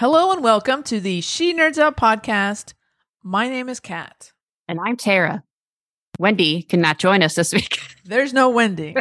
Hello 0.00 0.32
and 0.32 0.42
welcome 0.42 0.82
to 0.84 0.98
the 0.98 1.20
She 1.20 1.52
Nerds 1.52 1.76
Out 1.76 1.94
podcast. 1.94 2.72
My 3.22 3.50
name 3.50 3.68
is 3.68 3.80
Kat. 3.80 4.32
And 4.66 4.80
I'm 4.80 4.96
Tara. 4.96 5.44
Wendy 6.18 6.62
cannot 6.62 6.98
join 6.98 7.22
us 7.22 7.34
this 7.34 7.52
week. 7.52 7.78
There's 8.06 8.32
no 8.32 8.48
Wendy. 8.48 8.96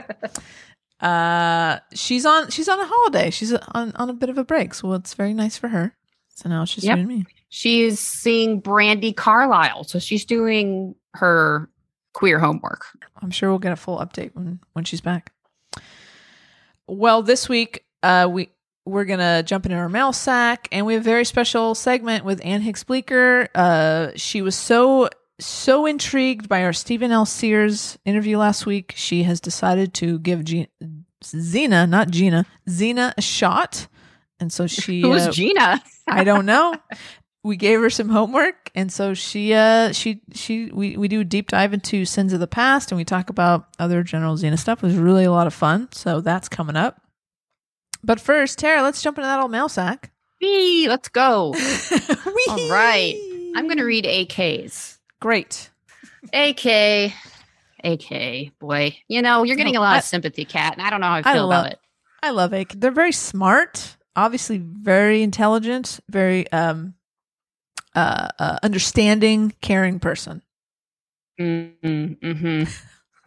uh, 0.99 1.79
she's 1.93 2.25
on. 2.25 2.49
She's 2.49 2.67
on 2.67 2.81
a 2.81 2.85
holiday. 2.85 3.29
She's 3.29 3.53
on 3.53 3.93
on 3.93 4.09
a 4.09 4.13
bit 4.13 4.27
of 4.27 4.37
a 4.37 4.43
break, 4.43 4.73
so 4.73 4.91
it's 4.91 5.13
very 5.13 5.33
nice 5.33 5.57
for 5.57 5.69
her. 5.69 5.95
So 6.35 6.49
now 6.49 6.65
she's 6.65 6.83
Yep. 6.83 6.97
and 6.97 7.07
me. 7.07 7.25
She's 7.47 7.97
seeing 7.97 8.61
Brandi 8.61 9.15
Carlile, 9.15 9.85
so 9.85 9.99
she's 9.99 10.25
doing 10.25 10.95
her 11.13 11.69
queer 12.13 12.39
homework. 12.39 12.83
I'm 13.21 13.31
sure 13.31 13.47
we'll 13.47 13.59
get 13.59 13.71
a 13.71 13.77
full 13.77 13.99
update 13.99 14.31
when 14.35 14.59
when 14.73 14.83
she's 14.83 14.99
back. 14.99 15.31
Well, 16.87 17.23
this 17.23 17.47
week 17.47 17.85
uh, 18.03 18.27
we 18.29 18.49
we're 18.89 19.05
gonna 19.05 19.43
jump 19.43 19.65
into 19.65 19.77
our 19.77 19.89
mail 19.89 20.11
sack, 20.11 20.67
and 20.71 20.85
we 20.85 20.93
have 20.93 21.03
a 21.03 21.03
very 21.03 21.25
special 21.25 21.75
segment 21.75 22.25
with 22.25 22.41
Ann 22.43 22.61
Hicks 22.61 22.83
Bleeker. 22.83 23.47
Uh, 23.53 24.09
she 24.15 24.41
was 24.41 24.55
so 24.55 25.09
so 25.39 25.85
intrigued 25.85 26.49
by 26.49 26.63
our 26.63 26.73
Steven 26.73 27.11
L. 27.11 27.25
Sears 27.25 27.97
interview 28.05 28.37
last 28.37 28.65
week. 28.65 28.93
She 28.95 29.23
has 29.23 29.39
decided 29.39 29.93
to 29.95 30.19
give 30.19 30.41
Xena, 31.23 31.87
not 31.87 32.09
Gina, 32.09 32.45
Xena 32.67 33.13
a 33.17 33.21
shot, 33.21 33.87
and 34.39 34.51
so 34.51 34.67
she 34.67 35.01
Who's 35.03 35.27
uh, 35.27 35.31
Gina? 35.31 35.81
I 36.07 36.23
don't 36.23 36.45
know. 36.47 36.75
We 37.41 37.55
gave 37.55 37.79
her 37.79 37.89
some 37.89 38.09
homework, 38.09 38.69
and 38.75 38.91
so 38.91 39.13
she, 39.13 39.53
uh, 39.53 39.93
she, 39.93 40.21
she, 40.33 40.71
we, 40.73 40.97
we 40.97 41.07
do 41.07 41.21
a 41.21 41.23
deep 41.23 41.47
dive 41.47 41.73
into 41.73 42.03
sins 42.03 42.33
of 42.33 42.41
the 42.41 42.47
past, 42.47 42.91
and 42.91 42.97
we 42.97 43.05
talk 43.05 43.29
about 43.29 43.67
other 43.79 44.03
General 44.03 44.35
Xena 44.35 44.59
stuff. 44.59 44.83
It 44.83 44.87
was 44.87 44.97
really 44.97 45.23
a 45.23 45.31
lot 45.31 45.47
of 45.47 45.53
fun. 45.53 45.87
So 45.93 46.19
that's 46.19 46.49
coming 46.49 46.75
up. 46.75 47.01
But 48.03 48.19
first, 48.19 48.59
Tara, 48.59 48.81
let's 48.81 49.01
jump 49.01 49.17
into 49.17 49.27
that 49.27 49.39
old 49.39 49.51
mail 49.51 49.69
sack. 49.69 50.11
Whee, 50.41 50.87
let's 50.87 51.09
go. 51.09 51.51
Whee! 51.51 52.45
All 52.47 52.69
right. 52.71 53.15
I'm 53.55 53.65
going 53.65 53.77
to 53.77 53.83
read 53.83 54.05
AKs. 54.05 54.97
Great. 55.19 55.69
AK, 56.33 57.11
AK, 57.83 58.59
boy. 58.59 58.95
You 59.07 59.21
know, 59.21 59.43
you're 59.43 59.57
getting 59.57 59.75
a 59.75 59.81
lot 59.81 59.95
I- 59.95 59.97
of 59.99 60.03
sympathy, 60.05 60.45
Kat, 60.45 60.73
and 60.77 60.81
I 60.85 60.89
don't 60.89 61.01
know 61.01 61.07
how 61.07 61.15
I 61.15 61.23
I 61.25 61.33
feel 61.33 61.47
love- 61.47 61.65
about 61.65 61.73
it. 61.73 61.79
I 62.21 62.31
love 62.31 62.51
AK. 62.53 62.73
They're 62.79 62.91
very 62.91 63.13
smart, 63.13 63.95
obviously 64.15 64.57
very 64.57 65.21
intelligent, 65.23 66.01
very 66.09 66.51
um, 66.51 66.93
uh, 67.95 68.27
uh 68.37 68.57
understanding, 68.61 69.53
caring 69.61 69.99
person. 69.99 70.41
Mm-hmm. 71.39 72.63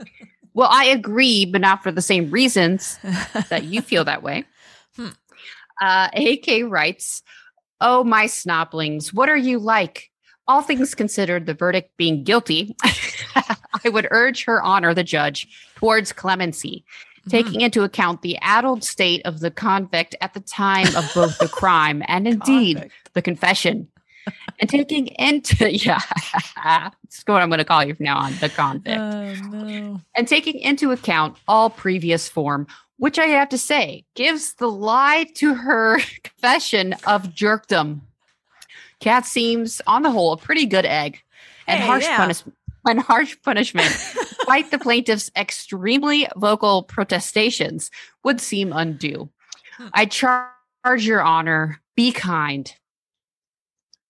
well, 0.55 0.69
I 0.71 0.85
agree, 0.87 1.47
but 1.47 1.63
not 1.63 1.83
for 1.83 1.91
the 1.91 2.03
same 2.03 2.31
reasons 2.31 2.99
that 3.49 3.65
you 3.65 3.81
feel 3.81 4.05
that 4.05 4.23
way. 4.23 4.45
Hmm. 4.97 5.09
Uh, 5.81 6.09
AK 6.15 6.65
writes, 6.69 7.23
Oh, 7.81 8.05
my 8.05 8.27
snoblings, 8.27 9.13
what 9.13 9.29
are 9.29 9.37
you 9.37 9.59
like? 9.59 10.11
All 10.47 10.63
things 10.63 10.95
considered, 10.95 11.47
the 11.47 11.55
verdict 11.55 11.97
being 11.97 12.25
guilty, 12.25 12.77
I 12.85 13.89
would 13.89 14.07
urge 14.11 14.45
her 14.45 14.63
honor, 14.63 14.95
the 14.95 15.03
judge, 15.05 15.49
towards 15.77 16.13
clemency, 16.13 16.85
taking 17.29 17.61
into 17.61 17.83
account 17.83 18.23
the 18.23 18.37
addled 18.39 18.85
state 18.85 19.23
of 19.25 19.41
the 19.41 19.51
convict 19.51 20.15
at 20.21 20.35
the 20.35 20.41
time 20.41 20.89
of 20.97 21.11
both 21.15 21.39
the 21.39 21.49
crime 21.49 22.03
and 22.09 22.29
indeed 22.29 22.77
Convict. 22.77 22.95
the 23.15 23.23
confession. 23.23 23.89
And 24.61 24.71
taking 24.71 25.09
into, 25.09 25.69
yeah, 25.77 25.99
that's 26.63 27.23
what 27.27 27.43
I'm 27.43 27.49
going 27.49 27.59
to 27.59 27.65
call 27.65 27.85
you 27.85 27.95
from 27.95 28.05
now 28.05 28.19
on, 28.19 28.33
the 28.41 28.49
convict 28.49 29.01
Oh 29.01 29.35
no. 29.49 30.01
and 30.15 30.29
taking 30.29 30.61
into 30.61 30.93
account 30.93 31.37
all 31.49 31.71
previous 31.71 32.29
form, 32.29 32.67
which 33.03 33.19
I 33.19 33.27
have 33.27 33.49
to 33.49 33.59
say 33.59 34.05
gives 34.15 34.55
the 34.55 34.71
lie 34.71 35.27
to 35.35 35.55
her 35.55 35.99
confession 36.23 36.93
of 37.05 37.35
jerkdom. 37.35 38.03
Kat 39.01 39.27
seems, 39.27 39.83
on 39.89 40.03
the 40.03 40.11
whole, 40.13 40.35
a 40.35 40.37
pretty 40.37 40.67
good 40.67 40.87
egg, 40.87 41.21
and 41.67 41.81
Hey, 41.81 41.87
harsh 41.87 42.05
yeah. 42.05 42.17
punishment. 42.17 42.57
And 42.87 43.01
harsh 43.01 43.37
punishment, 43.43 43.89
despite 44.15 44.71
the 44.71 44.79
plaintiff's 44.79 45.33
extremely 45.37 46.29
vocal 46.37 46.85
protestations, 46.85 47.91
would 48.23 48.41
seem 48.41 48.73
undue. 48.73 49.29
I 49.95 50.07
charge 50.07 50.47
your 50.99 51.23
honor, 51.23 51.81
be 51.97 52.13
kind. 52.13 52.73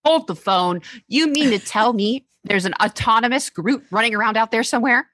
Hold 0.05 0.27
the 0.27 0.37
phone. 0.37 0.83
You 1.09 1.29
mean 1.29 1.49
to 1.49 1.59
tell 1.59 1.95
me 1.95 2.27
there's 2.45 2.67
an 2.67 2.75
autonomous 2.75 3.49
group 3.49 3.87
running 3.91 4.15
around 4.15 4.37
out 4.37 4.51
there 4.51 4.63
somewhere? 4.63 5.09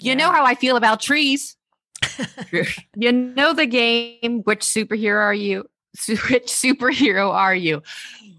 You 0.00 0.16
know 0.16 0.32
how 0.32 0.44
I 0.44 0.56
feel 0.56 0.76
about 0.76 1.00
trees. 1.00 1.56
You 2.96 3.12
know 3.12 3.52
the 3.52 3.66
game. 3.66 4.42
Which 4.44 4.60
superhero 4.60 5.20
are 5.20 5.34
you? 5.34 5.68
Which 6.08 6.46
superhero 6.46 7.30
are 7.32 7.54
you? 7.54 7.82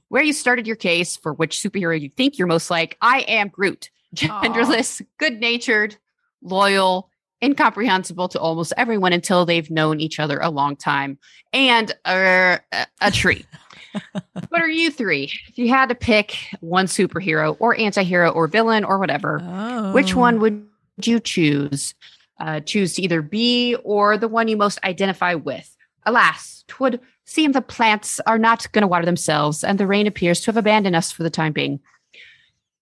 Where 0.09 0.23
you 0.23 0.33
started 0.33 0.67
your 0.67 0.75
case 0.75 1.15
for 1.15 1.31
which 1.33 1.57
superhero 1.57 1.99
you 1.99 2.09
think 2.09 2.37
you're 2.37 2.47
most 2.47 2.69
like? 2.69 2.97
I 3.01 3.19
am 3.21 3.47
Groot. 3.47 3.89
Genderless, 4.13 5.01
good 5.17 5.39
natured, 5.39 5.95
loyal, 6.41 7.09
incomprehensible 7.41 8.27
to 8.29 8.39
almost 8.39 8.73
everyone 8.75 9.13
until 9.13 9.45
they've 9.45 9.71
known 9.71 10.01
each 10.01 10.19
other 10.19 10.39
a 10.39 10.49
long 10.49 10.75
time, 10.75 11.17
and 11.53 11.93
a, 12.05 12.59
a, 12.73 12.87
a 12.99 13.11
tree. 13.11 13.45
what 14.49 14.61
are 14.61 14.69
you 14.69 14.91
three? 14.91 15.31
If 15.47 15.57
you 15.57 15.69
had 15.69 15.89
to 15.89 15.95
pick 15.95 16.37
one 16.59 16.87
superhero 16.87 17.55
or 17.59 17.77
anti-hero 17.79 18.31
or 18.31 18.47
villain 18.47 18.83
or 18.83 18.99
whatever, 18.99 19.39
Oh. 19.41 19.91
which 19.93 20.15
one 20.15 20.35
oh. 20.35 20.39
would 20.39 20.67
you 21.03 21.19
choose? 21.19 21.95
Uh, 22.41 22.59
choose 22.59 22.93
to 22.95 23.01
either 23.03 23.21
be 23.21 23.75
or 23.83 24.17
the 24.17 24.27
one 24.27 24.47
you 24.47 24.57
most 24.57 24.79
identify 24.83 25.35
with. 25.35 25.77
Alas, 26.07 26.63
twould 26.67 26.99
seem 27.23 27.51
the 27.51 27.61
plants 27.61 28.19
are 28.25 28.39
not 28.39 28.69
going 28.71 28.81
to 28.81 28.87
water 28.87 29.05
themselves, 29.05 29.63
and 29.63 29.77
the 29.79 29.85
rain 29.85 30.07
appears 30.07 30.39
to 30.41 30.47
have 30.47 30.57
abandoned 30.57 30.95
us 30.95 31.11
for 31.11 31.21
the 31.21 31.29
time 31.29 31.53
being. 31.53 31.79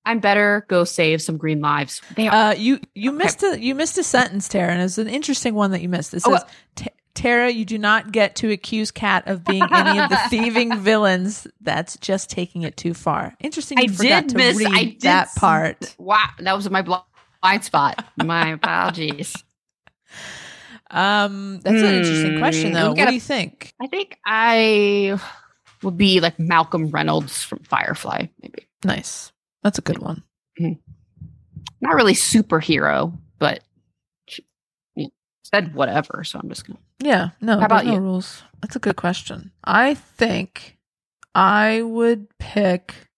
I'm 0.06 0.20
better 0.20 0.66
go 0.70 0.86
save 0.86 1.22
some 1.22 1.36
green 1.38 1.60
lives. 1.60 2.02
They 2.16 2.30
are. 2.30 2.52
Uh, 2.52 2.54
you 2.54 2.80
you 2.96 3.12
missed 3.12 3.44
a 3.44 3.60
you 3.60 3.76
missed 3.76 3.98
a 3.98 4.04
sentence, 4.04 4.48
Tara, 4.48 4.72
and 4.72 4.82
it's 4.82 4.98
an 4.98 5.10
interesting 5.10 5.54
one 5.56 5.72
that 5.72 5.82
you 5.82 5.90
missed. 5.90 6.14
It 6.14 6.24
Oh, 6.26 6.32
says, 6.38 6.46
"Ta- 6.76 6.86
"Tara, 7.14 7.50
you 7.50 7.66
do 7.66 7.78
not 7.78 8.12
get 8.14 8.38
to 8.38 8.50
accuse 8.52 8.92
Kat 8.92 9.28
of 9.28 9.44
being 9.44 9.62
any 9.70 10.00
of 10.00 10.10
the 10.10 10.18
thieving 10.30 10.78
villains. 10.80 11.46
That's 11.60 11.98
just 11.98 12.30
taking 12.30 12.62
it 12.64 12.78
too 12.78 12.94
far." 12.94 13.36
Interesting. 13.42 13.78
I 13.78 13.86
did 13.88 14.30
to 14.30 14.38
miss- 14.38 14.66
I 14.66 14.84
did 14.86 15.02
that 15.02 15.36
part. 15.36 15.96
wow, 16.00 16.30
that 16.40 16.56
was 16.56 16.68
my 16.70 16.82
blind 16.82 17.64
spot. 17.66 18.04
My 18.18 18.52
apologies. 18.52 19.36
Um, 20.92 21.60
that's 21.62 21.82
an 21.82 21.94
interesting 21.96 22.40
question, 22.40 22.70
Hmm, 22.70 22.74
though. 22.76 22.90
we've 22.90 22.98
What 23.00 23.08
do 23.10 23.14
you 23.14 23.20
think? 23.20 23.74
I 23.82 23.88
think 23.88 24.18
I 24.26 25.20
would 25.84 25.98
be 25.98 26.20
like 26.20 26.40
Malcolm 26.40 26.88
Reynolds 26.90 27.44
from 27.44 27.60
Firefly, 27.60 28.26
maybe. 28.42 28.68
Nice. 28.84 29.32
That's 29.64 29.78
a 29.78 29.82
good 29.84 30.00
one. 30.00 30.24
Not 31.82 31.96
really 31.96 32.14
superhero, 32.14 33.18
but 33.38 33.64
she- 34.28 34.46
you 34.96 35.06
know, 35.06 35.12
said 35.44 35.74
whatever. 35.74 36.24
So 36.24 36.40
I'm 36.40 36.50
just 36.50 36.66
gonna. 36.68 36.80
Yeah. 37.00 37.30
No. 37.40 37.60
How 37.60 37.66
about 37.66 37.86
no 37.86 37.94
you? 37.94 38.00
rules? 38.00 38.44
That's 38.62 38.76
a 38.76 38.80
good 38.80 38.96
question. 38.98 39.52
I 39.64 39.94
think 39.94 40.78
I 41.36 41.82
would 41.82 42.28
pick. 42.40 43.10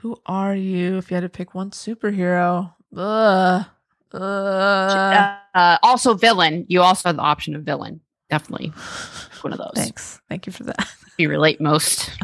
Who 0.00 0.20
are 0.26 0.54
you? 0.54 0.98
If 0.98 1.10
you 1.10 1.14
had 1.14 1.22
to 1.22 1.28
pick 1.30 1.54
one 1.54 1.70
superhero, 1.70 2.74
ugh, 2.94 3.64
ugh. 4.12 5.36
Uh, 5.54 5.78
also, 5.82 6.14
villain. 6.14 6.64
You 6.68 6.82
also 6.82 7.08
have 7.08 7.16
the 7.16 7.22
option 7.22 7.54
of 7.56 7.62
villain. 7.62 8.00
Definitely 8.30 8.68
one 9.42 9.52
of 9.52 9.58
those. 9.58 9.72
Thanks. 9.74 10.20
Thank 10.28 10.46
you 10.46 10.52
for 10.52 10.64
that. 10.64 10.88
You 11.18 11.28
relate 11.30 11.60
most. 11.60 12.10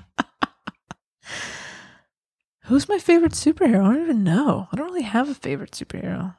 Who's 2.65 2.89
my 2.89 2.99
favorite 2.99 3.33
superhero? 3.33 3.85
I 3.85 3.95
don't 3.95 4.03
even 4.03 4.25
know. 4.25 4.69
I 4.73 4.77
don't 4.77 4.87
really 4.87 5.03
have 5.03 5.29
a 5.29 5.35
favorite 5.35 5.73
superhero. 5.73 6.35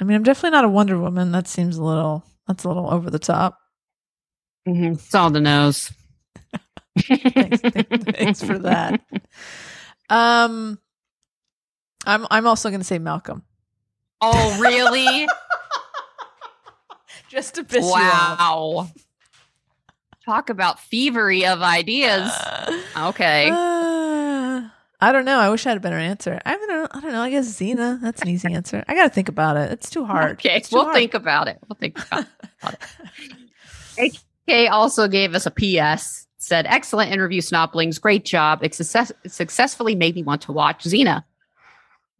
I 0.00 0.04
mean, 0.04 0.16
I'm 0.16 0.22
definitely 0.22 0.50
not 0.50 0.64
a 0.64 0.68
Wonder 0.68 0.98
Woman. 0.98 1.32
That 1.32 1.48
seems 1.48 1.76
a 1.76 1.82
little 1.84 2.24
that's 2.46 2.64
a 2.64 2.68
little 2.68 2.88
over 2.92 3.10
the 3.10 3.18
top. 3.18 3.58
Mhm. 4.68 4.94
It's 4.94 5.14
all 5.14 5.30
the 5.30 5.40
nose. 5.40 5.90
Thanks, 6.98 7.60
thanks 8.16 8.42
for 8.42 8.58
that. 8.60 9.00
Um 10.08 10.78
I'm 12.06 12.26
I'm 12.30 12.46
also 12.46 12.68
going 12.68 12.80
to 12.80 12.86
say 12.86 12.98
Malcolm. 12.98 13.42
Oh, 14.20 14.58
really? 14.60 15.26
Just 17.28 17.54
to 17.56 17.64
piss 17.64 17.84
you 17.84 17.92
off. 17.92 18.38
wow. 18.38 18.88
Talk 20.24 20.50
about 20.50 20.80
thievery 20.80 21.46
of 21.46 21.62
ideas. 21.62 22.32
Okay. 22.96 23.50
Uh, 23.50 24.62
I 25.00 25.12
don't 25.12 25.26
know. 25.26 25.38
I 25.38 25.50
wish 25.50 25.66
I 25.66 25.68
had 25.70 25.76
a 25.76 25.80
better 25.80 25.98
answer. 25.98 26.40
I 26.46 26.56
don't 26.56 26.66
know. 26.68 26.88
I 26.90 27.00
don't 27.00 27.12
know. 27.12 27.20
I 27.20 27.28
guess 27.30 27.46
Xena. 27.46 28.00
That's 28.00 28.22
an 28.22 28.28
easy 28.28 28.50
answer. 28.54 28.82
I 28.88 28.94
got 28.94 29.02
to 29.04 29.10
think 29.10 29.28
about 29.28 29.58
it. 29.58 29.70
It's 29.70 29.90
too 29.90 30.06
hard. 30.06 30.32
Okay, 30.32 30.60
too 30.60 30.76
we'll 30.76 30.84
hard. 30.84 30.94
think 30.96 31.12
about 31.12 31.48
it. 31.48 31.58
We'll 31.68 31.76
think 31.76 31.98
about 32.06 32.24
it. 33.98 34.18
AK 34.48 34.70
also 34.72 35.08
gave 35.08 35.34
us 35.34 35.44
a 35.46 35.50
PS. 35.50 36.26
Said, 36.38 36.64
"Excellent 36.66 37.12
interview, 37.12 37.42
Snoplings. 37.42 38.00
Great 38.00 38.24
job. 38.24 38.60
It 38.62 38.74
success- 38.74 39.12
successfully 39.26 39.94
made 39.94 40.14
me 40.14 40.22
want 40.22 40.40
to 40.42 40.52
watch 40.52 40.84
Xena." 40.84 41.24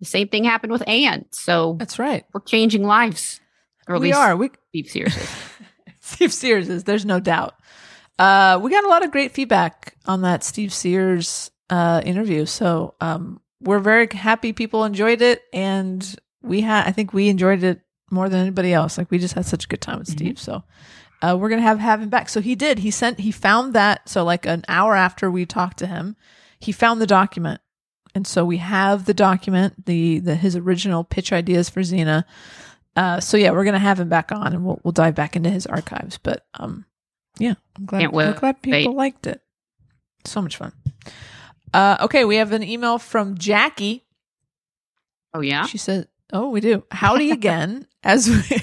The 0.00 0.06
same 0.06 0.28
thing 0.28 0.44
happened 0.44 0.72
with 0.72 0.86
Anne. 0.88 1.24
So 1.32 1.76
That's 1.78 1.98
right. 1.98 2.24
we're 2.34 2.40
changing 2.42 2.84
lives. 2.84 3.40
Or 3.88 3.94
at 3.96 4.00
we 4.00 4.08
least 4.08 4.18
are. 4.18 4.36
We 4.36 4.50
Steve 4.70 4.88
Sears 4.90 5.16
is. 5.16 5.30
Steve 6.00 6.32
Sears 6.32 6.68
is. 6.68 6.84
There's 6.84 7.04
no 7.06 7.20
doubt. 7.20 7.54
Uh, 8.18 8.58
we 8.62 8.70
got 8.70 8.84
a 8.84 8.88
lot 8.88 9.04
of 9.04 9.10
great 9.10 9.32
feedback 9.32 9.94
on 10.06 10.22
that 10.22 10.42
Steve 10.42 10.72
Sears 10.72 11.50
uh, 11.70 12.00
interview. 12.04 12.46
So 12.46 12.94
um, 13.00 13.40
we're 13.60 13.78
very 13.78 14.08
happy 14.12 14.52
people 14.52 14.84
enjoyed 14.84 15.20
it, 15.22 15.42
and 15.52 16.16
we 16.42 16.60
had. 16.62 16.86
I 16.86 16.92
think 16.92 17.12
we 17.12 17.28
enjoyed 17.28 17.62
it 17.62 17.80
more 18.10 18.28
than 18.28 18.40
anybody 18.40 18.72
else. 18.72 18.96
Like 18.98 19.10
we 19.10 19.18
just 19.18 19.34
had 19.34 19.46
such 19.46 19.64
a 19.64 19.68
good 19.68 19.80
time 19.80 19.98
with 19.98 20.08
Mhm. 20.08 20.12
Steve. 20.12 20.38
So 20.38 20.62
uh, 21.22 21.36
we're 21.38 21.48
gonna 21.48 21.62
have 21.62 21.78
have 21.78 22.00
him 22.02 22.08
back. 22.08 22.28
So 22.28 22.40
he 22.40 22.54
did. 22.54 22.78
He 22.80 22.90
sent. 22.90 23.20
He 23.20 23.30
found 23.32 23.72
that. 23.74 24.08
So 24.08 24.24
like 24.24 24.46
an 24.46 24.64
hour 24.68 24.94
after 24.96 25.30
we 25.30 25.44
talked 25.46 25.78
to 25.78 25.86
him, 25.86 26.16
he 26.60 26.72
found 26.72 27.00
the 27.00 27.06
document, 27.06 27.60
and 28.16 28.26
so 28.26 28.46
we 28.46 28.56
have 28.56 29.04
the 29.04 29.12
document, 29.12 29.84
the 29.84 30.20
the 30.20 30.36
his 30.36 30.56
original 30.56 31.04
pitch 31.04 31.34
ideas 31.34 31.68
for 31.68 31.80
Xena. 31.80 32.24
Uh, 32.96 33.20
so 33.20 33.36
yeah, 33.36 33.50
we're 33.50 33.66
gonna 33.66 33.78
have 33.78 34.00
him 34.00 34.08
back 34.08 34.32
on, 34.32 34.54
and 34.54 34.64
we'll 34.64 34.80
we'll 34.82 34.92
dive 34.92 35.14
back 35.14 35.36
into 35.36 35.50
his 35.50 35.66
archives. 35.66 36.16
But 36.16 36.46
um, 36.54 36.86
yeah, 37.38 37.56
I'm 37.76 37.84
glad, 37.84 38.12
wait. 38.12 38.36
glad 38.36 38.62
people 38.62 38.94
liked 38.94 39.26
it. 39.26 39.42
So 40.24 40.40
much 40.40 40.56
fun. 40.56 40.72
Uh, 41.74 41.98
okay, 42.00 42.24
we 42.24 42.36
have 42.36 42.52
an 42.52 42.62
email 42.62 42.98
from 42.98 43.36
Jackie. 43.36 44.02
Oh 45.34 45.40
yeah. 45.40 45.66
She 45.66 45.76
said, 45.76 46.08
"Oh, 46.32 46.48
we 46.48 46.62
do. 46.62 46.84
Howdy 46.90 47.30
again. 47.30 47.86
As 48.06 48.30
we, 48.30 48.62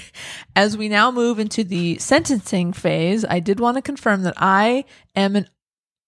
as 0.56 0.74
we 0.74 0.88
now 0.88 1.10
move 1.10 1.38
into 1.38 1.64
the 1.64 1.98
sentencing 1.98 2.72
phase, 2.72 3.26
I 3.26 3.40
did 3.40 3.60
want 3.60 3.76
to 3.76 3.82
confirm 3.82 4.22
that 4.22 4.32
I 4.38 4.86
am 5.14 5.36
an 5.36 5.50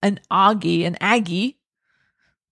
an 0.01 0.21
Augie, 0.31 0.87
an 0.87 0.97
Aggie. 1.03 1.56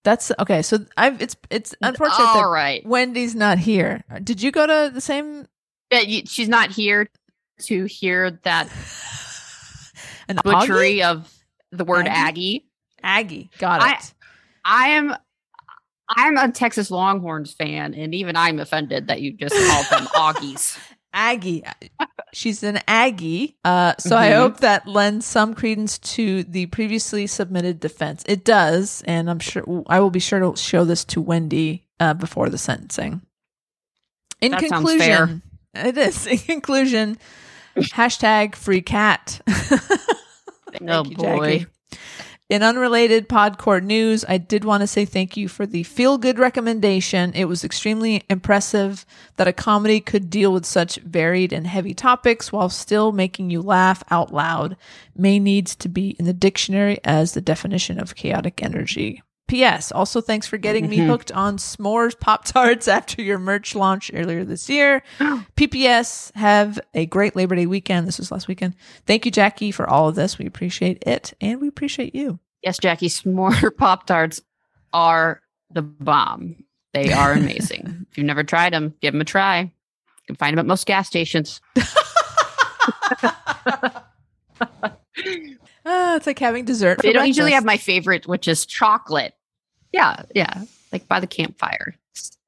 That's 0.05 0.31
okay. 0.39 0.63
So 0.63 0.85
I've 0.97 1.21
it's 1.21 1.35
it's 1.51 1.75
unfortunate 1.83 2.21
All 2.25 2.43
that 2.43 2.49
right. 2.49 2.87
Wendy's 2.87 3.35
not 3.35 3.59
here. 3.59 4.05
Did 4.23 4.43
you 4.43 4.53
go 4.53 4.67
to 4.67 4.93
the 4.95 5.01
same 5.01 5.47
Yeah, 5.91 6.01
you, 6.01 6.23
she's 6.27 6.49
not 6.49 6.71
here 6.71 7.09
to 7.63 7.85
hear 7.87 8.31
that 8.45 8.69
an 10.29 10.39
butchery 10.45 10.97
Augie? 10.99 11.05
of 11.05 11.35
the 11.73 11.85
word 11.85 12.07
Aggie? 12.07 12.67
Aggie. 13.03 13.47
Aggie? 13.47 13.51
Got 13.59 13.83
I- 13.83 13.93
it. 13.95 14.15
I 14.65 14.89
am 14.91 15.15
I'm 16.11 16.37
a 16.37 16.53
Texas 16.53 16.91
Longhorns 16.91 17.55
fan, 17.55 17.95
and 17.95 18.15
even 18.15 18.37
I'm 18.37 18.61
offended 18.61 19.07
that 19.09 19.23
you 19.23 19.33
just 19.33 19.55
called 19.55 19.87
them 19.91 20.07
Augies. 20.15 20.79
Aggie. 21.15 21.63
She's 22.33 22.63
an 22.65 22.81
Aggie. 22.89 23.57
Uh, 23.65 23.95
so 23.99 24.17
I 24.17 24.31
Mhm. 24.31 24.37
hope 24.37 24.61
that 24.61 24.87
lends 24.89 25.25
some 25.25 25.55
credence 25.55 25.99
to 26.01 26.43
the 26.45 26.67
previously 26.67 27.27
submitted 27.29 27.79
defense. 27.81 28.25
It 28.27 28.45
does, 28.45 29.03
and 29.07 29.31
I'm 29.31 29.39
sure 29.39 29.85
I 29.87 30.01
will 30.01 30.11
be 30.11 30.19
sure 30.21 30.41
to 30.41 30.57
show 30.61 30.85
this 30.85 31.05
to 31.07 31.21
Wendy 31.21 31.87
uh, 32.01 32.13
before 32.15 32.51
the 32.51 32.59
sentencing. 32.59 33.23
In 34.41 34.51
That 34.53 34.61
conclusion, 34.61 35.43
it 35.75 35.97
is. 35.97 36.27
In 36.27 36.39
conclusion, 36.39 37.19
hashtag 37.77 38.57
free 38.57 38.83
Kat. 38.83 39.41
Thank 39.47 40.91
Oh, 40.91 41.05
you, 41.05 41.17
boy. 41.17 41.59
Jackie. 41.59 41.67
In 42.51 42.63
unrelated 42.63 43.27
Podcourt 43.27 43.85
news, 43.85 44.23
I 44.29 44.37
did 44.37 44.67
want 44.67 44.83
to 44.83 44.87
say 44.87 45.07
thank 45.07 45.35
you 45.35 45.49
for 45.49 45.65
the 45.65 45.83
feel 45.83 46.19
good 46.19 46.39
recommendation. 46.39 47.33
It 47.33 47.47
was 47.47 47.65
extremely 47.65 48.23
impressive 48.29 49.07
that 49.37 49.49
a 49.49 49.53
comedy 49.53 49.99
could 49.99 50.29
deal 50.29 50.53
with 50.53 50.67
such 50.67 50.97
varied 50.97 51.55
and 51.55 51.67
heavy 51.67 51.95
topics 51.95 52.53
while 52.53 52.69
still 52.69 53.13
making 53.13 53.49
you 53.49 53.63
laugh 53.63 54.05
out 54.11 54.31
loud. 54.31 54.77
Mae 55.17 55.39
needs 55.39 55.75
to 55.77 55.89
be 55.89 56.11
in 56.19 56.27
the 56.27 56.35
dictionary 56.35 56.99
as 57.03 57.33
the 57.33 57.41
definition 57.41 57.99
of 57.99 58.15
chaotic 58.15 58.63
energy. 58.63 59.23
P.S. 59.47 59.93
Also, 59.93 60.21
thanks 60.21 60.47
for 60.47 60.57
getting 60.57 60.89
me 60.89 60.97
hooked 61.07 61.31
on 61.33 61.59
s'mores 61.59 62.19
Pop 62.19 62.45
Tarts 62.45 62.89
after 62.89 63.23
your 63.23 63.39
merch 63.39 63.75
launch 63.75 64.11
earlier 64.15 64.45
this 64.45 64.69
year. 64.69 65.03
PPS, 65.57 66.35
have 66.35 66.79
a 66.95 67.07
great 67.07 67.37
Labor 67.37 67.55
Day 67.57 67.67
weekend. 67.67 68.07
This 68.07 68.19
was 68.19 68.33
last 68.33 68.49
weekend. 68.49 68.75
Thank 69.07 69.25
you, 69.25 69.31
Jackie, 69.31 69.71
for 69.71 69.89
all 69.89 70.09
of 70.09 70.15
this. 70.15 70.39
We 70.39 70.47
appreciate 70.47 71.03
it 71.07 71.35
and 71.41 71.61
we 71.61 71.69
appreciate 71.69 72.15
you. 72.15 72.39
Yes, 72.63 72.79
Jackie, 72.79 73.09
s'more 73.09 73.71
Pop 73.77 74.07
Tarts 74.07 74.41
are 74.93 75.43
the 75.71 75.83
bomb. 75.83 76.57
They 76.95 77.13
are 77.13 77.33
amazing. 77.35 78.07
if 78.11 78.17
you've 78.17 78.27
never 78.27 78.45
tried 78.45 78.73
them, 78.73 78.95
give 79.01 79.13
them 79.13 79.21
a 79.21 79.25
try. 79.25 79.61
You 79.61 79.71
can 80.27 80.37
find 80.37 80.55
them 80.55 80.61
at 80.61 80.67
most 80.67 80.87
gas 80.87 81.07
stations. 81.07 81.61
Ah, 85.85 86.17
it's 86.17 86.27
like 86.27 86.39
having 86.39 86.65
dessert. 86.65 86.99
They 87.03 87.13
don't 87.13 87.27
usually 87.27 87.53
have 87.53 87.65
my 87.65 87.77
favorite, 87.77 88.27
which 88.27 88.49
is 88.49 88.65
chocolate. 88.67 89.35
Yeah, 89.93 90.23
yeah, 90.35 90.65
like 90.93 91.07
by 91.09 91.21
the 91.21 91.27
campfire. 91.27 91.95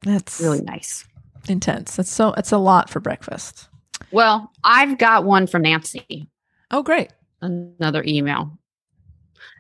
That's 0.03 0.41
really 0.41 0.63
nice. 0.63 1.05
intense. 1.49 1.97
That's 1.97 2.11
so. 2.11 2.33
It's 2.35 2.53
a 2.53 2.59
lot 2.59 2.91
for 2.91 3.01
breakfast. 3.01 3.69
Well, 4.11 4.51
I've 4.65 4.99
got 4.99 5.25
one 5.25 5.47
from 5.47 5.63
Nancy. 5.63 6.29
Oh, 6.71 6.83
great. 6.83 7.11
Another 7.41 8.03
email. 8.07 8.59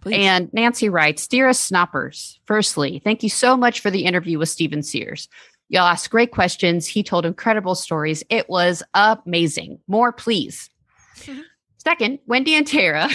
Please. 0.02 0.17
And 0.19 0.52
Nancy 0.52 0.88
writes, 0.88 1.26
Dearest 1.26 1.70
Snoppers, 1.70 2.38
firstly, 2.44 3.00
thank 3.02 3.22
you 3.22 3.29
so 3.29 3.56
much 3.56 3.81
for 3.81 3.90
the 3.90 4.05
interview 4.05 4.38
with 4.38 4.49
Steven 4.49 4.82
Sears. 4.82 5.29
Y'all 5.69 5.87
asked 5.87 6.11
great 6.11 6.31
questions. 6.31 6.87
He 6.87 7.02
told 7.02 7.26
incredible 7.26 7.75
stories. 7.75 8.22
It 8.31 8.49
was 8.49 8.82
amazing. 8.94 9.81
More, 9.88 10.12
please. 10.12 10.70
Mhm. 11.17 11.43
Second, 11.79 12.19
Wendy 12.26 12.55
and 12.55 12.67
Tara, 12.67 13.08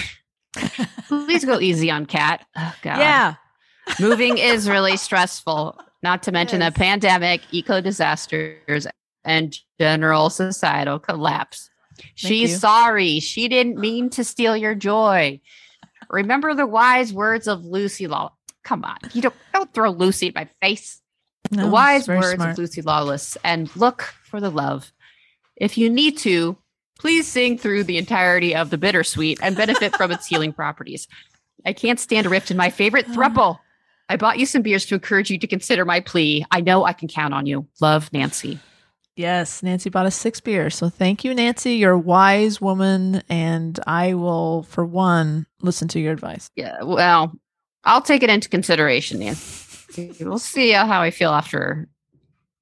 please 1.08 1.46
go 1.46 1.60
easy 1.60 1.90
on 1.92 2.06
Kat. 2.06 2.46
Oh, 2.58 2.74
yeah. 2.84 3.36
Moving 4.00 4.38
is 4.38 4.70
really 4.70 4.98
stressful, 4.98 5.80
not 6.04 6.24
to 6.24 6.32
mention 6.32 6.62
Yes. 6.62 6.74
the 6.74 6.80
pandemic, 6.80 7.42
eco 7.52 7.82
disasters, 7.82 8.88
and 9.24 9.56
general 9.80 10.30
societal 10.30 11.00
collapse. 11.00 11.70
She's 12.16 12.52
you. 12.52 12.58
sorry. 12.58 13.20
She 13.20 13.48
didn't 13.48 13.78
mean 13.78 14.10
to 14.12 14.24
steal 14.24 14.56
your 14.58 14.76
joy. 14.76 15.40
Remember 16.10 16.54
the 16.54 16.66
wise 16.68 17.14
words 17.14 17.48
of 17.48 17.66
Lucy 17.66 18.08
Law. 18.08 18.34
Come 18.64 18.84
on, 18.84 18.98
you 19.14 19.22
don't 19.22 19.36
don't 19.54 19.74
throw 19.74 19.90
Lucy 19.92 20.28
in 20.28 20.34
my 20.36 20.48
face. 20.62 21.02
No, 21.52 21.64
the 21.66 21.70
wise 21.72 22.08
words 22.08 22.32
smart. 22.36 22.52
of 22.52 22.58
Lucy 22.58 22.82
Lawless, 22.82 23.38
and 23.44 23.74
look 23.76 24.14
for 24.26 24.40
the 24.40 24.52
love. 24.52 24.92
If 25.56 25.78
you 25.78 25.90
need 25.90 26.18
to, 26.20 26.58
please 27.02 27.28
sing 27.28 27.58
through 27.58 27.84
the 27.84 27.98
entirety 27.98 28.56
of 28.56 28.70
the 28.70 28.78
Bitter 28.78 29.04
Suite 29.04 29.40
and 29.42 29.56
benefit 29.58 29.96
from 29.96 30.12
its 30.12 30.28
healing 30.28 30.54
properties. 30.54 31.08
I 31.66 31.74
can't 31.74 32.00
stand 32.00 32.28
a 32.28 32.30
rift 32.30 32.52
in 32.52 32.58
my 32.58 32.70
favorite 32.70 33.08
oh. 33.10 33.14
thruple. 33.14 33.58
I 34.08 34.18
bought 34.18 34.38
you 34.38 34.46
some 34.46 34.62
beers 34.62 34.86
to 34.86 34.96
encourage 34.96 35.32
you 35.32 35.40
to 35.40 35.48
consider 35.48 35.84
my 35.84 36.00
plea. 36.00 36.46
I 36.52 36.62
know 36.62 36.86
I 36.86 36.94
can 36.94 37.08
count 37.08 37.34
on 37.34 37.48
you. 37.48 37.68
Love, 37.82 38.14
Nancy. 38.14 38.60
Yes, 39.16 39.64
Nancy 39.64 39.90
bought 39.90 40.06
us 40.06 40.16
six 40.16 40.40
beers. 40.40 40.76
So 40.76 40.90
thank 40.90 41.24
you, 41.24 41.34
Nancy. 41.34 41.74
You're 41.74 41.94
a 41.94 42.00
wise 42.00 42.62
woman, 42.62 43.24
and 43.28 43.80
I 43.88 44.14
will, 44.14 44.64
for 44.64 44.86
one, 44.86 45.48
listen 45.60 45.88
to 45.90 46.00
your 46.00 46.14
advice. 46.14 46.52
Yeah, 46.56 46.84
well, 46.84 47.34
I'll 47.84 48.02
take 48.04 48.22
it 48.22 48.30
into 48.30 48.48
consideration, 48.48 49.20
Nancy. 49.20 50.14
We'll 50.20 50.38
see 50.38 50.72
how 50.72 51.02
I 51.02 51.10
feel 51.10 51.32
after 51.32 51.90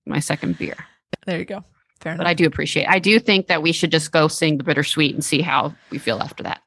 my 0.06 0.20
second 0.20 0.58
beer. 0.58 0.78
There 1.26 1.38
you 1.38 1.46
go. 1.46 1.66
Fair 2.02 2.14
But 2.16 2.22
enough. 2.22 2.30
I 2.32 2.34
do 2.34 2.46
appreciate. 2.46 2.86
I 2.88 3.00
do 3.00 3.20
think 3.20 3.48
that 3.48 3.62
we 3.62 3.72
should 3.74 3.92
just 3.92 4.12
go 4.12 4.28
sing 4.28 4.58
the 4.58 4.64
Bitter 4.64 4.84
Suite 4.84 5.14
and 5.14 5.24
see 5.24 5.42
how 5.42 5.74
we 5.90 5.98
feel 5.98 6.20
after 6.20 6.44
that. 6.44 6.62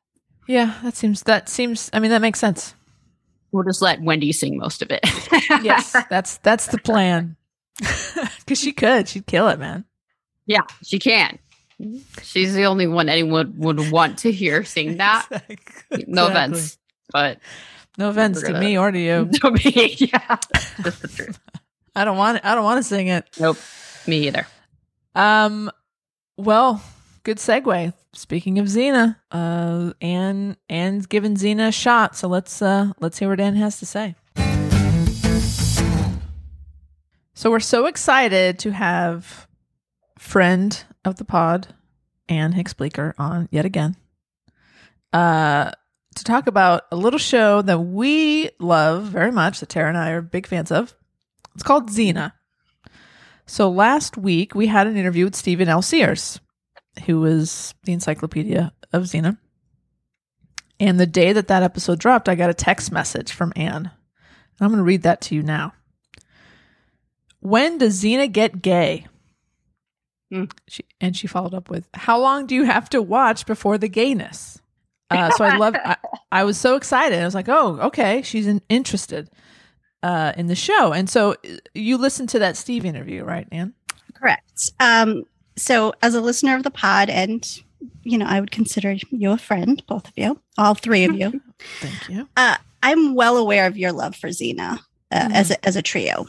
yeah, 0.46 0.74
that 0.82 0.94
seems. 0.96 1.22
That 1.22 1.48
seems. 1.48 1.88
I 1.92 2.00
mean, 2.00 2.10
that 2.10 2.20
makes 2.20 2.38
sense. 2.38 2.74
We'll 3.50 3.64
just 3.64 3.82
let 3.82 4.00
Wendy 4.02 4.32
sing 4.32 4.56
most 4.58 4.82
of 4.82 4.90
it. 4.90 5.00
Yes, 5.62 5.92
that's 6.08 6.38
that's 6.38 6.66
the 6.68 6.78
plan. 6.78 7.36
Because 8.38 8.58
she 8.58 8.72
could, 8.72 9.08
she'd 9.08 9.26
kill 9.26 9.48
it, 9.48 9.58
man. 9.58 9.84
yeah, 10.46 10.62
she 10.82 10.98
can. 10.98 11.38
She's 12.22 12.54
the 12.54 12.64
only 12.64 12.86
one 12.86 13.08
anyone 13.08 13.54
would 13.58 13.90
want 13.92 14.18
to 14.20 14.32
hear 14.32 14.64
sing 14.64 14.96
that. 14.98 15.26
Exactly. 15.48 16.04
No 16.08 16.26
offense, 16.28 16.78
but 17.12 17.38
No 17.98 18.08
offense 18.10 18.40
to 18.40 18.48
gonna- 18.48 18.60
me 18.60 18.76
or 18.78 18.90
to 18.90 18.98
you. 18.98 19.30
to 19.40 19.50
me, 19.50 19.94
yeah, 19.98 20.36
just 20.82 21.02
the 21.02 21.08
truth. 21.08 21.38
I 21.94 22.04
don't 22.04 22.16
want. 22.16 22.44
I 22.44 22.54
don't 22.54 22.64
want 22.64 22.78
to 22.78 22.82
sing 22.82 23.08
it. 23.08 23.26
Nope, 23.38 23.58
me 24.06 24.26
either. 24.26 24.46
Um, 25.14 25.70
well, 26.36 26.82
good 27.22 27.38
segue. 27.38 27.92
Speaking 28.14 28.58
of 28.58 28.66
Xena, 28.66 29.16
uh, 29.30 29.92
Anne 30.00 30.56
Anne's 30.68 31.06
given 31.06 31.34
Xena 31.34 31.68
a 31.68 31.72
shot, 31.72 32.14
so 32.16 32.28
let's 32.28 32.60
uh 32.60 32.92
let's 33.00 33.18
hear 33.18 33.30
what 33.30 33.40
Anne 33.40 33.56
has 33.56 33.78
to 33.78 33.86
say. 33.86 34.14
So 37.34 37.50
we're 37.50 37.60
so 37.60 37.86
excited 37.86 38.58
to 38.60 38.70
have 38.70 39.48
friend 40.18 40.84
of 41.04 41.16
the 41.16 41.24
pod, 41.24 41.74
Anne 42.28 42.52
Hicks 42.52 42.74
Bleeker, 42.74 43.14
on 43.18 43.48
yet 43.50 43.64
again. 43.64 43.96
Uh, 45.12 45.72
to 46.14 46.24
talk 46.24 46.46
about 46.46 46.82
a 46.92 46.96
little 46.96 47.18
show 47.18 47.62
that 47.62 47.78
we 47.78 48.50
love 48.60 49.04
very 49.04 49.32
much, 49.32 49.60
that 49.60 49.70
Tara 49.70 49.88
and 49.88 49.98
I 49.98 50.10
are 50.10 50.22
big 50.22 50.46
fans 50.46 50.70
of. 50.70 50.94
It's 51.54 51.64
called 51.64 51.88
Xena. 51.88 52.32
So 53.46 53.70
last 53.70 54.16
week 54.16 54.54
we 54.54 54.66
had 54.66 54.86
an 54.86 54.96
interview 54.96 55.24
with 55.24 55.36
Steven 55.36 55.68
L. 55.68 55.82
Sears, 55.82 56.40
who 57.06 57.24
is 57.24 57.74
the 57.84 57.92
encyclopedia 57.92 58.72
of 58.92 59.04
Xena. 59.04 59.38
And 60.80 60.98
the 60.98 61.06
day 61.06 61.32
that 61.32 61.48
that 61.48 61.62
episode 61.62 61.98
dropped, 61.98 62.28
I 62.28 62.34
got 62.34 62.50
a 62.50 62.54
text 62.54 62.90
message 62.90 63.32
from 63.32 63.52
Anne. 63.56 63.90
I'm 64.60 64.68
going 64.68 64.78
to 64.78 64.84
read 64.84 65.02
that 65.02 65.20
to 65.22 65.34
you 65.34 65.42
now. 65.42 65.74
When 67.40 67.78
does 67.78 68.02
Xena 68.02 68.30
get 68.30 68.62
gay? 68.62 69.06
Hmm. 70.30 70.44
She, 70.68 70.84
and 71.00 71.16
she 71.16 71.26
followed 71.26 71.54
up 71.54 71.68
with, 71.68 71.88
How 71.94 72.18
long 72.18 72.46
do 72.46 72.54
you 72.54 72.64
have 72.64 72.88
to 72.90 73.02
watch 73.02 73.46
before 73.46 73.78
the 73.78 73.88
gayness? 73.88 74.60
Uh, 75.10 75.30
so 75.32 75.44
I 75.44 75.56
love. 75.56 75.74
I, 75.74 75.96
I 76.30 76.44
was 76.44 76.56
so 76.56 76.76
excited. 76.76 77.20
I 77.20 77.24
was 77.24 77.34
like, 77.34 77.48
"Oh, 77.48 77.78
okay, 77.80 78.22
she's 78.22 78.48
interested 78.70 79.28
uh, 80.02 80.32
in 80.36 80.46
the 80.46 80.54
show." 80.54 80.92
And 80.92 81.08
so 81.08 81.32
uh, 81.32 81.56
you 81.74 81.96
listened 81.98 82.28
to 82.30 82.38
that 82.40 82.56
Steve 82.56 82.84
interview, 82.84 83.24
right, 83.24 83.46
Anne? 83.52 83.74
Correct. 84.14 84.70
Um, 84.80 85.24
so, 85.56 85.92
as 86.02 86.14
a 86.14 86.20
listener 86.20 86.56
of 86.56 86.62
the 86.62 86.70
pod, 86.70 87.10
and 87.10 87.46
you 88.04 88.16
know, 88.18 88.26
I 88.26 88.40
would 88.40 88.50
consider 88.50 88.96
you 89.10 89.30
a 89.32 89.36
friend, 89.38 89.82
both 89.86 90.06
of 90.08 90.12
you, 90.16 90.40
all 90.58 90.74
three 90.74 91.04
of 91.04 91.14
you. 91.14 91.40
Thank 91.80 92.08
you. 92.08 92.28
uh, 92.36 92.56
I'm 92.82 93.14
well 93.14 93.36
aware 93.36 93.66
of 93.66 93.76
your 93.76 93.92
love 93.92 94.16
for 94.16 94.28
Xena 94.28 94.78
uh, 95.10 95.28
Mhm. 95.28 95.32
as 95.34 95.50
a, 95.50 95.66
as 95.66 95.76
a 95.76 95.82
trio, 95.82 96.26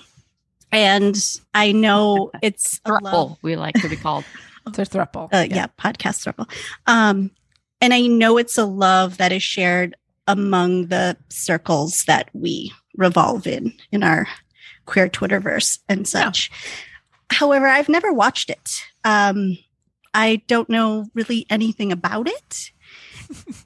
and 0.72 1.16
I 1.54 1.72
know 1.72 2.32
it's 2.42 2.80
a 2.86 2.92
love- 2.94 3.02
Thruple, 3.04 3.38
we 3.42 3.56
like 3.56 3.76
to 3.82 3.90
be 3.90 3.96
called. 3.98 4.26
It's 4.66 4.80
a 4.80 4.86
thruple. 4.86 5.28
uh, 5.34 5.46
yeah. 5.50 5.68
podcast 5.78 6.22
circle. 6.22 6.48
Um, 6.88 7.32
and 7.82 7.94
I 7.94 8.08
know 8.08 8.38
it's 8.38 8.58
a 8.58 8.64
love 8.64 9.18
that 9.18 9.34
is 9.34 9.44
shared 9.44 9.94
among 10.26 10.88
the 10.88 11.18
circles 11.28 12.06
that 12.06 12.30
we 12.32 12.72
revolve 12.96 13.48
in 13.48 13.74
in 13.92 14.04
our 14.04 14.28
queer 14.86 15.10
Twitterverse 15.10 15.80
and 15.88 16.08
such. 16.08 16.52
However, 17.30 17.68
I've 17.68 17.90
never 17.90 18.14
watched 18.14 18.50
it. 18.50 18.84
Um, 19.04 19.58
I 20.14 20.42
don't 20.48 20.70
know 20.70 21.08
really 21.14 21.46
anything 21.50 21.92
about 21.92 22.28
it. 22.30 22.72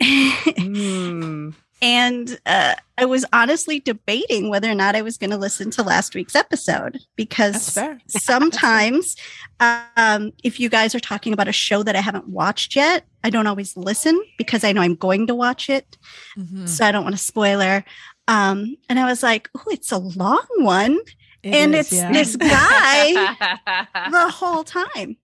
Hmm. 0.02 1.50
and 1.82 2.40
uh, 2.46 2.76
I 2.98 3.06
was 3.06 3.26
honestly 3.34 3.80
debating 3.80 4.50
whether 4.50 4.70
or 4.70 4.76
not 4.76 4.96
I 4.96 5.02
was 5.02 5.18
going 5.18 5.30
to 5.30 5.38
listen 5.38 5.70
to 5.72 5.84
last 5.84 6.16
week's 6.16 6.36
episode 6.36 7.00
because 7.16 7.78
sometimes 8.08 9.16
um, 9.60 10.32
if 10.44 10.60
you 10.60 10.70
guys 10.70 10.96
are 10.96 11.00
talking 11.00 11.34
about 11.34 11.48
a 11.48 11.54
show 11.54 11.84
that 11.84 11.96
I 11.96 12.02
haven't 12.02 12.30
watched 12.30 12.76
yet, 12.76 13.06
I 13.24 13.30
don't 13.30 13.48
always 13.48 13.76
listen 13.78 14.20
because 14.38 14.64
I 14.64 14.72
know 14.72 14.82
I'm 14.82 14.96
going 14.96 15.28
to 15.28 15.36
watch 15.36 15.70
it. 15.70 15.98
Mhm. 16.38 16.68
So 16.68 16.86
I 16.86 16.92
don't 16.92 17.04
want 17.04 17.16
to 17.16 17.22
spoiler. 17.22 17.84
Um, 18.28 18.76
and 18.90 19.00
I 19.00 19.06
was 19.06 19.24
like, 19.24 19.50
oh, 19.58 19.64
it's 19.70 19.92
a 19.92 19.98
long 19.98 20.46
one 20.58 21.00
It 21.44 21.54
and 21.56 21.74
is, 21.76 21.88
it's 21.88 21.94
yeah. 21.94 22.12
this 22.12 22.36
guy 22.36 23.14
the 24.12 24.30
whole 24.30 24.64
time. 24.64 25.18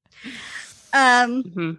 Um, 0.93 1.43
Mhm. 1.43 1.77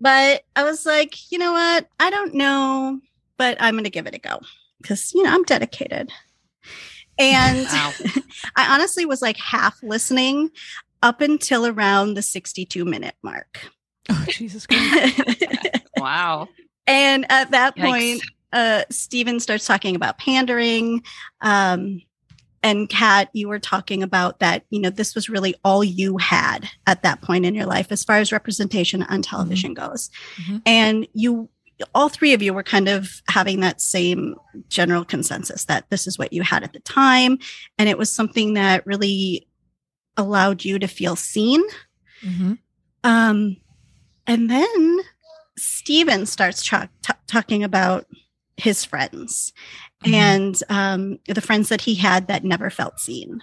but 0.00 0.42
I 0.56 0.64
was 0.64 0.84
like, 0.86 1.30
you 1.30 1.38
know 1.38 1.52
what? 1.52 1.86
I 2.00 2.10
don't 2.10 2.34
know, 2.34 3.00
but 3.36 3.56
I'm 3.60 3.74
going 3.74 3.84
to 3.84 3.90
give 3.90 4.06
it 4.06 4.14
a 4.14 4.18
go 4.18 4.40
because, 4.82 5.12
you 5.14 5.22
know, 5.22 5.32
I'm 5.32 5.44
dedicated. 5.44 6.10
And 7.18 7.66
Wow. 7.66 7.92
I 8.56 8.74
honestly 8.74 9.06
was 9.06 9.22
like 9.22 9.36
half 9.36 9.80
listening 9.82 10.50
up 11.02 11.20
until 11.20 11.66
around 11.66 12.14
the 12.14 12.22
62 12.22 12.84
minute 12.84 13.14
mark. 13.22 13.70
Oh, 14.10 14.24
Jesus 14.28 14.66
Christ. 14.66 15.20
Wow. 15.98 16.48
and 16.86 17.24
at 17.30 17.52
that 17.52 17.74
Yikes. 17.76 17.84
point, 17.84 18.22
uh, 18.56 18.84
Steven 18.88 19.38
starts 19.38 19.66
talking 19.66 19.94
about 19.94 20.16
pandering. 20.16 21.02
Um, 21.42 22.00
and 22.62 22.88
Kat, 22.88 23.28
you 23.34 23.48
were 23.48 23.58
talking 23.58 24.02
about 24.02 24.38
that, 24.40 24.64
you 24.70 24.80
know, 24.80 24.88
this 24.88 25.14
was 25.14 25.28
really 25.28 25.54
all 25.62 25.84
you 25.84 26.16
had 26.16 26.66
at 26.86 27.02
that 27.02 27.20
point 27.20 27.44
in 27.44 27.54
your 27.54 27.66
life 27.66 27.92
as 27.92 28.02
far 28.02 28.16
as 28.16 28.32
representation 28.32 29.02
on 29.02 29.20
television 29.20 29.74
goes. 29.74 30.08
Mhm. 30.36 30.62
And 30.64 31.06
you, 31.12 31.50
all 31.94 32.08
three 32.08 32.32
of 32.32 32.40
you 32.40 32.54
were 32.54 32.62
kind 32.62 32.88
of 32.88 33.20
having 33.28 33.60
that 33.60 33.82
same 33.82 34.36
general 34.68 35.04
consensus 35.04 35.66
that 35.66 35.90
this 35.90 36.06
is 36.06 36.18
what 36.18 36.32
you 36.32 36.40
had 36.40 36.64
at 36.64 36.72
the 36.72 36.80
time. 36.80 37.38
And 37.78 37.90
it 37.90 37.98
was 37.98 38.10
something 38.10 38.54
that 38.54 38.86
really 38.86 39.46
allowed 40.16 40.64
you 40.64 40.78
to 40.78 40.88
feel 40.88 41.14
seen. 41.14 41.62
Mhm. 42.22 42.58
Um, 43.04 43.58
and 44.26 44.50
then 44.50 45.00
Steven 45.58 46.24
starts 46.24 46.62
tra- 46.62 46.88
t- 47.02 47.12
talking 47.26 47.62
about 47.62 48.06
his 48.56 48.84
friends 48.84 49.52
Mhm. 50.04 50.12
and 50.14 50.62
um, 50.68 51.18
the 51.26 51.40
friends 51.40 51.68
that 51.70 51.80
he 51.82 51.94
had 51.94 52.28
that 52.28 52.44
never 52.44 52.70
felt 52.70 53.00
seen, 53.00 53.42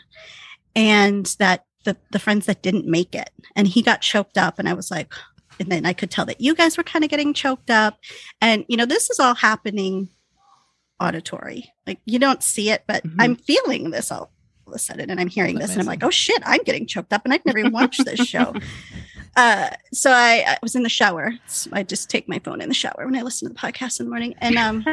and 0.75 1.25
that 1.39 1.65
the 1.84 1.98
the 2.12 2.20
friends 2.20 2.46
that 2.46 2.62
didn't 2.63 2.86
make 2.88 3.13
it. 3.15 3.29
And 3.55 3.67
he 3.67 3.82
got 3.82 4.01
choked 4.01 4.38
up, 4.38 4.60
and 4.60 4.70
I 4.70 4.74
was 4.74 4.89
like, 4.91 5.13
and 5.60 5.70
then 5.72 5.86
I 5.86 5.93
could 5.93 6.10
tell 6.12 6.25
that 6.25 6.41
you 6.41 6.55
guys 6.55 6.77
were 6.77 6.84
kind 6.84 7.03
of 7.03 7.12
getting 7.12 7.34
choked 7.34 7.70
up, 7.70 8.00
and 8.41 8.65
you 8.67 8.77
know 8.77 8.86
this 8.86 9.10
is 9.10 9.20
all 9.20 9.36
happening 9.36 10.10
auditory, 11.00 11.74
like 11.86 12.00
you 12.05 12.20
don't 12.20 12.41
see 12.43 12.70
it, 12.70 12.84
but 12.88 13.03
Mhm. 13.03 13.15
I'm 13.20 13.36
feeling 13.36 13.91
this 13.91 14.12
all 14.12 14.32
of 14.67 14.74
a 14.74 14.79
sudden, 14.79 15.10
and 15.10 15.20
I'm 15.20 15.27
hearing 15.27 15.60
this, 15.60 15.72
and 15.72 15.82
I'm 15.82 15.86
like, 15.88 16.03
oh 16.03 16.10
shit, 16.10 16.41
I'm 16.46 16.63
getting 16.63 16.88
choked 16.88 17.12
up, 17.13 17.24
and 17.25 17.34
I've 17.34 17.46
never 17.46 17.58
even 17.60 17.72
watched 17.74 18.05
this 18.05 18.20
show. 18.20 18.53
Uh, 19.35 19.69
so 19.91 20.11
I, 20.11 20.43
I 20.47 20.57
was 20.61 20.75
in 20.75 20.83
the 20.83 20.89
shower. 20.89 21.33
So 21.47 21.69
I 21.73 21.83
just 21.83 22.09
take 22.09 22.27
my 22.29 22.39
phone 22.39 22.61
in 22.61 22.69
the 22.69 22.75
shower 22.75 23.05
when 23.05 23.15
I 23.15 23.21
listen 23.23 23.47
to 23.47 23.53
the 23.53 23.59
podcast 23.59 23.99
in 23.99 24.05
the 24.05 24.09
morning, 24.09 24.35
and 24.39 24.57
um. 24.57 24.85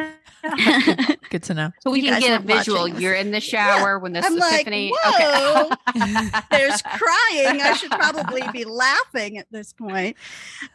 Good 1.29 1.43
to 1.43 1.53
know. 1.53 1.71
So 1.81 1.91
we 1.91 1.99
You 2.01 2.11
can 2.11 2.19
get 2.19 2.29
a 2.29 2.31
weren't 2.31 2.45
watching 2.49 2.73
visual. 2.73 2.87
You're 2.87 3.13
in 3.13 3.29
the 3.29 3.39
shower 3.53 3.99
when 3.99 4.13
this 4.13 4.25
I'm 4.25 4.37
like, 4.37 4.61
epiphany. 4.61 4.91
whoa, 5.03 5.69
Okay. 5.89 6.29
there's 6.51 6.81
crying. 6.81 7.61
I 7.61 7.73
should 7.77 7.91
probably 7.91 8.41
be 8.51 8.65
laughing 8.65 9.37
at 9.37 9.45
this 9.51 9.73
point. 9.73 10.17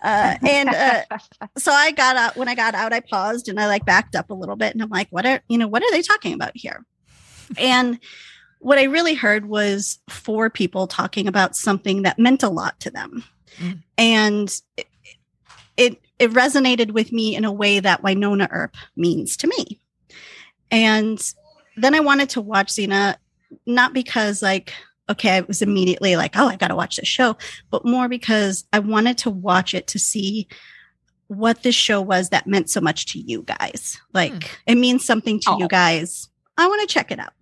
Uh, 0.04 0.37
and 0.46 0.68
uh, 0.68 1.02
so 1.58 1.73
I 1.73 1.90
got 1.90 2.16
out. 2.16 2.37
When 2.37 2.46
I 2.49 2.54
got 2.54 2.76
out, 2.76 2.92
I 2.92 3.00
paused 3.00 3.49
and 3.49 3.58
I 3.58 3.66
like 3.66 3.85
backed 3.85 4.14
up 4.14 4.30
a 4.30 4.35
little 4.35 4.56
bit, 4.56 4.73
and 4.73 4.82
I'm 4.82 4.88
like, 4.90 5.08
what 5.11 5.26
are 5.26 5.40
you 5.49 5.58
know 5.58 5.66
what 5.66 5.82
are 5.82 5.90
they 5.90 6.02
talking 6.02 6.32
about 6.35 6.52
here? 6.54 6.85
And 7.58 7.99
what 8.61 8.78
I 8.78 8.85
really 8.85 9.14
heard 9.14 9.46
was 9.46 9.99
four 10.08 10.49
people 10.49 10.87
talking 10.87 11.26
about 11.26 11.56
something 11.56 12.02
that 12.02 12.18
meant 12.20 12.42
a 12.44 12.49
lot 12.49 12.78
to 12.80 12.90
them, 12.90 13.25
Mm. 13.59 13.83
and 13.99 14.61
it, 14.76 14.87
it 15.76 16.00
it 16.19 16.33
resonated 16.33 16.93
with 16.93 17.12
me 17.12 17.37
in 17.37 17.45
a 17.45 17.53
way 17.53 17.79
that 17.81 18.03
Wynonna 18.03 18.49
Earp 18.50 18.75
means 18.97 19.37
to 19.38 19.47
me. 19.47 19.81
And 20.71 21.21
then 21.76 21.95
I 21.95 22.00
wanted 22.00 22.31
to 22.31 22.41
watch 22.41 22.69
Xena, 22.69 23.17
not 23.67 23.93
because 23.93 24.43
like, 24.43 24.73
okay, 25.11 25.37
I 25.37 25.41
was 25.43 25.62
immediately 25.62 26.17
like, 26.17 26.37
oh, 26.37 26.49
I 26.49 26.57
got 26.57 26.69
to 26.69 26.75
watch 26.76 26.97
this 26.97 27.07
show, 27.09 27.37
but 27.71 27.85
more 27.85 28.09
because 28.09 28.65
I 28.73 28.79
wanted 28.81 29.19
to 29.19 29.31
watch 29.31 29.75
it 29.75 29.87
to 29.88 29.99
see 29.99 30.49
what 31.29 31.62
this 31.62 31.75
show 31.75 32.00
was 32.00 32.31
that 32.31 32.47
meant 32.47 32.71
so 32.71 32.81
much 32.81 33.07
to 33.12 33.19
you 33.21 33.43
guys. 33.43 34.00
Like, 34.15 34.33
Hmm. 34.33 34.38
it 34.67 34.75
means 34.76 35.05
something 35.05 35.38
to 35.41 35.50
Oh. 35.50 35.59
you 35.59 35.69
guys. 35.69 36.29
I 36.57 36.67
want 36.67 36.81
to 36.88 36.93
check 36.93 37.11
it 37.12 37.19
out. 37.19 37.35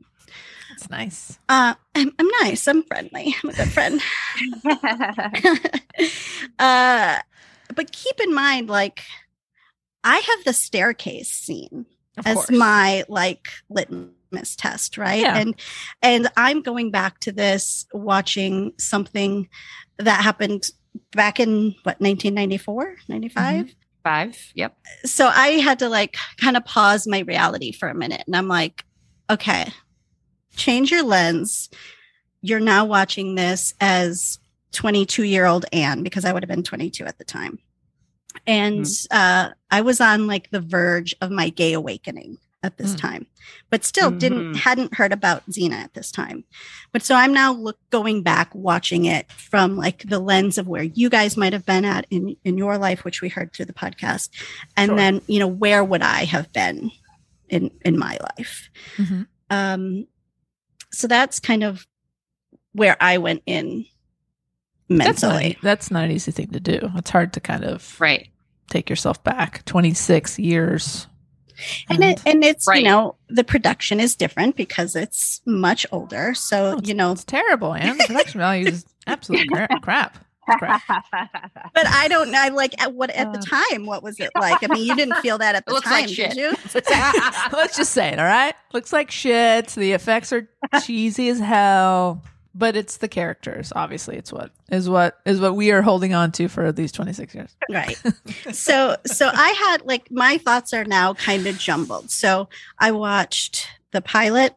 It's 0.84 0.90
nice. 0.90 1.38
Uh, 1.48 1.74
I'm, 1.94 2.12
I'm 2.18 2.28
nice. 2.42 2.68
I'm 2.68 2.82
friendly. 2.82 3.34
I'm 3.42 3.48
a 3.48 3.52
good 3.54 3.72
friend. 3.72 4.02
uh, 6.58 7.18
but 7.74 7.90
keep 7.90 8.20
in 8.20 8.34
mind, 8.34 8.68
like, 8.68 9.02
I 10.02 10.18
have 10.18 10.44
the 10.44 10.52
staircase 10.52 11.30
scene 11.30 11.86
Of 12.18 12.26
as 12.26 12.34
course. 12.34 12.50
my 12.50 13.04
like 13.08 13.48
litmus 13.70 14.56
test, 14.56 14.98
right? 14.98 15.22
Yeah. 15.22 15.38
And 15.38 15.54
and 16.02 16.28
I'm 16.36 16.60
going 16.60 16.90
back 16.90 17.20
to 17.20 17.32
this 17.32 17.86
watching 17.94 18.74
something 18.78 19.48
that 19.98 20.22
happened 20.22 20.68
back 21.12 21.40
in 21.40 21.74
what 21.84 21.98
1994, 22.00 22.96
95. 23.08 23.74
Five. 24.02 24.52
Yep. 24.54 24.76
So 25.06 25.28
I 25.28 25.52
had 25.52 25.78
to 25.78 25.88
like 25.88 26.18
kind 26.36 26.58
of 26.58 26.66
pause 26.66 27.06
my 27.06 27.20
reality 27.20 27.72
for 27.72 27.88
a 27.88 27.94
minute 27.94 28.24
and 28.26 28.36
I'm 28.36 28.48
like, 28.48 28.84
okay, 29.30 29.72
change 30.56 30.90
your 30.90 31.02
lens. 31.02 31.68
You're 32.42 32.60
now 32.60 32.84
watching 32.84 33.34
this 33.34 33.74
as 33.80 34.38
22 34.72 35.22
year 35.24 35.46
old 35.46 35.64
Anne 35.72 36.02
because 36.02 36.24
I 36.24 36.32
would 36.32 36.42
have 36.42 36.48
been 36.50 36.62
22 36.62 37.04
at 37.04 37.18
the 37.18 37.24
time. 37.24 37.58
And 38.46 38.86
uh, 39.10 39.50
I 39.70 39.80
was 39.80 40.00
on 40.00 40.26
like 40.26 40.50
the 40.50 40.60
verge 40.60 41.14
of 41.20 41.30
my 41.30 41.48
gay 41.48 41.72
awakening 41.72 42.38
at 42.62 42.76
this 42.78 42.94
Mm. 42.94 42.98
time, 42.98 43.26
but 43.70 43.84
still 43.84 44.10
didn't 44.10 44.54
Mhm. 44.54 44.56
hadn't 44.56 44.94
heard 44.94 45.12
about 45.12 45.46
Xena 45.50 45.74
at 45.74 45.94
this 45.94 46.10
time. 46.10 46.44
But 46.92 47.02
so 47.02 47.14
I'm 47.14 47.32
now 47.32 47.52
look 47.52 47.78
going 47.90 48.22
back, 48.22 48.54
watching 48.54 49.04
it 49.04 49.30
from 49.30 49.76
like 49.76 50.08
the 50.08 50.18
lens 50.18 50.56
of 50.58 50.66
where 50.66 50.82
you 50.82 51.08
guys 51.10 51.36
might 51.36 51.52
have 51.52 51.66
been 51.66 51.84
at 51.84 52.06
in 52.10 52.36
in 52.44 52.56
your 52.58 52.76
life, 52.78 53.04
which 53.04 53.20
we 53.20 53.28
heard 53.28 53.52
through 53.52 53.66
the 53.66 53.72
podcast, 53.74 54.30
and 54.76 54.88
Sure. 54.90 54.96
then 54.96 55.20
you 55.26 55.38
know 55.38 55.46
where 55.46 55.84
would 55.84 56.02
I 56.02 56.24
have 56.24 56.52
been 56.52 56.90
in 57.50 57.70
in 57.84 57.98
my 57.98 58.18
life. 58.38 58.68
Mhm. 58.96 59.26
Um, 59.50 60.06
so 60.94 61.06
that's 61.08 61.40
kind 61.40 61.62
of 61.62 61.86
where 62.72 62.96
I 63.00 63.18
went 63.18 63.42
in 63.46 63.84
That's 64.88 65.22
not, 65.22 65.32
mentally. 65.34 65.58
that's 65.62 65.90
not 65.90 66.04
an 66.04 66.10
easy 66.10 66.30
thing 66.32 66.48
to 66.48 66.60
do. 66.60 66.90
It's 66.96 67.10
hard 67.10 67.32
to 67.34 67.40
kind 67.40 67.64
of 67.64 68.00
Right. 68.00 68.28
take 68.68 68.88
yourself 68.90 69.22
back 69.24 69.64
26 69.64 70.38
years 70.38 71.06
and 71.88 72.02
it 72.02 72.20
and 72.26 72.42
it's 72.42 72.66
Right. 72.66 72.78
you 72.82 72.84
know 72.88 73.14
the 73.28 73.44
production 73.44 74.00
is 74.00 74.16
different 74.16 74.56
because 74.56 74.96
it's 74.96 75.40
much 75.46 75.86
older 75.92 76.34
so 76.34 76.74
Oh, 76.76 76.80
you 76.82 76.94
know 76.94 77.12
it's 77.12 77.22
terrible, 77.22 77.72
and 77.74 78.00
the 78.00 78.04
production 78.08 78.40
value 78.40 78.66
is 78.66 78.84
absolute 79.06 79.48
crap. 79.82 80.23
Crap. 80.58 80.82
but 81.74 81.86
i 81.86 82.06
don't 82.08 82.30
know 82.30 82.48
like 82.52 82.80
at 82.80 82.92
what 82.94 83.10
at 83.10 83.32
the 83.32 83.38
Uh. 83.38 83.42
time 83.70 83.86
what 83.86 84.02
was 84.02 84.18
it 84.20 84.30
like 84.38 84.62
i 84.62 84.72
mean 84.72 84.86
you 84.86 84.94
didn't 84.94 85.16
feel 85.16 85.38
that 85.38 85.54
at 85.54 85.64
the 85.66 85.72
looks 85.72 85.86
time 85.86 86.02
like 86.02 86.08
did 86.08 86.36
you 86.36 86.50
Let's 87.52 87.76
just 87.76 87.92
say 87.92 88.08
it, 88.08 88.18
all 88.18 88.24
right? 88.24 88.54
Looks 88.72 88.92
like 88.92 89.10
shit. 89.10 89.68
The 89.68 89.92
effects 89.92 90.32
are 90.32 90.48
cheesy 90.82 91.28
as 91.28 91.38
hell, 91.38 92.22
but 92.54 92.76
it's 92.76 92.96
the 92.98 93.08
characters. 93.08 93.72
Obviously, 93.74 94.16
it's 94.16 94.32
what 94.32 94.50
is 94.70 94.88
what 94.88 95.18
is 95.24 95.40
what 95.40 95.54
we 95.56 95.70
are 95.70 95.82
holding 95.82 96.14
on 96.14 96.32
to 96.32 96.48
for 96.48 96.72
these 96.72 96.90
26 96.92 97.34
years. 97.34 97.54
right 97.70 97.96
so 98.52 98.96
so 99.06 99.30
i 99.32 99.50
had 99.50 99.82
like 99.86 100.10
my 100.10 100.38
thoughts 100.38 100.72
are 100.72 100.84
now 100.84 101.14
kind 101.14 101.46
of 101.46 101.58
jumbled 101.58 102.10
so 102.10 102.48
i 102.78 102.90
watched 102.90 103.68
the 103.92 104.00
pilot 104.02 104.54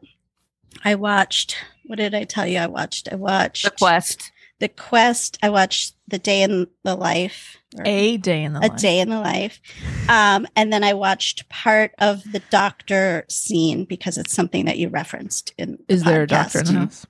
i 0.84 0.94
watched 0.94 1.56
what 1.86 1.96
did 1.96 2.14
i 2.14 2.24
tell 2.24 2.46
you 2.46 2.58
i 2.58 2.66
watched 2.66 3.08
i 3.12 3.14
watched 3.14 3.64
the 3.64 3.70
quest. 3.70 4.32
The 4.60 4.68
quest 4.68 5.38
i 5.42 5.48
watched 5.48 5.94
the 6.08 6.18
day 6.18 6.42
in 6.42 6.66
the 6.84 6.94
life 6.94 7.56
A 7.84 8.16
day 8.16 8.42
in 8.44 8.54
the 8.54 8.60
a 8.60 8.68
life. 8.68 8.76
day 8.80 9.00
in 9.00 9.08
the 9.10 9.20
life 9.20 9.60
um, 10.08 10.46
and 10.56 10.72
then 10.72 10.82
i 10.84 10.92
watched 10.94 11.48
part 11.48 11.92
of 11.98 12.22
the 12.32 12.40
doctor 12.50 13.24
scene 13.28 13.84
because 13.84 14.18
it's 14.18 14.32
something 14.32 14.64
that 14.64 14.78
you 14.78 14.88
referenced 14.88 15.52
in 15.58 15.78
the 15.86 15.94
Is 15.94 16.04
there 16.04 16.22
a 16.22 16.26
doctor 16.26 16.60
in 16.60 16.64
the 16.66 16.72
house? 16.72 17.06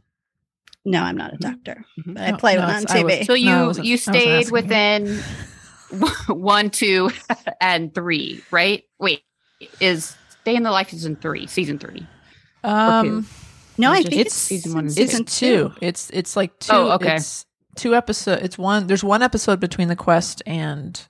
no 0.85 1.01
i'm 1.03 1.17
not 1.17 1.33
a 1.35 1.39
doctor 1.39 1.85
Mhm. 1.99 2.15
but 2.15 2.23
i 2.23 2.31
No, 2.33 2.37
play 2.37 2.55
no, 2.57 2.61
one 2.63 2.71
on 2.71 2.83
it's- 2.83 2.97
I 2.97 3.03
was- 3.03 3.13
tv 3.15 3.27
So 3.27 3.35
you 3.35 3.67
wasn't- 3.67 3.87
you 3.87 3.97
stayed 3.97 4.39
asking 4.41 4.53
within 4.53 5.23
one, 6.29 6.69
two, 6.69 7.11
and 7.63 7.95
three, 7.95 8.43
right? 8.51 8.85
Wait, 8.99 9.23
is 9.81 10.15
Day 10.45 10.55
in 10.55 10.63
the 10.63 10.71
Life 10.71 10.93
is 10.93 11.07
in 11.07 11.17
three, 11.17 11.47
season 11.47 11.79
three. 11.79 12.07
Um, 12.63 13.27
no 13.79 13.93
i 13.93 14.03
think 14.03 14.17
it's, 14.27 14.35
season 14.35 14.75
one 14.75 14.91
season 14.91 15.23
it's 15.23 15.39
two. 15.39 15.73
It's 15.81 16.11
it's 16.11 16.37
like 16.37 16.51
oh, 16.51 16.57
two. 16.61 16.73
Oh, 16.73 16.91
okay. 16.93 17.17
It's 17.17 17.47
two 17.77 17.95
episode. 17.95 18.41
It's 18.43 18.59
one. 18.59 18.87
There's 18.87 19.05
one 19.05 19.23
episode 19.23 19.61
between 19.61 19.89
the 19.89 19.97
quest 19.97 20.43
and 20.47 21.01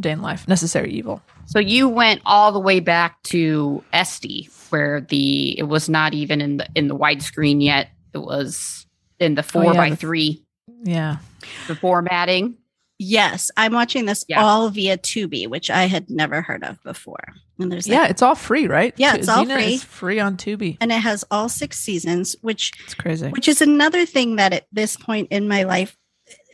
day 0.00 0.12
in 0.12 0.22
life. 0.22 0.46
Necessary 0.48 0.92
evil. 0.92 1.20
So 1.46 1.58
you 1.58 1.88
went 1.88 2.22
all 2.24 2.52
the 2.52 2.60
way 2.60 2.80
back 2.80 3.22
to 3.24 3.82
SD, 3.92 4.48
where 4.70 5.00
the 5.02 5.58
it 5.58 5.64
was 5.64 5.88
not 5.88 6.14
even 6.14 6.40
in 6.40 6.56
the 6.58 6.68
in 6.74 6.88
the 6.88 6.96
widescreen 6.96 7.62
yet. 7.62 7.90
It 8.12 8.18
was 8.18 8.86
in 9.18 9.34
the 9.34 9.42
four 9.42 9.64
Oh, 9.64 9.72
yeah, 9.72 9.76
by 9.76 9.90
the- 9.90 9.96
three, 9.96 10.44
Yeah. 10.84 11.16
the 11.66 11.74
formatting. 11.74 12.56
Yes 12.98 13.50
i'm 13.56 13.72
watching 13.72 14.04
this 14.06 14.24
Yeah. 14.28 14.42
all 14.44 14.68
via 14.70 14.96
tubi 14.96 15.48
which 15.48 15.68
i 15.70 15.84
had 15.86 16.10
never 16.10 16.42
heard 16.42 16.62
of 16.64 16.82
before 16.82 17.24
and 17.58 17.70
there's 17.70 17.86
like, 17.88 17.94
Yeah. 17.96 18.06
It's 18.08 18.20
all 18.20 18.34
free, 18.34 18.66
right? 18.66 18.92
Yeah, 18.96 19.14
it's 19.14 19.28
all 19.28 19.46
free. 19.46 19.78
free 19.78 20.18
on 20.18 20.36
Tubi. 20.36 20.76
and 20.80 20.90
it 20.90 20.98
has 21.00 21.24
all 21.30 21.48
six 21.48 21.78
seasons 21.78 22.34
which 22.40 22.72
It's 22.82 22.94
crazy. 22.94 23.28
which 23.28 23.46
is 23.46 23.62
another 23.62 24.04
thing 24.06 24.34
that 24.36 24.52
at 24.52 24.66
this 24.72 24.96
point 24.96 25.28
in 25.30 25.46
my 25.46 25.62
life 25.62 25.96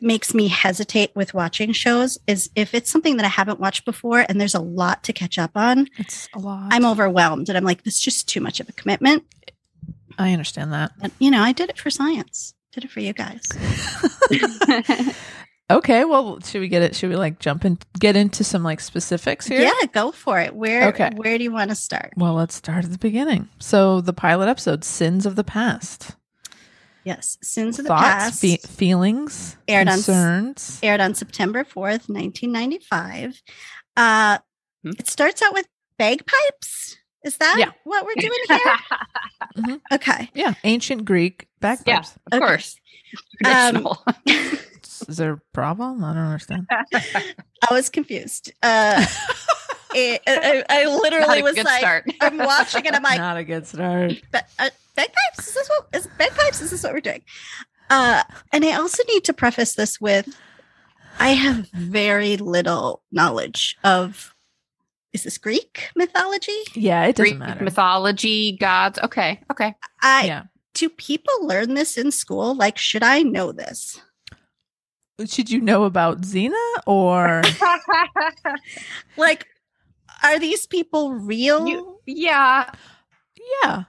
makes 0.02 0.34
me 0.34 0.48
hesitate 0.48 1.10
with 1.14 1.32
watching 1.32 1.72
shows 1.72 2.18
is 2.26 2.50
if 2.54 2.74
it's 2.74 2.90
something 2.90 3.16
that 3.16 3.24
I 3.24 3.30
haven't 3.30 3.60
watched 3.60 3.86
before 3.86 4.26
and 4.28 4.38
there's 4.38 4.54
a 4.54 4.60
lot 4.60 5.02
to 5.04 5.14
catch 5.14 5.38
up 5.38 5.52
on, 5.54 5.88
It's 5.96 6.28
a 6.34 6.38
lot. 6.38 6.68
I'm 6.70 6.84
overwhelmed 6.84 7.48
and 7.48 7.56
I'm 7.56 7.64
like, 7.64 7.82
this 7.84 7.94
is 7.94 8.00
just 8.02 8.28
too 8.28 8.42
much 8.42 8.60
of 8.60 8.68
a 8.68 8.72
commitment. 8.72 9.24
I 10.18 10.32
understand 10.34 10.70
that. 10.74 10.92
But 11.00 11.12
you 11.18 11.30
know, 11.30 11.40
I 11.42 11.52
did 11.52 11.70
it 11.70 11.78
for 11.78 11.88
science, 11.88 12.52
did 12.72 12.84
it 12.84 12.90
for 12.90 13.00
you 13.00 13.14
guys. 13.14 13.40
Okay, 15.70 16.04
well, 16.04 16.40
should 16.40 16.60
we 16.60 16.68
get 16.68 16.82
it? 16.82 16.96
Should 16.96 17.10
we 17.10 17.16
like 17.16 17.38
jump 17.38 17.64
in, 17.64 17.78
get 17.98 18.16
into 18.16 18.42
some 18.44 18.62
like 18.64 18.80
specifics 18.80 19.46
here? 19.46 19.60
Yeah, 19.62 19.86
go 19.92 20.10
for 20.12 20.38
it. 20.40 20.54
Where 20.54 20.88
Okay. 20.88 21.10
where 21.16 21.38
do 21.38 21.44
you 21.44 21.52
want 21.52 21.70
to 21.70 21.76
start? 21.76 22.12
Well, 22.16 22.34
let's 22.34 22.54
start 22.56 22.84
at 22.84 22.90
the 22.90 22.98
beginning. 22.98 23.48
So, 23.60 24.00
the 24.00 24.12
pilot 24.12 24.48
episode, 24.48 24.84
"Sins 24.84 25.26
of 25.26 25.36
the 25.36 25.44
Past." 25.44 26.16
Yes, 27.04 27.38
Sins 27.42 27.78
of 27.78 27.84
the 27.84 27.88
Thoughts, 27.88 28.02
Past 28.02 28.40
fe- 28.42 28.56
feelings, 28.58 29.56
Aired 29.68 29.88
on 29.88 29.94
concerns. 29.94 30.78
aired 30.82 31.00
on 31.00 31.14
September 31.14 31.64
4th, 31.64 32.08
1995. 32.10 33.40
Uh 33.96 34.38
Hmm. 34.82 34.90
it 34.98 35.08
starts 35.08 35.40
out 35.42 35.52
with 35.54 35.66
bagpipes. 35.98 36.96
Is 37.24 37.36
that 37.36 37.56
Yeah. 37.58 37.70
what 37.84 38.04
we're 38.06 38.14
doing 38.16 38.40
here? 38.48 38.76
Mhm. 39.58 39.80
okay. 39.92 40.30
Yeah, 40.34 40.54
ancient 40.64 41.04
Greek 41.04 41.42
yeah, 41.42 41.46
bagpipes. 41.60 42.16
of 42.32 42.34
Okay. 42.34 42.38
course. 42.46 42.76
Um, 43.44 43.52
Traditional. 43.52 44.04
Is 45.08 45.16
there 45.16 45.32
a 45.34 45.40
problem? 45.52 46.02
I 46.04 46.14
don't 46.14 46.22
understand. 46.24 46.66
I 46.70 47.72
was 47.72 47.88
confused. 47.88 48.52
Uh, 48.62 49.04
it, 49.94 50.22
I, 50.26 50.64
I 50.68 50.86
literally 50.86 51.42
was 51.42 51.56
like, 51.56 51.80
start. 51.80 52.10
I'm 52.20 52.38
watching 52.38 52.86
and 52.86 52.96
I'm 52.96 53.02
like, 53.02 53.18
Not 53.18 53.36
a 53.36 53.44
good 53.44 53.66
start. 53.66 54.12
"Ba- 54.32 54.44
uh, 54.58 54.70
bagpipes? 54.96 55.48
Is 55.48 55.54
this 55.54 55.68
what 55.68 55.86
is 55.94 56.06
bagpipes? 56.18 56.60
Is 56.62 56.70
this 56.70 56.82
what 56.82 56.92
we're 56.92 57.00
doing? 57.00 57.22
Uh, 57.88 58.22
and 58.52 58.64
I 58.64 58.72
also 58.74 59.02
need 59.08 59.24
to 59.24 59.32
preface 59.32 59.74
this 59.74 60.00
with, 60.00 60.28
I 61.18 61.30
have 61.30 61.68
very 61.72 62.36
little 62.36 63.02
knowledge 63.10 63.76
of. 63.84 64.34
Is 65.12 65.24
this 65.24 65.38
Greek 65.38 65.88
mythology? 65.96 66.56
Yeah, 66.76 67.04
it 67.06 67.16
doesn't 67.16 67.32
Greek 67.32 67.38
matter. 67.38 67.64
mythology, 67.64 68.56
gods. 68.56 68.96
Okay, 69.00 69.40
okay. 69.50 69.74
I 70.02 70.24
yeah. 70.26 70.42
do 70.72 70.88
people 70.88 71.34
learn 71.48 71.74
this 71.74 71.98
in 71.98 72.12
school? 72.12 72.54
Like, 72.54 72.78
should 72.78 73.02
I 73.02 73.22
know 73.22 73.50
this? 73.50 74.00
Should 75.26 75.50
you 75.50 75.60
know 75.60 75.84
about 75.84 76.22
Xena 76.22 76.52
or 76.86 77.42
Like, 79.16 79.46
are 80.22 80.38
these 80.38 80.66
people 80.66 81.12
real? 81.14 81.66
You- 81.66 81.98
yeah. 82.06 82.70
yeah? 83.62 83.84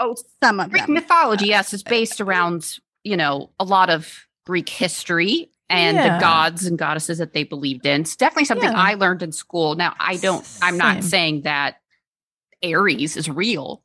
Oh, 0.00 0.16
Some 0.42 0.60
of 0.60 0.70
Greek 0.70 0.84
them. 0.86 0.94
mythology, 0.94 1.46
yes, 1.46 1.72
is 1.72 1.82
uh, 1.86 1.90
based 1.90 2.20
around, 2.20 2.78
you 3.04 3.16
know, 3.16 3.50
a 3.60 3.64
lot 3.64 3.90
of 3.90 4.26
Greek 4.46 4.68
history 4.68 5.50
and 5.70 5.96
Yeah. 5.96 6.16
the 6.16 6.20
gods 6.20 6.66
and 6.66 6.78
goddesses 6.78 7.18
that 7.18 7.32
they 7.34 7.44
believed 7.44 7.86
in. 7.86 8.00
It's 8.02 8.16
definitely 8.16 8.46
something 8.46 8.70
Yeah. 8.70 8.78
I 8.80 8.94
learned 8.94 9.22
in 9.22 9.32
school. 9.32 9.74
Now, 9.76 9.94
I 10.00 10.16
don't, 10.16 10.46
I'm 10.60 10.76
not 10.76 11.04
saying 11.04 11.42
that 11.42 11.76
Ares 12.64 13.16
is 13.16 13.28
real, 13.28 13.82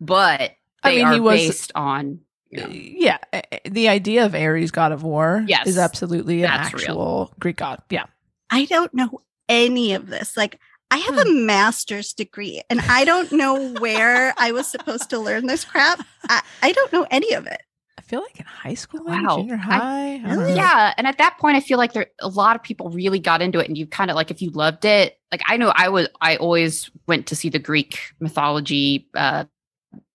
but 0.00 0.52
I 0.82 0.90
they 0.90 0.96
mean, 0.96 1.06
are 1.06 1.12
he 1.14 1.20
was- 1.20 1.40
based 1.40 1.72
on, 1.74 2.20
you 2.50 2.64
Yeah, 2.70 3.18
the 3.64 3.88
idea 3.88 4.24
of 4.26 4.34
Ares, 4.34 4.70
god 4.70 4.92
of 4.92 5.02
war, 5.02 5.44
Yes, 5.46 5.66
is 5.66 5.78
absolutely 5.78 6.42
an 6.42 6.50
that's 6.50 6.72
real. 6.74 6.82
actual 6.82 7.34
Greek 7.38 7.56
god. 7.56 7.82
Yeah, 7.90 8.04
I 8.50 8.64
don't 8.66 8.92
know 8.94 9.20
any 9.48 9.92
of 9.94 10.08
this. 10.08 10.36
Like, 10.36 10.58
I 10.90 10.98
have 10.98 11.14
Hmm. 11.14 11.28
a 11.28 11.32
master's 11.32 12.12
degree 12.12 12.62
and 12.70 12.80
I 12.88 13.04
don't 13.04 13.32
know 13.32 13.72
where 13.80 14.34
I 14.38 14.52
was 14.52 14.66
supposed 14.68 15.10
to 15.10 15.18
learn 15.18 15.46
this 15.46 15.64
crap. 15.64 16.00
I, 16.28 16.42
I 16.62 16.72
don't 16.72 16.92
know 16.92 17.06
any 17.10 17.32
of 17.34 17.46
it. 17.46 17.60
I 17.98 18.02
feel 18.02 18.20
like 18.20 18.38
in 18.38 18.46
high 18.46 18.74
school, 18.74 19.02
Wow. 19.04 19.36
junior 19.38 19.56
high. 19.56 19.78
I, 20.14 20.18
don't 20.18 20.38
Really? 20.38 20.54
yeah. 20.54 20.94
And 20.96 21.08
at 21.08 21.18
that 21.18 21.38
point, 21.38 21.56
I 21.56 21.60
feel 21.60 21.76
like 21.78 21.92
there 21.92 22.06
a 22.20 22.28
lot 22.28 22.54
of 22.54 22.62
people 22.62 22.88
really 22.90 23.18
got 23.18 23.42
into 23.42 23.58
it, 23.58 23.66
and 23.66 23.76
you 23.76 23.84
kind 23.86 24.10
of 24.12 24.14
like 24.14 24.30
if 24.30 24.40
you 24.40 24.50
loved 24.50 24.84
it. 24.84 25.18
Like 25.32 25.42
I 25.46 25.56
know 25.56 25.72
I 25.74 25.88
was, 25.88 26.06
I 26.20 26.36
always 26.36 26.88
went 27.08 27.26
to 27.28 27.36
see 27.36 27.48
the 27.48 27.58
Greek 27.58 27.98
mythology, 28.20 29.08
uh, 29.16 29.44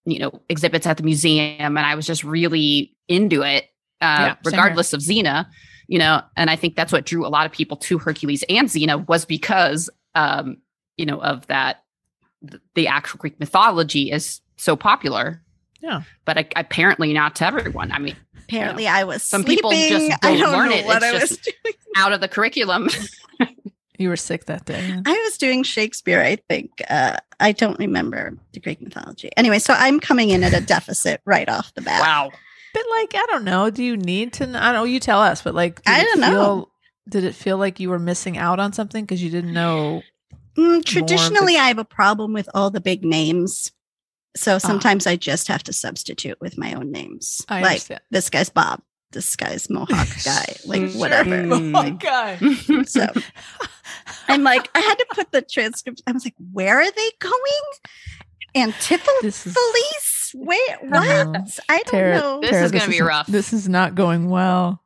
you 0.05 0.19
know, 0.19 0.41
exhibits 0.49 0.87
at 0.87 0.97
the 0.97 1.03
museum, 1.03 1.77
and 1.77 1.79
I 1.79 1.95
was 1.95 2.05
just 2.05 2.23
really 2.23 2.95
into 3.07 3.41
it, 3.43 3.65
uh, 4.01 4.17
Yeah, 4.31 4.35
regardless 4.45 4.93
of 4.93 5.01
Xena. 5.01 5.45
You 5.87 5.99
know, 5.99 6.21
and 6.37 6.49
I 6.49 6.55
think 6.55 6.75
that's 6.75 6.93
what 6.93 7.05
drew 7.05 7.25
a 7.25 7.29
lot 7.29 7.45
of 7.45 7.51
people 7.51 7.75
to 7.77 7.97
Hercules 7.97 8.43
and 8.47 8.69
Xena 8.69 9.05
was 9.09 9.25
because, 9.25 9.89
um, 10.15 10.57
you 10.95 11.05
know, 11.05 11.21
of 11.21 11.45
that 11.47 11.83
th- 12.49 12.61
the 12.75 12.87
actual 12.87 13.17
Greek 13.17 13.37
mythology 13.41 14.09
is 14.11 14.39
so 14.55 14.75
popular. 14.77 15.43
Yeah. 15.81 16.03
but 16.25 16.37
I, 16.37 16.45
apparently 16.55 17.11
not 17.11 17.35
to 17.37 17.45
everyone. 17.45 17.91
I 17.91 17.97
mean, 17.99 18.15
Apparently, 18.37 18.87
I 18.87 19.03
was 19.03 19.23
Some 19.23 19.41
sleeping. 19.43 19.57
people 19.57 19.71
just 19.71 20.11
I 20.23 20.31
don't 20.37 20.39
don't 20.41 20.51
learn 20.53 20.69
know 20.69 20.75
it. 20.77 20.85
what 20.85 20.97
It's 21.03 21.05
I 21.05 21.11
was 21.13 21.21
just- 21.29 21.43
doing. 21.43 21.75
out 21.97 22.13
of 22.13 22.21
the 22.21 22.27
curriculum. 22.27 22.89
You 23.97 24.09
were 24.09 24.15
sick 24.15 24.45
that 24.45 24.65
day. 24.65 24.83
yeah. 24.87 25.01
I 25.05 25.11
was 25.25 25.37
doing 25.37 25.61
Shakespeare, 25.61 26.23
I 26.23 26.37
think. 26.49 26.71
Uh, 26.89 27.17
I 27.41 27.51
don't 27.51 27.77
remember 27.79 28.37
the 28.53 28.59
Greek 28.59 28.81
mythology. 28.81 29.29
Anyway, 29.37 29.59
so 29.59 29.73
I'm 29.73 29.99
coming 29.99 30.29
in 30.29 30.43
at 30.43 30.53
a 30.53 30.61
deficit 30.61 31.21
right 31.25 31.49
off 31.49 31.73
the 31.73 31.81
bat. 31.81 32.01
wow. 32.01 32.29
But 32.73 32.83
like, 32.91 33.13
I 33.15 33.25
don't 33.27 33.43
know. 33.43 33.69
Do 33.69 33.83
you 33.83 33.97
need 33.97 34.31
to? 34.33 34.45
kn- 34.45 34.55
I 34.55 34.67
don't 34.71 34.75
know. 34.75 34.83
You 34.85 34.99
tell 35.01 35.19
us. 35.19 35.41
But 35.41 35.53
like, 35.55 35.81
I 35.85 36.01
it 36.01 36.03
don't 36.05 36.19
know. 36.21 36.29
feel- 36.29 36.71
Did 37.09 37.23
it 37.25 37.35
feel 37.35 37.57
like 37.57 37.79
you 37.81 37.89
were 37.89 37.99
missing 37.99 38.37
out 38.37 38.59
on 38.59 38.71
something 38.71 39.03
because 39.03 39.21
you 39.21 39.29
didn't 39.29 39.51
know? 39.53 40.01
Mm, 40.57 40.83
traditionally, 40.85 41.57
I 41.57 41.67
have 41.67 41.79
a 41.79 41.83
problem 41.85 42.31
with 42.33 42.47
all 42.53 42.69
the 42.69 42.79
big 42.81 43.03
names. 43.03 43.71
So 44.37 44.55
Ah. 44.55 44.57
sometimes 44.59 45.07
I 45.07 45.17
just 45.17 45.49
have 45.49 45.63
to 45.63 45.73
substitute 45.73 46.37
with 46.39 46.57
my 46.57 46.73
own 46.73 46.91
names. 46.91 47.45
I 47.49 47.55
like 47.61 47.65
understand. 47.71 48.01
this 48.11 48.29
guy's 48.29 48.49
Bob, 48.49 48.81
this 49.11 49.35
guy's 49.35 49.69
Mohawk 49.69 50.07
guy, 50.25 50.55
like 50.65 50.89
Sure. 50.91 50.99
whatever. 50.99 51.43
My 51.59 51.89
god. 51.91 52.39
So 52.87 53.07
I'm 54.27 54.43
like, 54.43 54.69
I 54.75 54.79
had 54.79 54.95
to 54.95 55.05
put 55.13 55.31
the 55.31 55.41
transcript. 55.41 56.01
I 56.07 56.11
was 56.11 56.25
like, 56.25 56.35
where 56.51 56.79
are 56.79 56.91
they 56.91 57.11
going? 57.19 57.33
Amphipolis? 58.55 59.21
This 59.21 59.45
is 59.45 59.55
Where? 60.33 60.75
Uh-huh. 60.75 61.25
What? 61.25 61.33
know. 61.33 61.45
I 61.69 61.77
don't 61.83 61.85
Tara- 61.87 62.19
know. 62.19 62.41
This 62.41 62.49
Tara, 62.51 62.63
is 62.65 62.71
gonna 62.71 62.87
be 62.87 62.95
isn't- 62.95 63.05
rough. 63.07 63.27
This 63.27 63.53
is 63.53 63.67
not 63.69 63.95
going 63.95 64.29
well. 64.29 64.81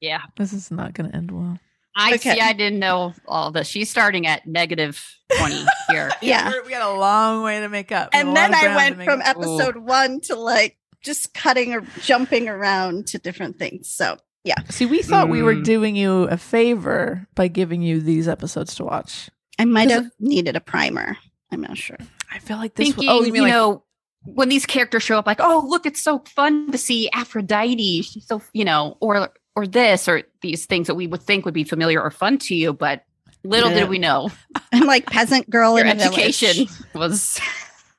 yeah. 0.00 0.20
This 0.36 0.52
is 0.52 0.70
not 0.70 0.94
going 0.94 1.10
to 1.10 1.16
end 1.16 1.30
well. 1.30 1.58
I 1.98 2.14
Okay. 2.14 2.34
see. 2.34 2.40
I 2.40 2.52
didn't 2.52 2.78
know 2.78 3.14
all 3.26 3.50
this. 3.50 3.66
She's 3.68 3.88
starting 3.90 4.26
at 4.26 4.46
negative 4.46 5.02
twenty 5.38 5.64
here. 5.88 6.10
Yeah. 6.20 6.50
We're- 6.50 6.62
we 6.64 6.70
got 6.70 6.94
a 6.94 6.98
long 6.98 7.42
way 7.42 7.60
to 7.60 7.68
make 7.70 7.90
up. 7.92 8.10
We 8.12 8.18
have 8.18 8.26
a 8.26 8.28
and 8.28 8.36
then 8.36 8.54
I 8.54 8.76
went 8.76 9.02
from 9.02 9.20
up. 9.20 9.26
episode 9.28 9.76
one 9.78 10.20
to 10.22 10.36
like 10.36 10.76
just 11.06 11.32
cutting 11.32 11.72
or 11.72 11.80
jumping 12.02 12.48
around 12.48 13.06
to 13.08 13.18
different 13.18 13.58
things. 13.58 13.88
So 13.88 14.18
yeah. 14.44 14.56
See, 14.68 14.84
we 14.86 15.02
thought 15.02 15.28
we 15.28 15.42
were 15.42 15.54
Mm. 15.54 15.64
doing 15.64 15.96
you 15.96 16.24
a 16.24 16.36
favor 16.36 17.26
by 17.34 17.48
giving 17.48 17.80
you 17.82 18.00
these 18.00 18.28
episodes 18.28 18.74
to 18.76 18.84
watch. 18.84 19.30
I 19.58 19.64
might 19.64 19.90
have 19.90 20.10
needed 20.20 20.54
a 20.54 20.60
primer. 20.60 21.16
I'm 21.50 21.62
not 21.62 21.78
sure. 21.78 21.96
I 22.32 22.38
feel 22.40 22.56
like 22.58 22.74
this. 22.74 22.88
Thinking, 22.88 23.08
was, 23.08 23.22
oh, 23.22 23.24
you 23.26 23.34
you, 23.34 23.42
like 23.42 23.52
know, 23.52 23.82
when 24.24 24.48
these 24.48 24.66
characters 24.66 25.02
show 25.02 25.18
up, 25.18 25.26
like, 25.26 25.40
oh, 25.40 25.64
look, 25.66 25.86
it's 25.86 26.02
so 26.02 26.22
fun 26.34 26.70
to 26.72 26.78
see 26.78 27.08
Aphrodite. 27.10 28.02
She's 28.02 28.26
so, 28.26 28.42
you 28.52 28.64
know, 28.64 28.96
or 29.00 29.30
or 29.56 29.66
this 29.66 30.06
or 30.08 30.22
these 30.42 30.66
things 30.66 30.86
that 30.88 30.94
we 30.96 31.06
would 31.06 31.22
think 31.22 31.44
would 31.44 31.54
be 31.54 31.64
familiar 31.64 32.00
or 32.02 32.10
fun 32.10 32.36
to 32.38 32.54
you, 32.54 32.72
but 32.72 33.02
little 33.42 33.70
Yeah. 33.70 33.80
did 33.80 33.88
we 33.88 33.98
know 33.98 34.28
I'm 34.72 34.86
like 34.86 35.06
peasant 35.06 35.48
girl 35.48 35.76
your 35.78 35.86
in 35.86 35.98
education 36.00 36.66
village. 36.66 36.70
was 36.94 37.40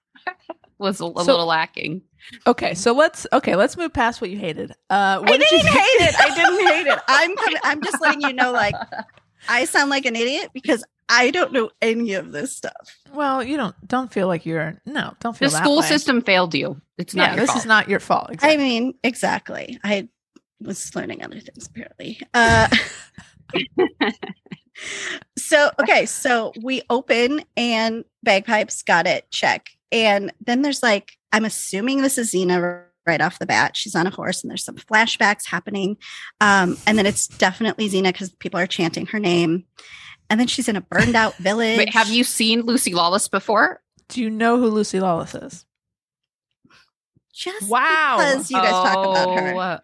was 0.77 1.01
a, 1.01 1.05
a 1.05 1.09
So- 1.23 1.31
little 1.31 1.45
lacking. 1.47 2.01
Okay. 2.45 2.73
So 2.73 2.93
let's 2.93 3.25
okay. 3.33 3.55
Let's 3.55 3.77
move 3.77 3.93
past 3.93 4.21
what 4.21 4.29
you 4.29 4.37
hated. 4.37 4.71
Uh, 4.89 5.19
what 5.19 5.29
I 5.33 5.37
did 5.37 5.51
you 5.51 5.57
didn't 5.59 5.71
think? 5.73 5.77
hate 5.85 6.07
it. 6.09 6.15
I 6.19 6.35
didn't 6.35 6.67
hate 6.67 6.87
it. 6.87 6.99
I'm 7.07 7.35
coming, 7.35 7.59
I'm 7.63 7.81
just 7.83 8.01
letting 8.01 8.21
you 8.21 8.33
know, 8.33 8.51
like 8.51 8.75
I 9.49 9.65
sound 9.65 9.89
like 9.89 10.05
an 10.05 10.15
idiot 10.15 10.51
because 10.53 10.83
I 11.09 11.31
don't 11.31 11.53
know 11.53 11.69
any 11.81 12.13
of 12.13 12.31
this 12.31 12.55
stuff. 12.55 12.97
Well, 13.13 13.41
you 13.43 13.55
don't 13.57 13.75
don't 13.87 14.11
feel 14.11 14.27
like 14.27 14.45
you're 14.45 14.81
no. 14.85 15.13
Don't 15.19 15.33
The 15.33 15.39
feel 15.39 15.49
that 15.51 15.63
school 15.63 15.77
way. 15.79 15.85
system 15.87 16.21
failed 16.21 16.53
you. 16.53 16.81
It's 16.97 17.15
not 17.15 17.29
Yeah, 17.29 17.35
your 17.35 17.41
this 17.41 17.49
fault. 17.51 17.59
is 17.59 17.65
not 17.65 17.89
your 17.89 17.99
fault. 17.99 18.31
I 18.41 18.57
mean, 18.57 18.93
exactly. 19.03 19.79
I 19.83 20.09
was 20.59 20.93
learning 20.95 21.23
other 21.23 21.39
things 21.39 21.67
apparently. 21.67 22.19
Uh, 22.33 22.67
so 25.37 25.71
okay, 25.81 26.05
so 26.05 26.51
we 26.61 26.81
open 26.89 27.41
and 27.55 28.03
bagpipes 28.23 28.83
got 28.83 29.07
it 29.07 29.29
check, 29.31 29.69
and 29.91 30.32
then 30.45 30.62
there's 30.62 30.84
like 30.84 31.17
I'm 31.32 31.45
assuming 31.45 32.02
this 32.02 32.17
is 32.17 32.32
Xena 32.34 32.84
right 33.06 33.21
off 33.21 33.39
the 33.39 33.45
bat. 33.45 33.76
She's 33.78 33.95
on 33.95 34.08
a 34.08 34.10
horse, 34.10 34.43
and 34.43 34.50
there's 34.52 34.63
some 34.63 34.76
flashbacks 34.76 35.45
happening, 35.45 35.97
um, 36.41 36.78
and 36.86 36.97
then 36.97 37.06
it's 37.06 37.28
definitely 37.28 37.89
Xena 37.89 38.06
because 38.13 38.32
people 38.32 38.60
are 38.60 38.67
chanting 38.67 39.06
her 39.08 39.19
name, 39.19 39.65
and 40.30 40.39
then 40.39 40.47
she's 40.47 40.67
in 40.67 40.76
a 40.76 40.82
burned 40.82 41.15
out 41.15 41.36
village. 41.38 41.78
Wait, 41.78 41.93
have 41.93 42.10
you 42.10 42.23
seen 42.23 42.62
Lucy 42.62 42.93
Lawless 42.93 43.28
before? 43.28 43.82
Do 44.10 44.21
you 44.21 44.30
know 44.30 44.58
who 44.58 44.67
Lucy 44.69 45.00
Lawless 45.00 45.36
is? 45.36 45.65
just 47.34 47.69
Wow. 47.69 48.15
because 48.17 48.50
you 48.50 48.58
guys 48.58 48.71
talk 48.71 49.06
about 49.06 49.39
her? 49.39 49.54
Oh, 49.56 49.80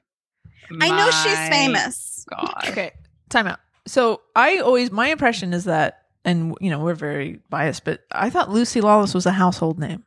I 0.82 0.90
know 0.90 1.12
she's 1.12 1.50
famous. 1.50 2.26
God. 2.30 2.66
Okay, 2.70 2.92
time 3.30 3.48
out. 3.48 3.60
So 3.86 4.22
I 4.36 4.58
always 4.60 4.92
my 4.92 5.08
impression 5.10 5.54
is 5.54 5.66
that, 5.66 6.03
and 6.26 6.56
you 6.62 6.70
know 6.70 6.80
we're 6.80 6.94
very 6.96 7.40
biased, 7.50 7.84
but 7.86 8.02
I 8.12 8.30
thought 8.30 8.50
Lucy 8.50 8.82
Lawless 8.82 9.14
was 9.14 9.26
a 9.26 9.32
household 9.32 9.80
name. 9.80 10.04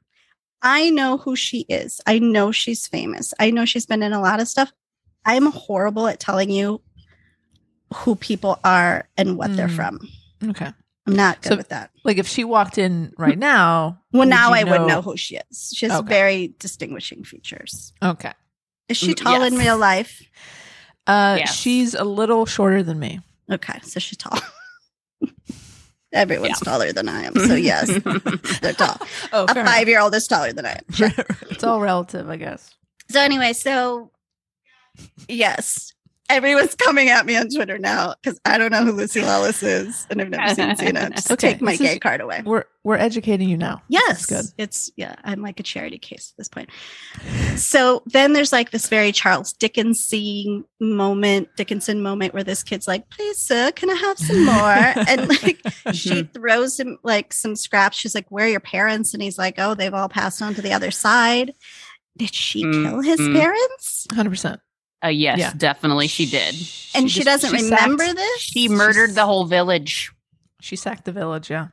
I 0.63 0.91
know 0.91 1.19
who 1.19 1.37
she 1.37 1.61
is. 1.69 2.01
I 2.07 2.19
know 2.19 2.51
she's 2.53 2.87
famous. 2.87 3.33
I 3.39 3.51
know 3.51 3.65
she's 3.65 3.87
been 3.87 4.03
in 4.03 4.13
a 4.13 4.21
lot 4.21 4.41
of 4.41 4.49
stuff. 4.49 4.73
I'm 5.25 5.47
horrible 5.53 6.07
at 6.09 6.19
telling 6.21 6.51
you 6.51 6.81
who 7.95 8.17
people 8.17 8.59
are 8.65 9.09
and 9.17 9.37
what 9.37 9.55
they're 9.57 9.69
Mm. 9.69 9.77
from. 9.77 10.09
Okay, 10.51 10.73
I'm 11.07 11.15
not 11.17 11.43
good 11.43 11.51
So- 11.51 11.57
with 11.57 11.69
that. 11.69 11.91
like 12.05 12.19
if 12.19 12.27
she 12.27 12.43
walked 12.45 12.79
in 12.79 13.13
right 13.19 13.39
now, 13.39 14.01
Well, 14.13 14.27
now 14.27 14.49
you 14.51 14.55
I 14.55 14.65
would 14.65 14.89
know 14.89 15.03
who 15.03 15.17
she 15.17 15.37
is. 15.51 15.73
She 15.77 15.87
has 15.87 15.99
Okay. 16.01 16.09
very 16.09 16.55
distinguishing 16.59 17.23
features. 17.25 17.93
Okay, 18.03 18.33
Is 18.89 18.97
she 18.97 19.15
tall 19.15 19.43
in 19.43 19.55
real 19.57 19.77
life? 19.79 20.23
uh, 21.07 21.37
Yes. 21.39 21.55
she's 21.55 21.95
a 21.95 22.05
little 22.05 22.47
shorter 22.47 22.83
than 22.83 22.99
me. 22.99 23.21
Okay, 23.51 23.79
so 23.83 24.01
she's 24.01 24.19
tall. 24.19 24.39
Everyone's 26.13 26.61
taller 26.61 26.93
than 26.93 27.09
I 27.09 27.25
am. 27.25 27.35
So, 27.35 27.55
yes, 27.55 27.89
they're 28.61 28.73
tall. 28.73 28.97
Oh, 29.33 29.47
A 29.49 29.55
five 29.55 29.89
year 29.89 30.01
old 30.01 30.15
is 30.15 30.27
taller 30.27 30.53
than 30.53 30.65
I 30.67 30.73
am. 30.73 30.93
Sure. 30.93 31.11
it's 31.51 31.65
all 31.65 31.81
relative, 31.81 32.31
I 32.31 32.37
guess. 32.37 32.75
So 33.11 33.21
anyway, 33.21 33.53
so 33.53 34.11
yes, 35.29 35.93
everyone's 36.29 36.75
coming 36.75 37.09
at 37.09 37.25
me 37.27 37.37
on 37.37 37.49
Twitter 37.49 37.79
now 37.79 38.15
because 38.23 38.41
I 38.45 38.59
don't 38.59 38.71
know 38.73 38.85
who 38.85 38.93
Lucy 38.93 39.21
Lawless 39.23 39.63
is 39.63 40.07
and 40.11 40.21
I've 40.21 40.29
never 40.31 40.55
seen 40.55 40.71
Xena. 40.71 41.11
Just 41.15 41.31
Okay, 41.33 41.53
take 41.53 41.61
my 41.63 41.73
this 41.73 41.81
is- 41.81 41.87
gay 41.89 41.99
card 41.99 42.21
away. 42.21 42.43
We're 42.45 42.65
we're 42.85 42.97
educating 42.97 43.49
you 43.49 43.57
now. 43.57 43.83
Yes, 43.89 44.27
good. 44.27 44.45
It's 44.59 44.91
yeah, 44.97 45.17
I'm 45.25 45.43
like 45.43 45.59
a 45.59 45.65
charity 45.65 45.99
case 45.99 46.33
at 46.33 46.37
this 46.39 46.49
point. 46.49 46.71
So 47.57 48.03
then 48.07 48.33
there's 48.33 48.53
like 48.53 48.71
this 48.71 48.89
very 48.89 49.11
Charles 49.11 49.53
Dickinson 49.55 50.65
moment, 50.81 51.49
Dickinson 51.57 52.01
moment 52.03 52.33
where 52.35 52.45
this 52.45 52.63
kid's 52.63 52.87
like, 52.87 53.09
"Please, 53.11 53.39
sir, 53.39 53.73
can 53.73 53.91
I 53.91 53.95
have 53.95 54.19
some 54.19 54.45
more?" 54.45 54.55
and 55.09 55.29
like 55.29 55.61
she 55.95 56.23
throws 56.25 56.79
him 56.79 56.99
like 57.03 57.33
some 57.33 57.57
scraps. 57.57 57.97
She's 57.97 58.15
like, 58.15 58.31
"Where 58.31 58.47
are 58.47 58.51
your 58.51 58.61
parents?" 58.61 59.15
And 59.15 59.23
he's 59.23 59.39
like, 59.39 59.55
"Oh, 59.59 59.75
they've 59.75 59.93
all 59.95 60.09
passed 60.09 60.41
on 60.41 60.55
to 60.55 60.63
the 60.63 60.73
other 60.73 60.91
side." 60.93 61.53
Did 62.17 62.33
she 62.35 62.65
Mm, 62.65 62.85
kill 62.85 63.01
his 63.03 63.21
mm. 63.21 63.35
parents? 63.39 64.07
Hundred 64.13 64.31
percent. 64.31 64.61
Uh, 65.07 65.11
yes, 65.11 65.39
Yeah. 65.39 65.53
definitely 65.57 66.07
she 66.09 66.27
did. 66.27 66.55
And 66.95 67.11
she, 67.11 67.23
just- 67.23 67.27
doesn't 67.43 67.57
she 67.59 67.65
remember 67.65 68.05
sacked- 68.05 68.17
this. 68.19 68.41
She 68.41 68.69
murdered 68.69 69.15
the 69.15 69.25
whole 69.27 69.45
village. 69.45 70.13
She 70.61 70.77
sacked 70.77 71.05
the 71.05 71.13
village. 71.13 71.51
Yeah, 71.51 71.69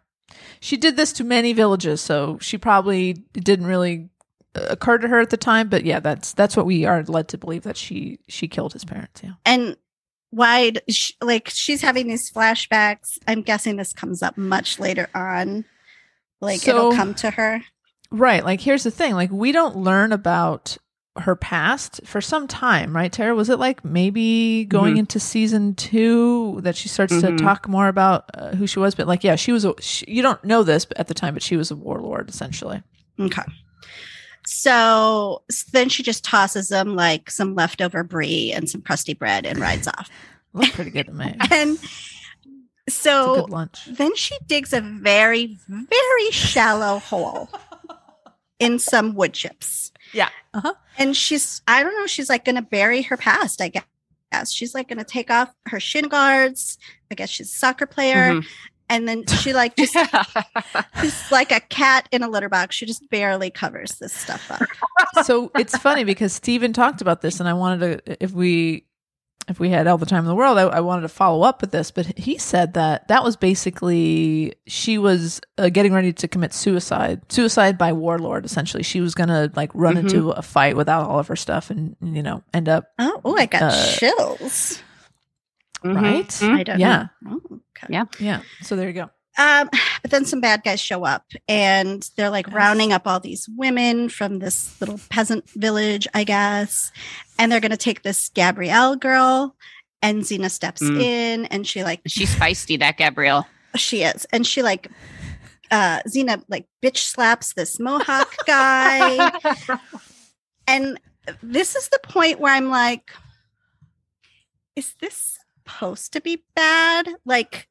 she 0.59 0.77
did 0.77 0.95
this 0.97 1.13
to 1.13 1.23
many 1.23 1.53
villages, 1.53 2.01
so 2.01 2.37
she 2.41 2.57
probably 2.57 3.13
didn't 3.33 3.65
really 3.65 4.09
uh, 4.55 4.67
occur 4.69 4.97
to 4.97 5.07
her 5.07 5.19
at 5.19 5.29
the 5.29 5.37
time. 5.37 5.69
But 5.69 5.85
yeah, 5.85 5.99
that's 5.99 6.33
that's 6.33 6.55
what 6.57 6.65
we 6.65 6.85
are 6.85 7.03
led 7.03 7.27
to 7.29 7.37
believe 7.37 7.63
that 7.63 7.77
she 7.77 8.19
she 8.27 8.47
killed 8.47 8.73
his 8.73 8.83
parents. 8.85 9.21
Yeah. 9.23 9.31
and 9.45 9.77
why 10.31 10.73
like 11.21 11.47
she's 11.49 11.81
having 11.83 12.07
these 12.07 12.31
flashbacks 12.31 13.19
i'm 13.27 13.43
guessing 13.43 13.75
this 13.75 13.93
comes 13.93 14.23
up 14.23 14.35
much 14.35 14.79
later 14.79 15.07
on 15.13 15.63
like 16.41 16.67
it'll 16.67 16.91
come 16.93 17.13
to 17.13 17.29
her 17.29 17.61
Right. 18.09 18.43
Like, 18.45 18.61
here's 18.61 18.83
the 18.83 18.91
thing. 18.91 19.13
Like, 19.15 19.31
we 19.31 19.51
don't 19.51 19.75
learn 19.77 20.11
about 20.11 20.77
her 21.17 21.35
past 21.35 22.01
for 22.05 22.21
some 22.21 22.47
time, 22.47 22.95
right, 22.95 23.11
Tara? 23.11 23.35
Was 23.35 23.49
it 23.49 23.59
like 23.59 23.85
maybe 23.85 24.65
going 24.65 24.95
Mhm. 24.95 24.99
into 24.99 25.19
season 25.19 25.75
two 25.75 26.59
that 26.63 26.75
she 26.75 26.89
starts 26.89 27.13
Mhm. 27.13 27.37
to 27.37 27.43
talk 27.43 27.67
more 27.67 27.87
about 27.87 28.25
uh, 28.33 28.55
who 28.55 28.65
she 28.65 28.79
was? 28.79 28.95
But 28.95 29.07
like, 29.07 29.23
yeah, 29.23 29.35
she 29.35 29.51
was 29.51 29.63
a. 29.63 29.75
She, 29.79 30.05
you 30.07 30.21
don't 30.23 30.43
know 30.43 30.63
this 30.63 30.87
at 30.95 31.07
the 31.07 31.13
time, 31.13 31.33
but 31.35 31.43
she 31.43 31.55
was 31.55 31.69
a 31.71 31.75
warlord 31.75 32.29
essentially. 32.29 32.81
okay 33.19 33.43
so 34.45 35.41
s- 35.49 35.63
then 35.71 35.87
she 35.87 36.03
just 36.03 36.23
tosses 36.25 36.67
them 36.67 36.95
like 36.95 37.31
some 37.31 37.55
leftover 37.55 38.03
brie 38.03 38.51
and 38.51 38.69
some 38.69 38.81
crusty 38.81 39.13
bread 39.13 39.45
and 39.45 39.57
rides 39.59 39.87
off 39.87 40.09
Looked 40.53 40.73
pretty 40.73 40.91
good 40.91 41.05
to 41.05 41.13
me. 41.13 41.33
And 41.51 41.79
so 42.89 43.45
lunch. 43.49 43.85
then 43.89 44.13
she 44.17 44.35
digs 44.47 44.73
a 44.73 44.81
very 44.81 45.57
very 45.69 46.31
shallow 46.31 46.99
hole 46.99 47.49
in 48.59 48.79
some 48.79 49.15
wood 49.15 49.33
chips 49.33 49.91
Yeah. 50.13 50.29
Uh 50.53 50.61
huh. 50.61 50.73
and 50.97 51.15
she's 51.17 51.61
i 51.67 51.81
don't 51.83 51.95
know 51.97 52.05
she's 52.07 52.29
like 52.29 52.45
gonna 52.45 52.61
bury 52.61 53.01
her 53.03 53.17
past 53.17 53.59
i 53.61 53.69
guess 53.69 54.51
she's 54.51 54.73
like 54.75 54.87
gonna 54.87 55.03
take 55.03 55.31
off 55.31 55.53
her 55.67 55.79
shin 55.79 56.07
guards 56.07 56.77
i 57.11 57.15
guess 57.15 57.29
she's 57.29 57.49
a 57.49 57.57
soccer 57.57 57.85
player 57.87 58.33
Mhm. 58.33 58.45
and 58.89 59.07
then 59.07 59.25
she 59.27 59.53
like 59.53 59.75
just 59.75 59.93
just 61.01 61.31
like 61.31 61.51
a 61.51 61.59
cat 61.59 62.07
in 62.11 62.21
a 62.23 62.27
litter 62.29 62.49
box 62.49 62.75
she 62.75 62.85
just 62.85 63.09
barely 63.09 63.49
covers 63.49 63.93
this 63.99 64.13
stuff 64.13 64.49
up 64.51 64.61
so 65.25 65.51
it's 65.55 65.77
funny 65.77 66.03
because 66.03 66.33
Steven 66.33 66.73
talked 66.73 67.01
about 67.01 67.21
this, 67.21 67.39
and 67.39 67.47
I 67.47 67.53
wanted 67.53 68.05
to, 68.05 68.23
if 68.23 68.31
we, 68.31 68.85
if 69.49 69.59
we 69.59 69.69
had 69.69 69.87
all 69.87 69.97
the 69.97 70.05
time 70.05 70.19
in 70.23 70.25
the 70.27 70.35
world, 70.35 70.57
I, 70.57 70.63
I 70.63 70.79
wanted 70.79 71.01
to 71.01 71.09
follow 71.09 71.43
up 71.43 71.59
with 71.61 71.71
this. 71.71 71.91
But 71.91 72.17
he 72.17 72.37
said 72.37 72.75
that 72.75 73.07
that 73.09 73.23
was 73.23 73.35
basically 73.35 74.53
she 74.67 74.97
was 74.97 75.41
uh, 75.57 75.69
getting 75.69 75.91
ready 75.93 76.13
to 76.13 76.27
commit 76.27 76.53
suicide, 76.53 77.21
suicide 77.31 77.77
by 77.77 77.91
warlord. 77.93 78.45
Essentially, 78.45 78.83
she 78.83 79.01
was 79.01 79.13
gonna 79.15 79.51
like 79.55 79.71
run 79.73 79.95
Mhm. 79.95 79.99
into 79.99 80.31
a 80.31 80.41
fight 80.41 80.75
without 80.77 81.09
all 81.09 81.19
of 81.19 81.27
her 81.27 81.35
stuff, 81.35 81.69
and 81.69 81.95
you 82.01 82.23
know 82.23 82.41
end 82.53 82.69
up 82.69 82.85
oh, 82.99 83.21
oh 83.25 83.35
i 83.37 83.45
got 83.45 83.63
Uh, 83.63 83.85
chills 83.97 84.81
Mhm. 85.83 86.01
right. 86.01 86.27
Mhm. 86.29 86.49
i 86.59 86.63
don't 86.63 86.79
Yeah. 86.79 87.07
know 87.21 87.39
oh, 87.51 87.61
okay. 87.77 87.87
Yeah. 87.93 88.05
Yeah. 88.19 88.41
So 88.61 88.75
there 88.77 88.87
you 88.87 88.93
go. 88.93 89.09
Um 89.37 89.69
but 90.01 90.11
then 90.11 90.25
some 90.25 90.41
bad 90.41 90.61
guys 90.63 90.79
show 90.79 91.03
up 91.05 91.25
and 91.47 92.09
they're 92.17 92.29
like 92.29 92.47
Yes. 92.47 92.55
rounding 92.55 92.91
up 92.93 93.07
all 93.07 93.19
these 93.19 93.49
women 93.57 94.09
from 94.09 94.39
this 94.39 94.79
little 94.79 94.99
peasant 95.09 95.49
village 95.51 96.07
i 96.13 96.23
guess 96.23 96.91
and 97.39 97.51
they're 97.51 97.59
gonna 97.59 97.77
take 97.77 98.03
this 98.03 98.29
gabrielle 98.29 98.95
girl 98.95 99.55
and 100.01 100.23
Xena 100.23 100.51
steps 100.51 100.81
Mm. 100.83 101.01
in 101.01 101.45
and 101.45 101.65
she 101.65 101.83
like 101.83 102.01
She's 102.07 102.35
feisty, 102.35 102.77
that 102.79 102.97
Gabrielle. 102.97 103.47
She 103.77 104.03
is. 104.03 104.25
And 104.33 104.45
she 104.45 104.61
like 104.61 104.89
uh 105.71 106.01
Xena 106.01 106.43
like 106.49 106.67
bitch 106.83 106.97
slaps 106.97 107.53
this 107.53 107.79
Mohawk 107.79 108.35
guy. 108.45 109.31
and 110.67 110.99
this 111.41 111.77
is 111.77 111.87
the 111.87 111.99
point 112.03 112.41
where 112.41 112.53
I'm 112.53 112.67
like, 112.69 113.11
is 114.75 114.93
this 114.99 115.37
supposed 115.65 116.11
to 116.13 116.21
be 116.21 116.43
bad? 116.55 117.07
Like 117.25 117.67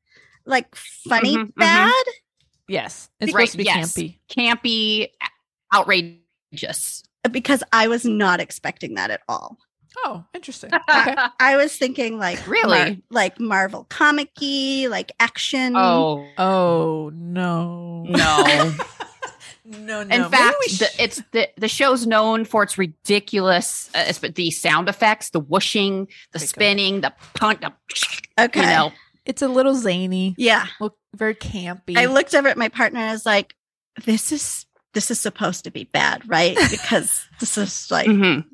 like 0.46 0.74
funny 0.74 1.36
Mhm, 1.36 1.46
mhm. 1.52 1.54
bad? 1.56 2.04
Yes, 2.68 3.08
it's 3.20 3.32
Right, 3.32 3.48
supposed 3.48 3.52
to 3.52 3.58
be 3.58 3.64
yes. 3.64 3.92
campy. 3.94 4.18
Campy, 4.28 5.08
outrageous. 5.74 7.02
Because 7.30 7.62
I 7.72 7.88
was 7.88 8.04
not 8.04 8.40
expecting 8.40 8.94
that 8.94 9.10
at 9.10 9.20
all. 9.28 9.58
Oh, 10.04 10.24
interesting. 10.34 10.70
Okay. 10.90 11.14
I 11.38 11.56
was 11.56 11.76
thinking 11.76 12.18
like 12.18 12.46
Really? 12.48 13.02
like 13.10 13.38
Marvel 13.38 13.84
comic-y, 13.90 14.86
like 14.88 15.12
action. 15.20 15.74
oh 15.76 16.26
Oh 16.38 17.10
no. 17.14 18.04
no! 18.08 18.74
No, 19.64 20.02
no. 20.02 20.14
In 20.16 20.28
fact, 20.28 20.56
sh- 20.66 20.78
the, 20.78 20.88
it's 20.98 21.22
the 21.30 21.48
the 21.56 21.68
show's 21.68 22.04
known 22.04 22.44
for 22.44 22.64
its 22.64 22.76
ridiculous, 22.76 23.88
uh, 23.94 24.12
the 24.34 24.50
sound 24.50 24.88
effects, 24.88 25.30
the 25.30 25.38
whooshing, 25.38 26.06
the 26.32 26.40
Pick 26.40 26.42
up. 26.42 26.48
spinning, 26.48 27.00
the 27.00 27.14
punt, 27.34 27.60
the, 27.60 27.72
okay. 28.40 28.60
you 28.60 28.66
know. 28.66 28.92
It's 29.24 29.42
a 29.42 29.48
little 29.48 29.74
zany. 29.74 30.34
Yeah. 30.38 30.66
Look 30.80 30.96
very 31.14 31.34
campy. 31.34 31.96
I 31.96 32.06
looked 32.06 32.34
over 32.34 32.48
at 32.48 32.56
my 32.58 32.68
partner 32.68 33.00
and 33.00 33.10
I 33.10 33.12
was 33.12 33.26
like, 33.26 33.54
this 34.04 34.32
is 34.32 34.66
this 34.94 35.10
is 35.10 35.20
supposed 35.20 35.64
to 35.64 35.70
be 35.70 35.84
bad, 35.84 36.28
right? 36.28 36.56
Because 36.70 37.26
this 37.40 37.56
is 37.58 37.90
like 37.90 38.08
Mhm. 38.08 38.44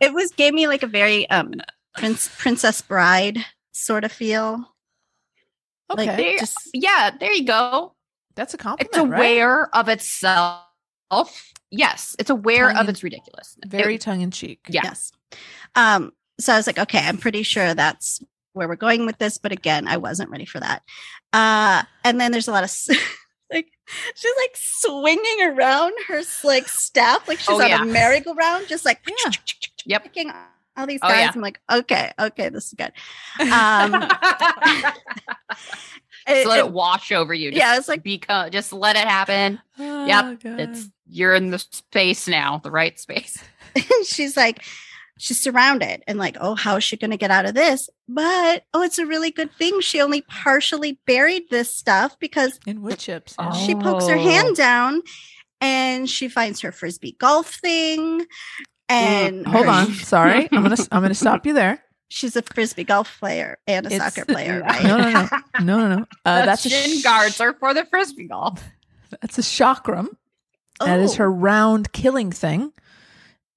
it 0.00 0.12
was 0.12 0.30
gave 0.32 0.54
me 0.54 0.66
like 0.68 0.82
a 0.82 0.86
very 0.86 1.28
um 1.30 1.54
prince 1.94 2.30
princess 2.38 2.82
bride 2.82 3.38
sort 3.72 4.04
of 4.04 4.12
feel. 4.12 4.64
okay. 5.90 6.06
Like 6.06 6.16
There- 6.16 6.38
just 6.38 6.56
Yeah, 6.74 7.10
there 7.18 7.32
you 7.32 7.44
go. 7.44 7.94
That's 8.34 8.52
a 8.54 8.58
compliment. 8.58 8.90
It's 8.94 8.98
right? 8.98 9.16
aware 9.18 9.74
of 9.74 9.88
itself. 9.88 10.62
Yes, 11.70 12.14
it's 12.18 12.30
aware 12.30 12.68
Tongue 12.68 12.76
of 12.76 12.84
in- 12.84 12.90
its 12.90 13.02
ridiculousness. 13.02 13.56
very 13.66 13.94
It- 13.96 14.00
tongue 14.02 14.20
in 14.20 14.30
cheek. 14.30 14.60
yeah. 14.68 14.82
yes. 14.84 15.12
Um 15.74 16.12
so 16.38 16.52
I 16.52 16.56
was 16.58 16.66
like, 16.66 16.78
okay, 16.78 16.98
I'm 17.00 17.16
pretty 17.16 17.42
sure 17.42 17.72
that's 17.74 18.20
where 18.56 18.66
we're 18.68 18.76
going 18.76 19.06
with 19.06 19.18
this, 19.18 19.38
but 19.38 19.52
again, 19.52 19.86
I 19.86 19.96
wasn't 19.98 20.30
ready 20.30 20.46
for 20.46 20.58
that. 20.60 20.82
Uh 21.32 21.82
and 22.04 22.20
then 22.20 22.32
there's 22.32 22.48
a 22.48 22.52
lot 22.52 22.64
of 22.64 22.70
like 23.52 23.68
she's 24.14 24.32
like 24.40 24.54
swinging 24.54 25.42
around 25.42 25.92
her 26.08 26.22
like 26.42 26.66
staff 26.68 27.28
like 27.28 27.38
she's 27.38 27.48
Oh, 27.50 27.62
on 27.62 27.68
yeah. 27.68 27.82
a 27.82 27.86
merry-go-round 27.86 28.66
just 28.68 28.84
like 28.84 29.00
Yeah. 29.06 29.32
Yep. 29.86 30.02
picking 30.04 30.32
all 30.76 30.86
these 30.86 31.00
Oh, 31.02 31.08
guys. 31.08 31.20
yeah. 31.20 31.32
I'm 31.34 31.40
like, 31.40 31.60
okay, 31.72 32.12
okay, 32.18 32.48
this 32.48 32.66
is 32.66 32.74
good. 32.74 32.92
Um, 33.52 33.94
it- 36.26 36.46
let 36.46 36.58
it- 36.58 36.66
it 36.66 36.72
wash 36.72 37.12
over 37.12 37.32
you. 37.32 37.50
Just 37.50 37.58
yeah, 37.62 37.76
it's 37.76 37.88
like 37.88 38.02
become, 38.02 38.50
just 38.50 38.72
let 38.72 38.96
it 38.96 39.06
happen. 39.06 39.60
Oh, 39.78 40.06
Yep, 40.06 40.40
God. 40.42 40.60
It's 40.60 40.88
you're 41.08 41.34
in 41.34 41.50
the 41.50 41.58
space 41.58 42.26
now, 42.26 42.58
the 42.58 42.70
right 42.70 42.98
space. 42.98 43.38
she's 44.06 44.36
like, 44.36 44.64
she's 45.18 45.40
surrounded 45.40 46.02
and 46.06 46.18
like, 46.18 46.36
oh, 46.40 46.54
how 46.54 46.76
is 46.76 46.84
she 46.84 46.96
going 46.96 47.10
to 47.10 47.16
get 47.16 47.30
out 47.30 47.46
of 47.46 47.54
this? 47.54 47.88
But 48.08 48.64
oh, 48.74 48.82
it's 48.82 48.98
a 48.98 49.06
really 49.06 49.30
good 49.30 49.50
thing 49.52 49.80
she 49.80 50.00
only 50.00 50.22
partially 50.22 50.98
buried 51.06 51.44
this 51.50 51.74
stuff 51.74 52.18
because 52.18 52.58
in 52.66 52.82
wood 52.82 52.98
chips. 52.98 53.34
Oh. 53.38 53.44
yeah. 53.44 53.52
she 53.52 53.74
pokes 53.74 54.06
her 54.08 54.16
hand 54.16 54.56
down 54.56 55.02
and 55.60 56.08
she 56.08 56.28
finds 56.28 56.60
her 56.60 56.72
frisbee 56.72 57.16
golf 57.18 57.54
thing. 57.54 58.26
And 58.88 59.44
Mm, 59.44 59.48
Hold 59.52 59.64
her- 59.66 59.70
on. 59.70 59.92
Sorry. 59.94 60.48
I'm 60.52 60.62
gonna 60.62 60.76
I'm 60.92 61.02
gonna 61.02 61.14
stop 61.14 61.44
you 61.46 61.54
there. 61.54 61.82
she's 62.08 62.36
a 62.36 62.42
frisbee 62.42 62.84
golf 62.84 63.18
player 63.18 63.58
and 63.66 63.86
a 63.86 63.92
It's- 63.92 64.14
soccer 64.14 64.24
player, 64.32 64.60
right? 64.60 64.84
No, 64.84 64.96
no, 64.98 65.10
no. 65.10 65.28
No, 65.60 65.78
no, 65.88 65.96
no. 65.96 66.06
Uh, 66.24 66.40
the 66.40 66.46
that's 66.46 66.66
a 66.66 66.68
shin 66.68 66.98
sh- 66.98 67.02
guards 67.02 67.40
are 67.40 67.54
for 67.54 67.72
the 67.74 67.84
frisbee 67.86 68.28
golf. 68.28 68.62
That's 69.22 69.38
a 69.38 69.42
chakram. 69.42 70.08
That 70.78 71.00
is 71.00 71.14
Oh. 71.14 71.16
her 71.18 71.32
round 71.32 71.92
killing 71.92 72.30
thing. 72.30 72.72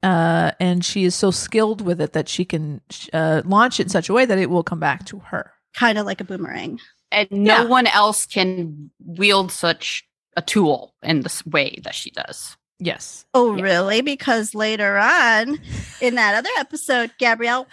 Uh, 0.02 0.52
and 0.60 0.84
she 0.86 1.04
is 1.04 1.14
so 1.16 1.30
skilled 1.32 1.82
with 1.82 2.00
it 2.00 2.14
that 2.14 2.30
she 2.30 2.46
can 2.46 2.80
uh, 3.12 3.42
launch 3.46 3.80
it 3.80 3.84
in 3.84 3.90
such 3.90 4.08
a 4.10 4.14
way 4.14 4.26
that 4.26 4.38
it 4.38 4.50
will 4.50 4.64
come 4.64 4.80
back 4.80 5.06
to 5.06 5.20
her. 5.20 5.52
kind 5.76 5.98
of 5.98 6.06
like 6.06 6.20
a 6.20 6.24
boomerang. 6.24 6.80
And 7.12 7.30
no 7.32 7.58
Yeah. 7.58 7.64
one 7.66 7.88
else 7.88 8.26
can 8.26 8.92
wield 9.00 9.52
such 9.52 10.04
a 10.38 10.42
tool 10.42 10.94
in 11.04 11.22
this 11.22 11.46
way 11.46 11.80
that 11.84 11.96
she 11.96 12.12
does. 12.12 12.58
Yes. 12.80 13.26
Oh, 13.34 13.56
Yeah. 13.56 13.64
really? 13.64 14.02
Because 14.02 14.56
later 14.56 14.98
on 14.98 15.60
in 16.02 16.16
that 16.16 16.36
other 16.36 16.50
episode, 16.58 17.12
Gabrielle, 17.20 17.68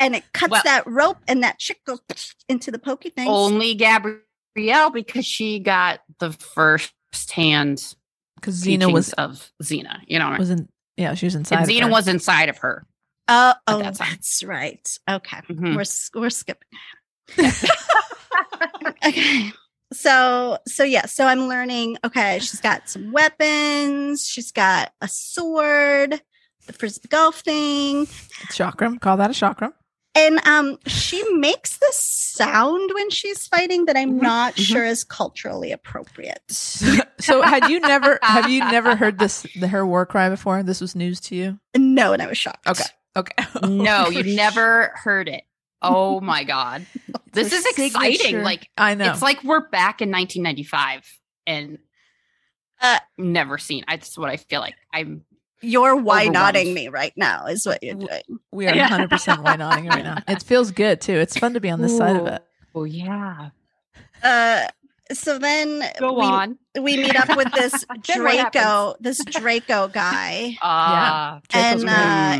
and 0.00 0.16
it 0.16 0.24
cuts 0.32 0.50
Well- 0.50 0.62
that 0.64 0.86
rope 0.86 1.18
and 1.28 1.42
that 1.42 1.58
chick 1.58 1.84
goes 1.84 2.00
into 2.48 2.70
the 2.70 2.78
pokey 2.78 3.10
thing. 3.10 3.28
Only 3.28 3.74
Gabrielle 3.74 4.90
because 4.90 5.26
she 5.26 5.58
got 5.58 6.00
the 6.20 6.32
first 6.32 6.92
hand 7.32 7.94
Because 8.36 8.62
Xena 8.64 8.84
Xena 8.84 8.92
was 8.92 9.12
of 9.14 9.52
Xena. 9.62 10.00
You 10.06 10.18
know, 10.18 10.36
was 10.38 10.50
in. 10.50 10.68
Yeah, 10.96 11.14
she 11.14 11.26
was 11.26 11.34
inside. 11.34 11.58
and 11.60 11.68
Xena 11.68 11.90
was 11.90 12.08
inside 12.08 12.48
of 12.48 12.58
her. 12.58 12.86
Oh, 13.28 13.54
oh 13.66 13.78
that 13.82 13.98
that's 13.98 14.42
right. 14.44 14.98
Okay. 15.08 15.38
Mhm. 15.48 15.76
We're, 15.76 16.20
we're 16.20 16.30
skipping. 16.30 16.68
okay. 19.06 19.52
So, 19.92 20.58
so 20.66 20.84
yeah, 20.84 21.06
so 21.06 21.26
I'm 21.26 21.48
learning. 21.48 21.98
Okay, 22.04 22.38
she's 22.40 22.60
got 22.60 22.88
some 22.88 23.12
weapons. 23.12 24.26
She's 24.26 24.52
got 24.52 24.92
a 25.00 25.08
sword, 25.08 26.20
the 26.66 26.72
frisbee 26.72 27.08
golf 27.08 27.40
thing. 27.40 28.06
chakram. 28.50 29.00
Call 29.00 29.16
that 29.18 29.30
a 29.30 29.32
chakram. 29.32 29.72
And 30.16 30.40
um, 30.46 30.78
she 30.86 31.22
makes 31.34 31.76
this 31.78 31.96
sound 31.98 32.90
when 32.94 33.10
she's 33.10 33.46
fighting 33.46 33.84
that 33.84 33.96
I'm 33.96 34.18
Mhm, 34.18 34.22
not 34.22 34.54
mhm. 34.54 34.64
sure 34.66 34.84
is 34.84 35.04
culturally 35.04 35.72
appropriate. 35.72 36.40
So 37.18 37.40
had 37.40 37.70
you 37.70 37.80
never 37.80 38.18
have 38.22 38.50
you 38.50 38.60
never 38.60 38.94
heard 38.94 39.18
this 39.18 39.46
the 39.58 39.68
her 39.68 39.86
war 39.86 40.04
cry 40.04 40.28
before? 40.28 40.62
This 40.62 40.82
was 40.82 40.94
news 40.94 41.18
to 41.20 41.34
you. 41.34 41.58
No, 41.74 42.12
and 42.12 42.20
I 42.20 42.26
was 42.26 42.36
shocked. 42.36 42.66
Okay. 42.66 42.84
Okay. 43.16 43.44
No, 43.66 44.08
you've 44.10 44.26
never 44.26 44.92
heard 44.96 45.28
it. 45.28 45.42
Oh 45.80 46.20
my 46.20 46.44
god, 46.44 46.84
this 47.32 47.52
is 47.54 47.64
exciting! 47.66 48.18
signature- 48.18 48.42
Like 48.42 48.68
I 48.76 48.94
know. 48.96 49.10
it's 49.12 49.22
like 49.22 49.42
we're 49.44 49.66
back 49.68 50.02
in 50.02 50.10
1995 50.10 51.08
and 51.46 51.78
Uh, 52.82 52.98
never 53.16 53.56
seen. 53.56 53.84
That's 53.88 54.18
what 54.18 54.28
I 54.30 54.36
feel 54.36 54.60
like. 54.60 54.74
I'm 54.92 55.24
You're 55.62 55.96
why 55.96 56.26
Overwhelmed. 56.26 56.32
nodding 56.34 56.74
me 56.74 56.88
right 56.88 57.12
now 57.16 57.46
is 57.46 57.66
what 57.66 57.82
you're 57.82 57.94
doing. 57.94 58.22
we 58.52 58.66
are 58.66 58.76
100 58.76 59.08
percent 59.10 59.42
white 59.42 59.58
nodding 59.58 59.86
right 59.86 60.04
now. 60.04 60.18
It 60.28 60.42
feels 60.42 60.70
good 60.70 61.00
too. 61.00 61.14
It's 61.14 61.36
fun 61.38 61.54
to 61.54 61.60
be 61.60 61.70
on 61.70 61.80
this 61.80 61.96
side 61.96 62.16
of 62.16 62.26
it. 62.26 62.42
Oh 62.74 62.84
yeah. 62.84 63.50
Uh, 64.22 64.66
so 65.12 65.38
then 65.38 65.82
Go 66.00 66.14
we, 66.14 66.22
on. 66.26 66.58
we 66.80 66.96
meet 66.96 67.14
up 67.14 67.36
with 67.36 67.52
this 67.52 67.84
Draco, 68.02 68.96
this 68.98 69.24
Draco 69.24 69.86
guy. 69.88 70.56
Uh, 70.60 71.38
Draco's 71.48 71.82
and 71.84 71.88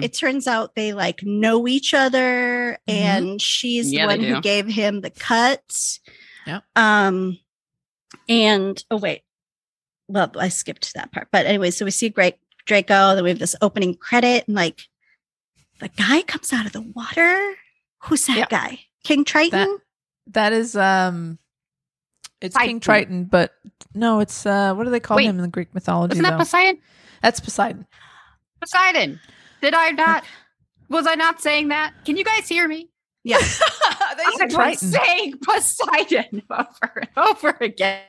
uh, 0.02 0.04
it 0.04 0.12
turns 0.14 0.46
out 0.48 0.74
they 0.74 0.92
like 0.92 1.22
know 1.22 1.68
each 1.68 1.94
other, 1.94 2.76
and 2.88 3.40
she's 3.40 3.92
Yeah, 3.92 4.02
the 4.02 4.16
one 4.16 4.20
who 4.20 4.40
gave 4.40 4.66
him 4.66 5.00
the 5.00 5.10
cut. 5.10 5.62
Yep. 6.46 6.64
Um, 6.74 7.38
and 8.28 8.82
oh 8.90 8.96
wait, 8.98 9.22
well 10.08 10.30
I 10.36 10.48
skipped 10.48 10.92
that 10.94 11.12
part, 11.12 11.28
but 11.30 11.46
anyway, 11.46 11.70
so 11.70 11.84
we 11.84 11.90
see 11.92 12.08
great 12.08 12.34
Draco. 12.66 13.14
Then 13.14 13.24
we 13.24 13.30
have 13.30 13.38
this 13.38 13.56
opening 13.62 13.94
credit, 13.94 14.46
and 14.46 14.56
like 14.56 14.82
the 15.80 15.88
guy 15.88 16.22
comes 16.22 16.52
out 16.52 16.66
of 16.66 16.72
the 16.72 16.82
water. 16.82 17.54
Who's 18.04 18.26
that 18.26 18.36
Yeah. 18.36 18.46
guy? 18.48 18.80
King 19.04 19.24
Triton. 19.24 19.78
That 20.28 20.52
is 20.52 20.76
um 20.76 21.38
it's 22.40 22.56
King 22.56 22.80
Triton, 22.80 23.24
but 23.24 23.52
no, 23.94 24.20
it's 24.20 24.44
uh 24.44 24.74
what 24.74 24.84
do 24.84 24.90
they 24.90 25.00
call 25.00 25.16
Wait, 25.16 25.24
him 25.26 25.36
in 25.36 25.42
the 25.42 25.48
Greek 25.48 25.72
mythology 25.74 26.10
Wasn't 26.10 26.24
that 26.26 26.32
though? 26.32 26.38
Poseidon? 26.38 26.80
That's 27.22 27.40
Poseidon. 27.40 27.86
Poseidon. 28.60 29.20
Did 29.62 29.74
I 29.74 29.90
not? 29.90 30.24
Was 30.88 31.06
I 31.06 31.14
not 31.14 31.40
saying 31.40 31.68
that? 31.68 31.94
Can 32.04 32.16
you 32.16 32.24
guys 32.24 32.48
hear 32.48 32.68
me? 32.68 32.90
yeah. 33.24 33.38
they 34.16 34.22
I 34.24 34.34
said 34.38 34.52
was 34.52 34.78
saying 34.80 35.38
Poseidon 35.42 36.42
over 36.50 36.92
and 36.96 37.08
over 37.16 37.56
again. 37.60 38.02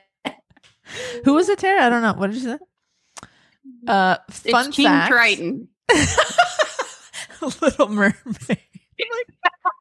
Who 1.24 1.34
was 1.34 1.48
it, 1.48 1.58
Tara? 1.58 1.82
I 1.84 1.88
don't 1.88 2.02
know. 2.02 2.14
What 2.14 2.30
did 2.30 2.36
you 2.40 2.56
say? 2.56 2.58
Uh 3.86 4.16
fun 4.30 4.66
it's 4.68 4.76
King 4.76 4.86
fact. 4.86 5.10
Triton. 5.12 5.68
Little 7.62 7.88
Mermaid. 7.88 8.58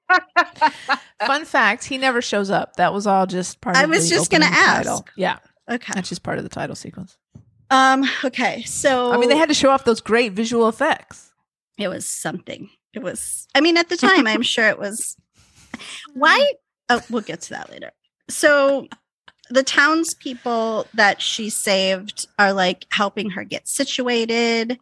Fun 1.26 1.46
fact, 1.46 1.84
he 1.84 1.98
never 1.98 2.22
shows 2.22 2.50
up. 2.50 2.76
That 2.76 2.94
was 2.94 3.08
all 3.08 3.26
just 3.26 3.60
part 3.62 3.76
I 3.76 3.84
of 3.84 3.90
was 3.90 4.08
the 4.10 4.16
just 4.16 4.32
gonna 4.32 4.46
opening 4.46 4.64
title. 4.64 4.94
ask. 4.94 5.12
Yeah, 5.18 5.40
Okay. 5.70 5.92
that's 5.96 6.10
just 6.10 6.24
part 6.24 6.38
of 6.38 6.44
the 6.44 6.50
title 6.50 6.76
sequence. 6.76 7.18
Um. 7.70 8.06
Okay. 8.24 8.64
So 8.64 9.12
I 9.12 9.18
mean, 9.18 9.30
they 9.30 9.38
had 9.38 9.50
to 9.50 9.56
show 9.56 9.70
off 9.72 9.84
those 9.84 10.00
great 10.02 10.34
visual 10.34 10.70
effects. 10.70 11.32
it 11.78 11.88
was 11.88 12.06
something. 12.06 12.70
It 12.94 13.02
was. 13.04 13.48
I 13.56 13.62
mean, 13.62 13.76
at 13.78 13.90
the 13.90 13.98
time, 13.98 14.28
I'm 14.28 14.42
sure 14.44 14.68
it 14.70 14.80
was. 14.80 15.18
Why? 16.14 16.54
Oh, 16.90 17.02
we'll 17.10 17.22
get 17.22 17.42
to 17.42 17.50
that 17.52 17.70
later. 17.70 17.92
So, 18.30 18.88
the 19.50 19.64
townspeople 19.64 20.88
that 20.94 21.22
she 21.22 21.50
saved 21.50 22.28
are 22.38 22.54
like 22.54 22.86
helping 22.92 23.32
her 23.32 23.44
get 23.44 23.68
situated, 23.68 24.80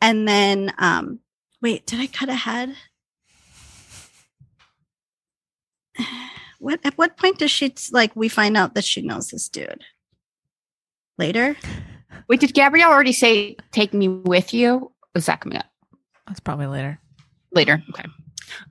and 0.00 0.26
then, 0.26 0.72
um, 0.78 1.20
wait, 1.62 1.86
did 1.86 2.00
I 2.00 2.06
cut 2.06 2.28
ahead? 2.28 2.76
What? 6.58 6.80
At 6.84 6.96
what 6.96 7.18
point 7.18 7.38
does 7.38 7.50
she 7.50 7.74
like? 7.92 8.16
We 8.16 8.30
find 8.30 8.56
out 8.56 8.74
that 8.74 8.84
she 8.84 9.02
knows 9.02 9.28
this 9.28 9.46
dude. 9.46 9.84
Later. 11.18 11.54
Wait, 12.28 12.40
did 12.40 12.54
Gabrielle 12.54 12.90
already 12.90 13.12
say 13.12 13.56
take 13.72 13.92
me 13.92 14.08
with 14.08 14.54
you? 14.54 14.90
Is 15.14 15.26
that 15.26 15.40
coming 15.40 15.58
up 15.58 15.66
That's 16.26 16.40
probably 16.40 16.66
later. 16.66 16.98
later? 17.52 17.82
Okay. 17.90 18.06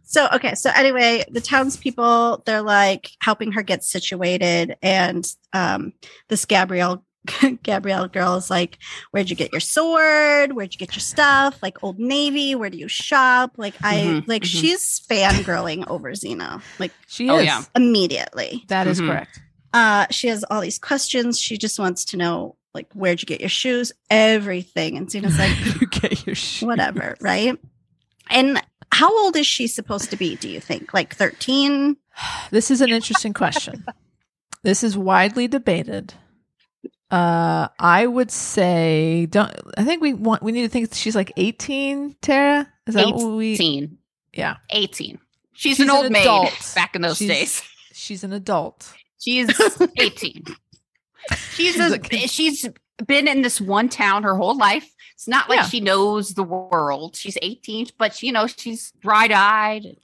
So 0.04 0.28
okay, 0.34 0.56
so 0.56 0.70
anyway, 0.76 1.24
the 1.30 1.42
townspeople 1.42 2.44
they're 2.46 2.62
like 2.62 3.12
helping 3.22 3.52
her 3.54 3.64
get 3.64 3.84
situated, 3.84 4.78
and 4.82 5.26
um, 5.54 5.94
this 6.30 6.46
Gabrielle 6.46 7.04
Gabrielle 7.64 8.08
girl 8.08 8.36
is 8.36 8.50
like, 8.52 8.78
Where'd 9.12 9.30
you 9.32 9.36
get 9.36 9.52
your 9.52 9.60
sword? 9.60 10.54
Where'd 10.54 10.74
you 10.74 10.78
get 10.78 10.96
your 10.96 11.02
stuff? 11.02 11.58
Like 11.64 11.84
Old 11.84 11.98
Navy, 12.00 12.54
where 12.56 12.70
do 12.70 12.78
you 12.78 12.88
shop? 12.88 13.54
Like 13.58 13.76
I 13.84 13.96
Mhm, 13.98 14.28
like 14.28 14.44
mhm. 14.44 14.46
she's 14.62 15.00
fangirling 15.10 15.88
over 15.90 16.12
Xena, 16.12 16.62
like 16.80 16.92
She 17.08 17.28
Oh, 17.30 17.40
is. 17.40 17.46
yeah. 17.46 17.64
immediately. 17.76 18.64
That 18.68 18.86
is 18.88 19.02
Mhm. 19.02 19.08
correct. 19.08 19.42
Uh 19.74 20.06
she 20.12 20.28
has 20.28 20.44
all 20.52 20.62
these 20.62 20.78
questions. 20.80 21.40
She 21.40 21.58
just 21.58 21.80
wants 21.80 22.06
to 22.06 22.18
know 22.18 22.58
like 22.76 22.92
where'd 22.94 23.22
you 23.22 23.26
get 23.26 23.40
your 23.40 23.50
shoes? 23.50 23.92
Everything. 24.12 24.96
And 24.98 25.08
Xena's 25.08 25.40
like, 25.40 25.56
you 25.82 25.88
get 25.88 26.26
your 26.28 26.36
shoes. 26.36 26.66
whatever, 26.68 27.16
right? 27.22 27.58
And 28.30 28.62
how 28.92 29.16
old 29.24 29.36
is 29.36 29.48
she 29.48 29.68
supposed 29.68 30.10
to 30.12 30.16
be, 30.18 30.36
do 30.36 30.50
you 30.50 30.60
think? 30.60 30.94
Like 30.94 31.16
13? 31.16 31.98
This 32.52 32.72
is 32.72 32.82
an 32.82 32.90
interesting 32.92 33.34
question. 33.34 33.86
This 34.64 34.84
is 34.84 34.98
widely 34.98 35.48
debated. 35.48 36.14
Uh, 37.12 37.68
I 37.80 38.08
would 38.08 38.32
say 38.32 39.28
don't. 39.28 39.54
I 39.78 39.84
think 39.84 40.02
we 40.02 40.14
want. 40.14 40.42
We 40.42 40.52
need 40.52 40.64
to 40.64 40.70
think 40.70 40.92
she's 40.94 41.16
like 41.16 41.32
eighteen. 41.38 42.16
Tara, 42.22 42.68
is 42.88 42.96
that 42.96 43.06
what 43.14 43.36
we? 43.36 43.54
18. 43.54 43.98
Yeah, 44.34 44.58
18. 44.72 45.20
She's, 45.54 45.78
She's 45.78 45.80
an 45.82 45.92
old 45.92 46.08
an 46.08 46.14
maid 46.14 46.22
adult. 46.24 46.72
back 46.74 46.96
in 46.96 47.04
those 47.04 47.18
She's- 47.18 47.32
days. 47.32 47.62
she's 47.94 48.24
an 48.24 48.34
adult. 48.34 48.92
She's 49.20 49.48
18. 49.98 50.44
She's 51.52 51.76
She's 51.76 51.80
a, 51.80 52.00
a 52.00 52.28
she's 52.28 52.68
been 53.06 53.28
in 53.28 53.44
this 53.44 53.62
one 53.62 53.88
town 53.88 54.24
her 54.24 54.36
whole 54.36 54.58
life. 54.58 54.90
It's 55.15 55.28
not 55.28 55.49
like 55.49 55.60
Yeah. 55.60 55.67
she 55.67 55.80
knows 55.80 56.34
the 56.34 56.43
world. 56.43 57.15
She's 57.15 57.38
18, 57.41 57.88
but 57.97 58.21
you 58.21 58.32
know 58.32 58.47
she's 58.47 58.91
bright-eyed, 59.01 59.97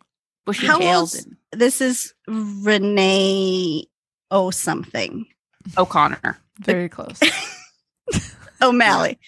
bushy 0.45 0.65
How 0.67 0.79
tailed, 0.79 1.13
and 1.15 1.35
This 1.51 1.81
is 1.81 2.13
Renee 2.27 3.85
O 4.31 4.51
something. 4.51 5.25
O'Connor. 5.77 6.39
Very 6.59 6.87
close. 6.89 7.19
O'Malley. 8.61 9.19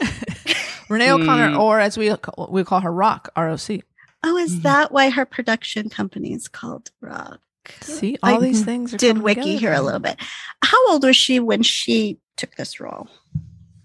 Renee 0.88 1.10
O'Connor, 1.12 1.50
Hmm. 1.52 1.58
or 1.60 1.80
as 1.80 1.98
we 1.98 2.14
call, 2.16 2.48
we 2.50 2.64
call 2.64 2.80
her 2.80 2.92
Rock, 2.92 3.28
R 3.36 3.48
O 3.50 3.56
C. 3.56 3.82
Oh, 4.24 4.36
is 4.36 4.56
Mhm. 4.56 4.62
that 4.62 4.92
why 4.92 5.10
her 5.10 5.26
production 5.26 5.88
company 5.90 6.32
is 6.32 6.48
called 6.48 6.90
Rock? 7.00 7.40
See, 7.82 8.16
all 8.22 8.36
I 8.36 8.38
these 8.40 8.64
things 8.64 8.94
are 8.94 8.96
Did 8.96 9.08
coming 9.16 9.22
wiki 9.24 9.40
together 9.40 9.58
here 9.58 9.72
a 9.74 9.82
little 9.82 10.00
bit. 10.00 10.16
How 10.64 10.88
old 10.88 11.02
was 11.04 11.16
she 11.16 11.40
when 11.40 11.62
she 11.62 12.18
took 12.36 12.54
this 12.54 12.78
role? 12.80 13.08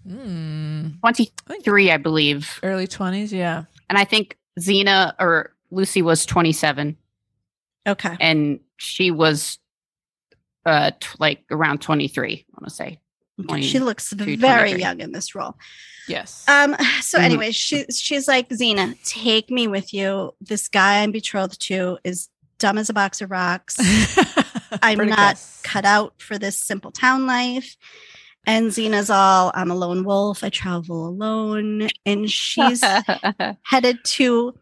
Hmm. 0.08 0.88
23, 1.00 1.90
I 1.90 1.96
believe. 1.96 2.58
early 2.62 2.86
twenties. 2.86 3.32
Yeah, 3.32 3.64
And 3.88 3.98
I 3.98 4.04
think 4.04 4.36
Xena 4.60 5.14
or 5.18 5.52
Lucy 5.70 6.02
was 6.02 6.26
27 6.26 6.96
Okay. 7.88 8.16
and 8.20 8.60
she 8.76 9.10
was 9.10 9.58
uh 10.66 10.90
t- 11.00 11.08
like 11.18 11.44
around 11.50 11.80
23, 11.80 12.44
I 12.48 12.58
want 12.60 12.68
to 12.68 12.74
say. 12.74 13.00
Okay. 13.40 13.62
She 13.62 13.78
looks 13.78 14.12
very 14.12 14.72
young 14.78 15.00
in 15.00 15.12
this 15.12 15.34
role. 15.34 15.56
yes. 16.06 16.44
Um. 16.48 16.76
So, 17.00 17.18
Mhm. 17.18 17.22
anyway, 17.22 17.50
she 17.52 17.84
she's 17.86 18.28
like 18.28 18.48
Xena, 18.50 18.96
take 19.04 19.50
me 19.50 19.66
with 19.68 19.92
you. 19.94 20.34
This 20.40 20.68
guy 20.68 21.02
I'm 21.02 21.10
betrothed 21.12 21.60
to 21.68 21.98
is 22.04 22.28
dumb 22.58 22.78
as 22.78 22.90
a 22.90 22.92
box 22.92 23.20
of 23.20 23.30
rocks. 23.30 23.76
I'm 24.82 24.96
Pretty 24.98 25.10
not 25.10 25.36
close. 25.36 25.60
cut 25.64 25.84
out 25.84 26.14
for 26.20 26.38
this 26.38 26.56
simple 26.58 26.90
town 26.92 27.26
life. 27.26 27.76
And 28.46 28.68
Xena's 28.70 29.08
all, 29.10 29.52
I'm 29.54 29.70
a 29.70 29.74
lone 29.74 30.04
wolf. 30.04 30.42
I 30.42 30.48
travel 30.48 31.06
alone. 31.06 31.88
And 32.04 32.30
she's 32.30 32.82
headed 33.64 33.98
to 34.04 34.54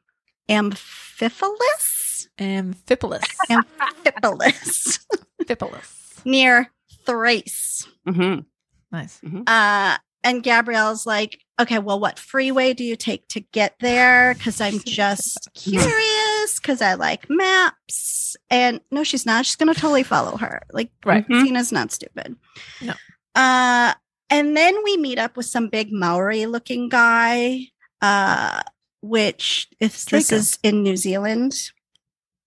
Amphipolis, 0.51 2.29
Amphipolis. 2.39 3.25
Amphipolis 3.51 4.99
Amphipolis. 5.41 6.25
near 6.25 6.71
Thrace. 7.07 7.87
Mhm. 8.07 8.45
Nice. 8.93 9.21
Uh, 9.47 9.97
and 10.23 10.43
Gabrielle's 10.43 11.07
like, 11.07 11.39
okay, 11.61 11.79
well, 11.79 11.99
what 12.01 12.19
freeway 12.19 12.75
do 12.75 12.85
you 12.85 12.97
take 12.97 13.27
to 13.29 13.41
get 13.41 13.77
there? 13.81 14.35
Because 14.35 14.61
I'm 14.61 14.79
just 14.87 15.49
curious, 15.55 16.59
because 16.61 16.83
I 16.83 16.95
like 16.95 17.27
maps. 17.31 18.37
And 18.51 18.81
no, 18.91 19.05
she's 19.05 19.25
not. 19.25 19.47
She's 19.47 19.57
going 19.57 19.73
to 19.73 19.81
totally 19.81 20.03
follow 20.03 20.37
her. 20.37 20.63
Like, 20.73 20.91
Right. 21.05 21.27
Mhm. 21.29 21.73
Not 21.73 21.93
stupid. 21.93 22.37
No. 22.83 22.95
Uh, 23.35 23.95
and 24.29 24.57
then 24.57 24.77
we 24.85 24.97
meet 24.97 25.19
up 25.19 25.37
with 25.37 25.47
some 25.47 25.69
big 25.69 25.93
Maori 25.93 26.47
looking 26.47 26.89
guy, 26.89 27.67
uh, 28.01 28.61
which 29.03 29.69
if 29.81 30.05
this 30.07 30.31
is 30.33 30.59
in 30.63 30.83
New 30.83 30.97
Zealand. 30.97 31.55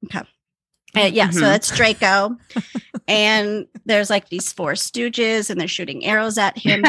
Okay. 0.06 0.22
Uh, 0.96 1.10
yeah, 1.12 1.30
so 1.32 1.40
Mhm. 1.40 1.42
that's 1.42 1.76
Draco. 1.76 2.38
and 3.08 3.66
there's 3.86 4.10
like 4.12 4.30
these 4.30 4.54
four 4.54 4.74
stooges 4.74 5.50
and 5.50 5.60
they're 5.60 5.68
shooting 5.68 6.06
arrows 6.06 6.38
at 6.38 6.56
him. 6.58 6.84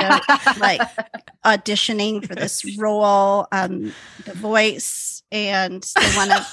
Like 0.58 0.80
auditioning 1.44 2.26
for 2.26 2.34
this 2.34 2.76
role 2.78 3.46
on 3.50 3.94
The 4.26 4.34
Voice 4.34 5.22
and 5.32 5.82
they 5.96 6.16
want 6.16 6.30
to 6.32 6.46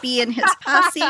be 0.00 0.20
in 0.20 0.30
his 0.30 0.44
posse. 0.62 1.02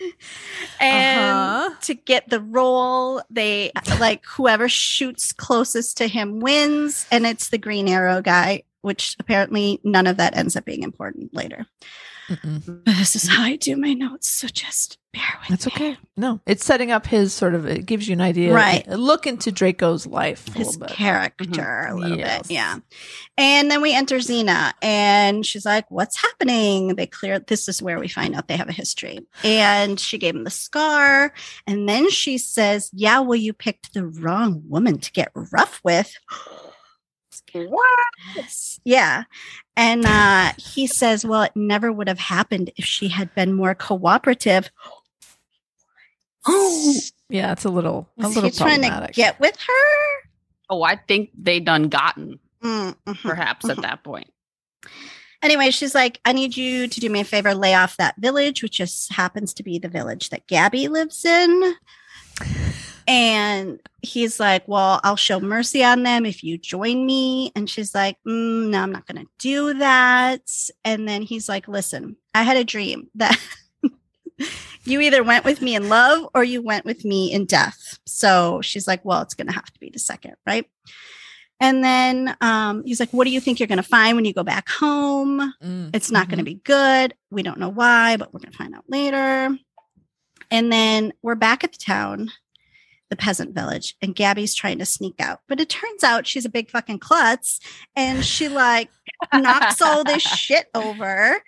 and 0.80 1.28
Uh-huh. 1.28 1.74
to 1.82 1.94
get 1.94 2.28
the 2.28 2.40
role, 2.40 3.22
they 3.30 3.72
like 3.98 4.24
whoever 4.24 4.68
shoots 4.68 5.32
closest 5.32 5.98
to 5.98 6.06
him 6.06 6.40
wins, 6.40 7.06
and 7.10 7.26
it's 7.26 7.48
the 7.48 7.58
Green 7.58 7.88
Arrow 7.88 8.22
guy, 8.22 8.62
which 8.82 9.16
apparently 9.18 9.80
none 9.84 10.06
of 10.06 10.16
that 10.18 10.36
ends 10.36 10.56
up 10.56 10.64
being 10.64 10.82
important 10.82 11.34
later. 11.34 11.66
Mm-mm. 12.30 12.84
But 12.84 12.96
this 12.96 13.16
is 13.16 13.28
how 13.28 13.42
I 13.42 13.56
do 13.56 13.76
my 13.76 13.92
notes, 13.92 14.28
so 14.28 14.46
just 14.46 14.98
bear 15.12 15.22
with 15.40 15.48
That's 15.48 15.66
me. 15.66 15.72
okay. 15.74 15.98
No, 16.16 16.40
it's 16.46 16.64
setting 16.64 16.92
up 16.92 17.06
his 17.06 17.34
sort 17.34 17.54
of. 17.56 17.66
It 17.66 17.86
gives 17.86 18.06
you 18.08 18.12
an 18.12 18.20
idea, 18.20 18.54
Right. 18.54 18.86
Look 18.88 19.26
into 19.26 19.50
Draco's 19.50 20.06
life 20.06 20.46
a 20.48 20.52
His 20.58 20.68
little 20.68 20.80
bit. 20.86 20.90
character 20.90 21.44
a 21.60 21.90
mm-hmm. 21.90 21.98
little 21.98 22.18
Yes. 22.18 22.46
bit, 22.46 22.54
yeah. 22.54 22.78
And 23.36 23.68
then 23.70 23.82
we 23.82 23.92
enter 23.92 24.16
Xena, 24.18 24.72
and 24.80 25.44
she's 25.44 25.66
like, 25.66 25.90
"What's 25.90 26.16
happening?" 26.22 26.94
They 26.94 27.06
clear. 27.06 27.40
This 27.40 27.68
is 27.68 27.82
where 27.82 27.98
we 27.98 28.06
find 28.08 28.34
out 28.36 28.46
they 28.46 28.56
have 28.56 28.68
a 28.68 28.72
history, 28.72 29.18
and 29.42 29.98
she 29.98 30.16
gave 30.18 30.36
him 30.36 30.44
the 30.44 30.50
scar, 30.50 31.32
and 31.66 31.88
then 31.88 32.08
she 32.10 32.38
says, 32.38 32.90
"Yeah, 32.92 33.18
well, 33.20 33.34
you 33.36 33.52
picked 33.52 33.92
the 33.92 34.06
wrong 34.06 34.62
woman 34.68 34.98
to 35.00 35.10
get 35.12 35.32
rough 35.34 35.80
with." 35.82 36.14
Yes. 38.36 38.80
Yeah. 38.84 39.24
And 39.76 40.04
uh, 40.06 40.52
he 40.58 40.86
says, 40.86 41.24
Well, 41.24 41.42
it 41.42 41.52
never 41.56 41.90
would 41.92 42.08
have 42.08 42.18
happened 42.18 42.70
if 42.76 42.84
she 42.84 43.08
had 43.08 43.34
been 43.34 43.52
more 43.52 43.74
cooperative. 43.74 44.70
Oh. 46.46 46.94
Yeah, 47.32 47.52
it's 47.52 47.64
a 47.64 47.68
little 47.70 48.08
a 48.18 48.24
Was 48.26 48.34
little 48.34 48.50
he 48.50 48.56
trying 48.56 48.80
to 48.82 48.88
problematic. 48.88 49.14
get 49.14 49.38
with 49.38 49.56
her? 49.56 50.28
Oh, 50.68 50.82
I 50.82 50.96
think 50.96 51.30
they 51.40 51.60
done 51.60 51.88
gotten 51.88 52.40
Mm, 52.60 52.96
mhm. 53.06 53.22
perhaps 53.22 53.68
at 53.70 53.80
that 53.82 54.02
point. 54.02 54.28
Anyway, 55.40 55.70
she's 55.70 55.94
like, 55.94 56.18
I 56.24 56.32
need 56.32 56.56
you 56.56 56.88
to 56.88 57.00
do 57.00 57.08
me 57.08 57.20
a 57.20 57.24
favor, 57.24 57.54
lay 57.54 57.74
off 57.74 57.96
that 57.98 58.16
village, 58.18 58.64
which 58.64 58.72
just 58.78 59.12
happens 59.12 59.54
to 59.54 59.62
be 59.62 59.78
the 59.78 59.88
village 59.88 60.30
that 60.30 60.48
Gabby 60.48 60.88
lives 60.88 61.24
in. 61.24 61.74
And 63.10 63.80
he's 64.02 64.38
like, 64.38 64.62
Well, 64.68 65.00
I'll 65.02 65.16
show 65.16 65.40
mercy 65.40 65.82
on 65.82 66.04
them 66.04 66.24
if 66.24 66.44
you 66.44 66.56
join 66.56 67.04
me. 67.04 67.50
And 67.56 67.68
she's 67.68 67.92
like, 67.92 68.16
mm, 68.24 68.68
No, 68.68 68.80
I'm 68.80 68.92
not 68.92 69.06
going 69.08 69.24
to 69.24 69.30
do 69.40 69.74
that. 69.74 70.48
And 70.84 71.08
then 71.08 71.22
he's 71.22 71.48
like, 71.48 71.66
Listen, 71.66 72.16
I 72.36 72.44
had 72.44 72.56
a 72.56 72.62
dream 72.62 73.08
that 73.16 73.36
you 74.84 75.00
either 75.00 75.24
went 75.24 75.44
with 75.44 75.60
me 75.60 75.74
in 75.74 75.88
love 75.88 76.28
or 76.36 76.44
you 76.44 76.62
went 76.62 76.84
with 76.84 77.04
me 77.04 77.32
in 77.32 77.46
death. 77.46 77.98
So 78.06 78.60
she's 78.62 78.86
like, 78.86 79.04
Well, 79.04 79.22
it's 79.22 79.34
going 79.34 79.48
to 79.48 79.54
have 79.54 79.72
to 79.72 79.80
be 79.80 79.90
the 79.90 79.98
second, 79.98 80.36
right? 80.46 80.70
And 81.58 81.82
then 81.82 82.36
um, 82.40 82.84
he's 82.84 83.00
like, 83.00 83.10
What 83.10 83.24
do 83.24 83.30
you 83.32 83.40
think 83.40 83.58
you're 83.58 83.66
going 83.66 83.78
to 83.78 83.82
find 83.82 84.14
when 84.14 84.24
you 84.24 84.32
go 84.32 84.44
back 84.44 84.68
home? 84.68 85.52
Mm, 85.60 85.90
It's 85.92 86.12
not 86.12 86.28
going 86.28 86.38
to 86.38 86.44
be 86.44 86.54
good. 86.62 87.14
We 87.32 87.42
don't 87.42 87.58
know 87.58 87.70
why, 87.70 88.18
but 88.18 88.32
we're 88.32 88.38
going 88.38 88.52
to 88.52 88.56
find 88.56 88.72
out 88.72 88.84
later. 88.88 89.58
And 90.52 90.72
then 90.72 91.12
we're 91.22 91.34
back 91.34 91.64
at 91.64 91.72
the 91.72 91.78
town, 91.78 92.30
the 93.10 93.16
peasant 93.16 93.54
village, 93.54 93.96
and 94.00 94.14
Gabby's 94.14 94.54
trying 94.54 94.78
to 94.78 94.86
sneak 94.86 95.20
out. 95.20 95.40
But 95.48 95.60
it 95.60 95.68
turns 95.68 96.02
out 96.02 96.26
she's 96.26 96.44
a 96.44 96.50
big 96.50 96.70
fucking 96.70 97.00
klutz 97.00 97.60
and 97.94 98.24
she 98.24 98.48
like 98.48 98.88
knocks 99.34 99.82
all 99.82 100.04
this 100.04 100.22
shit 100.38 100.68
over. 100.74 101.42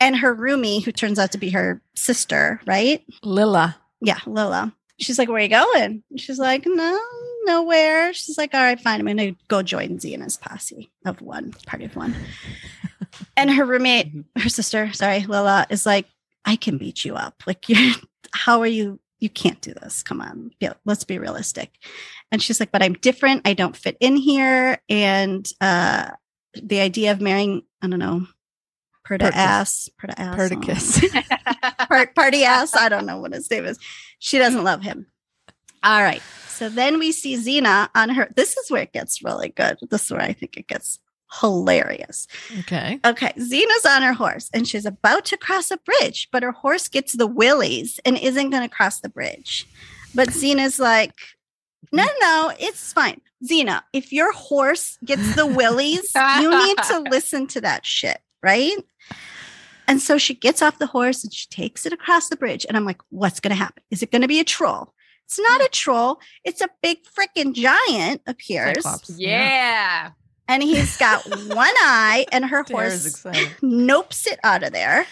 And 0.00 0.16
her 0.16 0.34
roomie, 0.34 0.82
who 0.82 0.90
turns 0.90 1.18
out 1.18 1.32
to 1.32 1.38
be 1.38 1.50
her 1.50 1.80
sister, 1.94 2.60
right? 2.66 3.04
Lila. 3.22 3.76
Yeah, 4.00 4.18
Lola. 4.26 4.74
She's 4.98 5.18
like, 5.18 5.28
Where 5.28 5.38
are 5.38 5.42
you 5.42 5.48
going? 5.48 6.02
She's 6.16 6.38
like, 6.38 6.64
No, 6.66 6.98
nowhere. 7.44 8.12
She's 8.12 8.38
like, 8.38 8.54
All 8.54 8.62
right, 8.62 8.80
fine. 8.80 9.00
I'm 9.00 9.06
going 9.06 9.16
to 9.18 9.34
go 9.48 9.62
join 9.62 9.98
Xena's 9.98 10.36
posse 10.36 10.90
of 11.04 11.20
one, 11.20 11.52
party 11.66 11.84
of 11.84 11.94
one. 11.94 12.14
and 13.36 13.50
her 13.50 13.64
roommate, 13.64 14.08
mm-hmm. 14.08 14.40
her 14.40 14.48
sister, 14.48 14.92
sorry, 14.92 15.20
Lola, 15.20 15.66
is 15.70 15.86
like, 15.86 16.06
I 16.44 16.56
can 16.56 16.78
beat 16.78 17.04
you 17.04 17.14
up. 17.14 17.42
Like, 17.46 17.68
you're, 17.68 17.94
how 18.32 18.60
are 18.60 18.66
you? 18.66 18.98
You 19.22 19.30
can't 19.30 19.60
do 19.60 19.72
this. 19.72 20.02
Come 20.02 20.20
on. 20.20 20.50
Yeah, 20.58 20.72
let's 20.84 21.04
be 21.04 21.16
realistic. 21.18 21.70
And 22.32 22.42
she's 22.42 22.58
like, 22.58 22.72
But 22.72 22.82
I'm 22.82 22.94
different. 22.94 23.42
I 23.44 23.54
don't 23.54 23.76
fit 23.76 23.96
in 24.00 24.16
here. 24.16 24.78
And 24.88 25.48
uh, 25.60 26.10
the 26.60 26.80
idea 26.80 27.12
of 27.12 27.20
marrying, 27.20 27.62
I 27.80 27.86
don't 27.86 28.00
know, 28.00 28.26
Pertus. 29.06 29.30
ass, 29.32 29.88
Perta 29.96 30.20
ass. 30.20 30.36
Perticus. 30.36 31.88
Part, 31.88 32.16
party 32.16 32.42
ass. 32.42 32.74
I 32.74 32.88
don't 32.88 33.06
know 33.06 33.18
what 33.20 33.32
his 33.32 33.48
name 33.48 33.64
is. 33.64 33.78
She 34.18 34.38
doesn't 34.38 34.64
love 34.64 34.82
him. 34.82 35.06
All 35.84 36.02
right. 36.02 36.22
So 36.48 36.68
then 36.68 36.98
we 36.98 37.12
see 37.12 37.36
Xena 37.36 37.90
on 37.94 38.08
her. 38.10 38.28
This 38.34 38.56
is 38.56 38.72
where 38.72 38.82
it 38.82 38.92
gets 38.92 39.22
really 39.22 39.50
good. 39.50 39.78
This 39.88 40.06
is 40.06 40.10
where 40.10 40.20
I 40.20 40.32
think 40.32 40.56
it 40.56 40.66
gets 40.66 40.98
hilarious. 41.40 42.26
Okay. 42.60 43.00
Okay, 43.04 43.32
Xena's 43.38 43.86
on 43.86 44.02
her 44.02 44.12
horse 44.12 44.50
and 44.52 44.66
she's 44.66 44.86
about 44.86 45.24
to 45.26 45.36
cross 45.36 45.70
a 45.70 45.78
bridge, 45.78 46.28
but 46.32 46.42
her 46.42 46.52
horse 46.52 46.88
gets 46.88 47.14
the 47.14 47.26
willies 47.26 48.00
and 48.04 48.18
isn't 48.18 48.50
going 48.50 48.68
to 48.68 48.74
cross 48.74 49.00
the 49.00 49.08
bridge. 49.08 49.66
But 50.14 50.28
Xena's 50.28 50.78
like, 50.78 51.14
no, 51.90 52.06
no, 52.20 52.52
it's 52.58 52.92
fine. 52.92 53.20
Xena, 53.44 53.82
if 53.92 54.12
your 54.12 54.32
horse 54.32 54.98
gets 55.04 55.34
the 55.34 55.46
willies, 55.46 56.12
you 56.14 56.50
need 56.50 56.78
to 56.78 57.04
listen 57.10 57.46
to 57.48 57.60
that 57.62 57.84
shit, 57.84 58.20
right? 58.42 58.76
And 59.88 60.00
so 60.00 60.16
she 60.16 60.34
gets 60.34 60.62
off 60.62 60.78
the 60.78 60.86
horse 60.86 61.24
and 61.24 61.34
she 61.34 61.48
takes 61.48 61.84
it 61.86 61.92
across 61.92 62.28
the 62.28 62.36
bridge. 62.36 62.64
And 62.66 62.76
I'm 62.76 62.84
like, 62.84 63.00
what's 63.10 63.40
going 63.40 63.50
to 63.50 63.56
happen? 63.56 63.82
Is 63.90 64.02
it 64.02 64.12
going 64.12 64.22
to 64.22 64.28
be 64.28 64.40
a 64.40 64.44
troll? 64.44 64.94
It's 65.24 65.40
not 65.40 65.60
a 65.60 65.68
troll. 65.68 66.20
It's 66.44 66.60
a 66.60 66.68
big 66.82 66.98
freaking 67.04 67.54
giant 67.54 68.22
appears. 68.26 68.82
Cyclops. 68.82 69.18
Yeah. 69.18 70.10
And 70.48 70.62
he's 70.62 70.96
got 70.96 71.24
one 71.48 71.74
eye, 71.78 72.26
and 72.32 72.44
her 72.44 72.64
horse 72.70 73.06
excited. 73.06 73.48
nopes 73.62 74.26
it 74.26 74.38
out 74.44 74.62
of 74.62 74.72
there. 74.72 75.06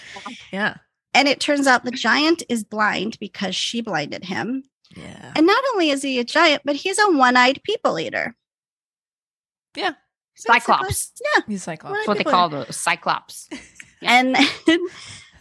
Yeah. 0.53 0.77
And 1.15 1.29
it 1.29 1.41
turns 1.41 1.67
out 1.67 1.85
the 1.85 1.91
giant 1.91 2.43
is 2.49 2.63
blind 2.65 3.19
because 3.21 3.55
she 3.55 3.81
blinded 3.81 4.25
him. 4.25 4.65
Yeah. 4.97 5.33
And 5.37 5.47
not 5.47 5.63
only 5.73 5.91
is 5.91 6.03
he 6.03 6.19
a 6.19 6.25
giant, 6.25 6.63
but 6.65 6.77
he's 6.77 6.99
a 6.99 7.11
one 7.13 7.37
eyed 7.37 7.61
people 7.65 7.99
eater. 7.99 8.35
Yeah. 9.77 9.93
Cyclops. 10.35 11.13
Yeah. 11.37 11.43
He's 11.47 11.63
Cyclops. 11.63 11.95
That's 11.97 12.09
what 12.09 12.15
they 12.15 12.21
People- 12.25 12.33
call 12.33 12.49
the 12.49 12.73
Cyclops. 12.73 13.49
And 14.03 14.35
then 14.67 14.81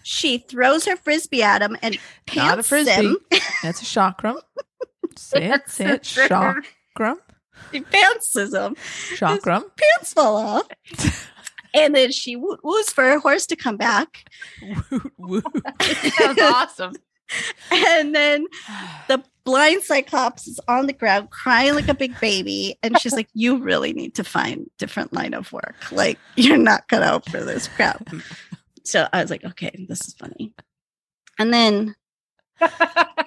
she 0.03 0.39
throws 0.39 0.83
her 0.83 0.97
frisbee 0.97 1.41
at 1.43 1.61
him 1.61 1.77
and 1.81 1.97
pants 2.25 2.35
Not 2.49 2.59
a 2.59 2.63
frisbee. 2.63 2.91
him. 2.91 3.17
That's 3.63 3.81
a 3.81 3.85
chakram. 3.85 4.35
Say 5.15 5.45
it. 5.51 5.69
Say 5.69 5.91
it. 5.91 6.01
Chakram. 6.03 7.15
She 7.71 7.81
pantses 7.81 8.53
him. 8.53 8.75
Chakram. 9.15 9.63
Pants 9.75 10.13
fall 10.13 10.37
off. 10.37 10.67
And 11.73 11.93
then 11.93 12.11
she 12.11 12.35
woo- 12.35 12.57
woos 12.63 12.89
for 12.89 13.03
her 13.03 13.19
horse 13.19 13.45
to 13.47 13.55
come 13.55 13.77
back. 13.77 14.29
Woot, 14.61 15.11
woot. 15.17 15.43
That 15.63 16.33
was 16.35 16.39
awesome. 16.39 16.93
And 17.71 18.15
then 18.15 18.47
the 19.07 19.23
blind 19.43 19.83
cyclops 19.83 20.47
is 20.47 20.59
on 20.67 20.87
the 20.87 20.93
ground 20.93 21.29
crying 21.31 21.75
like 21.75 21.87
a 21.87 21.93
big 21.93 22.19
baby 22.19 22.77
and 22.83 22.99
she's 22.99 23.13
like 23.13 23.27
you 23.33 23.57
really 23.57 23.93
need 23.93 24.13
to 24.13 24.23
find 24.23 24.69
different 24.77 25.11
line 25.11 25.33
of 25.33 25.51
work 25.51 25.91
like 25.91 26.19
you're 26.35 26.57
not 26.57 26.87
cut 26.87 27.01
out 27.01 27.27
for 27.27 27.43
this 27.43 27.67
crap 27.69 28.07
so 28.83 29.07
i 29.11 29.21
was 29.21 29.31
like 29.31 29.43
okay 29.43 29.85
this 29.89 30.07
is 30.07 30.13
funny 30.13 30.53
and 31.39 31.51
then 31.51 31.95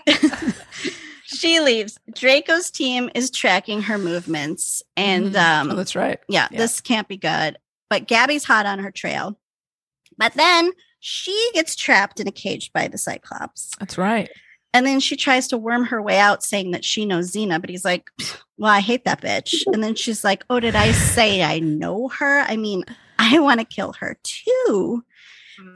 she 1.32 1.60
leaves 1.60 1.98
draco's 2.14 2.70
team 2.70 3.10
is 3.14 3.30
tracking 3.30 3.82
her 3.82 3.98
movements 3.98 4.82
and 4.96 5.34
Mhm. 5.34 5.60
um 5.60 5.70
oh, 5.70 5.74
that's 5.76 5.96
right. 5.96 6.18
yeah, 6.28 6.48
Yeah. 6.50 6.58
this 6.58 6.80
can't 6.80 7.08
be 7.08 7.16
good. 7.16 7.58
But 7.90 8.06
Gabby's 8.08 8.44
hot 8.44 8.66
on 8.66 8.78
her 8.78 8.90
trail. 8.90 9.38
But 10.18 10.34
then 10.34 10.72
she 11.00 11.50
gets 11.54 11.74
trapped 11.76 12.20
in 12.20 12.28
a 12.28 12.32
cage 12.32 12.72
by 12.72 12.88
the 12.88 12.96
Cyclops. 12.98 13.70
That's 13.78 13.98
right. 13.98 14.30
And 14.74 14.86
then 14.86 15.00
she 15.00 15.16
tries 15.16 15.48
to 15.48 15.58
worm 15.58 15.84
her 15.86 16.00
way 16.00 16.18
out 16.18 16.42
saying 16.42 16.70
that 16.70 16.84
she 16.84 17.04
knows 17.04 17.32
Xena, 17.32 17.60
but 17.60 17.68
he's 17.70 17.84
like, 17.84 18.08
Well, 18.56 18.70
I 18.72 18.80
hate 18.80 19.04
that 19.04 19.20
bitch. 19.20 19.52
And 19.72 19.82
then 19.84 19.94
she's 19.94 20.24
like, 20.24 20.44
Oh, 20.48 20.60
did 20.60 20.74
I 20.74 20.92
say 20.92 21.42
I 21.42 21.58
know 21.58 22.08
her? 22.08 22.40
I 22.40 22.56
mean, 22.56 22.84
I 23.18 23.38
want 23.40 23.60
to 23.60 23.66
kill 23.66 23.92
her 24.00 24.16
too. 24.22 25.04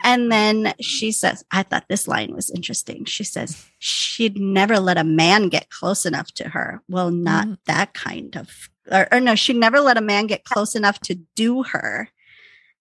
And 0.05 0.31
then 0.33 0.73
she 0.81 1.13
says, 1.13 1.45
I 1.51 1.63
thought 1.63 1.85
this 1.89 2.09
line 2.09 2.35
was 2.35 2.51
interesting. 2.51 3.05
She 3.05 3.25
says, 3.25 3.67
she'd 3.79 4.39
never 4.39 4.79
let 4.81 4.99
a 4.99 5.05
man 5.05 5.49
get 5.49 5.69
close 5.71 6.07
enough 6.07 6.33
to 6.35 6.49
her. 6.51 6.83
Well, 6.89 7.11
not 7.11 7.47
Mhm. 7.47 7.59
that 7.67 7.93
kind 7.95 8.37
of, 8.37 8.71
or, 8.91 9.07
or 9.13 9.21
no, 9.21 9.35
she'd 9.35 9.57
never 9.57 9.81
let 9.81 9.97
a 9.99 10.01
man 10.01 10.27
get 10.27 10.45
close 10.45 10.75
enough 10.75 10.99
to 11.01 11.15
do 11.35 11.63
her. 11.65 12.09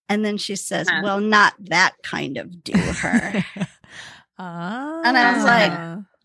And 0.08 0.24
then 0.24 0.36
she 0.38 0.56
says, 0.56 0.88
Huh. 0.88 1.00
well, 1.02 1.20
not 1.20 1.54
that 1.66 1.94
kind 2.02 2.38
of 2.38 2.62
do 2.64 2.72
her. 2.78 3.44
ah. 4.38 5.00
And 5.04 5.16
I 5.18 5.34
was 5.34 5.44
like, 5.44 5.72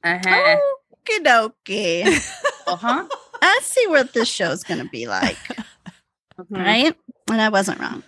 Uh-huh. 0.04 0.58
Okie 1.06 1.26
dokie. 1.26 2.38
Uh-huh. 2.68 3.08
I 3.42 3.60
see 3.64 3.88
what 3.88 4.14
this 4.14 4.30
show's 4.30 4.64
going 4.64 4.80
to 4.84 4.90
be 4.90 5.08
like. 5.08 5.38
Mhm. 6.40 6.58
right? 6.66 6.96
And 7.30 7.42
I 7.42 7.50
wasn't 7.50 7.80
wrong. 7.80 8.02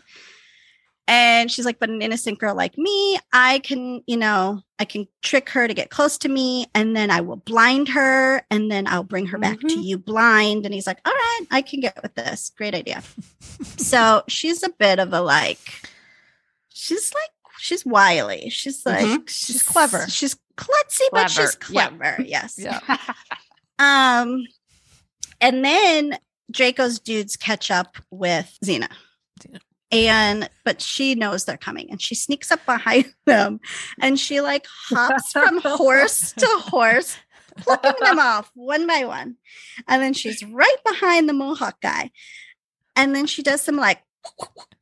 And 1.07 1.51
she's 1.51 1.65
like, 1.65 1.79
but 1.79 1.89
an 1.89 2.01
innocent 2.01 2.39
girl 2.39 2.55
like 2.55 2.77
me, 2.77 3.19
I 3.33 3.59
can, 3.59 4.01
you 4.07 4.15
know, 4.15 4.61
I 4.79 4.85
can 4.85 5.05
trick 5.21 5.49
her 5.49 5.67
to 5.67 5.73
get 5.73 5.89
close 5.89 6.17
to 6.19 6.29
me 6.29 6.67
and 6.73 6.95
then 6.95 7.11
I 7.11 7.19
will 7.19 7.35
blind 7.35 7.89
her 7.89 8.41
and 8.49 8.71
then 8.71 8.87
I'll 8.87 9.03
bring 9.03 9.25
her 9.27 9.37
back 9.37 9.59
to 9.59 9.67
Mhm. 9.67 9.83
you 9.83 9.97
blind. 9.97 10.65
And 10.65 10.73
he's 10.73 10.87
like, 10.87 10.99
all 11.05 11.11
right, 11.13 11.41
I 11.51 11.61
can 11.61 11.81
get 11.81 12.01
with 12.01 12.15
this. 12.15 12.51
Great 12.57 12.73
idea. 12.73 13.03
so 13.77 14.23
she's 14.29 14.63
a 14.63 14.69
bit 14.69 14.99
of 14.99 15.11
a 15.11 15.19
like, 15.19 15.89
she's 16.69 17.13
like, 17.13 17.29
she's 17.59 17.85
wily. 17.85 18.49
She's 18.49 18.85
like, 18.85 19.05
Mhm. 19.05 19.29
she's, 19.29 19.61
clever. 19.61 20.05
She's 20.07 20.35
klutzy, 20.55 21.01
but 21.11 21.29
she's 21.29 21.55
Clever, 21.55 22.15
yeah. 22.19 22.25
Yes. 22.25 22.55
yeah. 22.57 22.97
Um, 23.79 24.45
and 25.41 25.65
then 25.65 26.17
Draco's 26.51 26.99
dudes 26.99 27.35
catch 27.35 27.71
up 27.71 27.97
with 28.11 28.55
Xena. 28.63 28.87
Xena. 29.41 29.59
And 29.93 30.49
but 30.63 30.81
she 30.81 31.15
knows 31.15 31.45
they're 31.45 31.57
coming 31.57 31.89
and 31.91 32.01
she 32.01 32.15
sneaks 32.15 32.51
up 32.51 32.65
behind 32.65 33.13
them 33.25 33.59
and 34.01 34.19
she 34.19 34.41
like 34.41 34.65
hops 34.89 35.31
from 35.31 35.59
horse 35.63 36.33
to 36.33 36.45
horse, 36.63 37.17
plucking 37.57 37.93
them 38.01 38.19
off 38.31 38.51
one 38.55 38.87
by 38.87 39.05
one. 39.05 39.35
And 39.87 40.01
then 40.01 40.13
she's 40.13 40.43
right 40.43 40.77
behind 40.85 41.27
the 41.29 41.33
Mohawk 41.33 41.81
guy. 41.81 42.11
And 42.95 43.15
then 43.15 43.25
she 43.25 43.41
does 43.43 43.61
some 43.61 43.75
like 43.77 44.01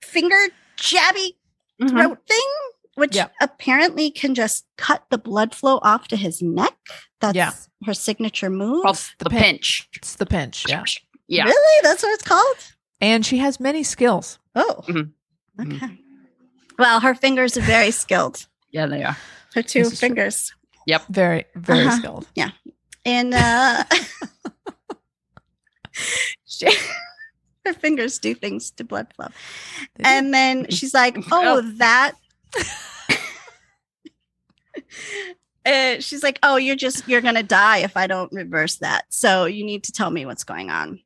finger 0.04 0.38
jabby 0.78 1.36
Mhm. 1.82 1.90
throat 1.90 2.20
thing, 2.28 2.50
which 2.96 3.16
Yeah. 3.16 3.30
apparently 3.42 4.12
can 4.12 4.36
just 4.36 4.66
cut 4.78 5.04
the 5.10 5.18
blood 5.18 5.56
flow 5.56 5.80
off 5.82 6.08
to 6.10 6.16
his 6.16 6.40
neck. 6.42 6.76
That's 7.20 7.36
Yeah. 7.36 7.54
her 7.86 7.94
signature 7.96 8.52
move. 8.52 8.84
Called 8.84 9.00
the 9.18 9.30
pin- 9.32 9.42
pinch. 9.42 9.90
It's 9.96 10.16
the 10.16 10.28
pinch. 10.28 10.66
Yeah. 10.70 10.84
Yeah. 11.28 11.46
Really? 11.46 11.80
That's 11.82 12.04
what 12.04 12.14
it's 12.14 12.24
called? 12.24 12.58
And 13.00 13.26
she 13.26 13.40
has 13.40 13.60
many 13.60 13.82
skills. 13.82 14.38
Oh. 14.56 14.82
Mhm. 14.88 15.12
Okay. 15.60 15.98
Well, 16.80 17.00
her 17.00 17.14
fingers 17.16 17.58
are 17.58 17.62
very 17.62 17.92
skilled. 17.92 18.46
Yeah, 18.74 18.86
they 18.88 19.04
are. 19.04 19.18
Her 19.54 19.62
two 19.64 19.84
fingers. 19.84 19.94
is 19.94 20.00
true. 20.00 20.08
fingers. 20.08 20.54
Very, 21.10 21.46
very 21.56 21.86
Uh-huh. 21.86 21.98
skilled. 21.98 22.28
Yeah. 22.36 22.52
And 23.06 23.34
uh 23.34 23.84
she, 26.46 26.68
her 27.66 27.74
fingers 27.74 28.18
do 28.20 28.34
things 28.34 28.72
to 28.72 28.84
blood 28.86 29.08
flow. 29.14 29.28
They 29.98 30.04
do. 30.04 30.10
And 30.10 30.34
then 30.34 30.70
she's 30.70 30.94
like, 30.94 31.18
"Oh, 31.32 31.58
Oh. 31.58 31.62
that." 31.80 32.14
Uh, 35.66 36.00
she's 36.00 36.24
like, 36.24 36.40
"Oh, 36.42 36.56
you're 36.56 36.76
just 36.76 37.08
you're 37.08 37.22
gonna 37.22 37.44
die 37.44 37.80
if 37.80 37.96
I 37.96 38.08
don't 38.08 38.32
reverse 38.32 38.78
that. 38.78 39.06
So 39.10 39.46
you 39.46 39.64
need 39.64 39.84
to 39.84 39.92
tell 39.92 40.10
me 40.10 40.26
what's 40.26 40.44
going 40.44 40.70
on." 40.72 41.00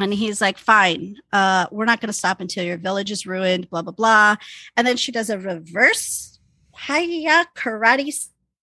And 0.00 0.12
he's 0.12 0.40
like, 0.40 0.58
"Fine. 0.58 1.16
Uh, 1.32 1.66
we're 1.70 1.84
not 1.84 2.00
gonna 2.00 2.12
stop 2.12 2.40
until 2.40 2.64
your 2.64 2.76
village 2.78 3.10
is 3.12 3.26
ruined." 3.26 3.70
Blah 3.70 3.82
blah 3.82 3.92
blah. 3.92 4.36
And 4.76 4.86
then 4.86 4.96
she 4.96 5.12
does 5.12 5.30
a 5.30 5.38
reverse 5.38 6.38
hiya 6.86 7.46
karate 7.54 8.12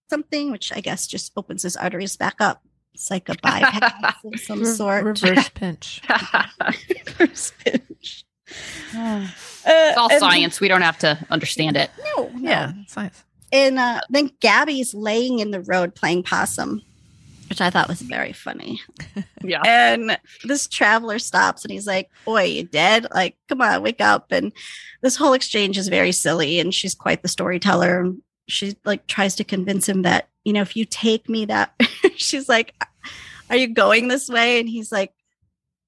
something, 0.09 0.51
which 0.51 0.73
I 0.73 0.81
guess 0.81 1.07
just 1.07 1.31
opens 1.37 1.63
his 1.63 1.77
arteries 1.77 2.17
back 2.17 2.35
up. 2.41 2.61
It's 2.93 3.09
like 3.09 3.29
a 3.29 3.35
bypass 3.41 4.15
of 4.25 4.39
some 4.45 4.59
Re- 4.59 4.65
sort. 4.65 5.03
reverse 5.05 5.49
pinch. 5.49 6.01
Reverse 7.19 7.53
pinch. 7.63 8.25
Uh, 8.93 9.25
it's 9.65 9.97
all 9.97 10.11
and- 10.11 10.19
science. 10.19 10.59
We 10.59 10.67
don't 10.67 10.81
have 10.81 10.97
to 10.99 11.17
understand 11.29 11.77
it. 11.77 11.89
No, 12.17 12.29
no. 12.35 12.49
Yeah, 12.49 12.73
science. 12.87 13.23
And 13.53 13.79
uh, 13.79 14.01
then 14.09 14.31
Gabby's 14.41 14.93
laying 14.93 15.39
in 15.39 15.51
the 15.51 15.61
road 15.61 15.95
playing 15.95 16.23
possum, 16.23 16.81
which 17.51 17.59
I 17.59 17.69
thought 17.69 17.89
was 17.89 18.01
very 18.01 18.31
funny. 18.31 18.79
Yeah. 19.43 19.61
And 19.65 20.17
this 20.45 20.69
traveler 20.69 21.19
stops 21.19 21.65
and 21.65 21.71
he's 21.73 21.85
like, 21.85 22.09
Boy, 22.23 22.43
you 22.43 22.63
dead? 22.63 23.07
Like, 23.13 23.35
come 23.49 23.59
on, 23.61 23.83
wake 23.83 23.99
up. 23.99 24.31
And 24.31 24.53
this 25.01 25.17
whole 25.17 25.33
exchange 25.33 25.77
is 25.77 25.89
very 25.89 26.13
silly. 26.13 26.61
And 26.61 26.73
she's 26.73 26.95
quite 26.95 27.23
the 27.23 27.27
storyteller. 27.27 28.13
She 28.47 28.77
like 28.85 29.05
tries 29.05 29.35
to 29.35 29.43
convince 29.43 29.89
him 29.89 30.03
that, 30.03 30.29
you 30.45 30.53
know, 30.53 30.61
if 30.61 30.77
you 30.77 30.85
take 30.85 31.27
me 31.27 31.43
that, 31.43 31.73
she's 32.15 32.47
like, 32.47 32.73
Are 33.49 33.57
you 33.57 33.67
going 33.67 34.07
this 34.07 34.29
way? 34.29 34.61
And 34.61 34.69
he's 34.69 34.89
like, 34.89 35.11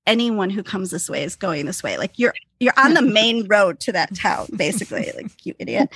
Anyone 0.06 0.50
who 0.50 0.64
comes 0.64 0.92
this 0.92 1.10
way 1.10 1.24
is 1.24 1.38
going 1.38 1.66
this 1.66 1.82
way. 1.82 1.98
Like 1.98 2.20
you're 2.20 2.34
you're 2.60 2.74
on 2.76 2.94
the 2.94 3.02
main 3.22 3.48
road 3.48 3.80
to 3.82 3.94
that 3.94 4.14
town, 4.14 4.48
basically. 4.54 5.10
Like 5.16 5.46
you 5.46 5.56
idiot 5.60 5.90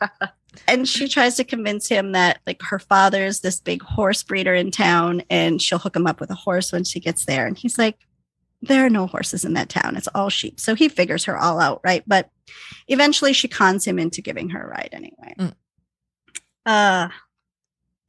and 0.68 0.88
she 0.88 1.08
tries 1.08 1.36
to 1.36 1.44
convince 1.44 1.88
him 1.88 2.12
that 2.12 2.40
like 2.46 2.60
her 2.62 2.78
father's 2.78 3.40
this 3.40 3.60
big 3.60 3.82
horse 3.82 4.22
breeder 4.22 4.54
in 4.54 4.70
town 4.70 5.22
and 5.30 5.60
she'll 5.62 5.78
hook 5.78 5.96
him 5.96 6.06
up 6.06 6.20
with 6.20 6.30
a 6.30 6.34
horse 6.34 6.72
when 6.72 6.84
she 6.84 7.00
gets 7.00 7.24
there 7.24 7.46
and 7.46 7.56
he's 7.58 7.78
like 7.78 7.96
there 8.60 8.84
are 8.86 8.90
no 8.90 9.06
horses 9.06 9.44
in 9.44 9.54
that 9.54 9.68
town 9.68 9.96
it's 9.96 10.08
all 10.14 10.28
sheep 10.28 10.60
so 10.60 10.74
he 10.74 10.88
figures 10.88 11.24
her 11.24 11.36
all 11.38 11.58
out 11.58 11.80
right 11.84 12.02
but 12.06 12.30
eventually 12.88 13.32
she 13.32 13.48
cons 13.48 13.84
him 13.86 13.98
into 13.98 14.20
giving 14.22 14.50
her 14.50 14.62
a 14.62 14.68
ride 14.68 14.90
anyway 14.92 15.34
Mm. 15.38 15.52
uh 16.66 17.08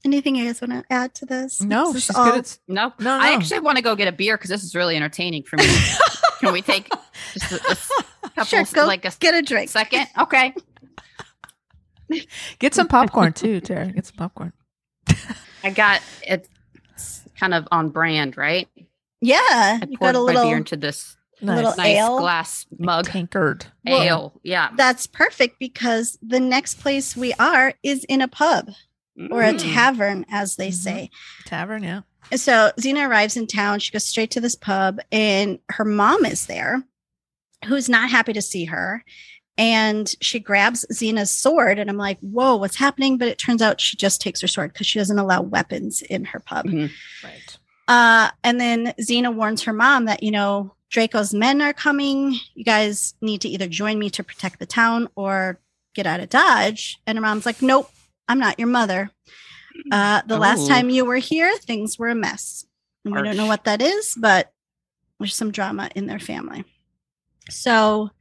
Anything 0.05 0.35
you 0.35 0.43
guys 0.45 0.59
want 0.59 0.73
to 0.73 0.83
add 0.93 1.15
to 1.15 1.25
this? 1.25 1.61
No, 1.61 1.93
this 1.93 2.07
she's 2.07 2.15
all- 2.17 2.25
good 2.25 2.39
at 2.39 2.59
No, 2.67 2.91
No, 2.99 3.13
I 3.13 3.31
actually 3.35 3.61
want 3.61 3.77
to 3.77 3.81
go 3.81 3.95
get 3.95 4.09
a 4.09 4.11
beer 4.11 4.35
because 4.35 4.49
this 4.49 4.61
is 4.61 4.75
really 4.75 4.97
entertaining 4.97 5.43
for 5.43 5.55
me. 5.55 5.63
Can 6.41 6.51
we 6.51 6.61
take 6.61 6.89
just 7.31 7.53
a, 7.53 7.65
a 7.67 7.71
s- 7.71 7.89
couple, 8.35 8.43
Sure, 8.43 8.65
go 8.73 8.85
like 8.85 9.05
a 9.05 9.13
get 9.21 9.33
a 9.33 9.41
drink. 9.41 9.69
second? 9.69 10.07
Okay. 10.19 10.53
Get 12.59 12.73
some 12.73 12.87
popcorn 12.87 13.33
too, 13.33 13.59
Tara. 13.61 13.87
Get 13.91 14.05
some 14.05 14.15
popcorn. 14.17 14.53
I 15.63 15.69
got 15.71 16.01
it's 16.25 16.49
kind 17.39 17.53
of 17.53 17.67
on 17.71 17.89
brand, 17.89 18.37
right? 18.37 18.67
Yeah, 19.21 19.37
I 19.41 19.79
you 19.89 19.97
poured 19.97 20.13
got 20.13 20.15
a 20.15 20.19
my 20.19 20.25
little. 20.25 20.43
beer 20.45 20.57
into 20.57 20.75
this 20.75 21.15
Nice. 21.41 21.55
Little 21.57 21.75
nice 21.75 21.97
ale? 21.97 22.19
glass 22.19 22.65
mug 22.79 23.05
Tankard. 23.07 23.65
Well- 23.85 24.01
ale. 24.01 24.39
Yeah. 24.43 24.69
That's 24.77 25.07
perfect 25.07 25.59
because 25.59 26.17
the 26.21 26.39
next 26.39 26.75
place 26.79 27.17
we 27.17 27.33
are 27.33 27.73
is 27.83 28.05
in 28.05 28.21
a 28.21 28.29
pub 28.29 28.69
or 29.29 29.41
a 29.43 29.51
Mm. 29.53 29.73
tavern, 29.73 30.25
as 30.29 30.55
they 30.55 30.69
Mhm. 30.69 30.73
say. 30.73 31.09
Tavern, 31.45 31.83
yeah. 31.83 32.01
So 32.35 32.71
Xena 32.79 33.09
arrives 33.09 33.35
in 33.35 33.47
town. 33.47 33.79
She 33.79 33.91
goes 33.91 34.05
straight 34.05 34.31
to 34.31 34.39
this 34.41 34.55
pub, 34.55 34.99
and 35.11 35.59
her 35.71 35.83
mom 35.83 36.25
is 36.25 36.45
there, 36.45 36.83
who's 37.65 37.89
not 37.89 38.09
happy 38.09 38.31
to 38.33 38.41
see 38.41 38.65
her. 38.65 39.03
And 39.57 40.13
she 40.19 40.39
grabs 40.39 40.83
Xena's 40.91 41.29
sword, 41.31 41.77
and 41.77 41.89
I'm 41.89 41.97
like, 41.97 42.19
"Whoa, 42.21 42.55
what's 42.55 42.77
happening?" 42.77 43.17
But 43.19 43.27
it 43.27 43.37
turns 43.37 43.61
out 43.61 43.79
she 43.79 43.95
just 43.97 44.19
takes 44.19 44.41
her 44.41 44.47
sword 44.47 44.73
because 44.73 44.87
she 44.87 44.97
doesn't 44.99 45.19
allow 45.19 45.41
weapons 45.41 46.01
in 46.01 46.25
her 46.25 46.39
pub. 46.39 46.65
Mhm. 46.65 46.89
Right. 47.23 47.57
Uh, 47.87 48.31
and 48.43 48.59
then 48.59 48.93
Xena 48.99 49.33
warns 49.33 49.63
her 49.63 49.73
mom 49.73 50.05
that, 50.05 50.23
you 50.23 50.31
know, 50.31 50.73
Draco's 50.89 51.33
men 51.33 51.61
are 51.61 51.73
coming. 51.73 52.39
You 52.55 52.63
guys 52.63 53.13
need 53.21 53.41
to 53.41 53.49
either 53.49 53.67
join 53.67 53.99
me 53.99 54.09
to 54.11 54.23
protect 54.23 54.59
the 54.59 54.65
town 54.65 55.09
or 55.15 55.59
get 55.93 56.07
out 56.07 56.19
of 56.19 56.29
Dodge. 56.29 56.97
And 57.05 57.17
her 57.17 57.21
mom's 57.21 57.45
like, 57.45 57.61
nope, 57.61 57.91
I'm 58.27 58.39
not 58.39 58.57
your 58.57 58.69
mother. 58.69 59.11
Uh, 59.91 60.21
the 60.25 60.37
last 60.37 60.61
Oh. 60.61 60.67
time 60.69 60.89
you 60.89 61.03
were 61.03 61.17
here, 61.17 61.55
things 61.57 61.99
were 61.99 62.09
a 62.09 62.15
mess. 62.15 62.65
And 63.05 63.13
we 63.13 63.21
don't 63.21 63.37
know 63.37 63.47
what 63.47 63.65
that 63.65 63.81
is, 63.81 64.15
but 64.17 64.51
there's 65.19 65.35
some 65.35 65.51
drama 65.51 65.89
in 65.93 66.05
their 66.07 66.19
family. 66.19 66.63
So, 67.49 68.11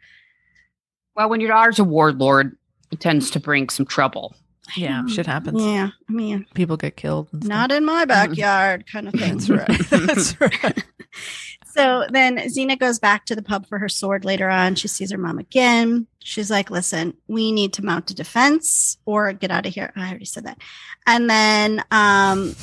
Well, 1.16 1.28
when 1.28 1.40
your 1.40 1.50
daughter's 1.50 1.78
a 1.78 1.84
warlord, 1.84 2.56
it 2.90 3.00
tends 3.00 3.30
to 3.32 3.40
bring 3.40 3.68
some 3.68 3.86
trouble. 3.86 4.34
Yeah, 4.76 5.04
shit 5.06 5.26
happens. 5.26 5.62
yeah, 5.62 5.90
I 6.08 6.12
mean, 6.12 6.46
People 6.54 6.76
get 6.76 6.96
killed. 6.96 7.28
Not 7.44 7.72
in 7.72 7.84
my 7.84 8.04
backyard 8.04 8.86
kind 8.90 9.08
of 9.08 9.14
thing. 9.14 9.38
That's 9.38 9.50
right. 9.50 9.90
That's 9.90 10.40
right. 10.64 10.84
So 11.66 12.06
then 12.10 12.36
Xena 12.36 12.78
goes 12.78 12.98
back 12.98 13.24
to 13.26 13.34
the 13.34 13.42
pub 13.42 13.66
for 13.66 13.78
her 13.78 13.88
sword 13.88 14.24
later 14.24 14.48
on. 14.48 14.74
She 14.74 14.88
sees 14.88 15.10
her 15.10 15.18
mom 15.18 15.38
again. 15.38 16.06
She's 16.22 16.50
like, 16.50 16.70
listen, 16.70 17.14
we 17.28 17.50
need 17.50 17.72
to 17.74 17.84
mount 17.84 18.10
a 18.10 18.14
defense 18.14 18.98
or 19.06 19.32
get 19.32 19.50
out 19.50 19.66
of 19.66 19.74
here. 19.74 19.90
I 19.96 20.08
already 20.10 20.26
said 20.26 20.44
that. 20.44 20.58
And 21.06 21.28
then 21.30 21.82
um, 21.90 22.54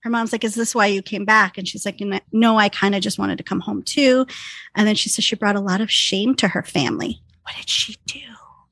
her 0.00 0.10
mom's 0.10 0.32
like, 0.32 0.42
is 0.44 0.56
this 0.56 0.74
why 0.74 0.86
you 0.86 1.00
came 1.00 1.24
back? 1.24 1.58
And 1.58 1.66
she's 1.66 1.86
like, 1.86 2.00
no, 2.32 2.58
I 2.58 2.68
kind 2.68 2.94
of 2.96 3.02
just 3.02 3.18
wanted 3.20 3.38
to 3.38 3.44
come 3.44 3.60
home 3.60 3.82
too. 3.82 4.26
And 4.74 4.86
then 4.86 4.96
she 4.96 5.08
says 5.08 5.24
she 5.24 5.36
brought 5.36 5.56
a 5.56 5.60
lot 5.60 5.80
of 5.80 5.90
shame 5.90 6.34
to 6.36 6.48
her 6.48 6.62
family. 6.64 7.22
What 7.42 7.56
did 7.56 7.68
she 7.68 7.96
do? 8.06 8.20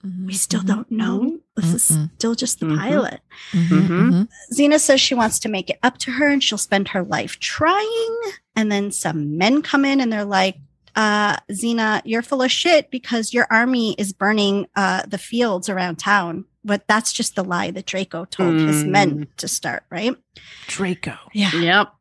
We 0.04 0.10
mm-hmm, 0.10 0.30
still 0.30 0.60
mm-hmm, 0.60 0.68
don't 0.68 0.90
know. 0.92 1.18
Mm-hmm, 1.20 1.36
this 1.56 1.74
is 1.74 1.96
Mm-mm. 1.96 2.10
still 2.14 2.34
just 2.36 2.60
the 2.60 2.66
pilot. 2.66 3.20
Xena 3.52 4.78
says 4.78 5.00
she 5.00 5.14
wants 5.14 5.40
to 5.40 5.48
make 5.48 5.70
it 5.70 5.78
up 5.82 5.98
to 5.98 6.12
her 6.12 6.28
and 6.28 6.42
she'll 6.42 6.56
spend 6.56 6.88
her 6.88 7.02
life 7.02 7.40
trying. 7.40 8.20
And 8.54 8.70
then 8.70 8.92
some 8.92 9.36
men 9.36 9.60
come 9.60 9.84
in 9.84 10.00
and 10.00 10.12
they're 10.12 10.24
like, 10.24 10.56
uh, 10.94 11.36
Xena, 11.50 12.00
you're 12.04 12.22
full 12.22 12.42
of 12.42 12.50
shit 12.50 12.90
because 12.90 13.34
your 13.34 13.48
army 13.50 13.94
is 13.98 14.12
burning 14.12 14.66
uh, 14.76 15.02
the 15.06 15.18
fields 15.18 15.68
around 15.68 15.96
town. 15.96 16.44
But 16.64 16.86
that's 16.86 17.12
just 17.12 17.34
the 17.34 17.44
lie 17.44 17.70
that 17.72 17.86
Draco 17.86 18.24
told 18.26 18.54
his 18.54 18.84
mm. 18.84 18.88
men 18.88 19.28
to 19.38 19.48
start, 19.48 19.84
right? 19.90 20.14
Draco. 20.68 21.16
Yeah. 21.32 21.54
Yep. 21.54 21.94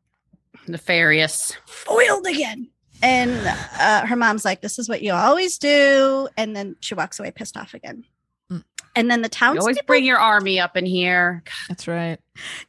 Nefarious. 0.68 1.56
Foiled 1.66 2.26
again. 2.26 2.68
And 3.02 3.30
uh, 3.78 4.06
her 4.06 4.16
mom's 4.16 4.44
like, 4.44 4.60
this 4.60 4.78
is 4.78 4.88
what 4.88 5.02
you 5.02 5.12
always 5.12 5.58
do. 5.58 6.28
And 6.36 6.54
then 6.56 6.76
she 6.80 6.94
walks 6.94 7.18
away 7.20 7.30
pissed 7.30 7.56
off 7.56 7.74
again. 7.74 8.04
Mm. 8.50 8.64
And 8.96 9.10
then 9.10 9.22
the 9.22 9.30
You 9.40 9.60
always 9.60 9.80
bring 9.82 10.04
your 10.04 10.18
army 10.18 10.58
up 10.58 10.76
in 10.76 10.86
here. 10.86 11.42
That's 11.68 11.86
right. 11.86 12.18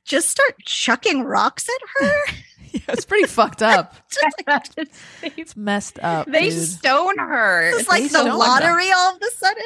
just 0.06 0.30
start 0.30 0.56
chucking 0.66 1.24
rocks 1.24 1.68
at 1.70 2.04
her. 2.06 2.16
Yeah, 2.72 2.82
it's 2.90 3.04
pretty 3.06 3.26
fucked 3.26 3.64
up. 3.64 3.96
Just 4.12 4.44
like, 4.48 4.88
It's 5.40 5.58
messed 5.58 5.98
up. 6.04 6.28
they 6.28 6.52
dude. 6.52 6.60
stone 6.68 7.18
her. 7.18 7.72
It's 7.76 7.88
like 7.90 8.04
They 8.04 8.08
the 8.10 8.26
don't. 8.26 8.38
lottery 8.38 8.92
all 8.96 9.16
of 9.16 9.20
a 9.24 9.32
sudden. 9.32 9.64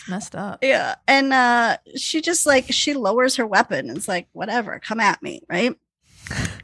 It's 0.00 0.08
messed 0.08 0.34
up. 0.34 0.58
Yeah. 0.60 0.96
And 1.06 1.32
uh 1.32 1.76
she 1.96 2.20
just 2.20 2.44
like 2.44 2.66
she 2.72 2.94
lowers 2.94 3.36
her 3.36 3.46
weapon 3.46 3.88
it's 3.88 4.08
like, 4.08 4.26
whatever, 4.32 4.80
come 4.80 4.98
at 4.98 5.22
me, 5.22 5.42
right? 5.48 5.76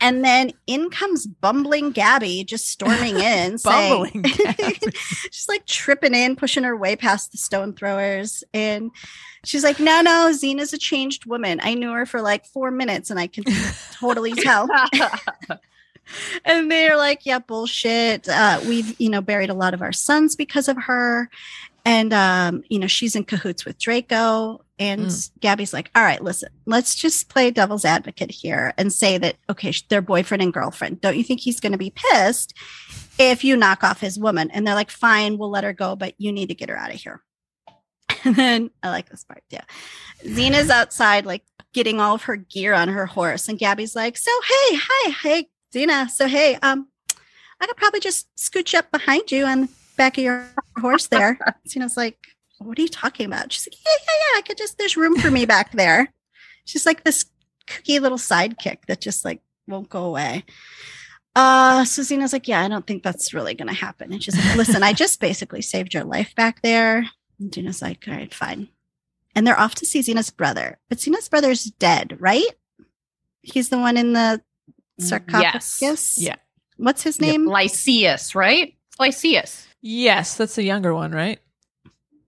And 0.01 0.24
then 0.24 0.53
in 0.66 0.90
comes 0.90 1.26
bumbling 1.26 1.90
Gabby 1.90 2.44
just 2.44 2.68
storming 2.68 3.16
in, 3.20 3.59
saying 3.59 3.90
Bumbling 3.90 4.22
Gabby. 4.36 4.78
she's 4.94 5.48
like 5.48 5.66
tripping 5.66 6.14
in, 6.14 6.36
pushing 6.36 6.64
her 6.64 6.76
way 6.76 6.96
past 6.96 7.32
the 7.32 7.38
stone 7.38 7.74
throwers. 7.74 8.42
And 8.55 8.90
she's 9.44 9.64
like, 9.64 9.78
No, 9.78 10.01
no, 10.01 10.30
Xena's 10.32 10.72
a 10.72 10.78
changed 10.78 11.26
woman. 11.26 11.61
I 11.62 11.74
knew 11.74 11.92
her 11.92 12.07
for 12.07 12.22
like 12.22 12.46
four 12.46 12.70
minutes 12.70 13.11
and 13.11 13.20
I 13.20 13.26
can 13.26 13.44
totally 13.92 14.32
tell. 14.32 14.68
and 16.44 16.70
they're 16.70 16.96
like, 16.96 17.26
yeah, 17.26 17.38
bullshit. 17.38 18.28
Uh, 18.28 18.61
we've, 18.66 18.98
you 19.01 19.09
know, 19.09 19.20
buried 19.20 19.51
a 19.51 19.55
lot 19.55 19.74
of 19.74 19.82
our 19.82 19.92
sons 19.92 20.36
because 20.36 20.68
of 20.68 20.76
her. 20.76 21.30
And, 21.84 22.12
um, 22.12 22.62
you 22.68 22.78
know, 22.78 22.86
she's 22.86 23.16
in 23.16 23.24
cahoots 23.24 23.64
with 23.64 23.78
Draco. 23.78 24.64
And 24.78 25.02
Mm. 25.02 25.30
Gabby's 25.40 25.72
like, 25.72 25.90
all 25.94 26.02
right, 26.02 26.22
listen, 26.22 26.48
let's 26.66 26.94
just 26.94 27.28
play 27.28 27.50
devil's 27.50 27.84
advocate 27.84 28.30
here 28.30 28.72
and 28.78 28.92
say 28.92 29.18
that, 29.18 29.36
okay, 29.50 29.72
they're 29.88 30.00
boyfriend 30.00 30.42
and 30.42 30.52
girlfriend. 30.52 31.00
Don't 31.00 31.16
you 31.16 31.24
think 31.24 31.40
he's 31.40 31.60
going 31.60 31.72
to 31.72 31.78
be 31.78 31.92
pissed 31.94 32.54
if 33.18 33.44
you 33.44 33.56
knock 33.56 33.84
off 33.84 34.00
his 34.00 34.18
woman? 34.18 34.50
And 34.50 34.66
they're 34.66 34.74
like, 34.74 34.90
fine, 34.90 35.36
we'll 35.36 35.50
let 35.50 35.64
her 35.64 35.72
go, 35.74 35.96
but 35.96 36.14
you 36.18 36.32
need 36.32 36.48
to 36.48 36.54
get 36.54 36.70
her 36.70 36.76
out 36.78 36.94
of 36.94 37.00
here. 37.00 37.22
And 38.24 38.36
then 38.36 38.70
I 38.82 38.90
like 38.90 39.08
this 39.08 39.24
part. 39.24 39.42
Yeah. 39.48 39.64
Xena's 40.24 40.68
outside, 40.68 41.24
like 41.24 41.42
getting 41.72 42.00
all 42.00 42.16
of 42.16 42.24
her 42.24 42.36
gear 42.36 42.74
on 42.74 42.88
her 42.88 43.06
horse. 43.06 43.48
And 43.48 43.58
Gabby's 43.58 43.96
like, 43.96 44.18
so, 44.18 44.30
hey, 44.42 44.76
hi, 44.78 45.10
hey, 45.22 45.48
Xena. 45.74 46.10
So, 46.10 46.26
hey, 46.26 46.56
um, 46.56 46.88
I 47.60 47.66
could 47.66 47.76
probably 47.78 48.00
just 48.00 48.28
scooch 48.36 48.74
up 48.74 48.90
behind 48.90 49.32
you 49.32 49.46
the 49.46 49.68
back 49.97 50.18
of 50.18 50.24
your 50.24 50.47
horse 50.78 51.07
there. 51.09 51.38
Xena's 51.68 51.97
like, 51.97 52.18
what 52.59 52.78
are 52.78 52.82
you 52.82 52.88
talking 52.88 53.26
about? 53.26 53.53
She's 53.53 53.66
like, 53.66 53.78
yeah, 53.84 53.93
yeah, 54.07 54.14
yeah. 54.14 54.38
I 54.38 54.43
could 54.43 54.59
just, 54.59 54.78
there's 54.78 54.97
room 54.97 55.16
for 55.18 55.30
me 55.30 55.47
back 55.47 55.72
there. 55.74 56.12
She's 56.64 56.86
like 56.86 57.05
this 57.05 57.24
cookie 57.66 57.99
little 57.99 58.18
sidekick 58.18 58.78
that 58.86 59.01
just 59.01 59.24
like 59.24 59.41
won't 59.66 59.88
go 59.88 60.05
away. 60.05 60.45
Uh, 61.36 61.84
so 61.84 62.03
like, 62.32 62.49
yeah, 62.49 62.62
I 62.62 62.68
don't 62.68 62.86
think 62.86 63.03
that's 63.03 63.32
really 63.32 63.55
going 63.55 63.68
to 63.68 63.74
happen. 63.74 64.12
And 64.12 64.22
she's 64.22 64.36
like, 64.36 64.57
listen, 64.57 64.82
I 64.82 64.93
just 64.93 65.20
basically 65.20 65.62
saved 65.62 65.95
your 65.95 66.05
life 66.05 66.34
back 66.34 66.61
there. 66.62 67.09
And 67.38 67.51
Xena's 67.51 67.80
like, 67.80 68.05
all 68.09 68.14
right, 68.14 68.32
fine. 68.32 68.68
And 69.34 69.47
they're 69.47 69.59
off 69.59 69.76
to 69.76 69.86
see 69.86 70.01
Xena's 70.01 70.30
brother. 70.30 70.78
But 70.88 70.99
Xena's 70.99 71.28
brother's 71.28 71.64
dead, 71.64 72.16
right? 72.18 72.51
He's 73.43 73.68
the 73.68 73.78
one 73.78 73.97
in 73.97 74.12
the 74.12 74.43
sarcophagus. 74.99 76.18
Yeah. 76.18 76.36
What's 76.76 77.03
his 77.03 77.20
name? 77.20 77.47
Lyceus, 77.47 78.34
right? 78.34 78.74
It's 78.88 78.99
Lyceus. 78.99 79.68
Yes, 79.82 80.36
that's 80.36 80.54
the 80.54 80.62
younger 80.62 80.94
one, 80.94 81.12
right? 81.12 81.38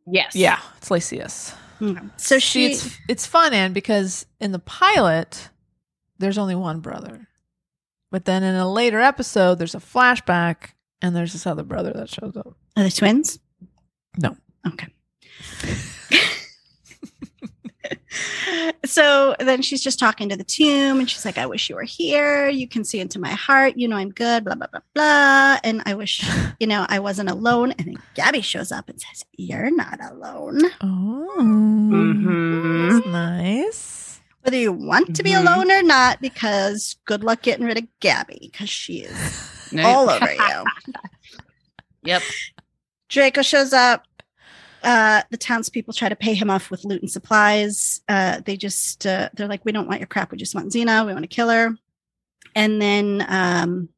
Yes. 0.06 0.34
Yeah, 0.34 0.58
it's 0.78 0.90
Lyceus. 0.90 1.54
Hmm. 1.78 1.90
Okay. 1.90 2.00
So 2.16 2.36
See, 2.36 2.40
she, 2.40 2.66
it's 2.66 2.98
it's 3.08 3.26
fun, 3.26 3.52
Anne, 3.52 3.72
because 3.72 4.26
in 4.40 4.52
the 4.52 4.58
pilot, 4.58 5.50
there's 6.18 6.38
only 6.38 6.54
one 6.54 6.80
brother, 6.80 7.28
but 8.10 8.24
then 8.24 8.42
in 8.42 8.54
a 8.54 8.70
later 8.70 9.00
episode, 9.00 9.58
there's 9.58 9.74
a 9.74 9.78
flashback, 9.78 10.70
and 11.00 11.14
there's 11.14 11.32
this 11.32 11.46
other 11.46 11.62
brother 11.62 11.92
that 11.94 12.08
shows 12.08 12.36
up. 12.36 12.56
are 12.76 12.82
they 12.84 12.90
twins? 12.90 13.38
No. 14.16 14.36
Okay. 14.66 14.88
So 18.84 19.34
then 19.38 19.62
she's 19.62 19.82
just 19.82 19.98
talking 19.98 20.28
to 20.28 20.36
the 20.36 20.44
tomb 20.44 20.98
and 21.00 21.08
she's 21.10 21.24
like, 21.24 21.38
I 21.38 21.46
wish 21.46 21.68
you 21.68 21.76
were 21.76 21.82
here. 21.82 22.48
You 22.48 22.68
can 22.68 22.84
see 22.84 23.00
into 23.00 23.18
my 23.18 23.30
heart. 23.30 23.76
You 23.76 23.88
know, 23.88 23.96
I'm 23.96 24.10
good, 24.10 24.44
blah, 24.44 24.54
blah, 24.54 24.66
blah, 24.68 24.80
blah. 24.94 25.58
And 25.64 25.82
I 25.86 25.94
wish, 25.94 26.24
you 26.60 26.66
know, 26.66 26.86
I 26.88 26.98
wasn't 26.98 27.30
alone. 27.30 27.72
And 27.72 27.86
then 27.88 28.02
Gabby 28.14 28.40
shows 28.40 28.72
up 28.72 28.88
and 28.88 29.00
says, 29.00 29.24
You're 29.36 29.74
not 29.74 29.98
alone. 30.10 30.60
Oh, 30.80 31.36
mm-hmm. 31.38 32.88
that's 32.90 33.06
nice. 33.06 34.20
Whether 34.42 34.56
you 34.56 34.72
want 34.72 35.14
to 35.16 35.22
be 35.22 35.30
Mhm. 35.30 35.40
alone 35.42 35.70
or 35.70 35.82
not, 35.82 36.20
because 36.20 36.96
good 37.04 37.22
luck 37.22 37.42
getting 37.42 37.64
rid 37.64 37.78
of 37.78 37.84
Gabby, 38.00 38.48
because 38.50 38.68
she 38.68 39.00
is 39.02 39.50
all 39.84 40.10
over 40.10 40.32
you. 40.32 40.64
Yep. 42.02 42.22
Draco 43.08 43.42
shows 43.42 43.72
up. 43.72 44.04
Uh, 44.82 45.22
the 45.30 45.36
townspeople 45.36 45.94
try 45.94 46.08
to 46.08 46.16
pay 46.16 46.34
him 46.34 46.50
off 46.50 46.70
with 46.70 46.84
loot 46.84 47.02
and 47.02 47.10
supplies. 47.10 48.00
Uh, 48.08 48.40
they 48.44 48.56
just 48.56 49.06
uh, 49.06 49.28
they're 49.34 49.48
like, 49.48 49.64
we 49.64 49.72
don't 49.72 49.86
want 49.88 50.00
your 50.00 50.06
crap. 50.06 50.32
We 50.32 50.38
just 50.38 50.54
want 50.54 50.72
Xena. 50.72 51.06
We 51.06 51.12
want 51.12 51.22
to 51.24 51.28
kill 51.34 51.48
her. 51.48 51.76
And 52.54 52.82
then 52.82 53.24
um, 53.28 53.88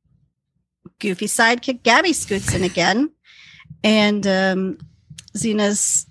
Goofy 0.98 1.26
sidekick 1.26 1.82
Gabby 1.82 2.12
scoots 2.12 2.54
in 2.54 2.62
again, 2.64 3.10
and 3.82 4.26
um, 4.26 4.78
Xena's 5.36 6.06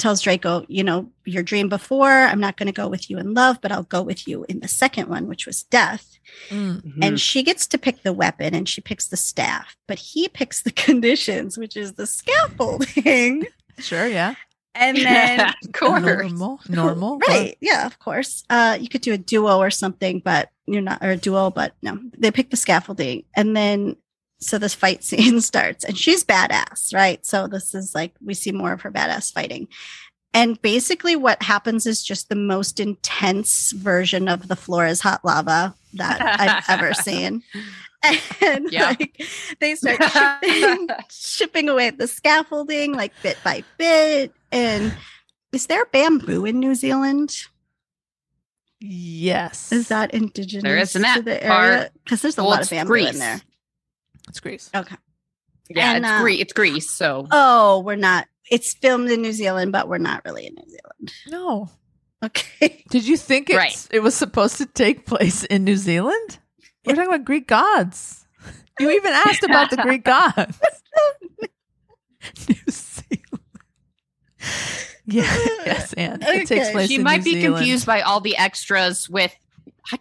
tells 0.00 0.22
Draco, 0.22 0.64
you 0.66 0.82
know, 0.82 1.10
your 1.24 1.42
dream 1.42 1.68
before, 1.68 2.10
I'm 2.10 2.40
not 2.40 2.56
going 2.56 2.66
to 2.66 2.72
go 2.72 2.88
with 2.88 3.10
you 3.10 3.18
in 3.18 3.34
love, 3.34 3.60
but 3.60 3.70
I'll 3.70 3.82
go 3.82 4.02
with 4.02 4.26
you 4.26 4.44
in 4.48 4.60
the 4.60 4.68
second 4.68 5.08
one, 5.08 5.28
which 5.28 5.46
was 5.46 5.62
death. 5.64 6.18
Mm. 6.48 6.82
Mhm. 6.82 6.98
And 7.04 7.20
she 7.20 7.42
gets 7.42 7.66
to 7.68 7.78
pick 7.78 8.02
the 8.02 8.12
weapon 8.12 8.54
and 8.54 8.68
she 8.68 8.80
picks 8.80 9.08
the 9.08 9.18
staff, 9.18 9.76
but 9.86 9.98
he 9.98 10.28
picks 10.28 10.62
the 10.62 10.70
conditions, 10.86 11.58
which 11.58 11.76
is 11.76 11.92
the 11.92 12.06
scaffolding. 12.06 13.46
Sure, 13.80 14.06
yeah. 14.06 14.34
And 14.74 14.96
then 14.98 15.40
of 15.40 15.72
course. 15.72 16.02
Normal. 16.02 16.60
Normal. 16.68 17.18
right 17.28 17.56
yeah 17.60 17.86
of 17.86 17.98
course 17.98 18.44
uh 18.50 18.78
you 18.80 18.88
could 18.88 19.00
do 19.00 19.12
a 19.12 19.18
duo 19.18 19.58
or 19.58 19.70
something 19.70 20.20
but 20.24 20.50
you're 20.66 20.80
not 20.80 21.02
or 21.02 21.10
a 21.10 21.16
duo 21.16 21.50
but 21.50 21.74
no 21.82 21.98
they 22.16 22.30
pick 22.30 22.50
the 22.50 22.56
scaffolding 22.56 23.24
and 23.34 23.56
then 23.56 23.96
so 24.40 24.58
this 24.58 24.74
fight 24.74 25.02
scene 25.08 25.40
starts 25.40 25.84
and 25.84 25.98
she's 25.98 26.24
badass 26.24 26.94
right 26.94 27.26
so 27.26 27.46
this 27.46 27.74
is 27.74 27.94
like 27.94 28.14
we 28.24 28.34
see 28.34 28.52
more 28.52 28.72
of 28.72 28.82
her 28.82 28.92
badass 28.92 29.32
fighting 29.32 29.66
and 30.32 30.62
basically 30.62 31.16
what 31.16 31.42
happens 31.42 31.86
is 31.86 32.04
just 32.04 32.28
the 32.28 32.36
most 32.36 32.78
intense 32.78 33.72
version 33.72 34.28
of 34.28 34.46
the 34.46 34.56
floor 34.56 34.86
is 34.86 35.00
hot 35.00 35.24
lava 35.24 35.74
that 35.94 36.20
i've 36.40 36.64
ever 36.68 36.94
seen 37.08 37.42
and 38.42 38.70
Yeah. 38.72 38.88
like 38.98 39.22
they 39.60 39.74
start 39.74 40.02
shipping, 40.42 40.88
chipping 41.10 41.68
away 41.68 41.88
at 41.88 41.98
the 41.98 42.06
scaffolding 42.06 42.92
like 42.94 43.12
bit 43.22 43.36
by 43.44 43.62
bit 43.78 44.32
and 44.52 44.94
is 45.52 45.66
there 45.66 45.84
bamboo 45.86 46.44
in 46.44 46.60
New 46.60 46.74
Zealand? 46.74 47.34
Yes. 48.80 49.72
Is 49.72 49.88
that 49.88 50.12
indigenous 50.14 50.62
There 50.62 50.78
is 50.78 50.96
in 50.96 51.02
to 51.02 51.22
the 51.22 51.44
area? 51.44 51.90
Because 52.04 52.22
there's 52.22 52.38
a 52.38 52.42
Well, 52.42 52.50
lot 52.50 52.62
of 52.62 52.70
bamboo 52.70 52.88
Greece. 52.88 53.12
in 53.12 53.18
there. 53.18 53.40
It's 54.28 54.40
Greece. 54.40 54.70
Okay. 54.74 54.96
Yeah, 55.68 55.94
And, 55.94 56.04
it's 56.04 56.12
uh, 56.12 56.20
Greece. 56.22 56.40
It's 56.40 56.52
Greece. 56.52 56.90
So 56.90 57.26
Oh, 57.30 57.80
we're 57.80 57.96
not. 57.96 58.26
It's 58.50 58.72
filmed 58.74 59.10
in 59.10 59.22
New 59.22 59.32
Zealand, 59.32 59.72
but 59.72 59.88
we're 59.88 59.98
not 59.98 60.24
really 60.24 60.46
in 60.46 60.54
New 60.54 60.64
Zealand. 60.66 61.12
No. 61.28 61.68
Okay. 62.24 62.84
Did 62.90 63.06
you 63.06 63.16
think 63.16 63.50
it's, 63.50 63.56
Right. 63.56 63.88
it 63.92 64.00
was 64.00 64.14
supposed 64.14 64.56
to 64.58 64.66
take 64.66 65.06
place 65.06 65.44
in 65.44 65.64
New 65.64 65.76
Zealand? 65.76 66.38
We're 66.84 66.94
talking 66.94 67.08
about 67.12 67.24
Greek 67.24 67.46
gods. 67.46 68.26
You 68.78 68.90
even 68.90 69.12
asked 69.12 69.42
about 69.42 69.70
the 69.70 69.76
Greek 69.78 70.04
gods. 70.04 70.58
New 72.48 72.54
Zealand. 72.70 73.40
Yeah, 75.06 75.22
yes, 75.66 75.92
and 75.94 76.22
it 76.22 76.46
takes 76.46 76.70
place. 76.70 76.88
she 76.88 76.94
in 76.96 77.02
might 77.02 77.18
New 77.18 77.24
be 77.24 77.40
Zealand. 77.40 77.56
confused 77.56 77.84
by 77.86 78.00
all 78.00 78.20
the 78.20 78.36
extras 78.36 79.08
with 79.10 79.34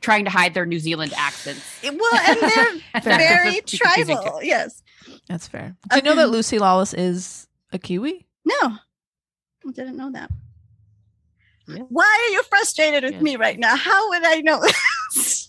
trying 0.02 0.26
to 0.26 0.32
hide 0.32 0.54
their 0.54 0.66
New 0.66 0.80
Zealand 0.80 1.14
accents. 1.18 1.62
Well, 1.84 1.94
and 2.28 2.38
they're 2.40 2.82
very 3.18 3.56
It's 3.56 3.78
confusing 3.78 4.18
too. 4.18 4.22
tribal. 4.24 4.44
Yes. 4.44 4.82
That's 5.28 5.48
fair. 5.48 5.76
Do 5.90 5.96
you 5.98 6.02
know 6.04 6.16
that 6.16 6.26
um, 6.26 6.32
Lucy 6.32 6.60
Lawless 6.60 6.94
is 6.94 7.48
a 7.74 7.80
Kiwi? 7.80 8.28
No, 8.46 8.56
I 8.64 9.72
didn't 9.74 9.98
know 9.98 10.12
that. 10.12 10.30
Yeah. 11.68 11.84
Why 11.90 12.28
are 12.30 12.32
you 12.34 12.44
frustrated 12.44 13.04
with 13.04 13.14
Yes. 13.14 13.22
me 13.22 13.36
right 13.36 13.58
now? 13.60 13.76
How 13.76 14.10
would 14.10 14.24
I 14.26 14.42
know 14.42 14.62
this? 14.62 15.49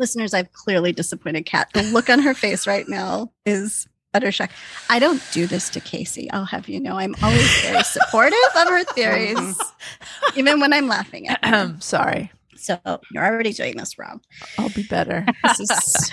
Listeners, 0.00 0.32
I've 0.32 0.50
clearly 0.54 0.92
disappointed 0.92 1.44
Kat. 1.44 1.68
The 1.74 1.82
look 1.82 2.08
on 2.08 2.20
her 2.20 2.32
face 2.32 2.66
right 2.66 2.88
now 2.88 3.30
is 3.44 3.86
utter 4.14 4.32
shock. 4.32 4.50
I 4.88 4.98
don't 4.98 5.22
do 5.30 5.46
this 5.46 5.68
to 5.70 5.80
Casey. 5.80 6.30
I'll 6.30 6.46
have 6.46 6.68
you 6.70 6.80
know. 6.80 6.96
I'm 6.96 7.14
always 7.22 7.60
very 7.60 7.82
supportive 7.84 8.38
of 8.56 8.68
her 8.68 8.82
theories, 8.84 9.60
even 10.36 10.58
when 10.58 10.72
I'm 10.72 10.88
laughing 10.88 11.28
at 11.28 11.44
her. 11.44 11.54
Ahem, 11.54 11.80
Sorry, 11.82 12.32
So 12.56 12.78
you're 13.12 13.24
already 13.24 13.52
doing 13.52 13.76
this 13.76 13.98
wrong. 13.98 14.22
I'll 14.58 14.70
be 14.70 14.84
better. 14.84 15.26
This 15.44 15.60
is 15.60 16.10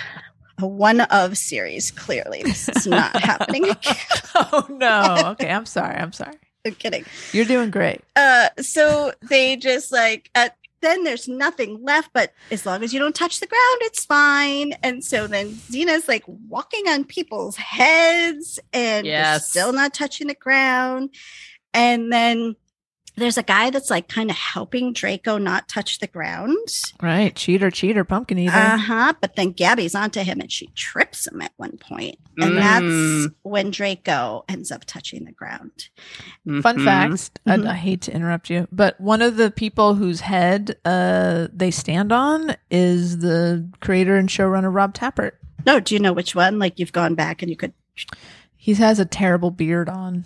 a 0.59 0.67
one 0.67 0.99
of 1.01 1.37
series. 1.37 1.91
Clearly, 1.91 2.43
this 2.43 2.67
is 2.67 2.87
not 2.87 3.15
happening 3.21 3.69
again. 3.69 3.95
oh 4.35 4.67
no. 4.69 5.29
Okay, 5.31 5.49
I'm 5.49 5.65
sorry. 5.65 5.95
I'm 5.95 6.11
sorry. 6.11 6.35
I'm 6.65 6.75
kidding. 6.75 7.05
You're 7.31 7.45
doing 7.45 7.71
great. 7.71 8.01
Uh, 8.17 8.49
so 8.59 9.13
they 9.29 9.55
just 9.55 9.93
like 9.93 10.29
uh, 10.35 10.49
then 10.81 11.03
there's 11.03 11.27
nothing 11.27 11.83
left, 11.83 12.11
but 12.13 12.33
as 12.51 12.65
long 12.65 12.83
as 12.83 12.93
you 12.93 12.99
don't 12.99 13.15
touch 13.15 13.39
the 13.39 13.47
ground, 13.47 13.77
it's 13.81 14.05
fine. 14.05 14.73
And 14.83 15.03
so 15.03 15.27
then 15.27 15.49
Xena's 15.49 16.07
like 16.07 16.23
walking 16.27 16.87
on 16.87 17.03
people's 17.03 17.55
heads 17.55 18.59
and 18.73 19.05
Yes. 19.07 19.49
still 19.49 19.73
not 19.73 19.93
touching 19.93 20.27
the 20.27 20.35
ground. 20.35 21.13
And 21.73 22.11
then 22.11 22.55
there's 23.17 23.37
a 23.37 23.43
guy 23.43 23.69
that's 23.71 23.89
like 23.89 24.07
kind 24.07 24.29
of 24.29 24.35
helping 24.37 24.93
Draco 24.93 25.37
not 25.37 25.67
touch 25.67 25.99
the 25.99 26.07
ground. 26.07 26.57
Right, 27.01 27.35
cheater, 27.35 27.69
cheater, 27.71 28.03
pumpkin 28.03 28.37
eater. 28.39 28.53
Uh 28.55 28.77
huh. 28.77 29.13
But 29.19 29.35
then 29.35 29.51
Gabby's 29.51 29.95
onto 29.95 30.21
him 30.21 30.39
and 30.39 30.51
she 30.51 30.67
trips 30.75 31.27
him 31.27 31.41
at 31.41 31.51
one 31.57 31.77
point. 31.77 32.19
And 32.37 32.53
Mm. 32.53 33.23
that's 33.25 33.35
when 33.41 33.71
Draco 33.71 34.45
ends 34.47 34.71
up 34.71 34.85
touching 34.85 35.25
the 35.25 35.31
ground. 35.31 35.89
Fun 36.61 36.77
Mhm. 36.77 36.83
fact 36.85 37.39
Mhm. 37.45 37.67
I, 37.67 37.71
I 37.71 37.75
hate 37.75 38.01
to 38.01 38.13
interrupt 38.15 38.49
you, 38.49 38.67
but 38.71 38.99
one 39.01 39.21
of 39.21 39.35
the 39.37 39.49
people 39.51 39.95
whose 39.95 40.21
head 40.21 40.77
uh, 40.85 41.47
they 41.51 41.71
stand 41.71 42.11
on 42.11 42.55
is 42.71 43.17
the 43.19 43.67
creator 43.79 44.15
and 44.15 44.29
showrunner 44.29 44.73
Rob 44.73 44.93
Tapert. 44.93 45.31
No, 45.65 45.79
do 45.79 45.95
you 45.95 45.99
know 45.99 46.13
which 46.13 46.35
one? 46.35 46.59
Like 46.59 46.77
you've 46.79 46.93
gone 46.93 47.15
back 47.15 47.41
and 47.41 47.49
you 47.49 47.57
could 47.57 47.73
He 48.55 48.73
has 48.75 48.99
a 48.99 49.05
terrible 49.05 49.49
beard 49.51 49.89
on. 49.89 50.25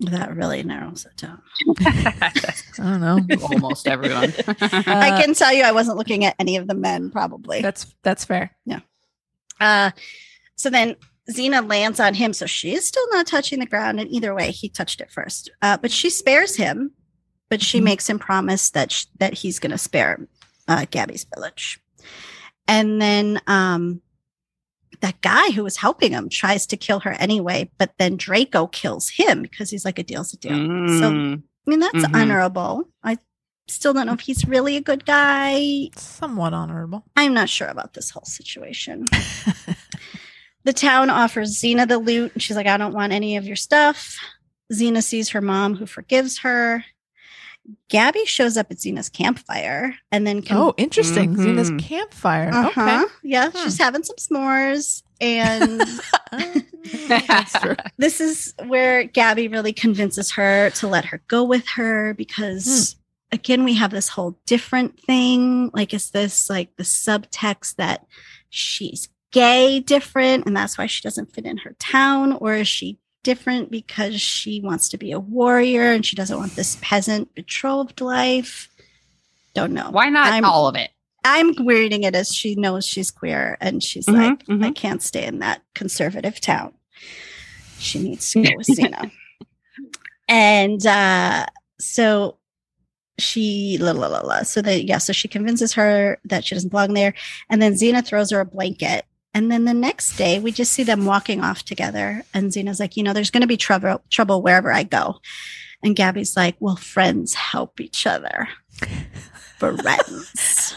That 0.00 0.34
really 0.36 0.62
narrows 0.62 1.06
it 1.06 1.16
down. 1.16 1.40
I 1.86 2.32
don't 2.78 3.00
know. 3.00 3.20
Almost 3.52 3.88
everyone. 3.88 4.32
I 4.60 5.10
Uh, 5.10 5.20
can 5.22 5.34
tell 5.34 5.52
you 5.52 5.62
I 5.64 5.72
wasn't 5.72 5.96
looking 5.98 6.24
at 6.24 6.34
any 6.38 6.56
of 6.56 6.68
the 6.68 6.74
men 6.74 7.10
probably. 7.10 7.62
That's 7.62 7.94
that's 8.02 8.24
fair. 8.24 8.50
Yeah. 8.64 8.80
Uh 9.60 9.90
so 10.56 10.70
then 10.70 10.96
Xena 11.30 11.68
lands 11.68 11.98
on 11.98 12.14
him, 12.14 12.32
so 12.32 12.46
she 12.46 12.72
is 12.74 12.86
still 12.86 13.06
not 13.10 13.26
touching 13.26 13.58
the 13.58 13.66
ground. 13.66 13.98
And 13.98 14.08
either 14.10 14.32
way, 14.34 14.52
he 14.52 14.68
touched 14.68 15.00
it 15.00 15.10
first. 15.10 15.50
Uh, 15.60 15.76
but 15.76 15.90
she 15.90 16.08
spares 16.08 16.54
him, 16.54 16.92
but 17.50 17.60
she 17.60 17.80
Mhm. 17.80 17.84
makes 17.84 18.08
him 18.08 18.18
promise 18.20 18.70
that 18.70 18.92
sh- 18.92 19.06
that 19.18 19.34
he's 19.34 19.58
going 19.58 19.72
to 19.72 19.78
spare 19.78 20.28
uh, 20.68 20.86
Gabby's 20.90 21.26
village. 21.34 21.80
And 22.68 23.00
then 23.02 23.40
um, 23.46 24.02
that 25.06 25.20
guy 25.20 25.50
who 25.52 25.62
was 25.62 25.76
helping 25.76 26.10
him 26.12 26.28
tries 26.28 26.66
to 26.66 26.76
kill 26.76 27.00
her 27.00 27.12
anyway, 27.12 27.70
but 27.78 27.92
then 27.98 28.16
Draco 28.16 28.66
kills 28.66 29.08
him 29.10 29.42
because 29.42 29.70
he's 29.70 29.84
like 29.84 29.98
a 29.98 30.02
deal's 30.02 30.32
a 30.34 30.36
deal. 30.36 30.52
So 30.52 31.10
Mm. 31.12 31.42
I 31.66 31.70
mean, 31.70 31.80
that's 31.80 31.94
Mhm. 32.04 32.14
honorable. 32.14 32.88
I 33.02 33.18
still 33.68 33.92
don't 33.92 34.06
know 34.06 34.12
if 34.12 34.20
he's 34.20 34.46
really 34.46 34.76
a 34.76 34.80
good 34.80 35.04
guy. 35.06 35.88
Somewhat 35.96 36.54
honorable. 36.54 37.04
I'm 37.16 37.34
not 37.34 37.48
sure 37.48 37.68
about 37.68 37.94
this 37.94 38.10
whole 38.10 38.24
situation. 38.24 39.06
the 40.64 40.72
town 40.72 41.10
offers 41.10 41.56
Xena 41.60 41.86
the 41.86 41.98
loot, 41.98 42.32
and 42.34 42.42
she's 42.42 42.56
like, 42.56 42.66
I 42.66 42.76
don't 42.76 42.94
want 42.94 43.12
any 43.12 43.36
of 43.36 43.46
your 43.46 43.56
stuff. 43.56 44.16
Xena 44.72 45.02
sees 45.02 45.28
her 45.30 45.40
mom, 45.40 45.74
who 45.76 45.86
forgives 45.86 46.38
her. 46.38 46.84
Gabby 47.88 48.24
shows 48.24 48.56
up 48.56 48.68
at 48.70 48.78
Xena's 48.78 49.08
campfire 49.08 49.96
and 50.12 50.26
then 50.26 50.42
can. 50.42 50.56
oh, 50.56 50.74
interesting. 50.76 51.34
Xena's 51.36 51.70
Mhm. 51.70 51.78
campfire. 51.80 52.50
uh-huh. 52.52 53.06
Yeah, 53.22 53.50
Hmm. 53.50 53.58
she's 53.64 53.78
having 53.78 54.02
some 54.04 54.16
s'mores. 54.16 55.02
And 55.20 55.82
Okay. 56.32 56.62
That's 57.08 57.52
true. 57.60 57.74
this 57.98 58.20
is 58.20 58.54
where 58.66 59.04
Gabby 59.04 59.48
really 59.48 59.72
convinces 59.72 60.30
her 60.32 60.70
to 60.70 60.86
let 60.88 61.06
her 61.06 61.22
go 61.28 61.42
with 61.44 61.66
her 61.68 62.12
because 62.14 62.96
again 63.32 63.64
we 63.64 63.74
have 63.74 63.90
this 63.90 64.08
whole 64.08 64.38
different 64.46 65.00
thing 65.00 65.70
like 65.74 65.92
is 65.94 66.10
this 66.10 66.48
like 66.50 66.76
the 66.76 66.84
subtext 66.84 67.76
that 67.76 68.06
she's 68.50 69.08
gay 69.32 69.80
different 69.80 70.46
and 70.46 70.56
that's 70.56 70.78
why 70.78 70.86
she 70.86 71.02
doesn't 71.02 71.34
fit 71.34 71.44
in 71.44 71.56
her 71.58 71.74
town 71.80 72.32
or 72.34 72.54
is 72.54 72.68
she 72.68 72.98
different 73.26 73.70
because 73.70 74.20
she 74.20 74.60
wants 74.60 74.88
to 74.90 74.96
be 74.96 75.10
a 75.12 75.18
warrior 75.18 75.90
and 75.92 76.06
she 76.06 76.14
doesn't 76.14 76.38
want 76.38 76.54
this 76.54 76.78
peasant 76.80 77.34
betrothed 77.34 78.00
life 78.00 78.68
don't 79.54 79.72
know 79.72 79.90
Why 79.90 80.08
not 80.08 80.28
I'm- 80.32 80.44
all 80.44 80.68
of 80.68 80.76
it? 80.76 80.90
i'm 81.24 81.52
reading 81.66 82.04
it 82.04 82.14
as 82.14 82.28
she 82.32 82.54
knows 82.54 82.86
she's 82.86 83.10
queer 83.10 83.58
and 83.60 83.82
she's 83.82 84.06
Mhm, 84.06 84.14
like 84.14 84.46
mhm. 84.46 84.64
i 84.64 84.70
can't 84.70 85.02
stay 85.02 85.24
in 85.26 85.40
that 85.40 85.60
conservative 85.74 86.40
town 86.40 86.72
she 87.80 87.98
needs 88.00 88.30
to 88.30 88.42
go 88.42 88.50
with 88.56 88.68
Xena. 88.68 89.10
and 90.28 90.86
uh 90.86 91.46
so 91.80 92.38
she 93.18 93.76
la 93.80 93.90
la 93.92 94.06
la 94.06 94.20
la 94.20 94.42
so 94.44 94.62
that 94.62 94.84
yeah 94.84 94.98
so 94.98 95.12
she 95.12 95.26
convinces 95.26 95.72
her 95.72 96.18
that 96.24 96.44
she 96.44 96.54
doesn't 96.54 96.70
belong 96.70 96.94
there 96.94 97.12
and 97.50 97.60
then 97.60 97.72
Xena 97.74 98.06
throws 98.06 98.30
her 98.30 98.40
a 98.40 98.44
blanket 98.46 99.04
and 99.36 99.52
then 99.52 99.66
the 99.66 99.74
next 99.74 100.16
day 100.16 100.38
we 100.38 100.50
just 100.50 100.72
see 100.72 100.82
them 100.82 101.04
walking 101.04 101.42
off 101.44 101.62
together 101.62 102.24
and 102.32 102.50
Xena's 102.50 102.80
like 102.80 102.96
you 102.96 103.02
know 103.02 103.12
there's 103.12 103.30
going 103.30 103.42
to 103.42 103.46
be 103.46 103.56
trouble 103.58 104.00
trouble 104.10 104.40
wherever 104.42 104.72
I 104.72 104.82
go 104.82 105.16
and 105.82 105.94
Gabby's 105.94 106.36
like 106.36 106.56
well 106.58 106.76
friends 106.76 107.34
help 107.34 107.78
each 107.80 108.06
other 108.06 108.48
friends 109.58 110.74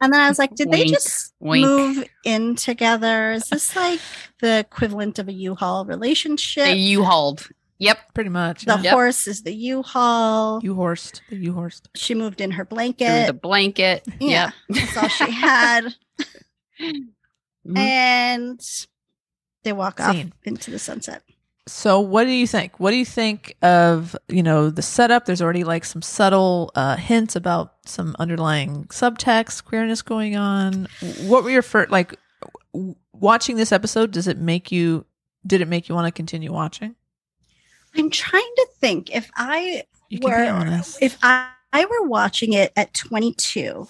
and 0.00 0.12
then 0.12 0.20
I 0.20 0.28
was 0.28 0.38
like 0.38 0.54
did 0.54 0.70
they 0.70 0.84
just 0.86 1.34
wink. 1.40 1.66
move 1.66 2.04
in 2.24 2.56
together 2.56 3.32
is 3.32 3.48
this 3.50 3.74
like 3.76 4.00
the 4.40 4.58
equivalent 4.60 5.18
of 5.18 5.28
a 5.28 5.32
U-Haul 5.32 5.84
relationship 5.84 6.64
The 6.66 6.74
U-hauled. 6.76 7.48
Yep. 7.78 7.98
Pretty 8.14 8.30
much. 8.30 8.64
the 8.64 8.74
yeah. 8.74 8.82
Yep. 8.82 8.92
horse 8.92 9.26
is 9.26 9.42
the 9.42 9.52
U-Haul 9.54 10.60
U-horsed. 10.62 11.22
The 11.30 11.36
you 11.36 11.52
horsed. 11.52 11.88
she 11.96 12.14
moved 12.14 12.40
in 12.40 12.52
her 12.52 12.64
Through 12.64 12.76
blanket. 12.76 13.26
the 13.26 13.32
blanket. 13.32 14.04
yeah, 14.20 14.52
Yep. 14.68 14.78
that's 14.78 14.96
all 14.96 15.08
she 15.08 15.30
had. 15.32 15.94
Mhm. 17.66 17.78
and 17.78 18.60
they 19.62 19.72
walk 19.72 20.00
off 20.00 20.16
into 20.44 20.70
the 20.70 20.78
sunset. 20.78 21.22
So, 21.68 22.00
what 22.00 22.24
do 22.24 22.30
you 22.30 22.46
think? 22.48 22.80
What 22.80 22.90
do 22.90 22.96
you 22.96 23.04
think 23.04 23.54
of 23.62 24.16
you 24.28 24.42
know 24.42 24.68
the 24.70 24.82
setup? 24.82 25.26
There's 25.26 25.40
already 25.40 25.62
like 25.62 25.84
some 25.84 26.02
subtle 26.02 26.72
uh, 26.74 26.96
hints 26.96 27.36
about 27.36 27.74
some 27.86 28.16
underlying 28.18 28.86
subtext 28.86 29.64
queerness 29.64 30.02
going 30.02 30.34
on. 30.34 30.88
What 31.20 31.44
were 31.44 31.50
your 31.50 31.62
first 31.62 31.90
like 31.92 32.16
w- 32.74 32.96
watching 33.12 33.56
this 33.56 33.70
episode? 33.70 34.10
Does 34.10 34.26
it 34.26 34.38
make 34.38 34.72
you? 34.72 35.06
Did 35.46 35.60
it 35.60 35.68
make 35.68 35.88
you 35.88 35.94
want 35.94 36.06
to 36.08 36.12
continue 36.12 36.52
watching? 36.52 36.96
I'm 37.96 38.10
trying 38.10 38.42
to 38.56 38.66
think 38.80 39.14
if 39.14 39.30
I 39.36 39.84
You 40.08 40.18
can 40.18 40.30
were 40.30 40.42
be 40.42 40.48
honest. 40.48 40.98
if 41.00 41.16
I, 41.22 41.48
I 41.72 41.84
were 41.84 42.08
watching 42.08 42.54
it 42.54 42.72
at 42.76 42.92
22, 42.94 43.86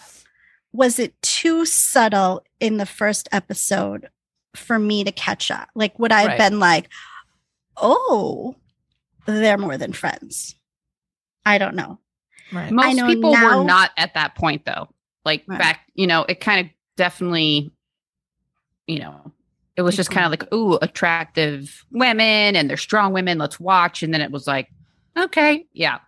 was 0.73 0.99
it 0.99 1.21
too 1.23 1.65
subtle 1.67 2.43
in 2.61 2.77
the 2.79 2.87
first 2.87 3.29
episode 3.33 4.09
for 4.55 4.79
me 4.79 5.05
to 5.05 5.13
catch 5.13 5.51
up? 5.51 5.69
Like, 5.75 5.99
would 5.99 6.13
I 6.13 6.21
have 6.23 6.29
Right. 6.31 6.39
been 6.39 6.59
like, 6.59 6.89
oh, 7.77 8.57
they're 9.27 9.59
more 9.59 9.77
than 9.79 9.93
friends? 9.93 10.55
I 11.45 11.59
don't 11.59 11.75
know. 11.75 11.99
right. 12.53 12.71
Most 12.71 12.97
know 12.97 13.07
people 13.07 13.33
now- 13.33 13.59
were 13.59 13.65
not 13.65 13.91
at 13.97 14.15
that 14.15 14.35
point 14.35 14.65
though. 14.67 14.89
Like 15.25 15.45
Right. 15.47 15.59
back, 15.59 15.81
you 15.95 16.07
know, 16.07 16.25
it 16.29 16.41
kind 16.41 16.67
of 16.67 16.73
definitely, 16.97 17.73
you 18.87 18.99
know, 18.99 19.33
it 19.77 19.83
was 19.83 19.97
just 19.97 20.11
kind 20.11 20.27
of 20.27 20.31
like, 20.31 20.53
ooh, 20.53 20.79
attractive 20.83 21.85
women 21.91 22.55
and 22.57 22.69
they're 22.69 22.77
strong 22.77 23.13
women. 23.15 23.39
Let's 23.39 23.59
watch. 23.59 24.03
And 24.03 24.13
then 24.13 24.21
it 24.21 24.31
was 24.31 24.47
like, 24.47 24.69
okay, 25.17 25.67
yeah. 25.73 26.01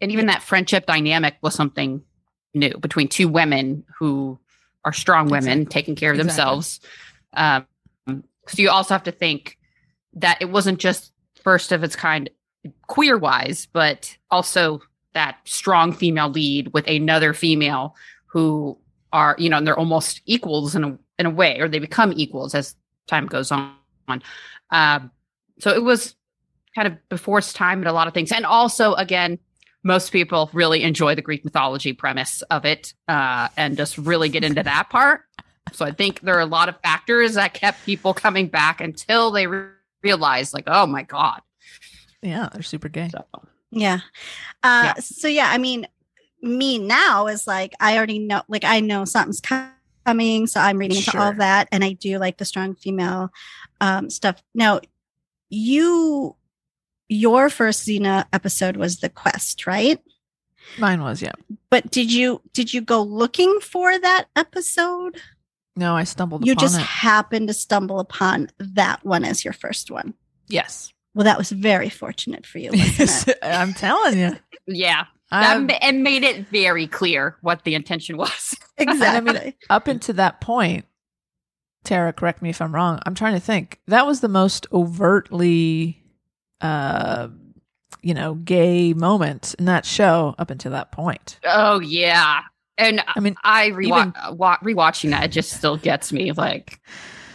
And 0.00 0.12
even 0.12 0.26
that 0.26 0.42
friendship 0.42 0.86
dynamic 0.86 1.36
was 1.42 1.54
something 1.54 2.02
new 2.54 2.76
between 2.78 3.08
two 3.08 3.28
women 3.28 3.84
who 3.98 4.38
are 4.84 4.92
strong 4.92 5.28
women 5.28 5.62
Exactly. 5.62 5.82
taking 5.82 5.94
care 5.94 6.12
of 6.12 6.18
Exactly. 6.18 6.36
themselves. 6.36 6.80
Um, 7.34 7.66
so 8.48 8.62
you 8.62 8.70
also 8.70 8.94
have 8.94 9.04
to 9.04 9.12
think 9.12 9.58
that 10.14 10.38
it 10.40 10.50
wasn't 10.50 10.78
just 10.78 11.12
first 11.42 11.72
of 11.72 11.84
its 11.84 11.94
kind 11.94 12.28
queer 12.88 13.16
wise, 13.16 13.66
but 13.72 14.16
also 14.30 14.80
that 15.14 15.38
strong 15.44 15.92
female 15.92 16.28
lead 16.28 16.72
with 16.72 16.86
another 16.88 17.32
female 17.32 17.94
who 18.26 18.76
are, 19.12 19.34
you 19.38 19.48
know, 19.48 19.58
and 19.58 19.66
they're 19.66 19.78
almost 19.78 20.20
equals 20.26 20.74
in 20.74 20.84
a 20.84 20.98
in 21.18 21.26
a 21.26 21.30
way, 21.30 21.58
or 21.60 21.68
they 21.68 21.78
become 21.78 22.12
equals 22.14 22.54
as 22.54 22.74
time 23.06 23.26
goes 23.26 23.52
on. 23.52 23.74
Um, 24.70 25.10
so 25.58 25.70
it 25.70 25.82
was 25.82 26.14
kind 26.74 26.88
of 26.88 26.96
before 27.08 27.38
its 27.38 27.52
time 27.52 27.82
at 27.82 27.86
a 27.86 27.92
lot 27.92 28.08
of 28.08 28.14
things, 28.14 28.32
and 28.32 28.46
also 28.46 28.94
again, 28.94 29.38
most 29.82 30.12
people 30.12 30.50
really 30.52 30.82
enjoy 30.82 31.14
the 31.14 31.22
Greek 31.22 31.44
mythology 31.44 31.92
premise 31.92 32.42
of 32.42 32.64
it, 32.64 32.94
uh, 33.08 33.48
and 33.56 33.76
just 33.76 33.98
really 33.98 34.28
get 34.28 34.44
into 34.44 34.62
that 34.62 34.90
part. 34.90 35.22
So 35.72 35.84
I 35.84 35.92
think 35.92 36.20
there 36.20 36.36
are 36.36 36.40
a 36.40 36.46
lot 36.46 36.68
of 36.68 36.80
factors 36.80 37.34
that 37.34 37.54
kept 37.54 37.84
people 37.86 38.12
coming 38.12 38.48
back 38.48 38.80
until 38.80 39.30
they 39.30 39.46
re- 39.46 39.68
realized, 40.02 40.52
like, 40.52 40.64
oh 40.66 40.86
my 40.86 41.02
god. 41.02 41.40
Yeah, 42.22 42.48
they're 42.52 42.62
super 42.62 42.88
gay. 42.88 43.08
So 43.10 43.24
Yeah. 43.70 44.00
Uh, 44.62 44.82
Yeah. 44.84 44.94
So, 44.94 45.28
yeah, 45.28 45.50
I 45.50 45.58
mean, 45.58 45.86
me 46.42 46.78
now 46.78 47.26
is 47.26 47.46
like, 47.46 47.74
I 47.80 47.96
already 47.96 48.18
know, 48.18 48.42
like, 48.48 48.64
I 48.64 48.80
know 48.80 49.04
something's 49.04 49.40
coming. 49.40 50.46
So 50.46 50.60
I'm 50.60 50.78
reading 50.78 50.98
into 50.98 51.18
all 51.18 51.30
of 51.30 51.36
that. 51.36 51.68
And 51.70 51.84
I 51.84 51.92
do 51.92 52.18
like 52.18 52.38
the 52.38 52.44
strong 52.44 52.74
female 52.74 53.30
um, 53.80 54.10
stuff. 54.10 54.42
Now, 54.54 54.80
you, 55.50 56.36
your 57.10 57.50
first 57.50 57.86
Xena 57.86 58.24
episode 58.32 58.76
was 58.76 59.00
The 59.00 59.08
Quest, 59.10 59.66
right? 59.66 59.98
Mine 60.78 61.02
was, 61.02 61.20
yeah. 61.20 61.32
But 61.68 61.90
did 61.90 62.12
you 62.12 62.40
did 62.54 62.72
you 62.72 62.80
go 62.80 63.02
looking 63.02 63.58
for 63.60 63.98
that 63.98 64.26
episode? 64.36 65.18
No, 65.76 65.96
I 65.96 66.04
stumbled 66.04 66.46
You 66.46 66.52
upon 66.52 66.62
just 66.62 66.78
it. 66.78 66.82
happened 66.82 67.48
to 67.48 67.54
stumble 67.54 68.00
upon 68.00 68.48
that 68.58 69.04
one 69.04 69.24
as 69.24 69.44
your 69.44 69.52
first 69.52 69.90
one. 69.90 70.14
yes. 70.48 70.92
Well, 71.12 71.24
that 71.24 71.38
was 71.38 71.50
very 71.50 71.88
fortunate 71.88 72.46
for 72.46 72.58
you, 72.58 72.70
wasn't 72.70 73.28
it? 73.28 73.38
I'm 73.42 73.74
telling 73.74 74.16
you. 74.16 74.36
yeah, 74.68 75.06
that 75.32 75.68
and 75.82 76.04
made 76.04 76.22
it 76.22 76.46
very 76.46 76.86
clear 76.86 77.36
what 77.40 77.64
the 77.64 77.74
intention 77.74 78.16
was. 78.16 78.54
exactly. 78.78 79.30
I 79.36 79.44
mean, 79.44 79.54
up 79.68 79.88
until 79.88 80.14
that 80.14 80.40
point, 80.40 80.84
Tara, 81.82 82.12
correct 82.12 82.42
me 82.42 82.50
if 82.50 82.62
I'm 82.62 82.72
wrong. 82.72 83.00
I'm 83.04 83.16
trying 83.16 83.34
to 83.34 83.40
think. 83.40 83.80
That 83.88 84.06
was 84.06 84.20
the 84.20 84.28
most 84.28 84.68
overtly, 84.72 85.99
uh, 86.60 87.28
you 88.02 88.14
know, 88.14 88.34
gay 88.34 88.92
moment 88.94 89.54
in 89.58 89.66
that 89.66 89.84
show 89.84 90.34
up 90.38 90.50
until 90.50 90.72
that 90.72 90.92
point. 90.92 91.38
oh 91.44 91.80
yeah, 91.80 92.40
and 92.78 93.02
I 93.06 93.20
mean, 93.20 93.36
I 93.44 93.70
rewa- 93.70 94.12
even- 94.24 94.36
wa- 94.38 94.58
rewatching 94.58 95.10
that 95.10 95.24
it 95.24 95.28
just 95.32 95.50
still 95.52 95.76
gets 95.76 96.12
me. 96.12 96.32
Like 96.32 96.80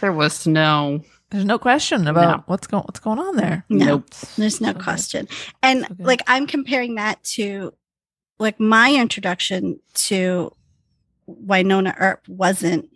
there 0.00 0.12
was 0.12 0.46
no 0.46 1.02
there's 1.30 1.44
no 1.44 1.58
question 1.58 2.06
about 2.06 2.36
No. 2.38 2.42
what's 2.46 2.66
going 2.66 2.84
what's 2.84 3.00
going 3.00 3.18
on 3.18 3.36
there. 3.36 3.64
No. 3.68 3.84
nope. 3.86 4.10
There's 4.36 4.60
no 4.60 4.68
So 4.68 4.74
good. 4.74 4.82
question. 4.82 5.28
And 5.62 5.82
So 5.86 5.94
good. 5.94 6.06
like 6.06 6.22
I'm 6.26 6.46
comparing 6.46 6.94
that 6.96 7.22
to 7.34 7.72
like 8.38 8.58
my 8.60 8.92
introduction 8.94 9.80
to 9.94 10.52
Wynonna 11.28 11.94
Earp 11.98 12.26
wasn't 12.28 12.88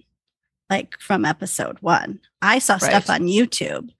like 0.69 0.99
from 1.01 1.25
episode 1.25 1.79
one. 1.81 2.21
I 2.43 2.59
saw 2.61 2.79
stuff 2.79 3.11
on 3.11 3.23
YouTube 3.23 3.91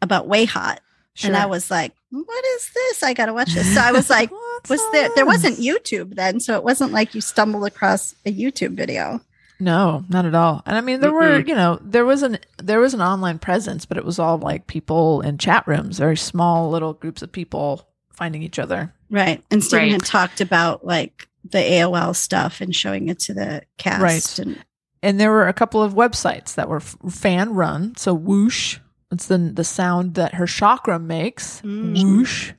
about 0.00 0.28
WayHaught 0.28 0.78
and 1.22 1.36
I 1.36 1.46
was 1.46 1.70
like, 1.70 1.92
what 2.10 2.44
is 2.56 2.70
this? 2.74 3.02
I 3.02 3.12
gotta 3.14 3.32
watch 3.34 3.52
this. 3.54 3.74
So 3.74 3.80
I 3.80 3.92
was 3.92 4.08
like, 4.18 4.30
was 4.68 4.80
there 4.92 5.10
there 5.14 5.26
wasn't? 5.26 5.58
YouTube 5.58 6.14
then, 6.14 6.40
so 6.40 6.54
it 6.56 6.64
wasn't 6.64 6.92
like 6.92 7.14
you 7.14 7.20
stumbled 7.20 7.64
across 7.66 8.14
a 8.26 8.32
YouTube 8.32 8.74
video. 8.76 9.20
No, 9.60 10.04
not 10.08 10.24
at 10.26 10.34
all. 10.34 10.62
And 10.66 10.76
I 10.76 10.80
mean, 10.80 11.00
there 11.00 11.12
were, 11.12 11.38
you 11.38 11.54
know, 11.54 11.78
there 11.82 12.04
was 12.04 12.22
an 12.22 12.38
there 12.58 12.80
was 12.80 12.94
an 12.94 13.02
online 13.02 13.38
presence, 13.38 13.86
but 13.86 13.96
it 13.96 14.04
was 14.04 14.18
all 14.18 14.38
like 14.38 14.66
people 14.66 15.20
in 15.20 15.38
chat 15.38 15.66
rooms, 15.68 15.98
very 15.98 16.16
small 16.16 16.70
little 16.70 16.94
groups 16.94 17.22
of 17.22 17.30
people 17.30 17.86
finding 18.12 18.42
each 18.42 18.58
other. 18.58 18.92
Right. 19.10 19.42
And 19.50 19.62
Steven 19.62 19.84
Right. 19.84 19.92
had 19.92 20.04
talked 20.04 20.40
about 20.40 20.84
like 20.84 21.28
the 21.48 21.58
AOL 21.58 22.14
stuff 22.16 22.60
and 22.60 22.74
showing 22.74 23.08
it 23.08 23.18
to 23.20 23.34
the 23.34 23.62
cast. 23.78 24.02
Right. 24.02 24.38
And 24.38 24.64
And 25.02 25.20
there 25.20 25.30
were 25.30 25.46
a 25.48 25.52
couple 25.52 25.82
of 25.82 25.94
websites 25.94 26.54
that 26.54 26.68
were 26.68 26.76
f- 26.78 26.96
fan 27.10 27.54
run. 27.54 27.94
So 27.96 28.14
whoosh, 28.14 28.78
it's 29.12 29.26
the 29.26 29.38
the 29.38 29.64
sound 29.64 30.14
that 30.14 30.34
her 30.34 30.46
chakram 30.46 31.04
makes. 31.04 31.60
Mm. 31.62 31.94
Whoosh. 32.18 32.52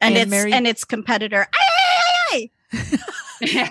and, 0.00 0.14
And 0.14 0.16
its 0.16 0.30
Mary- 0.30 0.52
and 0.52 0.66
its 0.66 0.84
competitor. 0.84 1.46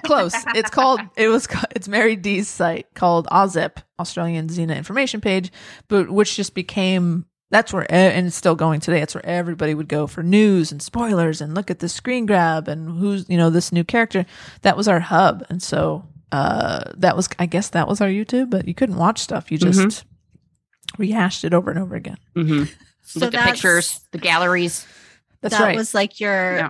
Close. 0.03 0.36
It's 0.55 0.70
called. 0.70 1.01
It 1.18 1.30
was. 1.30 1.47
It's 1.76 1.88
Mary 1.88 2.16
D's 2.16 2.47
site 2.47 2.88
called 2.93 3.28
AUSXIP, 3.32 3.78
Australian 3.99 4.47
Xena 4.47 4.76
Information 4.78 5.20
Page, 5.22 5.51
but 5.88 6.09
which 6.09 6.36
just 6.36 6.53
became. 6.53 7.26
That's 7.49 7.72
where, 7.72 7.86
and 7.91 8.26
it's 8.28 8.36
still 8.36 8.55
going 8.55 8.80
today. 8.80 8.99
That's 8.99 9.14
where 9.14 9.26
everybody 9.26 9.76
would 9.76 9.88
go 9.88 10.07
for 10.07 10.24
news 10.24 10.72
and 10.72 10.82
spoilers 10.82 11.39
and 11.39 11.53
look 11.53 11.70
at 11.70 11.80
the 11.80 11.89
screen 11.89 12.26
grab 12.26 12.68
and 12.68 12.97
who's 12.97 13.28
you 13.30 13.38
know 13.38 13.49
this 13.49 13.72
new 13.72 13.84
character. 13.84 14.26
That 14.64 14.76
was 14.78 14.88
our 14.88 14.99
hub, 14.99 15.45
and 15.49 15.61
so 15.61 16.05
uh 16.32 16.84
that 16.97 17.16
was. 17.16 17.30
I 17.39 17.45
guess 17.45 17.70
that 17.70 17.88
was 17.88 17.99
our 18.01 18.07
YouTube, 18.09 18.49
but 18.49 18.68
you 18.68 18.74
couldn't 18.74 18.97
watch 18.97 19.20
stuff. 19.20 19.51
You 19.51 19.57
just 19.57 19.80
Mhm. 19.80 20.03
Rehashed 20.97 21.43
it 21.43 21.53
over 21.53 21.69
and 21.71 21.79
over 21.79 21.95
again. 21.95 22.17
hmm 22.35 22.63
So 23.03 23.19
Look 23.21 23.33
at 23.35 23.45
pictures, 23.45 23.99
the 24.11 24.17
galleries. 24.17 24.87
That's 25.41 25.57
that 25.57 25.63
right. 25.63 25.75
was 25.75 25.93
like 25.93 26.19
your 26.19 26.57
Yeah. 26.57 26.69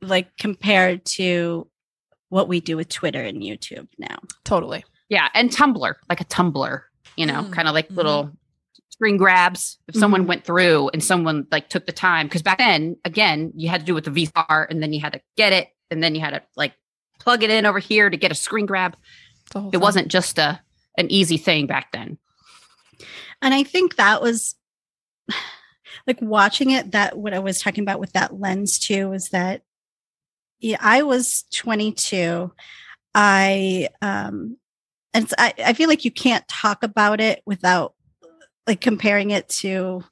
like 0.00 0.36
compared 0.38 1.04
to 1.06 1.68
what 2.28 2.48
we 2.48 2.60
do 2.60 2.76
with 2.76 2.88
Twitter 2.88 3.20
and 3.22 3.42
YouTube 3.42 3.88
now. 3.98 4.16
totally. 4.44 4.84
Yeah, 5.08 5.28
and 5.34 5.50
Tumblr, 5.50 5.94
like 6.08 6.20
a 6.20 6.24
Tumblr, 6.24 6.80
you 7.16 7.26
know, 7.26 7.42
Mm, 7.44 7.52
kind 7.52 7.68
of 7.68 7.74
like 7.74 7.88
mhm. 7.90 7.96
little 7.96 8.30
screen 8.90 9.16
grabs. 9.16 9.78
If 9.88 9.96
someone 9.96 10.24
Mhm. 10.24 10.28
went 10.28 10.44
through 10.44 10.88
and 10.92 11.02
someone 11.02 11.46
like 11.50 11.68
took 11.68 11.86
the 11.86 11.92
time, 11.92 12.26
because 12.26 12.42
back 12.42 12.58
then, 12.58 12.96
again, 13.04 13.52
you 13.56 13.68
had 13.68 13.80
to 13.80 13.86
do 13.86 13.92
it 13.92 13.94
with 13.96 14.04
the 14.04 14.10
VCR, 14.10 14.66
and 14.70 14.82
then 14.82 14.92
you 14.92 15.00
had 15.00 15.12
to 15.12 15.20
get 15.36 15.52
it, 15.52 15.68
and 15.90 16.02
then 16.02 16.14
you 16.14 16.20
had 16.20 16.30
to 16.30 16.42
like 16.56 16.72
plug 17.20 17.42
it 17.42 17.50
in 17.50 17.66
over 17.66 17.78
here 17.78 18.08
to 18.10 18.16
get 18.16 18.32
a 18.32 18.34
screen 18.34 18.66
grab. 18.66 18.96
It's 19.46 19.54
a 19.54 19.60
whole 19.60 19.68
It 19.68 19.72
thing. 19.72 19.80
wasn't 19.80 20.08
just 20.08 20.38
a 20.38 20.60
an 20.96 21.10
easy 21.10 21.36
thing 21.36 21.66
back 21.66 21.90
then. 21.92 22.18
And 23.42 23.54
I 23.54 23.62
think 23.62 23.96
that 23.96 24.22
was 24.22 24.54
like 26.06 26.20
watching 26.20 26.70
it 26.70 26.92
that 26.92 27.16
what 27.16 27.34
I 27.34 27.38
was 27.38 27.60
talking 27.60 27.82
about 27.84 28.00
with 28.00 28.12
that 28.12 28.38
lens 28.38 28.78
too 28.78 29.10
was 29.10 29.30
that 29.30 29.62
yeah, 30.60 30.78
I 30.80 31.02
was 31.02 31.44
22. 31.52 32.50
I 33.14 33.88
um 34.00 34.56
and 35.12 35.32
I, 35.38 35.54
I 35.58 35.72
feel 35.74 35.88
like 35.88 36.04
you 36.04 36.10
can't 36.10 36.46
talk 36.48 36.82
about 36.82 37.20
it 37.20 37.42
without 37.46 37.94
like 38.66 38.80
comparing 38.80 39.30
it 39.30 39.48
to 39.48 40.02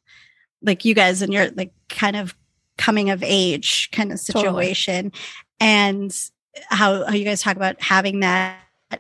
like 0.62 0.84
you 0.84 0.94
guys 0.94 1.22
and 1.22 1.32
your 1.32 1.50
like 1.50 1.72
kind 1.88 2.16
of 2.16 2.36
coming 2.78 3.10
of 3.10 3.22
age 3.22 3.90
kind 3.90 4.12
of 4.12 4.24
Totally. 4.24 4.66
situation 4.66 5.12
and 5.58 6.16
how, 6.68 7.04
how 7.04 7.14
you 7.14 7.24
guys 7.24 7.42
talk 7.42 7.56
about 7.56 7.80
having 7.80 8.20
that 8.20 8.58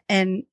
and 0.08 0.44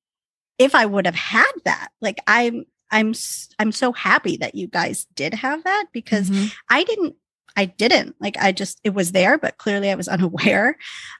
if 0.58 0.74
I 0.74 0.86
would 0.86 1.06
have 1.06 1.14
had 1.14 1.50
that 1.64 1.88
like 2.00 2.18
I'm 2.26 2.66
I'm 2.90 3.10
s- 3.10 3.48
I'm 3.58 3.72
so 3.72 3.92
happy 3.92 4.36
that 4.38 4.54
you 4.54 4.66
guys 4.66 5.06
did 5.14 5.34
have 5.34 5.64
that 5.64 5.86
because 5.92 6.30
Mhm. 6.30 6.52
I 6.68 6.84
didn't 6.84 7.16
I 7.56 7.64
didn't 7.64 8.14
like. 8.20 8.36
I 8.40 8.52
just 8.52 8.78
it 8.84 8.94
was 8.94 9.10
there, 9.10 9.36
but 9.36 9.58
clearly 9.58 9.90
I 9.90 9.96
was 9.96 10.06
unaware. 10.16 10.76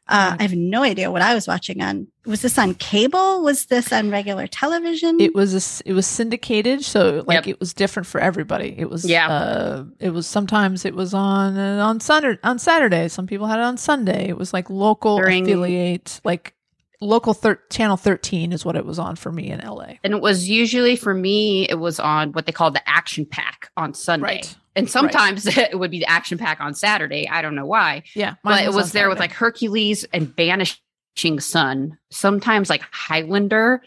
Uh, 0.09 0.29
Right. 0.31 0.37
I 0.39 0.43
have 0.45 0.55
no 0.55 0.85
idea 0.85 1.11
what 1.11 1.23
I 1.23 1.35
was 1.35 1.49
watching 1.49 1.83
on. 1.83 2.07
Was 2.25 2.41
this 2.41 2.57
on 2.57 2.75
cable? 2.75 3.43
Was 3.43 3.67
this 3.67 3.93
on 3.93 4.11
regular 4.13 4.47
television? 4.47 5.21
It 5.21 5.35
was 5.35 5.55
a 5.55 5.57
s 5.57 5.83
it 5.85 5.93
was 5.93 6.07
syndicated, 6.07 6.85
so 6.85 7.25
like 7.27 7.35
Yep. 7.47 7.47
it 7.49 7.61
was 7.61 7.75
different 7.75 8.07
for 8.07 8.21
everybody. 8.21 8.75
It 8.79 8.89
was 8.89 9.05
Yeah. 9.05 9.29
Uh, 9.29 9.85
it 9.99 10.11
was 10.11 10.27
sometimes 10.29 10.85
it 10.85 10.95
was 10.95 11.13
on 11.15 11.59
uh, 11.59 11.85
on 11.85 11.99
Sunday 11.99 12.39
on 12.45 12.61
Saturday. 12.61 13.09
Some 13.09 13.27
people 13.27 13.49
had 13.49 13.59
it 13.59 13.65
on 13.65 13.77
Sunday. 13.77 14.29
It 14.29 14.39
was 14.39 14.53
like 14.53 14.71
local 14.71 15.17
During- 15.19 15.45
affiliate, 15.47 16.21
like 16.25 16.55
local 17.01 17.35
thir- 17.35 17.61
channel 17.71 17.97
thirteen 17.97 18.53
is 18.53 18.65
what 18.65 18.77
it 18.77 18.85
was 18.85 18.99
on 18.99 19.17
for 19.17 19.33
me 19.33 19.51
in 19.51 19.61
LA. 19.61 19.95
And 20.05 20.13
it 20.13 20.21
was 20.21 20.49
usually 20.49 20.97
for 20.97 21.15
me, 21.15 21.69
it 21.69 21.79
was 21.79 21.99
on 22.01 22.33
what 22.33 22.47
they 22.47 22.53
call 22.53 22.71
the 22.71 22.87
action 22.89 23.25
pack 23.27 23.71
on 23.77 23.95
Sunday. 23.95 24.25
Right. 24.25 24.57
And 24.77 24.89
sometimes 24.89 25.47
it 25.57 25.79
would 25.79 25.91
be 25.91 25.99
the 26.01 26.11
action 26.11 26.39
pack 26.39 26.61
on 26.61 26.75
Saturday. 26.75 27.29
I 27.29 27.43
don't 27.43 27.55
know 27.55 27.67
why. 27.67 28.05
Yeah, 28.15 28.35
but 28.45 28.51
mine 28.51 28.65
it 28.65 28.73
was 28.73 28.91
on 28.91 28.91
there 28.93 29.09
with 29.09 29.19
like 29.19 29.33
Hercules 29.33 30.05
and 30.13 30.35
Vanishing 30.37 31.41
Son. 31.41 31.99
Sometimes 32.11 32.71
like 32.71 32.83
Highlander, 32.93 33.83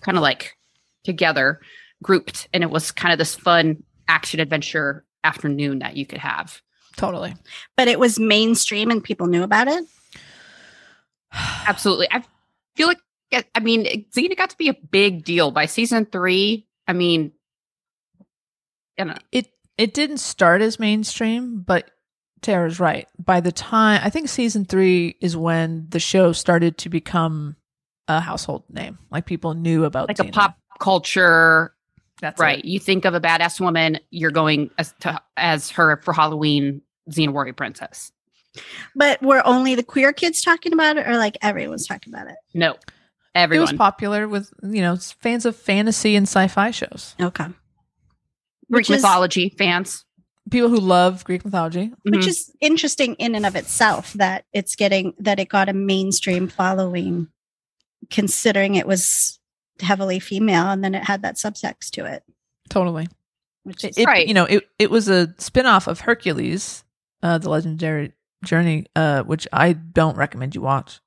kind 0.00 0.16
of 0.16 0.22
like 0.22 0.56
together, 1.04 1.60
grouped. 2.02 2.48
And 2.52 2.62
it 2.62 2.70
was 2.70 2.92
kind 2.92 3.12
of 3.12 3.18
this 3.18 3.34
fun 3.34 3.82
action 4.08 4.40
adventure 4.40 5.04
afternoon 5.24 5.80
that 5.80 5.96
you 5.96 6.06
could 6.06 6.18
have. 6.20 6.60
totally. 6.96 7.34
but 7.76 7.88
it 7.88 7.98
was 7.98 8.18
mainstream 8.18 8.90
and 8.90 9.02
people 9.02 9.26
knew 9.26 9.42
about 9.42 9.66
it. 9.68 9.84
Absolutely. 11.66 12.08
I 12.10 12.22
feel 12.76 12.88
like, 12.88 12.98
I 13.54 13.60
mean, 13.60 14.06
Xena 14.14 14.36
got 14.36 14.50
to 14.50 14.56
be 14.56 14.68
a 14.68 14.74
big 14.74 15.24
deal 15.24 15.50
by 15.50 15.66
season 15.66 16.06
three. 16.06 16.66
I 16.86 16.92
mean, 16.92 17.32
you 18.98 19.04
know, 19.04 19.16
it 19.32 19.48
it 19.76 19.92
didn't 19.92 20.18
start 20.18 20.62
as 20.62 20.78
mainstream, 20.78 21.60
but 21.60 21.90
Tara's 22.40 22.78
right. 22.78 23.08
By 23.18 23.40
the 23.40 23.52
time 23.52 24.00
I 24.02 24.10
think 24.10 24.28
season 24.28 24.64
three 24.64 25.16
is 25.20 25.36
when 25.36 25.86
the 25.88 25.98
show 25.98 26.32
started 26.32 26.78
to 26.78 26.88
become 26.88 27.56
a 28.06 28.20
household 28.20 28.62
name, 28.70 28.98
like 29.10 29.26
people 29.26 29.54
knew 29.54 29.84
about 29.84 30.08
like 30.08 30.20
a 30.20 30.24
pop 30.24 30.56
culture 30.78 31.74
That's 32.20 32.40
right 32.40 32.58
it. 32.58 32.64
you 32.64 32.78
think 32.78 33.04
of 33.04 33.14
a 33.14 33.20
badass 33.20 33.60
woman 33.60 33.98
you're 34.10 34.30
going 34.30 34.70
as 34.78 34.94
to 35.00 35.20
as 35.36 35.70
her 35.70 36.00
for 36.02 36.12
halloween 36.12 36.82
xena 37.10 37.32
warrior 37.32 37.52
princess 37.52 38.12
But 38.94 39.22
were 39.22 39.46
only 39.46 39.74
the 39.74 39.82
queer 39.82 40.12
kids 40.12 40.40
talking 40.42 40.72
about 40.72 40.96
it, 40.96 41.06
or 41.06 41.16
like 41.16 41.36
everyone's 41.42 41.86
talking 41.86 42.12
about 42.14 42.28
it? 42.28 42.36
no 42.54 42.70
everyone. 42.72 42.78
It 43.34 43.38
everyone 43.38 43.62
was 43.72 43.72
popular 43.78 44.28
with 44.28 44.52
you 44.62 44.80
know 44.82 44.96
fans 44.96 45.44
of 45.46 45.54
fantasy 45.56 46.16
and 46.16 46.26
sci-fi 46.26 46.70
shows. 46.70 47.14
Okay. 47.20 47.44
greek 47.44 47.54
which 48.68 48.90
is- 48.90 48.96
mythology 49.02 49.48
fans 49.58 50.02
People 50.48 50.68
who 50.68 50.78
love 50.78 51.24
Greek 51.24 51.44
mythology. 51.44 51.92
which 52.04 52.24
Mhm. 52.24 52.28
is 52.28 52.52
interesting 52.60 53.14
in 53.16 53.34
and 53.34 53.44
of 53.44 53.56
itself 53.56 54.12
that 54.12 54.44
it's 54.52 54.76
getting 54.76 55.12
that 55.18 55.40
it 55.40 55.48
got 55.48 55.68
a 55.68 55.72
mainstream 55.72 56.46
following 56.48 57.26
considering 58.10 58.76
it 58.76 58.86
was 58.86 59.40
heavily 59.80 60.20
female 60.20 60.66
and 60.70 60.82
then 60.84 60.94
it 60.94 61.02
had 61.04 61.22
that 61.22 61.34
subtext 61.34 61.90
to 61.90 62.04
it 62.04 62.22
Totally. 62.70 63.08
which 63.64 63.84
is 63.84 63.98
It, 63.98 64.02
it- 64.02 64.06
Right. 64.06 64.26
You 64.28 64.34
know, 64.34 64.44
it 64.44 64.68
it 64.78 64.90
was 64.90 65.08
a 65.08 65.34
spin-off 65.38 65.86
of 65.88 66.00
Hercules, 66.00 66.84
uh, 67.22 67.38
the 67.38 67.50
legendary 67.50 68.12
journey, 68.46 68.86
uh, 68.96 69.22
which 69.24 69.46
I 69.52 69.72
don't 69.74 70.16
recommend 70.16 70.54
you 70.54 70.62
watch. 70.62 71.00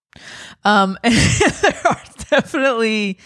Um, 0.63 0.97
there 1.03 1.81
are 1.89 2.01
definitely 2.29 3.17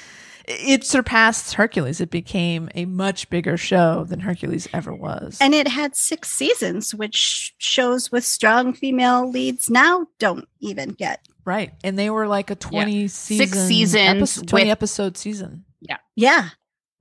it 0.46 0.84
surpassed 0.84 1.54
Hercules. 1.54 2.02
It 2.02 2.10
became 2.10 2.70
a 2.76 2.84
much 2.86 3.30
bigger 3.30 3.56
show 3.56 4.04
than 4.04 4.20
Hercules 4.20 4.68
ever 4.74 4.94
was. 4.94 5.38
and 5.40 5.54
it 5.54 5.68
had 5.70 5.96
six 5.96 6.30
seasons 6.32 6.94
which 6.94 7.54
shows 7.60 8.12
with 8.12 8.26
strong 8.26 8.74
female 8.74 9.30
leads 9.30 9.70
now 9.70 10.06
don't 10.20 10.48
even 10.60 10.90
get 10.90 11.26
right, 11.46 11.72
and 11.84 11.98
they 11.98 12.10
were 12.10 12.28
like 12.28 12.50
a 12.50 12.56
twenty 12.56 13.08
season 13.08 13.48
seasons 13.68 13.96
episode, 14.18 14.48
twenty 14.50 14.66
with- 14.66 14.72
episode 14.74 15.18
season, 15.18 15.64
yeah 15.82 15.98
Yeah. 16.16 16.50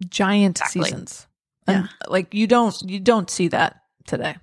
giant 0.08 0.60
Exactly. 0.60 0.82
seasons. 0.84 1.26
And, 1.66 1.88
like 2.08 2.34
you 2.34 2.46
don't 2.46 2.80
you 2.82 2.98
don't 3.00 3.28
see 3.30 3.48
that 3.48 3.76
today. 4.06 4.36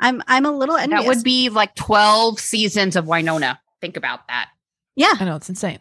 I'm 0.00 0.22
i'm 0.26 0.46
a 0.46 0.52
little 0.52 0.76
envious 0.76 1.02
that 1.02 1.08
would 1.08 1.24
be 1.24 1.48
like 1.48 1.74
12 1.74 2.38
seasons 2.40 2.96
of 2.96 3.04
Wynonna. 3.06 3.58
Think 3.80 3.96
about 3.96 4.26
that. 4.28 4.50
Yeah. 4.96 5.14
I 5.18 5.24
know 5.24 5.36
it's 5.36 5.48
insane. 5.48 5.78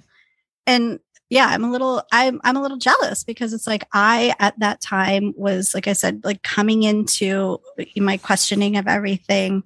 and 0.68 1.00
yeah 1.32 1.48
i'm 1.50 1.64
a 1.64 1.70
little 1.70 2.02
i'm 2.12 2.42
i'm 2.44 2.58
a 2.58 2.62
little 2.62 2.78
jealous 2.78 3.24
because 3.24 3.54
it's 3.54 3.68
like 3.68 3.84
i 3.94 4.34
at 4.40 4.58
that 4.60 4.82
time 4.82 5.34
was 5.38 5.76
like 5.76 5.88
i 5.88 5.94
said 5.94 6.22
like 6.24 6.42
coming 6.42 6.82
into 6.84 7.60
my 7.98 8.18
questioning 8.18 8.78
of 8.78 8.88
everything 8.88 9.64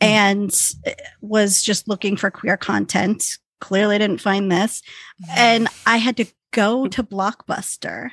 and 0.00 0.50
eh, 0.86 0.94
was 1.20 1.62
just 1.62 1.86
looking 1.86 2.16
for 2.16 2.30
queer 2.30 2.56
content. 2.56 3.38
Clearly 3.60 3.98
didn't 3.98 4.20
find 4.20 4.50
this. 4.50 4.82
And 5.36 5.68
i 5.86 5.98
had 5.98 6.16
to 6.16 6.24
go 6.52 6.86
to 6.88 7.02
blockbuster 7.02 8.10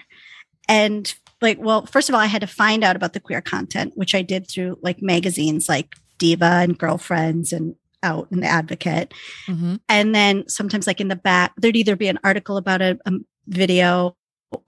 and 0.67 1.13
like 1.41 1.57
well 1.59 1.85
first 1.85 2.09
of 2.09 2.15
all 2.15 2.21
i 2.21 2.25
had 2.25 2.41
to 2.41 2.47
find 2.47 2.83
out 2.83 2.95
about 2.95 3.13
the 3.13 3.19
queer 3.19 3.41
content 3.41 3.93
which 3.95 4.13
i 4.15 4.21
did 4.21 4.47
through 4.49 4.77
like 4.81 5.01
magazines 5.01 5.67
like 5.69 5.95
diva 6.17 6.45
and 6.63 6.77
girlfriends 6.77 7.51
and 7.53 7.75
out 8.03 8.27
and 8.31 8.41
the 8.43 8.47
advocate 8.47 9.13
Mhm. 9.47 9.79
and 9.89 10.15
then 10.15 10.47
sometimes 10.47 10.87
like 10.87 11.01
in 11.01 11.07
the 11.09 11.15
back 11.15 11.53
there'd 11.57 11.75
either 11.75 11.95
be 11.95 12.07
an 12.07 12.19
article 12.23 12.55
about 12.57 12.81
a, 12.81 12.97
a 13.05 13.11
video 13.47 14.15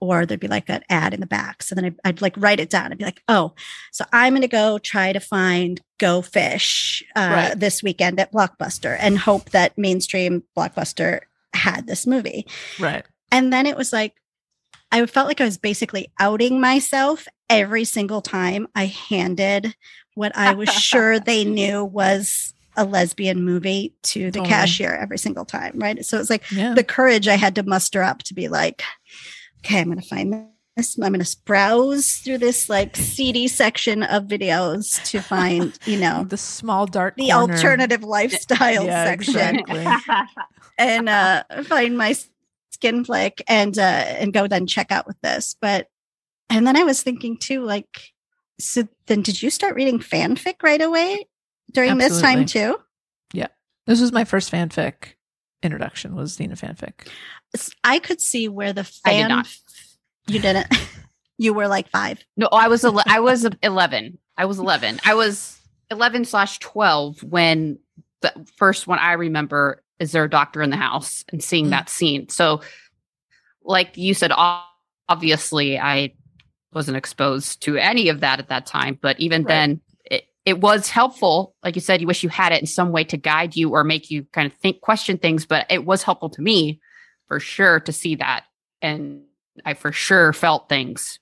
or 0.00 0.24
there'd 0.26 0.38
be 0.38 0.48
like 0.48 0.68
an 0.68 0.82
ad 0.90 1.12
in 1.14 1.20
the 1.20 1.26
back 1.26 1.62
so 1.62 1.74
then 1.74 1.84
I'd, 1.86 1.94
I'd 2.04 2.22
like 2.22 2.34
write 2.36 2.60
it 2.60 2.70
down 2.70 2.86
and 2.92 2.98
be 2.98 3.04
like 3.04 3.22
oh 3.28 3.54
so 3.90 4.04
i'm 4.12 4.32
going 4.34 4.42
to 4.42 4.48
go 4.48 4.78
try 4.78 5.12
to 5.12 5.18
find 5.20 5.80
go 5.98 6.20
fish 6.22 7.02
uh, 7.16 7.30
Right. 7.32 7.58
this 7.58 7.82
weekend 7.82 8.20
at 8.20 8.32
blockbuster 8.32 8.96
and 9.00 9.18
hope 9.18 9.50
that 9.50 9.76
mainstream 9.78 10.42
blockbuster 10.56 11.20
had 11.54 11.86
this 11.86 12.06
movie 12.06 12.46
Right. 12.78 13.04
and 13.30 13.52
then 13.52 13.66
it 13.66 13.76
was 13.76 13.92
like 13.92 14.14
i 14.92 15.04
felt 15.06 15.26
like 15.26 15.40
i 15.40 15.44
was 15.44 15.58
basically 15.58 16.06
outing 16.20 16.60
myself 16.60 17.26
every 17.50 17.84
single 17.84 18.20
time 18.22 18.68
i 18.76 18.86
handed 18.86 19.74
what 20.14 20.36
i 20.36 20.54
was 20.54 20.68
sure 20.72 21.18
they 21.20 21.44
knew 21.44 21.84
was 21.84 22.54
a 22.76 22.84
lesbian 22.84 23.44
movie 23.44 23.94
to 24.02 24.26
the 24.30 24.38
Totally. 24.38 24.48
cashier 24.48 24.92
every 24.94 25.18
single 25.18 25.44
time 25.44 25.72
right 25.76 26.04
so 26.06 26.18
it's 26.18 26.30
like 26.30 26.44
Yeah. 26.50 26.72
the 26.74 26.84
courage 26.84 27.28
I 27.28 27.36
had 27.36 27.54
to 27.56 27.62
muster 27.64 28.02
up 28.02 28.22
to 28.24 28.34
be 28.34 28.48
like, 28.48 28.82
okay, 29.58 29.80
I'm 29.80 29.88
going 29.88 30.00
to 30.00 30.06
find 30.08 30.32
this. 30.76 30.96
I'm 30.96 31.12
going 31.12 31.22
to 31.22 31.36
browse 31.44 32.14
through 32.24 32.38
this 32.38 32.70
like 32.70 32.96
CD 32.96 33.46
section 33.46 34.02
of 34.02 34.24
videos 34.24 35.02
to 35.10 35.20
find, 35.20 35.78
you 35.84 35.98
know, 35.98 36.24
the 36.28 36.38
small 36.38 36.86
dark 36.86 37.16
the 37.16 37.28
corner. 37.30 37.52
alternative 37.52 38.02
lifestyle 38.02 38.86
Yeah, 38.86 39.04
section 39.04 39.56
exactly. 39.58 39.86
and 40.78 41.10
uh, 41.10 41.44
find 41.64 41.98
my 41.98 42.14
skin 42.82 43.04
flick 43.04 43.42
and 43.46 43.78
uh, 43.78 43.82
and 43.82 44.32
go 44.32 44.46
then 44.48 44.66
check 44.66 44.90
out 44.90 45.06
with 45.06 45.20
this. 45.22 45.54
But 45.60 45.86
and 46.50 46.66
then 46.66 46.76
I 46.76 46.82
was 46.82 47.02
thinking 47.02 47.38
too, 47.38 47.62
like, 47.62 48.12
so 48.58 48.86
then 49.06 49.22
did 49.22 49.40
you 49.40 49.50
start 49.50 49.74
reading 49.76 49.98
fanfic 50.00 50.56
right 50.62 50.80
away 50.82 51.26
during 51.72 51.96
this 51.98 52.20
time 52.20 52.44
too 52.44 52.76
yeah 53.32 53.46
This 53.86 54.00
was 54.00 54.12
my 54.12 54.24
first 54.24 54.52
fanfic 54.52 55.14
introduction. 55.62 56.14
Was 56.14 56.36
Xena 56.36 56.58
fanfic? 56.58 57.08
i 57.84 57.98
could 57.98 58.20
see 58.20 58.48
where 58.48 58.72
the 58.72 58.80
I 59.04 59.12
did 59.12 59.20
fan. 59.20 59.28
not. 59.28 59.48
You 60.26 60.40
didn't. 60.40 60.66
you 61.38 61.54
were 61.54 61.68
like 61.68 61.88
five. 61.88 62.22
no 62.36 62.48
i 62.52 62.68
was 62.68 62.84
ele- 62.84 63.02
i 63.06 63.20
was 63.20 63.46
11 63.62 64.18
i 64.36 64.44
was 64.44 64.58
11 64.58 65.00
i 65.04 65.14
was 65.14 65.58
11 65.90 66.24
slash 66.24 66.58
12 66.58 67.22
when 67.22 67.78
the 68.20 68.32
first 68.56 68.86
one 68.86 68.98
i 68.98 69.12
remember 69.12 69.82
is 70.02 70.12
there 70.12 70.24
a 70.24 70.30
doctor 70.30 70.60
in 70.62 70.70
the 70.70 70.76
house 70.76 71.24
and 71.30 71.42
seeing 71.42 71.66
Mm. 71.66 71.70
that 71.70 71.88
scene 71.88 72.28
so 72.28 72.60
like 73.64 73.96
you 73.96 74.12
said 74.14 74.32
obviously 75.08 75.78
i 75.78 76.12
wasn't 76.72 76.96
exposed 76.96 77.62
to 77.62 77.76
any 77.76 78.08
of 78.08 78.20
that 78.20 78.38
at 78.38 78.48
that 78.48 78.66
time 78.66 78.98
but 79.00 79.18
even 79.20 79.42
Right. 79.44 79.48
then 79.48 79.80
it, 80.04 80.24
it 80.44 80.60
was 80.60 80.88
helpful 80.90 81.54
like 81.62 81.74
you 81.76 81.80
said 81.80 82.00
you 82.00 82.06
wish 82.06 82.22
you 82.22 82.28
had 82.28 82.52
it 82.52 82.60
in 82.60 82.66
some 82.66 82.90
way 82.92 83.04
to 83.04 83.16
guide 83.16 83.54
you 83.56 83.70
or 83.70 83.84
make 83.84 84.10
you 84.10 84.24
kind 84.32 84.50
of 84.50 84.58
think 84.58 84.80
question 84.80 85.16
things 85.18 85.46
but 85.46 85.66
it 85.70 85.84
was 85.84 86.02
helpful 86.02 86.30
to 86.30 86.42
me 86.42 86.80
for 87.28 87.38
sure 87.40 87.78
to 87.80 87.92
see 87.92 88.16
that 88.16 88.44
and 88.80 89.22
i 89.64 89.74
for 89.74 89.92
sure 89.92 90.32
felt 90.32 90.68
things 90.68 91.18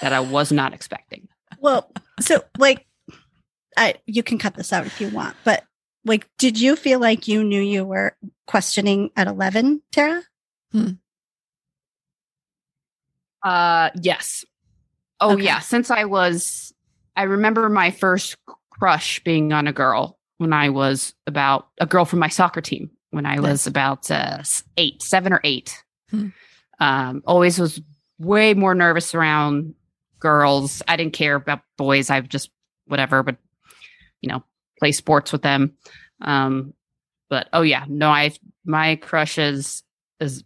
that 0.00 0.12
i 0.12 0.20
was 0.20 0.52
not 0.52 0.72
expecting 0.74 1.26
Well, 1.58 1.90
so 2.20 2.42
like, 2.58 2.86
I 3.76 3.96
you 4.06 4.22
can 4.22 4.38
cut 4.38 4.54
this 4.54 4.72
out 4.72 4.86
if 4.86 5.00
you 5.00 5.08
want, 5.08 5.36
but 5.44 5.64
like, 6.10 6.28
did 6.38 6.60
you 6.60 6.76
feel 6.76 7.00
like 7.00 7.26
you 7.28 7.42
knew 7.42 7.60
you 7.62 7.84
were 7.84 8.14
questioning 8.46 9.10
at 9.16 9.26
eleven, 9.26 9.80
Tara? 9.92 10.22
Uh, 13.42 13.90
yes. 14.02 14.44
Oh, 15.20 15.32
Okay. 15.32 15.44
yeah. 15.44 15.60
Since 15.60 15.90
I 15.90 16.04
was, 16.04 16.72
I 17.16 17.22
remember 17.24 17.68
my 17.68 17.90
first 17.90 18.36
crush 18.70 19.20
being 19.24 19.52
on 19.52 19.66
a 19.66 19.72
girl 19.72 20.18
when 20.38 20.52
I 20.52 20.70
was 20.70 21.14
about 21.26 21.68
a 21.80 21.86
girl 21.86 22.04
from 22.04 22.18
my 22.18 22.28
soccer 22.28 22.60
team 22.60 22.90
when 23.10 23.26
I 23.26 23.40
was 23.40 23.66
about 23.66 24.10
uh, 24.10 24.42
eight, 24.76 25.02
seven 25.02 25.32
or 25.32 25.40
eight. 25.44 25.82
Hmm. 26.10 26.28
Um, 26.78 27.22
always 27.26 27.58
was 27.58 27.80
way 28.18 28.54
more 28.54 28.74
nervous 28.74 29.14
around 29.14 29.74
girls. 30.18 30.82
I 30.88 30.96
didn't 30.96 31.12
care 31.12 31.34
about 31.34 31.60
boys. 31.76 32.08
I 32.10 32.20
just 32.20 32.50
whatever, 32.86 33.22
but 33.22 33.36
you 34.22 34.28
know, 34.28 34.42
play 34.80 34.90
sports 34.92 35.30
with 35.30 35.42
them. 35.42 35.74
Um, 36.20 36.74
but 37.28 37.48
oh 37.52 37.62
yeah, 37.62 37.84
no, 37.88 38.10
I 38.10 38.32
my 38.64 38.96
crushes 38.96 39.84
is 40.18 40.42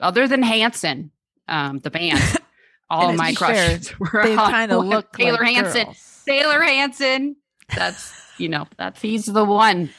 other 0.00 0.26
than 0.26 0.42
Hanson, 0.42 1.10
um, 1.48 1.80
the 1.80 1.90
band. 1.90 2.20
all 2.90 3.12
my 3.12 3.28
to 3.28 3.32
be 3.32 3.36
fair, 3.36 3.66
crushes 3.68 3.98
were 3.98 4.22
They 4.22 4.34
kind 4.36 4.72
of 4.72 4.84
look 4.84 5.12
Taylor 5.12 5.38
like 5.38 5.54
Hanson. 5.54 5.84
girls. 5.84 6.22
Taylor 6.26 6.62
Hanson. 6.62 7.36
That's 7.74 8.12
you 8.38 8.48
know 8.48 8.66
that's 8.78 9.00
he's 9.02 9.26
the 9.26 9.44
one 9.44 9.90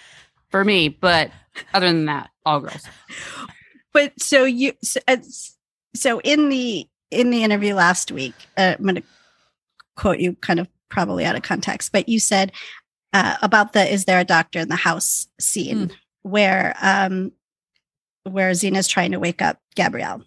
for 0.49 0.63
me. 0.63 0.89
But 0.89 1.31
other 1.73 1.87
than 1.87 2.05
that, 2.05 2.31
all 2.45 2.59
girls. 2.61 2.83
but 3.93 4.19
so 4.19 4.43
you 4.43 4.73
so, 4.83 4.99
so 5.95 6.19
in 6.21 6.49
the 6.49 6.87
in 7.11 7.29
the 7.29 7.43
interview 7.43 7.73
last 7.75 8.11
week 8.11 8.33
uh, 8.57 8.75
i'm 8.77 8.83
going 8.83 8.95
to 8.95 9.03
quote 9.95 10.19
you 10.19 10.33
kind 10.41 10.59
of 10.59 10.67
probably 10.89 11.23
out 11.23 11.35
of 11.35 11.43
context 11.43 11.91
but 11.93 12.09
you 12.09 12.19
said 12.19 12.51
uh, 13.15 13.37
about 13.41 13.71
the 13.71 13.91
is 13.91 14.03
there 14.05 14.19
a 14.19 14.25
doctor 14.25 14.59
in 14.59 14.67
the 14.67 14.75
house 14.75 15.27
scene 15.39 15.89
where 16.23 16.75
um 16.81 17.31
where 18.23 18.51
Xena's 18.51 18.87
trying 18.87 19.11
to 19.11 19.19
wake 19.19 19.41
up 19.41 19.59
Gabrielle. 19.75 20.23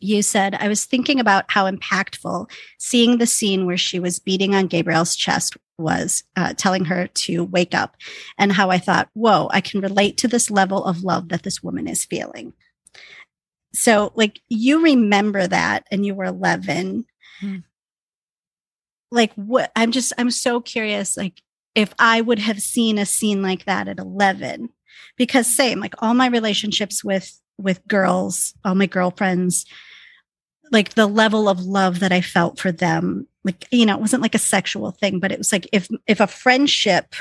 You 0.00 0.22
said, 0.22 0.54
I 0.54 0.68
was 0.68 0.84
thinking 0.84 1.20
about 1.20 1.44
how 1.48 1.70
impactful 1.70 2.50
seeing 2.78 3.18
the 3.18 3.26
scene 3.26 3.66
where 3.66 3.76
she 3.76 4.00
was 4.00 4.18
beating 4.18 4.54
on 4.54 4.66
Gabrielle's 4.66 5.14
chest 5.14 5.56
was, 5.78 6.24
uh, 6.36 6.54
telling 6.54 6.86
her 6.86 7.06
to 7.06 7.44
wake 7.44 7.74
up, 7.74 7.96
and 8.38 8.50
how 8.50 8.70
I 8.70 8.78
thought, 8.78 9.10
whoa, 9.12 9.48
I 9.52 9.60
can 9.60 9.80
relate 9.80 10.16
to 10.18 10.28
this 10.28 10.50
level 10.50 10.84
of 10.84 11.04
love 11.04 11.28
that 11.28 11.42
this 11.42 11.62
woman 11.62 11.86
is 11.86 12.04
feeling. 12.04 12.54
So, 13.74 14.12
like, 14.14 14.40
you 14.48 14.82
remember 14.82 15.46
that, 15.46 15.86
and 15.90 16.04
you 16.04 16.14
were 16.14 16.24
11. 16.24 17.04
Hmm. 17.40 17.56
Like, 19.10 19.32
what? 19.34 19.70
I'm 19.76 19.92
just, 19.92 20.14
I'm 20.18 20.30
so 20.30 20.60
curious, 20.60 21.16
like, 21.16 21.42
if 21.74 21.94
I 21.98 22.20
would 22.20 22.38
have 22.38 22.60
seen 22.60 22.98
a 22.98 23.06
scene 23.06 23.42
like 23.42 23.64
that 23.64 23.88
at 23.88 23.98
11 23.98 24.70
because 25.16 25.46
same 25.46 25.80
like 25.80 25.94
all 25.98 26.14
my 26.14 26.26
relationships 26.26 27.04
with 27.04 27.38
with 27.58 27.86
girls 27.86 28.54
all 28.64 28.74
my 28.74 28.86
girlfriends 28.86 29.66
like 30.72 30.94
the 30.94 31.06
level 31.06 31.48
of 31.48 31.60
love 31.60 32.00
that 32.00 32.12
i 32.12 32.20
felt 32.20 32.58
for 32.58 32.72
them 32.72 33.26
like 33.44 33.66
you 33.70 33.84
know 33.86 33.94
it 33.94 34.00
wasn't 34.00 34.22
like 34.22 34.34
a 34.34 34.38
sexual 34.38 34.90
thing 34.92 35.18
but 35.20 35.30
it 35.32 35.38
was 35.38 35.52
like 35.52 35.66
if 35.72 35.88
if 36.06 36.20
a 36.20 36.26
friendship 36.26 37.14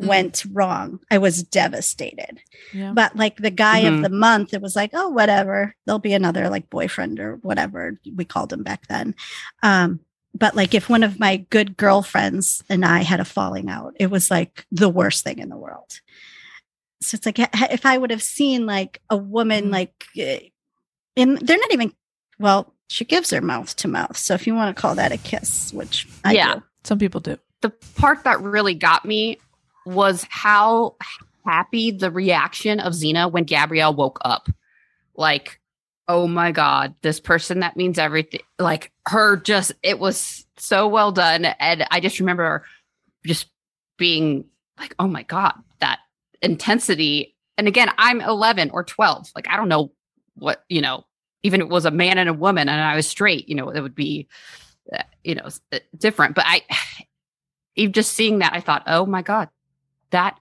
Mm. 0.00 0.06
went 0.06 0.44
wrong 0.52 1.00
i 1.10 1.18
was 1.18 1.42
devastated 1.42 2.40
Yeah. 2.72 2.92
but 2.92 3.16
like 3.16 3.38
the 3.38 3.50
guy 3.50 3.80
of 3.80 3.94
Mhm. 3.94 4.02
the 4.04 4.10
month 4.10 4.54
it 4.54 4.62
was 4.62 4.76
like 4.76 4.90
oh 4.94 5.08
whatever 5.08 5.74
there'll 5.84 5.98
be 5.98 6.12
another 6.12 6.48
like 6.48 6.70
boyfriend 6.70 7.18
or 7.18 7.36
whatever 7.42 7.98
we 8.14 8.24
called 8.24 8.52
him 8.52 8.62
back 8.62 8.86
then 8.86 9.16
um 9.64 9.98
but 10.34 10.54
like 10.54 10.74
if 10.74 10.88
one 10.88 11.02
of 11.02 11.18
my 11.18 11.36
good 11.50 11.76
girlfriends 11.76 12.62
and 12.68 12.84
i 12.84 13.02
had 13.02 13.20
a 13.20 13.24
falling 13.24 13.68
out 13.68 13.94
it 13.98 14.10
was 14.10 14.30
like 14.30 14.66
the 14.70 14.88
worst 14.88 15.24
thing 15.24 15.38
in 15.38 15.48
the 15.48 15.56
world 15.56 16.00
so 17.00 17.14
it's 17.14 17.26
like 17.26 17.38
if 17.70 17.86
i 17.86 17.96
would 17.96 18.10
have 18.10 18.22
seen 18.22 18.66
like 18.66 19.00
a 19.10 19.16
woman 19.16 19.66
Mhm. 19.66 19.72
like 19.72 20.04
eh, 20.16 20.40
and 21.16 21.38
they're 21.38 21.58
not 21.58 21.72
even 21.72 21.92
well 22.38 22.72
she 22.88 23.04
gives 23.04 23.30
her 23.30 23.40
mouth 23.40 23.74
to 23.76 23.88
mouth 23.88 24.16
so 24.16 24.34
if 24.34 24.46
you 24.46 24.54
want 24.54 24.74
to 24.74 24.80
call 24.80 24.94
that 24.94 25.12
a 25.12 25.18
kiss 25.18 25.72
which 25.72 26.06
I 26.24 26.32
Yeah. 26.32 26.54
do. 26.56 26.62
Some 26.84 26.98
people 26.98 27.20
do. 27.20 27.36
the 27.60 27.70
part 27.96 28.24
that 28.24 28.40
really 28.40 28.74
got 28.74 29.04
me 29.04 29.38
was 29.84 30.24
how 30.30 30.94
happy 31.44 31.90
the 31.90 32.10
reaction 32.10 32.78
of 32.80 32.92
Xena 32.92 33.30
when 33.30 33.44
Gabrielle 33.44 33.92
woke 33.94 34.18
up. 34.24 34.48
Like, 35.16 35.57
oh 36.08 36.26
my 36.26 36.52
God, 36.52 36.94
this 37.02 37.20
person 37.20 37.60
that 37.60 37.76
means 37.76 37.98
everything. 37.98 38.40
Like, 38.58 38.90
her 39.06 39.36
just, 39.36 39.72
it 39.82 39.98
was 39.98 40.46
so 40.56 40.88
well 40.88 41.12
done. 41.12 41.44
And 41.44 41.86
I 41.90 42.00
just 42.00 42.18
remember 42.18 42.64
just 43.26 43.48
being 43.98 44.46
like, 44.78 44.94
oh 44.98 45.06
my 45.06 45.22
God, 45.22 45.52
that 45.80 46.00
intensity. 46.40 47.36
And 47.58 47.68
again, 47.68 47.90
I'm 47.98 48.22
11 48.22 48.70
or 48.70 48.84
12. 48.84 49.32
Like, 49.36 49.48
I 49.50 49.56
don't 49.56 49.68
know 49.68 49.92
what, 50.34 50.64
you 50.68 50.80
know, 50.80 51.04
even 51.42 51.60
it 51.60 51.68
was 51.68 51.84
a 51.84 51.90
man 51.90 52.16
and 52.16 52.28
a 52.28 52.34
woman 52.34 52.68
and 52.68 52.80
I 52.80 52.96
was 52.96 53.06
straight, 53.06 53.48
you 53.48 53.54
know, 53.54 53.68
it 53.68 53.80
would 53.80 53.94
be, 53.94 54.28
uh, 54.92 55.02
you 55.22 55.34
know, 55.34 55.48
uh, 55.72 55.78
different. 55.96 56.34
But 56.34 56.44
I, 56.46 56.62
even 57.76 57.92
just 57.92 58.14
seeing 58.14 58.38
that, 58.38 58.54
I 58.54 58.60
thought, 58.60 58.84
oh 58.86 59.04
my 59.04 59.22
God, 59.22 59.50
that 60.10 60.38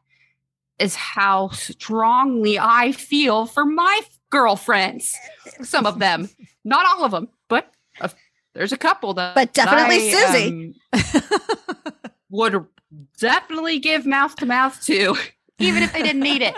is 0.79 0.95
how 0.95 1.49
strongly 1.49 2.57
I 2.57 2.91
feel 2.93 3.45
for 3.45 3.65
my 3.65 4.01
girlfriends. 4.29 5.15
Some 5.61 5.85
of 5.85 5.99
them, 5.99 6.29
not 6.65 6.85
all 6.85 7.03
of 7.05 7.11
them, 7.11 7.29
but 7.47 7.71
uh, 8.01 8.09
there's 8.53 8.71
a 8.73 8.77
couple 8.77 9.13
that, 9.15 9.35
But 9.35 9.53
definitely 9.53 10.13
I, 10.13 10.13
Susie. 10.13 10.75
um, 10.93 11.93
would 12.29 12.65
definitely 13.19 13.79
give 13.79 14.05
mouth 14.05 14.35
to 14.37 14.45
mouth 14.45 14.81
to, 14.85 15.15
even 15.59 15.83
if 15.83 15.93
they 15.93 16.01
didn't 16.03 16.21
need 16.21 16.41
it. 16.41 16.55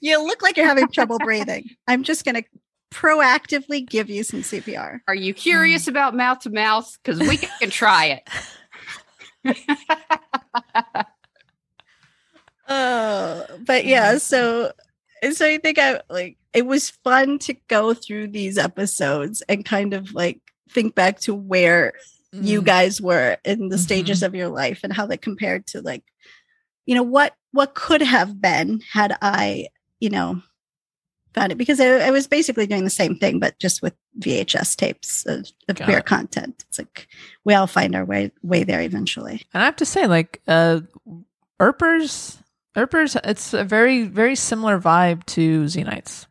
you 0.00 0.22
look 0.24 0.42
like 0.42 0.56
you're 0.56 0.66
having 0.66 0.88
trouble 0.88 1.18
breathing 1.18 1.68
i'm 1.88 2.02
just 2.02 2.24
going 2.24 2.34
to 2.34 2.44
proactively 2.90 3.86
give 3.88 4.08
you 4.10 4.22
some 4.22 4.40
cpr 4.42 5.00
Are 5.08 5.14
you 5.14 5.34
curious 5.34 5.88
about 5.88 6.14
mouth 6.14 6.40
to 6.40 6.50
mouth? 6.50 6.96
Because 7.02 7.18
we 7.20 7.36
can 7.38 7.70
try 7.70 8.20
it. 9.44 9.54
Oh, 12.68 13.44
but 13.66 13.84
yeah, 13.84 14.18
so 14.18 14.72
so 15.32 15.46
I 15.46 15.58
think 15.58 15.78
I 15.78 16.00
like 16.10 16.36
it 16.52 16.66
was 16.66 16.90
fun 16.90 17.38
to 17.40 17.54
go 17.68 17.94
through 17.94 18.28
these 18.28 18.58
episodes 18.58 19.42
and 19.48 19.64
kind 19.64 19.94
of 19.94 20.12
like 20.12 20.40
think 20.70 20.94
back 20.94 21.20
to 21.20 21.34
where 21.34 21.92
you 22.32 22.62
Mm. 22.62 22.64
guys 22.66 23.00
were 23.00 23.36
in 23.44 23.68
the 23.68 23.78
stages 23.78 24.24
of 24.24 24.34
your 24.34 24.48
life 24.48 24.80
and 24.82 24.92
how 24.92 25.06
they 25.06 25.16
compared 25.16 25.68
to 25.68 25.80
like 25.80 26.02
you 26.84 26.94
know 26.96 27.02
what 27.04 27.34
what 27.52 27.74
could 27.74 28.02
have 28.02 28.40
been 28.40 28.80
had 28.92 29.16
I, 29.22 29.68
you 30.00 30.10
know, 30.10 30.42
found 31.32 31.52
it 31.52 31.58
because 31.58 31.78
I, 31.78 31.86
I 31.86 32.10
was 32.10 32.26
basically 32.26 32.66
doing 32.66 32.82
the 32.82 32.90
same 32.90 33.16
thing 33.16 33.38
but 33.38 33.56
just 33.60 33.80
with 33.82 33.94
VHS 34.18 34.74
tapes 34.76 35.24
of, 35.26 35.48
of 35.68 35.76
queer 35.76 35.98
it. 35.98 36.06
content. 36.06 36.64
It's 36.68 36.78
like 36.80 37.06
we 37.44 37.54
all 37.54 37.68
find 37.68 37.94
our 37.94 38.04
way 38.04 38.32
way 38.42 38.64
there 38.64 38.80
eventually. 38.82 39.42
And 39.54 39.62
I 39.62 39.66
have 39.66 39.76
to 39.76 39.86
say, 39.86 40.06
like, 40.08 40.42
uh, 40.48 40.80
Earpers, 41.60 42.38
Earpers, 42.76 43.16
it's 43.24 43.54
a 43.54 43.64
very, 43.64 44.04
very 44.04 44.34
similar 44.34 44.80
vibe 44.80 45.24
to 45.26 45.64
Xenites. 45.64 46.26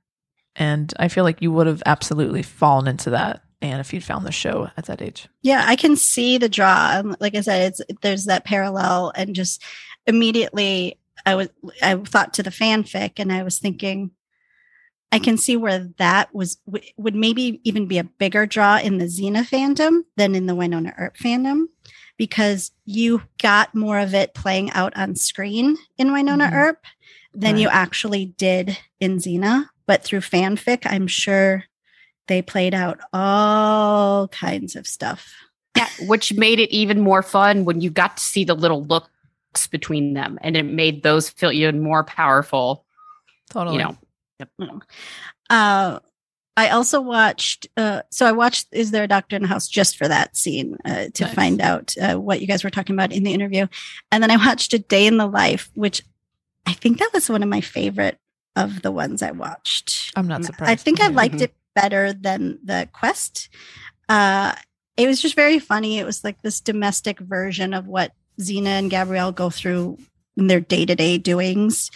And 0.55 0.93
I 0.99 1.07
feel 1.07 1.23
like 1.23 1.41
you 1.41 1.51
would 1.51 1.67
have 1.67 1.81
absolutely 1.85 2.43
fallen 2.43 2.87
into 2.87 3.09
that. 3.11 3.41
And 3.61 3.79
if 3.79 3.93
you'd 3.93 4.03
found 4.03 4.25
the 4.25 4.31
show 4.31 4.69
at 4.75 4.85
that 4.87 5.01
age, 5.01 5.29
Yeah, 5.41 5.63
I 5.65 5.77
can 5.77 5.95
see 5.95 6.37
the 6.37 6.49
draw. 6.49 6.95
Um, 6.95 7.15
Like 7.19 7.33
I 7.33 7.41
said, 7.41 7.71
it's 7.71 7.81
there's 8.01 8.25
that 8.25 8.43
parallel, 8.43 9.13
and 9.15 9.33
just 9.33 9.63
immediately 10.05 10.99
I 11.25 11.35
was 11.35 11.49
I 11.81 11.95
thought 11.95 12.33
to 12.33 12.43
the 12.43 12.49
fanfic, 12.49 13.13
and 13.17 13.31
I 13.31 13.41
was 13.43 13.59
thinking, 13.59 14.11
I 15.13 15.19
can 15.19 15.37
see 15.37 15.55
where 15.55 15.79
that 15.97 16.35
was 16.35 16.57
would 16.97 17.15
maybe 17.15 17.61
even 17.63 17.87
be 17.87 17.99
a 17.99 18.03
bigger 18.03 18.45
draw 18.45 18.79
in 18.79 18.97
the 18.97 19.05
Xena 19.05 19.47
fandom 19.47 20.01
than 20.17 20.35
in 20.35 20.45
the 20.45 20.55
Wynonna 20.55 20.93
Earp 20.97 21.15
fandom, 21.17 21.67
because 22.18 22.72
you 22.86 23.24
got 23.41 23.74
more 23.74 23.99
of 23.99 24.14
it 24.14 24.34
playing 24.34 24.72
out 24.72 24.95
on 24.95 25.16
screen 25.16 25.78
in 25.97 26.09
Wynonna 26.09 26.49
Mhm. 26.49 26.53
Earp 26.53 26.86
than 27.34 27.57
you 27.57 27.68
actually 27.70 28.26
did 28.26 28.78
in 28.99 29.18
Xena. 29.18 29.70
But 29.88 30.03
through 30.03 30.22
fanfic, 30.22 30.84
I'm 30.86 31.07
sure 31.07 31.66
they 32.28 32.41
played 32.41 32.74
out 32.74 32.99
all 33.11 34.28
kinds 34.30 34.76
of 34.76 34.88
stuff. 34.88 35.34
Yeah, 35.76 35.89
which 36.01 36.34
made 36.34 36.59
it 36.59 36.70
even 36.70 37.01
more 37.01 37.24
fun 37.24 37.66
when 37.66 37.82
you 37.82 37.89
got 37.89 38.18
to 38.18 38.24
see 38.24 38.43
the 38.43 38.53
little 38.53 38.84
looks 38.86 39.68
between 39.72 40.14
them, 40.14 40.38
and 40.41 40.55
it 40.55 40.64
made 40.64 41.03
those 41.03 41.30
feel 41.30 41.51
even 41.51 41.82
more 41.82 42.03
powerful. 42.03 42.86
totally. 43.49 43.78
You 43.78 43.97
know, 44.59 44.82
Uh, 45.49 45.99
I 46.55 46.69
also 46.69 47.01
watched. 47.01 47.67
Uh, 47.75 48.01
so 48.11 48.25
I 48.27 48.31
watched 48.31 48.67
"Is 48.71 48.91
There 48.91 49.03
a 49.03 49.07
Doctor 49.07 49.35
in 49.35 49.41
the 49.41 49.47
House" 49.47 49.67
just 49.67 49.97
for 49.97 50.07
that 50.07 50.37
scene 50.37 50.77
uh, 50.85 51.05
to 51.13 51.23
Nice. 51.25 51.33
find 51.33 51.61
out 51.61 51.93
uh, 52.01 52.15
what 52.15 52.41
you 52.41 52.47
guys 52.47 52.63
were 52.63 52.69
talking 52.69 52.95
about 52.95 53.11
in 53.11 53.23
the 53.23 53.33
interview, 53.33 53.67
and 54.11 54.21
then 54.21 54.29
I 54.31 54.37
watched 54.37 54.73
"A 54.73 54.79
Day 54.79 55.07
in 55.07 55.17
the 55.17 55.25
Life," 55.27 55.71
which 55.73 56.01
I 56.65 56.73
think 56.73 56.99
that 56.99 57.11
was 57.13 57.29
one 57.29 57.43
of 57.43 57.49
my 57.49 57.61
favorite 57.61 58.17
of 58.55 58.83
the 58.83 58.91
ones 58.91 59.23
I 59.23 59.31
watched. 59.31 60.11
I'm 60.15 60.27
not 60.27 60.45
surprised. 60.45 60.71
I 60.71 60.75
think 60.75 61.01
I 61.01 61.05
Yeah. 61.09 61.15
liked 61.15 61.41
it 61.41 61.55
better 61.75 62.13
than 62.13 62.59
the 62.63 62.87
Quest. 62.93 63.49
Uh, 64.07 64.53
it 64.95 65.07
was 65.07 65.21
just 65.21 65.35
very 65.35 65.57
funny. 65.57 65.97
It 65.97 66.05
was 66.05 66.23
like 66.23 66.41
this 66.43 66.61
domestic 66.61 67.19
version 67.19 67.73
of 67.73 67.87
what 67.87 68.11
Xena 68.39 68.67
and 68.77 68.91
Gabrielle 68.91 69.31
go 69.31 69.49
through 69.49 69.97
in 70.37 70.47
their 70.47 70.59
day 70.61 70.85
to 70.85 70.93
day 70.95 71.17
doings. 71.17 71.89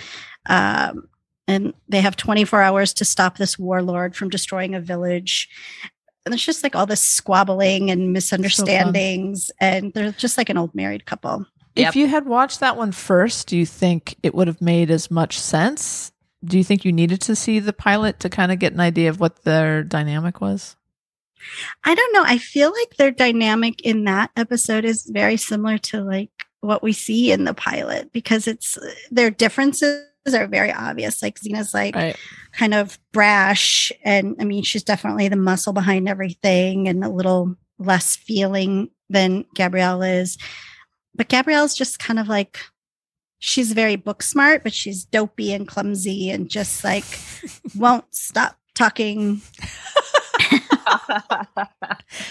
Um, 0.48 1.08
and 1.48 1.74
they 1.88 2.02
have 2.02 2.16
24 2.16 2.62
hours 2.62 2.94
to 2.96 3.06
stop 3.06 3.38
this 3.38 3.58
warlord 3.58 4.16
from 4.16 4.30
destroying 4.30 4.76
a 4.76 4.82
village. 4.82 5.50
And 6.26 6.34
it's 6.34 6.44
just 6.44 6.62
like 6.62 6.76
all 6.76 6.86
this 6.86 7.02
squabbling 7.02 7.90
and 7.90 8.12
misunderstandings. 8.12 9.50
and 9.62 9.94
they're 9.94 10.12
just 10.12 10.38
like 10.38 10.50
an 10.50 10.58
old 10.58 10.76
married 10.76 11.06
couple. 11.06 11.46
Yep. 11.76 11.90
If 11.90 11.96
you 11.96 12.08
had 12.08 12.26
watched 12.26 12.60
that 12.60 12.76
one 12.76 12.92
first, 12.92 13.48
do 13.48 13.58
you 13.58 13.66
think 13.66 14.16
it 14.24 14.36
would 14.36 14.48
have 14.48 14.62
made 14.62 14.92
as 14.92 15.10
much 15.10 15.40
sense? 15.40 16.12
Do 16.44 16.58
you 16.58 16.64
think 16.64 16.84
you 16.84 16.92
needed 16.92 17.22
to 17.22 17.36
see 17.36 17.60
the 17.60 17.74
pilot 17.74 18.20
to 18.22 18.30
kind 18.30 18.52
of 18.52 18.60
get 18.60 18.74
an 18.74 18.80
idea 18.80 19.10
of 19.10 19.20
what 19.20 19.44
their 19.44 19.84
dynamic 19.84 20.42
was? 20.42 20.76
I 21.84 21.96
don't 21.96 22.14
know. 22.14 22.24
I 22.26 22.40
feel 22.40 22.72
like 22.72 22.98
their 22.98 23.12
dynamic 23.12 23.82
in 23.86 24.04
that 24.06 24.32
episode 24.36 24.86
is 24.86 25.06
very 25.06 25.38
similar 25.38 25.78
to 25.78 26.02
like 26.02 26.32
what 26.62 26.84
we 26.84 26.94
see 26.94 27.32
in 27.32 27.44
the 27.44 27.54
pilot 27.54 28.12
because 28.12 28.48
it's 28.48 28.78
uh, 28.78 28.92
their 29.12 29.30
differences 29.30 30.04
are 30.34 30.48
very 30.48 30.72
obvious. 30.72 31.22
Like 31.22 31.40
Xena's 31.40 31.74
like 31.74 31.96
Right. 31.96 32.16
kind 32.52 32.74
of 32.74 32.98
brash, 33.14 33.92
and 34.04 34.36
I 34.40 34.44
mean 34.46 34.64
she's 34.64 34.84
definitely 34.84 35.28
the 35.30 35.36
muscle 35.36 35.74
behind 35.74 36.08
everything, 36.10 36.88
and 36.88 37.04
a 37.04 37.10
little 37.10 37.56
less 37.80 38.16
feeling 38.16 38.90
than 39.10 39.46
Gabrielle 39.56 40.02
is. 40.04 40.38
But 41.16 41.30
Gabrielle's 41.30 41.76
just 41.76 42.00
kind 42.00 42.20
of 42.20 42.28
like 42.28 42.60
she's 43.40 43.72
very 43.72 43.96
book 43.96 44.22
smart, 44.24 44.64
but 44.64 44.74
she's 44.74 45.06
dopey 45.06 45.54
and 45.54 45.68
clumsy, 45.68 46.30
and 46.30 46.50
just 46.50 46.84
like 46.84 47.06
won't 47.76 48.06
stop 48.14 48.58
talking. 48.76 49.42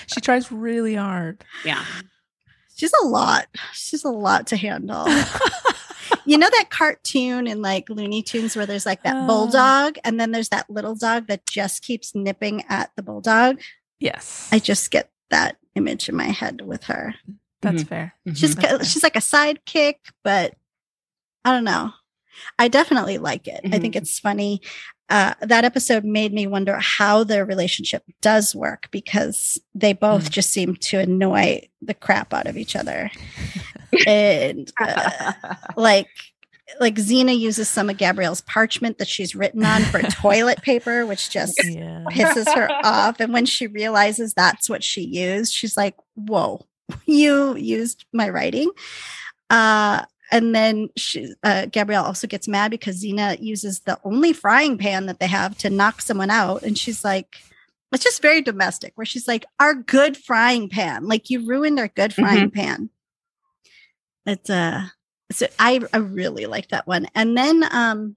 She 0.06 0.20
tries 0.20 0.50
really 0.50 0.94
hard. 0.94 1.44
yeah. 1.64 1.84
She's 2.76 2.92
a 3.02 3.06
lot. 3.06 3.46
She's 3.72 4.04
a 4.04 4.10
lot 4.10 4.46
to 4.48 4.56
handle. 4.56 5.06
you 6.26 6.38
know 6.38 6.48
that 6.50 6.66
cartoon 6.70 7.46
in 7.46 7.62
like 7.62 7.88
Looney 7.88 8.22
Tunes 8.22 8.54
where 8.56 8.66
there's 8.66 8.86
like 8.86 9.02
that 9.02 9.16
Oh. 9.16 9.26
bulldog 9.26 9.96
and 10.04 10.20
then 10.20 10.30
there's 10.30 10.50
that 10.50 10.68
little 10.70 10.94
dog 10.94 11.26
that 11.28 11.46
just 11.46 11.82
keeps 11.82 12.14
nipping 12.14 12.64
at 12.68 12.90
the 12.96 13.02
bulldog. 13.02 13.60
yes. 13.98 14.48
I 14.52 14.58
just 14.58 14.90
get 14.90 15.10
that 15.30 15.56
image 15.74 16.08
in 16.08 16.14
my 16.16 16.26
head 16.26 16.60
with 16.60 16.84
her. 16.84 17.14
That's 17.62 17.82
Mhm. 17.82 17.88
fair. 17.88 18.14
She's 18.34 18.54
That's 18.54 18.68
fair. 18.68 18.84
she's 18.84 19.02
like 19.02 19.16
a 19.16 19.20
sidekick, 19.20 19.96
but 20.22 20.54
I 21.44 21.52
don't 21.52 21.64
know. 21.64 21.92
I 22.58 22.68
definitely 22.68 23.16
like 23.18 23.48
it. 23.48 23.60
I 23.64 23.68
Mm-hmm. 23.68 23.80
think 23.80 23.96
it's 23.96 24.18
funny. 24.18 24.60
Uh, 25.08 25.34
that 25.40 25.64
episode 25.64 26.04
made 26.04 26.32
me 26.32 26.46
wonder 26.48 26.76
how 26.80 27.22
their 27.22 27.44
relationship 27.44 28.02
does 28.20 28.54
work 28.56 28.88
because 28.90 29.56
they 29.74 29.92
both 29.92 30.24
Mm. 30.24 30.30
just 30.30 30.50
seem 30.50 30.74
to 30.76 30.98
annoy 30.98 31.68
the 31.80 31.94
crap 31.94 32.34
out 32.34 32.46
of 32.48 32.56
each 32.56 32.74
other. 32.74 33.10
and 34.06 34.72
uh, 34.80 35.32
like 35.76 36.08
like 36.80 36.96
Xena 36.96 37.38
uses 37.38 37.68
some 37.68 37.88
of 37.88 37.96
Gabrielle's 37.96 38.40
parchment 38.40 38.98
that 38.98 39.06
she's 39.06 39.36
written 39.36 39.64
on 39.64 39.82
for 39.82 40.02
toilet 40.10 40.60
paper, 40.62 41.06
which 41.06 41.30
just 41.30 41.56
Yeah. 41.64 42.02
pisses 42.10 42.52
her 42.52 42.68
off. 42.84 43.20
And 43.20 43.32
when 43.32 43.46
she 43.46 43.68
realizes 43.68 44.34
that's 44.34 44.68
what 44.68 44.82
she 44.82 45.02
used, 45.02 45.52
she's 45.52 45.76
like, 45.76 45.94
Whoa, 46.16 46.66
you 47.06 47.54
used 47.54 48.04
my 48.12 48.28
writing. 48.28 48.70
Uh 49.50 50.04
and 50.32 50.54
then 50.54 50.88
she, 50.96 51.32
uh, 51.42 51.66
Gabrielle 51.66 52.04
also 52.04 52.26
gets 52.26 52.48
mad 52.48 52.70
because 52.70 53.02
Xena 53.02 53.40
uses 53.40 53.80
the 53.80 53.98
only 54.04 54.32
frying 54.32 54.76
pan 54.78 55.06
that 55.06 55.20
they 55.20 55.26
have 55.28 55.56
to 55.58 55.70
knock 55.70 56.00
someone 56.02 56.30
out. 56.30 56.62
And 56.62 56.76
she's 56.76 57.04
like, 57.04 57.36
it's 57.92 58.02
just 58.04 58.20
very 58.22 58.42
domestic, 58.42 58.92
where 58.96 59.06
she's 59.06 59.28
like, 59.28 59.44
our 59.60 59.74
good 59.74 60.16
frying 60.16 60.68
pan. 60.68 61.06
Like 61.06 61.30
you 61.30 61.46
ruined 61.46 61.78
our 61.78 61.88
good 61.88 62.12
frying 62.12 62.50
pan. 62.50 62.90
It's 64.26 64.50
uh 64.50 64.88
so 65.32 65.46
I, 65.58 65.80
I 65.92 65.98
really 65.98 66.46
like 66.46 66.68
that 66.68 66.86
one. 66.86 67.06
And 67.14 67.36
then 67.36 67.62
um 67.72 68.16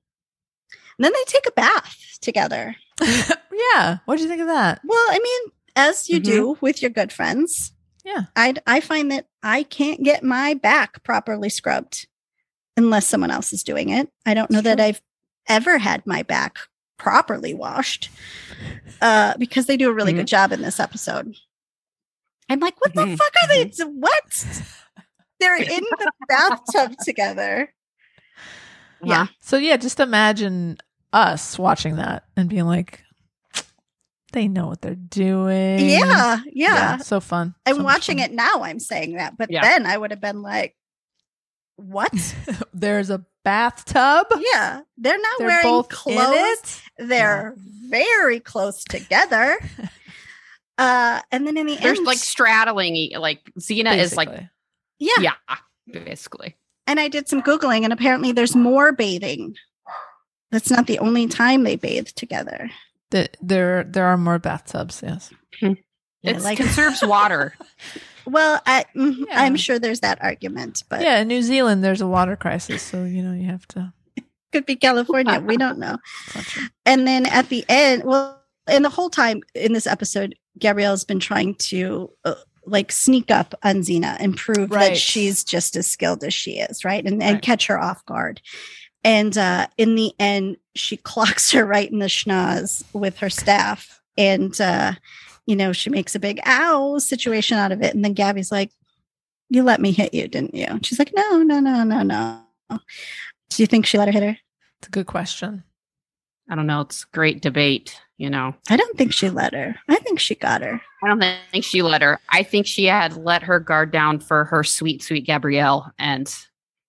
and 0.98 1.06
then 1.06 1.14
they 1.14 1.24
take 1.28 1.46
a 1.48 1.52
bath 1.52 1.96
together. 2.22 2.76
yeah. 3.02 3.98
What 4.06 4.18
do 4.18 4.24
you 4.24 4.28
think 4.28 4.42
of 4.42 4.48
that? 4.48 4.82
Well, 4.84 4.98
I 5.10 5.20
mean, 5.24 5.54
as 5.76 6.10
you 6.10 6.20
Mhm. 6.20 6.24
do 6.24 6.58
with 6.62 6.82
your 6.82 6.92
good 6.92 7.14
friends. 7.14 7.72
Yeah. 8.06 8.24
I 8.36 8.54
I 8.66 8.80
find 8.80 9.12
that 9.12 9.28
I 9.44 9.64
can't 9.64 10.04
get 10.04 10.24
my 10.24 10.54
back 10.54 11.04
properly 11.04 11.50
scrubbed 11.50 12.08
unless 12.78 13.06
someone 13.06 13.32
else 13.32 13.52
is 13.54 13.64
doing 13.64 13.90
it. 13.90 14.10
I 14.26 14.34
don't 14.34 14.50
know 14.52 14.62
that 14.62 14.80
I've 14.80 15.02
ever 15.48 15.78
had 15.78 16.06
my 16.08 16.24
back 16.24 16.58
properly 16.98 17.54
washed. 17.54 18.10
Uh 19.02 19.34
because 19.38 19.66
they 19.66 19.78
do 19.78 19.90
a 19.90 19.94
really 19.94 20.14
Mhm. 20.14 20.18
good 20.18 20.28
job 20.28 20.52
in 20.52 20.62
this 20.62 20.80
episode. 20.80 21.36
I'm 22.50 22.60
like, 22.60 22.80
what 22.82 22.94
the 22.96 23.06
Mhm. 23.06 23.18
fuck 23.18 23.34
are 23.44 23.48
they 23.48 23.66
do- 23.66 23.88
what? 24.00 24.46
They're 25.40 25.56
in 25.62 25.84
the 25.84 26.12
bathtub 26.28 26.96
together. 27.06 27.74
Yeah. 29.04 29.28
So 29.40 29.58
yeah, 29.58 29.78
just 29.78 30.00
imagine 30.00 30.78
us 31.14 31.58
watching 31.58 31.96
that 31.98 32.26
and 32.36 32.50
being 32.50 32.66
like, 32.66 33.04
they 34.32 34.48
know 34.48 34.68
what 34.68 34.82
they're 34.82 34.96
doing. 34.96 35.90
Yeah, 35.90 36.40
yeah. 36.52 36.98
So 36.98 37.20
fun. 37.20 37.56
I'm 37.66 37.78
So 37.78 37.84
watching 37.84 38.18
fun. 38.18 38.26
it 38.30 38.34
now. 38.34 38.64
I'm 38.64 38.80
saying 38.80 39.16
that, 39.16 39.38
but 39.38 39.52
Yeah. 39.52 39.62
then 39.62 39.86
I 39.86 39.98
would 39.98 40.12
have 40.12 40.22
been 40.22 40.42
like, 40.42 40.76
"What? 41.76 42.14
There's 42.74 43.10
a 43.10 43.26
bathtub. 43.44 44.28
yeah, 44.54 44.82
they're 44.98 45.18
not 45.18 45.32
They're 45.40 45.48
wearing 45.48 45.64
both 45.64 45.90
clothes. 45.90 46.82
They're 46.98 47.56
very 47.58 48.40
close 48.40 48.84
together." 48.84 49.58
uh, 50.78 51.22
and 51.32 51.46
then 51.48 51.58
in 51.58 51.68
the 51.68 51.76
There's 51.76 51.98
end, 51.98 52.08
like 52.08 52.18
straddling, 52.18 53.12
like 53.18 53.42
Xena 53.60 53.98
is 53.98 54.16
like, 54.16 54.30
yeah. 55.00 55.14
yeah, 55.20 55.34
basically. 55.92 56.56
And 56.88 57.00
I 57.00 57.08
did 57.08 57.28
some 57.28 57.42
googling, 57.42 57.84
and 57.84 57.94
apparently 57.94 58.32
there's 58.32 58.56
more 58.56 58.92
bathing. 58.92 59.56
That's 60.52 60.72
not 60.72 60.88
the 60.88 60.98
only 61.00 61.28
time 61.28 61.64
they 61.64 61.76
bathe 61.76 62.08
together. 62.08 62.72
The- 63.12 63.30
there 63.42 63.84
there 63.84 64.06
are 64.06 64.18
more 64.18 64.40
bathtubs. 64.40 65.02
Yes. 65.04 65.32
I 65.62 65.76
It 66.24 66.42
like- 66.42 66.58
conserves 66.66 67.02
water. 67.04 67.56
Well, 68.26 68.62
I, 68.68 68.86
mhm, 68.96 69.26
Yeah. 69.28 69.42
I'm 69.42 69.56
sure 69.56 69.80
there's 69.80 70.02
that 70.02 70.22
argument, 70.22 70.84
but 70.88 71.02
yeah. 71.02 71.20
In 71.22 71.28
New 71.30 71.42
Zealand, 71.42 71.84
there's 71.84 72.02
a 72.02 72.06
water 72.08 72.36
crisis, 72.36 72.84
so 72.84 73.04
you 73.04 73.24
know 73.24 73.34
you 73.34 73.48
have 73.48 73.68
to. 73.70 73.92
could 74.52 74.68
be 74.68 74.76
California. 74.76 75.40
we 75.40 75.58
don't 75.58 75.80
know. 75.80 75.98
it's. 76.36 76.60
And 76.86 77.08
then 77.08 77.26
at 77.26 77.50
the 77.50 77.66
end, 77.68 78.04
well, 78.04 78.40
and 78.68 78.86
the 78.86 78.90
whole 78.90 79.10
time 79.10 79.42
in 79.56 79.74
this 79.74 79.88
episode, 79.88 80.36
Gabrielle's 80.60 81.04
been 81.06 81.20
trying 81.20 81.56
to 81.56 82.12
uh, 82.24 82.36
like 82.68 82.92
sneak 82.92 83.32
up 83.32 83.56
on 83.64 83.78
Xena 83.78 84.16
and 84.20 84.38
prove 84.38 84.70
Right. 84.70 84.90
that 84.90 84.98
she's 84.98 85.44
just 85.44 85.76
as 85.76 85.88
skilled 85.88 86.24
as 86.24 86.34
she 86.34 86.60
is, 86.60 86.86
right? 86.86 87.04
And 87.04 87.24
and 87.24 87.36
Right. 87.36 87.42
catch 87.42 87.66
her 87.66 87.80
off 87.82 88.06
guard. 88.06 88.42
And 89.04 89.38
uh, 89.38 89.68
in 89.78 89.96
the 89.96 90.14
end, 90.20 90.58
she 90.76 90.98
clocks 90.98 91.52
her 91.52 91.66
right 91.66 91.90
in 91.90 92.00
the 92.00 92.08
schnoz 92.08 92.84
with 92.94 93.18
her 93.20 93.30
staff, 93.30 94.02
and 94.18 94.60
uh, 94.60 94.94
you 95.46 95.56
know 95.56 95.74
she 95.74 95.90
makes 95.90 96.16
a 96.16 96.20
big 96.20 96.40
ow 96.46 96.98
situation 96.98 97.58
out 97.58 97.72
of 97.72 97.82
it. 97.82 97.96
And 97.96 98.04
then 98.04 98.14
Gabby's 98.14 98.52
like, 98.52 98.72
"You 99.50 99.64
let 99.64 99.82
me 99.82 99.92
hit 99.92 100.14
you, 100.14 100.28
didn't 100.28 100.56
you?" 100.56 100.66
And 100.66 100.86
she's 100.86 101.00
like, 101.00 101.14
"No, 101.16 101.42
no, 101.44 101.60
no, 101.60 101.84
no, 101.84 102.04
no." 102.04 102.42
Do 103.50 103.64
you 103.64 103.68
think 103.68 103.86
she 103.86 103.98
let 103.98 104.08
her 104.08 104.12
hit 104.12 104.24
her? 104.24 104.38
It's 104.80 104.88
a 104.88 104.92
good 104.92 105.08
question. 105.08 105.64
I 106.50 106.56
don't 106.56 106.68
know. 106.68 106.82
It's 106.82 107.06
great 107.06 107.42
debate, 107.42 108.00
you 108.18 108.30
know. 108.30 108.56
I 108.70 108.78
don't 108.78 108.98
think 108.98 109.14
she 109.14 109.30
let 109.30 109.54
her. 109.54 109.76
I 109.88 109.98
think 109.98 110.20
she 110.20 110.36
got 110.36 110.62
her. 110.62 110.82
I 111.04 111.08
don't 111.08 111.24
think 111.52 111.64
she 111.64 111.82
let 111.82 112.02
her. 112.02 112.20
I 112.30 112.44
think 112.44 112.66
she 112.66 112.86
had 112.86 113.18
let 113.18 113.44
her 113.44 113.60
guard 113.60 113.92
down 113.92 114.20
for 114.20 114.46
her 114.46 114.64
sweet, 114.64 115.04
sweet 115.04 115.26
Gabrielle. 115.26 115.92
And 116.00 116.34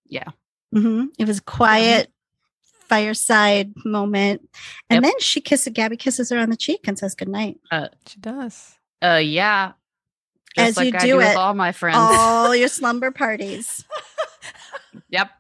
yeah, 0.06 0.28
hmm 0.72 1.06
It 1.18 1.26
was 1.26 1.38
a 1.38 1.42
quiet 1.42 2.10
fireside 2.88 3.72
moment. 3.84 4.48
And 4.88 4.96
Yep. 4.96 5.02
then 5.04 5.20
she 5.20 5.40
kisses 5.40 5.72
Gabby 5.72 5.96
kisses 5.96 6.30
her 6.30 6.38
on 6.38 6.50
the 6.50 6.56
cheek 6.56 6.86
and 6.88 6.98
says 6.98 7.14
goodnight. 7.14 7.58
She 8.06 8.18
does. 8.20 8.76
uh, 9.02 9.20
yeah. 9.22 9.72
As 10.56 10.74
Just 10.74 10.78
you 10.80 10.84
like 10.92 10.94
I 11.02 11.06
do 11.06 11.16
with 11.18 11.26
it 11.28 11.36
all 11.36 11.54
my 11.54 11.70
friends. 11.72 12.10
All 12.10 12.54
your 12.56 12.66
slumber 12.78 13.10
parties. 13.12 13.84
Yep. 15.10 15.30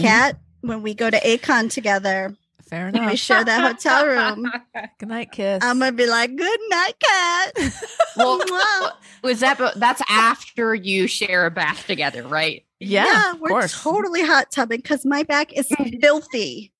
Kat, 0.00 0.38
when 0.62 0.82
we 0.82 0.94
go 0.94 1.08
to 1.08 1.18
Acon 1.20 1.70
together, 1.70 2.36
Fair 2.68 2.88
enough. 2.88 3.06
we 3.10 3.16
share 3.16 3.44
that 3.44 3.62
hotel 3.62 4.06
room, 4.06 4.50
Good 4.98 5.08
night, 5.08 5.30
kiss. 5.30 5.62
I'm 5.62 5.78
gonna 5.78 5.92
be 5.92 6.06
like, 6.06 6.34
good 6.34 6.60
night, 6.70 6.94
Kat. 6.98 7.52
Well, 8.16 8.40
was 9.22 9.40
that? 9.40 9.60
That's 9.76 10.02
after 10.08 10.74
you 10.74 11.06
share 11.06 11.46
a 11.46 11.50
bath 11.50 11.86
together, 11.86 12.22
right? 12.26 12.64
Yeah, 12.86 13.32
of 13.32 13.40
we're 13.40 13.48
course. 13.48 13.82
totally 13.82 14.22
hot 14.22 14.50
tubbing 14.52 14.78
because 14.78 15.04
my 15.04 15.22
back 15.22 15.52
is 15.52 15.66
filthy. 16.00 16.72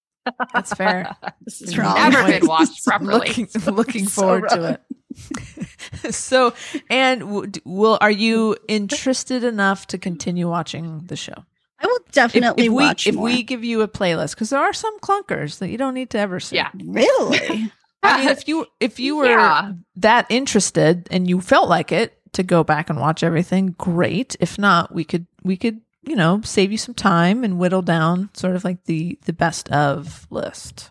That's 0.52 0.72
fair. 0.72 1.14
This 1.44 1.60
is 1.60 1.76
wrong. 1.76 1.94
Never 1.97 2.26
been 2.26 2.47
washed 2.47 2.85
properly. 2.86 3.12
looking 3.12 3.48
looking 3.66 4.06
So 4.06 4.22
forward 4.22 4.48
to 4.51 4.81
it. 5.14 6.14
so, 6.14 6.55
and 6.90 7.59
will 7.64 7.98
are 8.01 8.10
you 8.10 8.56
interested 8.68 9.44
enough 9.44 9.86
to 9.89 9.98
continue 9.98 10.48
watching 10.48 11.01
the 11.06 11.16
show? 11.16 11.35
I 11.78 11.86
will 11.86 11.98
If, 12.06 12.12
definitely 12.12 12.64
if 12.66 12.70
we 12.72 12.85
watch 12.85 13.06
if 13.06 13.14
more. 13.14 13.24
we 13.24 13.43
give 13.43 13.62
you 13.64 13.82
a 13.82 13.89
playlist, 13.89 14.31
because 14.31 14.51
there 14.51 14.60
are 14.60 14.72
some 14.72 14.98
clunkers 15.01 15.59
that 15.59 15.68
you 15.68 15.76
don't 15.76 15.94
need 15.94 16.10
to 16.10 16.18
ever 16.18 16.40
see. 16.40 16.56
Yeah. 16.56 16.70
really. 16.85 17.70
I 18.02 18.18
mean, 18.20 18.28
if 18.28 18.48
you 18.48 18.66
if 18.81 18.98
you 19.01 19.16
were 19.16 19.26
Yeah. 19.26 19.72
that 19.97 20.26
interested 20.31 21.09
and 21.10 21.28
you 21.28 21.40
felt 21.40 21.68
like 21.68 21.93
it 21.93 22.18
to 22.32 22.43
go 22.43 22.64
back 22.64 22.89
and 22.90 22.98
watch 22.98 23.22
everything, 23.22 23.74
great. 23.78 24.36
If 24.40 24.59
not, 24.59 24.94
we 24.94 25.05
could 25.05 25.26
we 25.43 25.56
could 25.56 25.81
you 26.06 26.16
know 26.16 26.40
save 26.43 26.70
you 26.72 26.78
some 26.78 26.94
time 26.94 27.44
and 27.44 27.59
whittle 27.59 27.82
down 27.82 28.31
sort 28.35 28.56
of 28.56 28.64
like 28.64 28.85
the 28.85 29.18
the 29.24 29.32
best 29.32 29.70
of 29.70 30.26
list. 30.31 30.90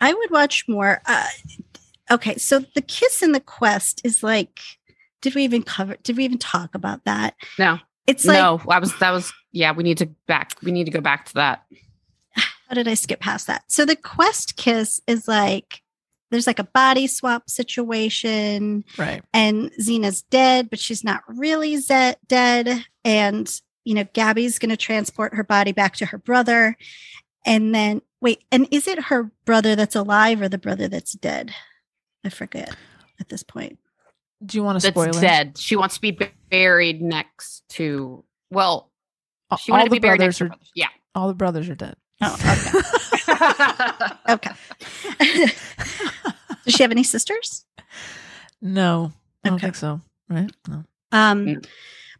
I 0.00 0.12
would 0.12 0.30
watch 0.30 0.64
more. 0.68 1.00
Uh, 1.06 1.26
okay, 2.10 2.36
so 2.36 2.60
the 2.74 2.82
kiss 2.82 3.22
and 3.22 3.34
the 3.34 3.40
quest 3.40 4.00
is 4.04 4.22
like. 4.22 4.60
Did 5.22 5.34
we 5.34 5.42
even 5.44 5.62
cover? 5.62 5.96
Did 6.02 6.16
we 6.18 6.24
even 6.24 6.38
talk 6.38 6.74
about 6.74 7.04
that? 7.04 7.34
No. 7.58 7.78
It's 8.06 8.24
like 8.24 8.38
no, 8.38 8.60
I 8.70 8.78
was. 8.78 8.96
That 8.98 9.10
was. 9.10 9.32
Yeah, 9.50 9.72
we 9.72 9.82
need 9.82 9.98
to 9.98 10.06
back. 10.28 10.52
We 10.62 10.70
need 10.70 10.84
to 10.84 10.90
go 10.92 11.00
back 11.00 11.24
to 11.26 11.34
that. 11.34 11.64
how 12.34 12.74
did 12.74 12.86
I 12.86 12.94
skip 12.94 13.18
past 13.20 13.46
that? 13.48 13.64
So 13.68 13.84
the 13.84 13.96
quest 13.96 14.56
kiss 14.56 15.00
is 15.08 15.26
like 15.26 15.80
there's 16.30 16.46
like 16.46 16.58
a 16.60 16.64
body 16.64 17.06
swap 17.06 17.48
situation, 17.48 18.84
Right. 18.98 19.22
and 19.32 19.70
Xena's 19.80 20.22
dead, 20.22 20.68
but 20.70 20.78
she's 20.78 21.02
not 21.02 21.22
really 21.26 21.76
ze- 21.78 22.14
dead, 22.28 22.84
and 23.04 23.60
you 23.86 23.94
know, 23.94 24.04
Gabby's 24.12 24.58
going 24.58 24.70
to 24.70 24.76
transport 24.76 25.34
her 25.34 25.44
body 25.44 25.72
back 25.72 25.94
to 25.96 26.06
her 26.06 26.18
brother. 26.18 26.76
And 27.46 27.72
then, 27.74 28.02
wait, 28.20 28.42
and 28.50 28.66
is 28.72 28.86
it 28.88 29.04
her 29.04 29.30
brother 29.44 29.76
that's 29.76 29.94
alive 29.94 30.42
or 30.42 30.48
the 30.48 30.58
brother 30.58 30.88
that's 30.88 31.12
dead? 31.12 31.52
I 32.24 32.28
forget 32.30 32.74
at 33.20 33.28
this 33.28 33.42
point. 33.44 33.78
Do 34.44 34.58
you 34.58 34.64
want 34.64 34.80
to 34.80 34.86
That's 34.86 34.92
spoil 34.92 35.16
it? 35.16 35.20
dead. 35.20 35.56
She 35.56 35.76
wants 35.76 35.94
to 35.94 36.00
be 36.02 36.18
buried 36.50 37.00
next 37.00 37.62
to. 37.70 38.24
Well, 38.50 38.90
A- 39.50 39.56
she 39.56 39.70
wanted 39.70 39.82
All 39.82 39.86
to 39.86 39.90
the 39.90 39.96
be 39.96 40.00
buried 40.00 40.20
next 40.20 40.38
brothers 40.38 40.38
to 40.38 40.44
are 40.44 40.48
brothers. 40.48 40.70
Yeah. 40.74 40.88
all 41.14 41.28
the 41.28 41.34
brothers 41.34 41.68
are 41.70 41.74
dead. 41.76 41.96
Oh, 42.20 42.36
okay. 44.28 44.50
okay. 45.20 45.46
Does 46.64 46.74
she 46.74 46.82
have 46.82 46.90
any 46.90 47.02
sisters? 47.04 47.64
No, 48.60 49.12
I 49.44 49.48
don't 49.50 49.56
Okay. 49.56 49.66
think 49.68 49.76
so. 49.76 50.00
Right? 50.28 50.50
No. 50.68 50.84
Um, 51.12 51.46
Mm. 51.46 51.66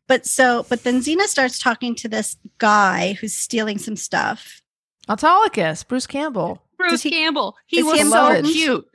But 0.09 0.27
so, 0.27 0.65
but 0.69 0.85
then 0.85 1.01
Xena 1.01 1.23
starts 1.23 1.59
talking 1.59 1.95
to 1.97 2.09
this 2.09 2.37
guy 2.59 3.15
who's 3.21 3.35
stealing 3.35 3.79
some 3.79 3.97
stuff. 3.97 4.63
Autolycus, 5.09 5.85
Bruce 5.85 6.07
Campbell, 6.07 6.63
Bruce 6.79 7.03
he- 7.03 7.11
Campbell. 7.11 7.57
He 7.67 7.83
was 7.83 7.99
he 7.99 8.05
so 8.05 8.27
important? 8.27 8.47
cute. 8.47 8.89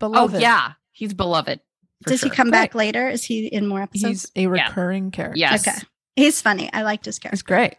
Oh 0.00 0.28
yeah, 0.36 0.72
he's 0.92 1.14
beloved. 1.14 1.60
Does 2.06 2.20
sure. 2.20 2.28
he 2.28 2.34
come 2.36 2.50
Great. 2.50 2.58
back 2.58 2.74
later? 2.74 3.08
Is 3.08 3.24
he 3.24 3.46
in 3.46 3.66
more 3.66 3.80
episodes? 3.80 4.30
he's 4.34 4.44
a 4.44 4.46
recurring 4.48 5.10
character. 5.10 5.38
Yes. 5.38 5.66
Okay. 5.66 5.78
He's 6.16 6.40
funny. 6.42 6.70
I 6.72 6.82
liked 6.82 7.06
his 7.06 7.18
character. 7.18 7.34
It's 7.34 7.42
great. 7.42 7.76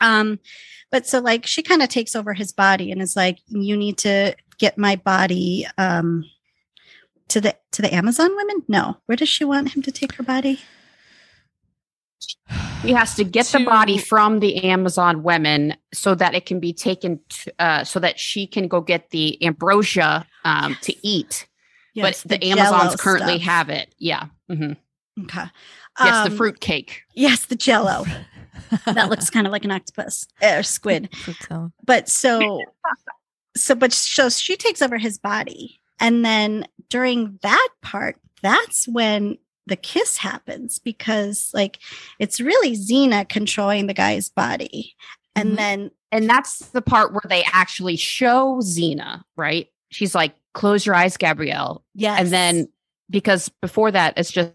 Um, 0.00 0.38
but 0.90 1.06
so 1.06 1.20
like 1.20 1.46
she 1.46 1.62
kind 1.62 1.82
of 1.82 1.88
takes 1.88 2.14
over 2.14 2.34
his 2.34 2.52
body 2.52 2.90
and 2.92 3.00
is 3.00 3.16
like, 3.16 3.38
you 3.48 3.76
need 3.76 3.98
to 3.98 4.34
get 4.58 4.76
my 4.78 4.96
body 4.96 5.66
um 5.78 6.24
to 7.28 7.40
the 7.40 7.56
to 7.72 7.82
the 7.82 7.92
Amazon 7.94 8.36
women? 8.36 8.62
No. 8.68 8.98
Where 9.06 9.16
does 9.16 9.28
she 9.28 9.44
want 9.44 9.74
him 9.74 9.82
to 9.82 9.92
take 9.92 10.12
her 10.16 10.22
body? 10.22 10.60
He 12.82 12.92
has 12.92 13.14
to 13.14 13.24
get 13.24 13.46
the 13.46 13.60
body 13.60 13.98
from 13.98 14.40
the 14.40 14.64
Amazon 14.64 15.22
women 15.22 15.76
so 15.92 16.14
that 16.14 16.34
it 16.34 16.44
can 16.46 16.60
be 16.60 16.72
taken 16.72 17.20
to, 17.28 17.52
uh, 17.58 17.84
so 17.84 17.98
that 18.00 18.18
she 18.18 18.46
can 18.46 18.68
go 18.68 18.80
get 18.80 19.10
the 19.10 19.42
ambrosia 19.44 20.26
um, 20.44 20.76
to 20.82 20.94
eat. 21.06 21.46
Yes, 21.94 22.22
but 22.22 22.28
the, 22.30 22.38
Jell-O 22.38 22.60
Amazons 22.76 23.00
currently 23.00 23.34
stuff. 23.36 23.46
have 23.46 23.70
it. 23.70 23.94
Yeah. 23.98 24.26
Mm-hmm. 24.50 24.72
Okay. 25.24 25.44
Yes, 26.00 26.26
the 26.26 26.30
Um, 26.32 26.36
fruit 26.36 26.60
cake. 26.60 27.02
Yes, 27.14 27.46
the 27.46 27.54
jello. 27.54 28.04
that 28.86 29.08
looks 29.08 29.30
kind 29.30 29.46
of 29.46 29.52
like 29.52 29.64
an 29.64 29.70
octopus 29.70 30.26
or 30.42 30.62
squid. 30.62 31.08
But 31.86 32.08
so 32.08 32.60
so 33.56 33.74
but 33.74 33.92
so 33.92 34.28
she 34.28 34.56
takes 34.56 34.82
over 34.82 34.98
his 34.98 35.18
body. 35.18 35.80
And 36.00 36.24
then 36.24 36.66
during 36.90 37.38
that 37.42 37.68
part, 37.82 38.16
that's 38.42 38.86
when 38.88 39.38
the 39.66 39.76
kiss 39.76 40.16
happens 40.18 40.78
because 40.78 41.50
like 41.54 41.78
it's 42.18 42.40
really 42.40 42.76
Xena 42.76 43.28
controlling 43.28 43.86
the 43.86 43.94
guy's 43.94 44.28
body. 44.28 44.94
And 45.34 45.52
Mhm. 45.52 45.56
then 45.56 45.90
And 46.12 46.30
that's 46.30 46.58
the 46.68 46.82
part 46.82 47.12
where 47.12 47.22
they 47.28 47.42
actually 47.52 47.96
show 47.96 48.58
Xena, 48.62 49.24
right? 49.36 49.66
She's 49.90 50.14
like, 50.14 50.34
close 50.52 50.86
your 50.86 50.94
eyes, 50.94 51.16
Gabrielle. 51.16 51.82
yes. 51.94 52.20
And 52.20 52.28
then 52.32 52.68
because 53.10 53.48
before 53.60 53.90
that, 53.90 54.14
it's 54.16 54.30
just 54.30 54.52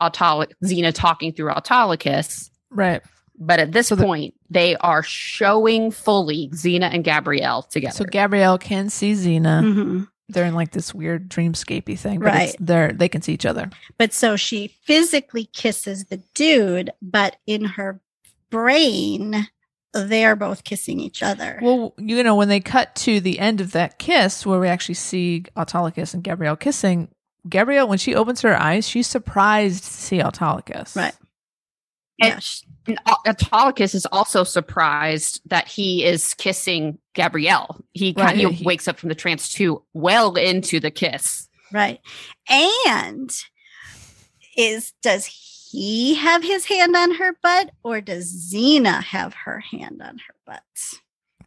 Autolyc 0.00 0.50
Xena 0.64 0.92
talking 0.92 1.32
through 1.32 1.50
Autolycus. 1.52 2.50
Right. 2.70 3.02
But 3.38 3.60
at 3.60 3.72
this 3.72 3.86
So 3.88 3.94
the- 3.94 4.04
point, 4.04 4.34
they 4.50 4.74
are 4.76 5.02
showing 5.04 5.90
fully 5.92 6.48
Xena 6.52 6.92
and 6.92 7.04
Gabrielle 7.04 7.62
together. 7.62 7.94
So 7.94 8.04
Gabrielle 8.04 8.58
can 8.58 8.90
see 8.90 9.12
Xena. 9.12 9.62
Mhm. 9.62 10.08
They're 10.32 10.46
in 10.46 10.54
like 10.54 10.72
this 10.72 10.94
weird 10.94 11.28
dreamscapey 11.28 11.98
thing, 11.98 12.20
but 12.20 12.26
Right. 12.26 12.56
they're 12.60 12.92
they 12.92 13.08
can 13.08 13.22
see 13.22 13.32
each 13.32 13.46
other. 13.46 13.70
But 13.98 14.12
so 14.12 14.36
she 14.36 14.68
physically 14.84 15.44
kisses 15.52 16.06
the 16.06 16.18
dude, 16.34 16.90
but 17.02 17.36
in 17.46 17.64
her 17.64 18.00
brain, 18.50 19.48
they're 19.92 20.36
both 20.36 20.64
kissing 20.64 21.00
each 21.00 21.22
other. 21.22 21.58
Well, 21.62 21.94
you 21.98 22.22
know, 22.22 22.34
when 22.36 22.48
they 22.48 22.60
cut 22.60 22.94
to 22.96 23.20
the 23.20 23.38
end 23.38 23.60
of 23.60 23.72
that 23.72 23.98
kiss, 23.98 24.44
where 24.46 24.60
we 24.60 24.68
actually 24.68 24.94
see 24.94 25.44
Autolycus 25.56 26.14
and 26.14 26.22
Gabrielle 26.22 26.56
kissing, 26.56 27.08
Gabrielle, 27.48 27.88
when 27.88 27.98
she 27.98 28.14
opens 28.14 28.42
her 28.42 28.54
eyes, 28.56 28.86
she's 28.88 29.06
surprised 29.06 29.84
to 29.84 29.90
see 29.90 30.20
Autolycus. 30.22 30.94
Right. 30.94 31.14
And- 32.20 32.44
And 32.86 32.98
Autolycus 33.06 33.94
is 33.94 34.06
also 34.06 34.42
surprised 34.42 35.40
that 35.46 35.68
he 35.68 36.04
is 36.04 36.34
kissing 36.34 36.98
Gabrielle. 37.14 37.84
He 37.92 38.14
Right, 38.16 38.28
kind 38.34 38.40
of 38.42 38.52
he- 38.52 38.64
wakes 38.64 38.88
up 38.88 38.98
from 38.98 39.10
the 39.10 39.14
trance 39.14 39.52
too, 39.52 39.82
well 39.92 40.34
into 40.34 40.80
the 40.80 40.90
kiss. 40.90 41.48
right. 41.72 42.00
And 42.48 43.30
is 44.56 44.92
does 45.02 45.26
he 45.70 46.14
have 46.14 46.42
his 46.42 46.64
hand 46.64 46.96
on 46.96 47.14
her 47.14 47.36
butt 47.42 47.70
or 47.84 48.00
does 48.00 48.52
Xena 48.52 49.02
have 49.04 49.34
her 49.44 49.60
hand 49.60 50.02
on 50.02 50.18
her 50.18 50.34
butt? 50.46 50.62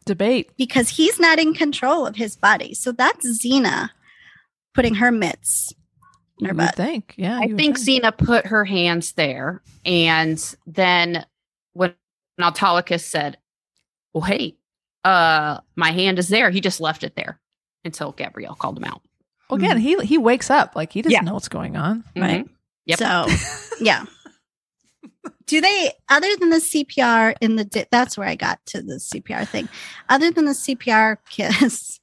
Debate. 0.06 0.50
Because 0.56 0.88
he's 0.90 1.18
not 1.20 1.38
in 1.38 1.52
control 1.52 2.06
of 2.06 2.16
his 2.16 2.36
body. 2.36 2.74
So 2.74 2.92
that's 2.92 3.26
Xena 3.44 3.90
putting 4.74 4.94
her 4.94 5.10
mitts 5.12 5.72
in 6.40 6.46
her 6.46 6.54
butt. 6.54 6.74
think. 6.74 7.14
Yeah. 7.16 7.38
I 7.38 7.48
think 7.48 7.78
Xena 7.78 8.16
put 8.16 8.46
her 8.46 8.64
hands 8.64 9.12
there, 9.12 9.62
and 9.84 10.38
then 10.66 11.24
when 11.72 11.94
Autolycus 12.40 13.06
said, 13.06 13.38
"Well, 14.12 14.22
hey, 14.22 14.56
uh, 15.04 15.60
my 15.76 15.90
hand 15.92 16.18
is 16.18 16.28
there," 16.28 16.50
he 16.50 16.60
just 16.60 16.80
left 16.80 17.04
it 17.04 17.14
there 17.16 17.38
until 17.84 18.12
Gabrielle 18.12 18.54
called 18.56 18.76
him 18.78 18.84
out. 18.84 19.02
Well, 19.50 19.58
again, 19.58 19.78
he 19.78 19.96
he 20.04 20.18
wakes 20.18 20.50
up 20.50 20.74
like 20.74 20.92
he 20.92 21.02
doesn't 21.02 21.12
Yeah. 21.12 21.20
know 21.20 21.34
what's 21.34 21.48
going 21.48 21.76
on. 21.76 22.02
Right. 22.16 22.44
Mhm. 22.46 22.50
Yep. 22.86 22.98
So, 22.98 23.26
yeah. 23.80 24.04
Do 25.46 25.60
they, 25.60 25.92
other 26.08 26.34
than 26.38 26.48
the 26.48 26.56
CPR 26.56 27.34
in 27.42 27.56
the, 27.56 27.64
di- 27.66 27.84
that's 27.90 28.16
where 28.16 28.26
I 28.26 28.34
got 28.34 28.64
to 28.66 28.80
the 28.80 28.94
CPR 28.94 29.46
thing. 29.46 29.68
Other 30.08 30.30
than 30.30 30.46
the 30.46 30.52
CPR 30.52 31.18
kiss, 31.28 32.00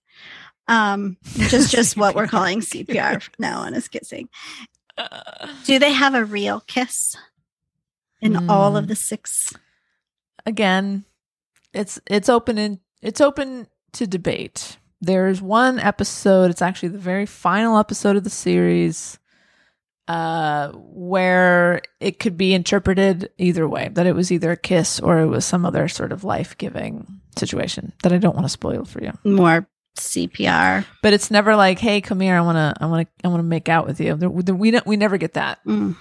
um, 0.72 1.18
which 1.38 1.53
is 1.53 1.69
just 1.69 1.98
what 1.98 2.15
we're 2.15 2.27
calling 2.27 2.60
CPR 2.61 3.27
now 3.38 3.60
on 3.60 3.73
is 3.76 3.88
kissing. 3.88 4.30
Do 5.65 5.80
they 5.80 5.91
have 5.91 6.14
a 6.15 6.26
real 6.26 6.61
kiss 6.61 7.15
in 8.22 8.49
all 8.49 8.77
of 8.77 8.85
Hmm. 8.85 8.89
the 8.89 8.95
six? 8.95 9.53
again, 10.45 11.06
it's 11.73 11.99
it's 12.07 12.27
open 12.30 12.57
in 12.57 12.80
it's 13.02 13.22
open 13.22 13.68
to 13.93 14.07
debate. 14.07 14.77
There's 15.02 15.41
one 15.41 15.80
episode, 15.80 16.52
it's 16.52 16.61
actually 16.61 16.89
the 16.89 16.98
very 16.99 17.26
final 17.26 17.77
episode 17.77 18.15
of 18.15 18.23
the 18.23 18.30
series, 18.30 19.18
uh, 20.07 20.69
where 20.73 21.81
it 21.99 22.19
could 22.19 22.38
be 22.38 22.53
interpreted 22.53 23.30
either 23.39 23.68
way, 23.68 23.89
that 23.93 24.06
it 24.06 24.14
was 24.14 24.31
either 24.31 24.52
a 24.52 24.57
kiss 24.57 24.99
or 24.99 25.19
it 25.19 25.26
was 25.27 25.43
some 25.45 25.65
other 25.65 25.88
sort 25.88 26.11
of 26.11 26.23
life 26.23 26.56
giving 26.60 27.19
situation 27.35 27.93
that 28.03 28.14
I 28.14 28.18
don't 28.18 28.35
want 28.35 28.45
to 28.45 28.49
spoil 28.49 28.85
for 28.85 29.02
you. 29.03 29.11
More 29.23 29.68
CPR. 29.98 30.86
But 31.02 31.14
it's 31.14 31.32
never 31.32 31.56
like, 31.56 31.80
hey, 31.80 32.02
come 32.02 32.20
here, 32.20 32.36
I 32.36 32.42
wanna 32.42 32.74
I 32.80 32.86
wanna 32.86 33.08
I 33.24 33.28
wanna 33.28 33.44
make 33.44 33.70
out 33.70 33.86
with 33.88 34.00
you. 34.00 34.16
There, 34.16 34.30
we 34.30 34.72
don't 34.72 34.86
we 34.88 34.98
never 34.98 35.18
get 35.18 35.34
that. 35.34 35.60
Mm. 35.66 35.96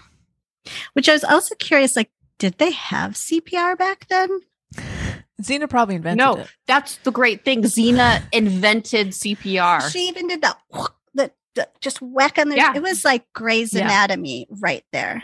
Which 0.92 1.08
I 1.08 1.12
was 1.12 1.24
also 1.24 1.54
curious, 1.54 1.96
like, 1.96 2.10
did 2.38 2.58
they 2.58 2.70
have 2.72 3.12
CPR 3.12 3.76
back 3.78 4.06
then? 4.08 4.40
Xena 5.42 5.68
probably 5.70 5.94
invented 5.94 6.18
No, 6.18 6.36
it. 6.36 6.48
that's 6.66 6.96
the 6.98 7.10
great 7.10 7.44
thing. 7.44 7.62
Xena 7.62 8.22
invented 8.32 9.08
CPR. 9.08 9.90
She 9.90 10.00
even 10.08 10.26
did 10.28 10.42
that, 10.42 10.58
the, 11.14 11.30
the 11.54 11.66
just 11.80 12.02
whack 12.02 12.38
on 12.38 12.50
their. 12.50 12.58
Yeah. 12.58 12.74
It 12.76 12.82
was 12.82 13.04
like 13.04 13.24
Grey's 13.32 13.72
Yeah. 13.72 13.84
Anatomy 13.86 14.46
right 14.50 14.84
there. 14.92 15.22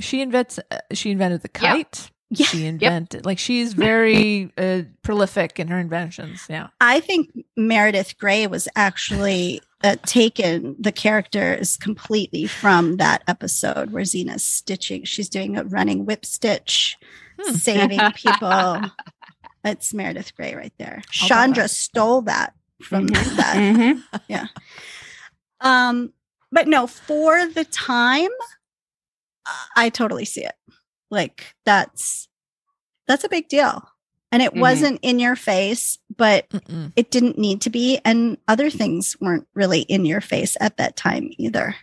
She 0.00 0.22
invents. 0.22 0.58
Uh, 0.70 0.78
she 0.94 1.10
invented 1.10 1.42
the 1.42 1.50
Yeah. 1.62 1.72
kite. 1.74 2.10
Yeah. 2.30 2.46
She 2.46 2.66
invented 2.66 3.24
like 3.24 3.38
she's 3.38 3.72
very 3.72 4.52
uh, 4.58 4.82
prolific 5.02 5.58
in 5.58 5.68
her 5.68 5.78
inventions. 5.78 6.44
Yeah. 6.48 6.68
I 6.80 7.00
think 7.00 7.30
Meredith 7.56 8.18
Grey 8.18 8.46
was 8.46 8.68
actually 8.76 9.62
uh, 9.82 9.96
taken 10.04 10.76
the 10.78 10.92
character 10.92 11.54
is 11.54 11.76
completely 11.78 12.46
from 12.46 12.98
that 12.98 13.22
episode 13.28 13.92
where 13.92 14.02
Xena's 14.02 14.44
stitching. 14.44 15.04
She's 15.04 15.28
doing 15.30 15.56
a 15.56 15.64
running 15.64 16.04
whip 16.04 16.26
stitch, 16.26 16.96
Hmm. 17.40 17.52
saving 17.54 18.00
people. 18.14 18.82
It's 19.64 19.92
Meredith 19.92 20.34
Grey 20.36 20.54
right 20.54 20.72
there. 20.78 21.02
I'll 21.22 21.28
Chandra 21.28 21.64
that. 21.64 21.68
stole 21.70 22.22
that 22.22 22.54
from 22.82 23.08
Mhm. 23.08 23.36
that. 23.36 23.56
Mhm. 24.30 24.48
Um, 25.60 26.12
but 26.52 26.68
no, 26.68 26.86
for 26.86 27.46
the 27.46 27.64
time, 27.64 28.30
I 29.76 29.88
totally 29.88 30.24
see 30.24 30.44
it. 30.44 30.54
Like 31.10 31.54
that's 31.64 32.28
that's 33.06 33.24
a 33.24 33.28
big 33.28 33.48
deal. 33.48 33.88
And 34.30 34.42
it 34.42 34.52
Mhm. 34.52 34.60
wasn't 34.60 34.98
in 35.02 35.18
your 35.18 35.36
face, 35.36 35.98
but 36.14 36.48
Mm-mm. 36.50 36.92
it 36.96 37.10
didn't 37.10 37.38
need 37.38 37.62
to 37.62 37.70
be. 37.70 37.98
And 38.04 38.36
other 38.46 38.68
things 38.68 39.16
weren't 39.20 39.46
really 39.54 39.80
in 39.82 40.04
your 40.04 40.20
face 40.20 40.56
at 40.60 40.76
that 40.76 40.96
time 40.96 41.30
either. 41.38 41.74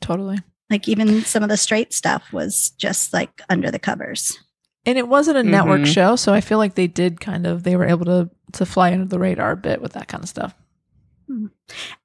Totally. 0.00 0.38
Like 0.68 0.88
even 0.88 1.22
some 1.24 1.44
of 1.44 1.48
the 1.48 1.56
straight 1.56 1.92
stuff 1.92 2.32
was 2.32 2.70
just 2.70 3.12
like 3.12 3.40
under 3.48 3.70
the 3.70 3.78
covers. 3.78 4.36
And 4.84 4.98
it 4.98 5.06
wasn't 5.06 5.36
a 5.36 5.44
network 5.44 5.82
Mhm. 5.82 5.94
show, 5.94 6.16
so 6.16 6.32
I 6.34 6.40
feel 6.40 6.58
like 6.58 6.74
they 6.74 6.88
did 6.88 7.20
kind 7.20 7.46
of 7.46 7.62
they 7.62 7.76
were 7.76 7.86
able 7.86 8.06
to 8.06 8.30
to 8.54 8.66
fly 8.66 8.92
under 8.92 9.04
the 9.04 9.18
radar 9.20 9.52
a 9.52 9.56
bit 9.56 9.80
with 9.80 9.92
that 9.92 10.08
kind 10.08 10.24
of 10.24 10.28
stuff. 10.28 10.54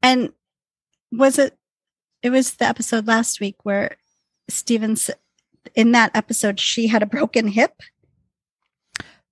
And 0.03 0.31
was 1.11 1.39
it 1.39 1.57
it 2.21 2.29
was 2.29 2.55
the 2.55 2.65
episode 2.65 3.07
last 3.07 3.39
week 3.39 3.55
where 3.63 3.97
Stevens 4.49 5.09
in 5.75 5.91
that 5.91 6.11
episode 6.15 6.59
she 6.59 6.87
had 6.87 7.03
a 7.03 7.07
broken 7.07 7.47
hip? 7.47 7.81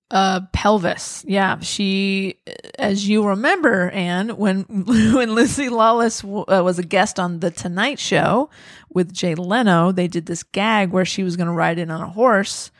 Uh, 0.08 0.42
pelvis. 0.52 1.24
Yeah, 1.26 1.58
she, 1.60 2.38
as 2.78 3.08
you 3.08 3.26
remember, 3.26 3.90
Anne, 3.90 4.36
when 4.36 4.62
when 4.68 5.32
Lucy 5.32 5.68
Lawless 5.68 6.20
w- 6.20 6.44
uh, 6.46 6.62
was 6.62 6.78
a 6.78 6.84
guest 6.84 7.18
on 7.18 7.40
the 7.40 7.50
Tonight 7.50 7.98
Show 7.98 8.48
with 8.88 9.12
Jay 9.12 9.34
Leno, 9.34 9.90
they 9.90 10.06
did 10.06 10.26
this 10.26 10.44
gag 10.44 10.90
where 10.90 11.04
she 11.04 11.24
was 11.24 11.36
going 11.36 11.48
to 11.48 11.52
ride 11.52 11.80
in 11.80 11.90
on 11.90 12.00
a 12.00 12.08
horse. 12.08 12.70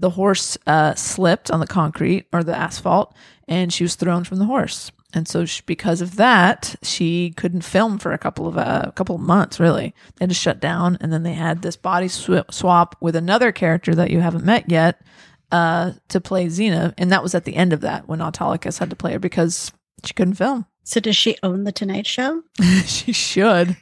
The 0.00 0.10
horse 0.10 0.58
uh, 0.66 0.96
slipped 0.96 1.52
on 1.52 1.60
the 1.60 1.68
concrete 1.68 2.26
or 2.32 2.42
the 2.42 2.56
asphalt, 2.56 3.14
and 3.46 3.72
she 3.72 3.84
was 3.84 3.94
thrown 3.94 4.24
from 4.24 4.38
the 4.38 4.46
horse. 4.46 4.90
And 5.14 5.28
so, 5.28 5.44
she, 5.44 5.62
because 5.66 6.00
of 6.00 6.16
that, 6.16 6.74
she 6.82 7.34
couldn't 7.36 7.62
film 7.62 7.98
for 7.98 8.12
a 8.12 8.18
couple 8.18 8.46
of 8.48 8.56
uh, 8.56 8.84
a 8.86 8.92
couple 8.92 9.14
of 9.16 9.20
months. 9.20 9.60
Really, 9.60 9.94
they 10.16 10.22
had 10.24 10.30
to 10.30 10.34
shut 10.34 10.58
down, 10.58 10.96
and 11.00 11.12
then 11.12 11.22
they 11.22 11.34
had 11.34 11.60
this 11.62 11.76
body 11.76 12.08
sw- 12.08 12.48
swap 12.50 12.96
with 13.00 13.14
another 13.14 13.52
character 13.52 13.94
that 13.94 14.10
you 14.10 14.20
haven't 14.20 14.44
met 14.44 14.70
yet 14.70 15.02
uh, 15.50 15.92
to 16.08 16.20
play 16.20 16.46
Xena, 16.46 16.94
and 16.96 17.12
that 17.12 17.22
was 17.22 17.34
at 17.34 17.44
the 17.44 17.56
end 17.56 17.72
of 17.74 17.82
that 17.82 18.08
when 18.08 18.20
Autolycus 18.20 18.78
had 18.78 18.88
to 18.90 18.96
play 18.96 19.12
her 19.12 19.18
because 19.18 19.70
she 20.04 20.14
couldn't 20.14 20.34
film. 20.34 20.64
So 20.82 20.98
does 20.98 21.14
she 21.16 21.36
own 21.42 21.64
the 21.64 21.72
Tonight 21.72 22.06
Show? 22.06 22.42
she 22.86 23.12
should. 23.12 23.76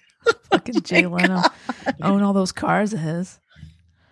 Fucking 0.50 0.74
Oh 0.78 0.80
Jay 0.80 1.06
Leno 1.06 1.42
God. 1.42 1.94
own 2.02 2.22
all 2.22 2.32
those 2.32 2.52
cars 2.52 2.92
of 2.92 2.98
his. 3.00 3.38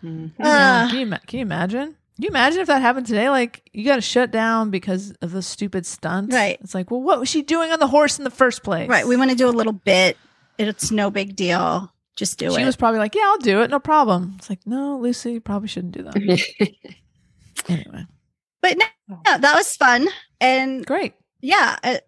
Mhm. 0.05 0.33
Ah. 0.41 0.87
can, 0.91 1.01
you, 1.01 1.17
can 1.27 1.39
you 1.41 1.43
imagine? 1.43 1.97
Can 2.19 2.25
you 2.25 2.31
imagine 2.31 2.59
if 2.59 2.67
that 2.67 2.83
happened 2.83 3.07
today? 3.07 3.31
Like 3.31 3.71
you 3.73 3.85
got 3.85 3.95
to 3.95 4.01
shut 4.01 4.33
down 4.33 4.71
because 4.71 5.13
of 5.23 5.31
the 5.31 5.41
stupid 5.41 5.87
stunt. 5.87 6.33
Right. 6.33 6.59
It's 6.61 6.75
like, 6.75 6.91
well, 6.91 7.01
what 7.01 7.21
was 7.21 7.29
she 7.29 7.43
doing 7.43 7.71
on 7.71 7.79
the 7.79 7.87
horse 7.87 8.19
in 8.19 8.25
the 8.25 8.31
first 8.31 8.65
place? 8.65 8.89
Right. 8.89 9.07
We 9.07 9.17
want 9.17 9.31
to 9.31 9.37
do 9.37 9.49
a 9.49 9.55
little 9.55 9.73
bit. 9.73 10.17
It's 10.59 10.91
no 10.91 11.13
big 11.13 11.37
deal. 11.37 11.93
Just 12.17 12.37
do 12.37 12.47
she 12.47 12.57
it. 12.57 12.59
She 12.59 12.65
was 12.65 12.75
probably 12.75 12.99
like, 12.99 13.15
yeah, 13.15 13.23
I'll 13.25 13.39
do 13.39 13.63
it, 13.63 13.71
no 13.71 13.79
problem. 13.79 14.35
It's 14.37 14.51
like, 14.51 14.67
no, 14.67 14.99
Lucy, 14.99 15.35
you 15.35 15.41
probably 15.41 15.69
shouldn't 15.69 15.93
do 15.93 16.03
that. 16.03 16.17
anyway, 17.69 18.07
but 18.61 18.77
no, 18.77 18.87
no, 19.09 19.39
that 19.39 19.55
was 19.55 19.77
fun. 19.77 20.09
And 20.41 20.85
great. 20.85 21.15
yeah, 21.41 21.77
I, 21.85 22.01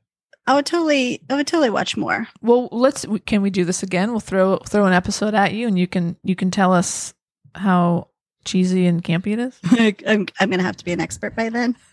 I 0.48 0.56
would 0.56 0.66
totally, 0.66 1.22
I 1.30 1.36
would 1.36 1.46
totally 1.46 1.70
watch 1.70 1.96
more. 1.96 2.26
Well, 2.42 2.68
let's. 2.72 3.06
Can 3.26 3.42
we 3.42 3.50
do 3.50 3.64
this 3.64 3.84
again? 3.84 4.10
We'll 4.10 4.18
throw 4.18 4.56
throw 4.56 4.86
an 4.86 4.92
episode 4.92 5.34
at 5.34 5.52
you, 5.52 5.68
and 5.68 5.78
you 5.78 5.86
can 5.86 6.16
you 6.24 6.34
can 6.34 6.50
tell 6.50 6.72
us 6.72 7.14
how 7.54 8.08
cheesy 8.44 8.86
and 8.86 9.02
campy 9.04 9.32
it 9.32 9.38
is. 9.38 9.58
I'm, 10.06 10.26
I'm 10.40 10.48
going 10.50 10.58
to 10.60 10.64
have 10.64 10.76
to 10.78 10.84
be 10.84 10.92
an 10.92 11.00
expert 11.00 11.34
by 11.36 11.48
then. 11.50 11.76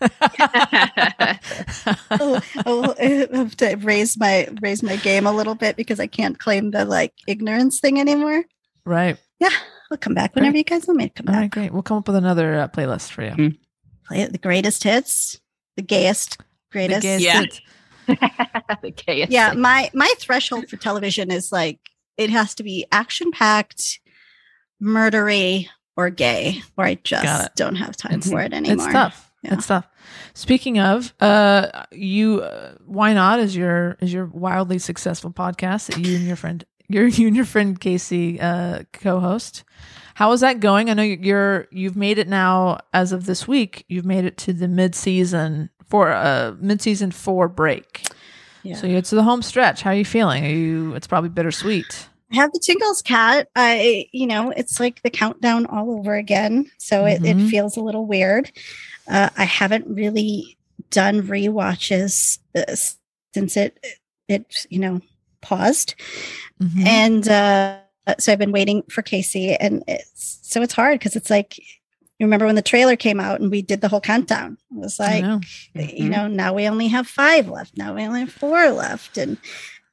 I'll, 2.10 2.42
I'll 2.66 2.94
have 2.96 3.56
to 3.56 3.76
raise 3.76 4.18
my 4.18 4.48
raise 4.60 4.82
my 4.82 4.96
game 4.96 5.26
a 5.26 5.32
little 5.32 5.54
bit 5.54 5.76
because 5.76 6.00
I 6.00 6.06
can't 6.06 6.38
claim 6.38 6.70
the 6.70 6.84
like 6.84 7.12
ignorance 7.26 7.80
thing 7.80 8.00
anymore. 8.00 8.44
right. 8.84 9.16
Yeah, 9.40 9.50
we'll 9.88 9.98
come 9.98 10.14
back 10.14 10.34
whenever 10.34 10.56
you 10.56 10.64
guys 10.64 10.86
want 10.88 10.98
me 10.98 11.08
to 11.08 11.14
come 11.14 11.26
back. 11.26 11.34
right. 11.36 11.50
Great. 11.50 11.72
We'll 11.72 11.82
come 11.82 11.98
up 11.98 12.08
with 12.08 12.16
another 12.16 12.58
uh, 12.58 12.68
playlist 12.68 13.10
for 13.12 13.22
you. 13.22 13.30
Mm. 13.30 13.58
Play 14.06 14.22
it, 14.22 14.32
the 14.32 14.38
greatest 14.38 14.82
hits, 14.82 15.38
the 15.76 15.82
gayest, 15.82 16.38
The 16.38 16.44
greatest. 16.72 17.02
gayest 17.02 17.24
Yeah. 17.24 17.40
hits. 17.42 17.60
the 18.82 18.90
chaos. 18.90 19.28
yeah, 19.30 19.52
my 19.52 19.90
my 19.94 20.12
threshold 20.18 20.68
for 20.68 20.76
television 20.76 21.30
is 21.30 21.52
like 21.52 21.78
it 22.16 22.30
has 22.30 22.54
to 22.56 22.64
be 22.64 22.84
action 22.90 23.30
packed, 23.30 24.00
murdery, 24.82 25.68
or 25.98 26.08
gay, 26.10 26.62
or 26.78 26.84
I 26.86 26.94
just 27.02 27.54
don't 27.56 27.74
have 27.76 27.96
time 27.96 28.20
Mhm. 28.20 28.30
for 28.30 28.40
it 28.40 28.54
anymore. 28.54 28.86
It's 28.86 28.92
tough. 28.92 29.30
Yeah. 29.42 29.54
It's 29.54 29.66
tough. 29.66 29.86
Speaking 30.32 30.78
of, 30.78 31.12
uh, 31.20 31.84
you, 31.92 32.40
uh, 32.40 32.74
why 32.86 33.12
not? 33.12 33.40
Is 33.40 33.54
your 33.56 33.96
is 34.00 34.12
your 34.12 34.26
wildly 34.26 34.78
successful 34.78 35.30
podcast 35.32 35.86
that 35.86 35.98
you 35.98 36.16
and 36.16 36.24
your 36.26 36.36
friend, 36.36 36.64
your 36.88 37.06
you 37.06 37.26
and 37.26 37.36
your 37.36 37.44
friend 37.44 37.78
Casey, 37.78 38.40
uh, 38.40 38.84
co-host. 38.92 39.64
How 40.14 40.32
is 40.32 40.40
that 40.40 40.60
going? 40.60 40.88
I 40.90 40.94
know 40.94 41.02
you're 41.02 41.66
you've 41.70 41.96
made 41.96 42.18
it 42.18 42.28
now 42.28 42.78
as 42.92 43.12
of 43.12 43.26
this 43.26 43.46
week. 43.46 43.84
You've 43.88 44.04
made 44.06 44.24
it 44.24 44.36
to 44.38 44.52
the 44.52 44.66
mid 44.68 44.94
season 44.94 45.70
for 45.88 46.10
uh 46.12 46.54
mid 46.60 46.80
season 46.82 47.10
four 47.10 47.48
break. 47.48 48.02
Yeah. 48.64 48.74
So 48.76 48.86
you're 48.88 49.02
to 49.02 49.14
the 49.14 49.22
home 49.22 49.42
stretch. 49.42 49.82
How 49.82 49.90
are 49.90 49.94
you 49.94 50.04
feeling? 50.04 50.44
Are 50.44 50.48
you? 50.48 50.94
It's 50.94 51.06
probably 51.06 51.30
bittersweet. 51.30 52.07
I 52.32 52.36
have 52.36 52.52
the 52.52 52.60
Tingles 52.60 53.02
Kat. 53.02 53.48
I, 53.56 54.06
you 54.12 54.26
know, 54.26 54.50
it's 54.50 54.78
like 54.78 55.02
the 55.02 55.10
countdown 55.10 55.66
all 55.66 55.90
over 55.98 56.14
again. 56.14 56.70
So 56.78 57.06
it, 57.06 57.22
Mhm. 57.22 57.46
it 57.46 57.50
feels 57.50 57.76
a 57.76 57.80
little 57.80 58.06
weird. 58.06 58.52
Uh, 59.06 59.30
I 59.36 59.44
haven't 59.44 59.86
really 59.88 60.58
done 60.90 61.22
rewatches 61.22 62.38
uh, 62.54 62.74
since 63.34 63.56
it, 63.56 63.82
it, 64.28 64.66
you 64.68 64.78
know, 64.78 65.00
paused. 65.40 65.94
Mhm. 66.62 66.86
And 66.86 67.28
uh, 67.28 67.78
so 68.18 68.32
I've 68.32 68.38
been 68.38 68.52
waiting 68.52 68.82
for 68.90 69.02
Casey. 69.02 69.54
And 69.54 69.82
it's, 69.88 70.38
so 70.42 70.60
it's 70.60 70.74
hard 70.74 70.98
because 70.98 71.16
it's 71.16 71.30
like, 71.30 71.58
you 71.58 72.26
remember 72.26 72.46
when 72.46 72.56
the 72.56 72.62
trailer 72.62 72.96
came 72.96 73.20
out 73.20 73.40
and 73.40 73.50
we 73.50 73.62
did 73.62 73.80
the 73.80 73.88
whole 73.88 74.00
countdown? 74.00 74.58
It 74.72 74.78
was 74.78 74.98
like, 74.98 75.22
know. 75.22 75.40
you 75.74 76.08
know, 76.08 76.26
now 76.26 76.52
we 76.52 76.66
only 76.68 76.88
have 76.88 77.06
five 77.06 77.48
left. 77.48 77.76
Now 77.78 77.94
we 77.94 78.02
only 78.04 78.20
have 78.20 78.32
four 78.32 78.70
left. 78.70 79.16
And 79.16 79.38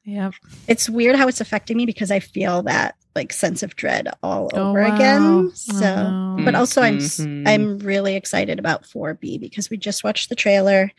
Yep. 0.06 0.34
it's 0.68 0.88
weird 0.88 1.16
how 1.16 1.26
it's 1.28 1.40
affecting 1.40 1.76
me 1.76 1.84
because 1.84 2.10
I 2.12 2.20
feel 2.20 2.62
that 2.62 2.94
like 3.16 3.32
sense 3.32 3.62
of 3.62 3.74
dread 3.76 4.08
all 4.22 4.48
Oh, 4.54 4.68
over 4.70 4.82
wow. 4.82 4.94
again. 4.94 5.22
Oh, 5.22 5.50
So, 5.54 6.10
no. 6.10 6.44
but 6.44 6.54
also 6.54 6.80
I'm 6.82 6.98
s- 6.98 7.18
Mhm. 7.18 7.48
I'm 7.48 7.78
really 7.80 8.14
excited 8.14 8.58
about 8.58 8.84
4B 8.86 9.38
because 9.40 9.68
we 9.68 9.76
just 9.76 10.04
watched 10.04 10.28
the 10.28 10.34
trailer. 10.36 10.92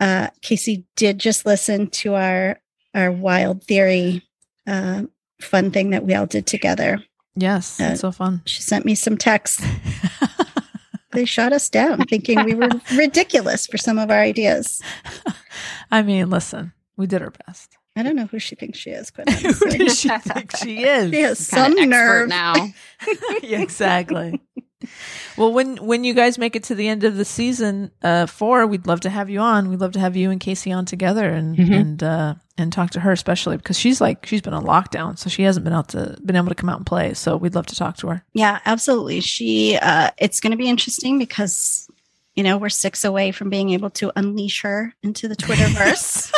Uh, 0.00 0.28
Casey 0.42 0.84
did 0.94 1.18
just 1.18 1.44
listen 1.46 1.88
to 1.88 2.14
our 2.14 2.60
our 2.94 3.10
wild 3.10 3.64
theory 3.64 4.22
uh, 4.66 5.02
fun 5.40 5.70
thing 5.70 5.90
that 5.90 6.04
we 6.04 6.14
all 6.14 6.26
did 6.26 6.46
together. 6.46 7.02
yes, 7.34 7.80
uh, 7.80 7.84
it's 7.92 8.00
so 8.02 8.12
fun. 8.12 8.42
She 8.44 8.62
sent 8.62 8.84
me 8.84 8.94
some 8.94 9.16
texts. 9.18 9.64
They 11.12 11.24
shot 11.24 11.54
us 11.54 11.70
down, 11.70 12.04
thinking 12.04 12.44
we 12.44 12.54
were 12.54 12.68
ridiculous 12.94 13.66
for 13.66 13.78
some 13.78 13.98
of 13.98 14.10
our 14.10 14.20
ideas. 14.20 14.82
I 15.90 16.02
mean, 16.02 16.28
listen, 16.28 16.72
we 16.98 17.06
did 17.06 17.22
our 17.22 17.32
best. 17.46 17.77
I 17.98 18.02
don't 18.02 18.16
know 18.16 18.26
who 18.26 18.38
she 18.38 18.54
thinks 18.54 18.78
she 18.78 18.90
is, 18.90 19.10
but 19.10 19.28
Who 19.32 19.52
does 19.70 19.98
she 19.98 20.08
think 20.08 20.56
she 20.56 20.82
is? 20.84 21.10
She 21.10 21.20
has 21.22 21.50
Kinda 21.50 21.76
some 21.80 21.88
nerve. 21.90 22.28
now. 22.28 22.54
yeah, 23.42 23.60
exactly. 23.62 24.40
well, 25.36 25.52
when 25.52 25.76
when 25.78 26.04
you 26.04 26.14
guys 26.14 26.38
make 26.38 26.54
it 26.56 26.64
to 26.64 26.74
the 26.74 26.86
end 26.88 27.02
of 27.04 27.16
the 27.16 27.24
season 27.24 27.90
uh, 28.02 28.26
four, 28.26 28.66
we'd 28.66 28.86
love 28.86 29.00
to 29.00 29.10
have 29.10 29.28
you 29.28 29.40
on. 29.40 29.68
We'd 29.68 29.80
love 29.80 29.92
to 29.92 30.00
have 30.00 30.16
you 30.16 30.30
and 30.30 30.40
Casey 30.40 30.70
on 30.72 30.84
together 30.84 31.28
and 31.28 31.56
Mhm. 31.56 31.74
and 31.80 32.02
uh, 32.02 32.34
and 32.56 32.72
talk 32.72 32.90
to 32.90 33.00
her 33.00 33.10
especially 33.12 33.56
because 33.56 33.78
she's 33.78 34.00
like 34.00 34.24
she's 34.24 34.40
been 34.40 34.54
on 34.54 34.64
lockdown, 34.64 35.18
so 35.18 35.28
she 35.28 35.42
hasn't 35.42 35.64
been 35.64 35.72
out 35.72 35.88
to 35.90 36.16
been 36.24 36.36
able 36.36 36.48
to 36.48 36.54
come 36.54 36.68
out 36.70 36.76
and 36.78 36.86
play. 36.86 37.12
So 37.14 37.36
we'd 37.36 37.54
love 37.56 37.66
to 37.66 37.74
talk 37.76 37.96
to 37.98 38.08
her. 38.08 38.24
Yeah, 38.34 38.60
absolutely. 38.64 39.20
She 39.20 39.76
uh 39.76 40.10
it's 40.18 40.38
going 40.40 40.52
to 40.52 40.56
be 40.56 40.68
interesting 40.68 41.18
because 41.18 41.88
you 42.36 42.44
know, 42.44 42.56
we're 42.56 42.68
six 42.68 43.04
away 43.04 43.32
from 43.32 43.50
being 43.50 43.70
able 43.70 43.90
to 43.90 44.12
unleash 44.14 44.62
her 44.62 44.94
into 45.02 45.26
the 45.26 45.34
Twitterverse. 45.34 46.32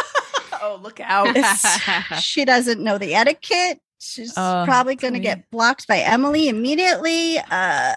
Oh, 0.63 0.79
look 0.83 1.01
out! 1.01 1.37
She 2.21 2.45
doesn't 2.45 2.81
know 2.83 2.99
the 2.99 3.15
etiquette. 3.15 3.81
She's 3.99 4.37
Uh, 4.37 4.65
probably 4.65 4.97
going 4.97 5.15
to 5.15 5.21
get 5.21 5.51
blocked 5.51 5.87
by 5.87 5.99
Emily 5.99 6.49
immediately. 6.49 7.39
Uh 7.51 7.95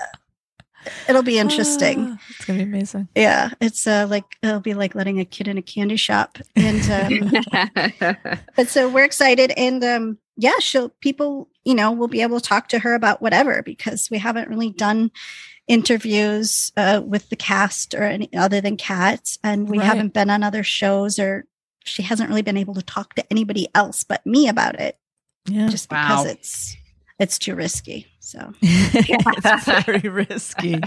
it'll 1.07 1.23
be 1.23 1.40
interesting. 1.40 2.19
It's 2.30 2.44
gonna 2.45 2.60
be 2.60 2.64
amazing. 2.65 3.07
yeah, 3.15 3.52
it's 3.61 3.88
uh 3.88 4.06
like 4.10 4.26
it'll 4.41 4.60
be 4.60 4.73
like 4.73 4.95
letting 4.95 5.19
a 5.19 5.26
kid 5.26 5.48
in 5.48 5.57
a 5.57 5.61
candy 5.61 5.95
shop 5.95 6.38
and 6.57 6.84
um 7.31 7.31
but 8.57 8.68
so 8.68 8.90
we're 8.90 9.06
excited 9.06 9.52
and 9.56 9.81
um 9.84 10.18
yeah 10.35 10.60
she'll 10.60 10.90
people 10.99 11.48
you 11.64 11.73
know 11.76 11.91
will 11.94 12.10
be 12.10 12.22
able 12.22 12.40
to 12.41 12.45
talk 12.45 12.68
to 12.69 12.80
her 12.80 12.95
about 12.95 13.22
whatever 13.22 13.61
because 13.64 14.10
we 14.11 14.18
haven't 14.18 14.49
really 14.49 14.72
done 14.72 15.10
interviews 15.68 16.72
uh, 16.76 17.02
with 17.06 17.30
the 17.30 17.35
cast 17.38 17.94
or 17.94 18.03
any 18.03 18.30
other 18.34 18.60
than 18.61 18.76
cats 18.76 19.40
and 19.44 19.69
we 19.69 19.77
Right. 19.77 19.85
haven't 19.88 20.14
been 20.14 20.30
on 20.30 20.44
other 20.44 20.64
shows 20.64 21.18
or 21.19 21.45
she 21.84 22.01
hasn't 22.03 22.30
really 22.30 22.41
been 22.41 22.57
able 22.57 22.73
to 22.76 22.81
talk 22.81 23.14
to 23.15 23.23
anybody 23.31 23.68
else 23.76 24.03
but 24.03 24.26
me 24.26 24.47
about 24.47 24.80
it 24.80 24.97
Yeah, 25.47 25.68
just 25.69 25.89
because 25.89 26.26
Wow. 26.26 26.31
it's 26.31 26.76
it's 27.19 27.38
too 27.39 27.55
risky 27.55 28.07
so 28.19 28.53
it's 28.61 29.85
very 29.85 30.10
risky. 30.10 30.80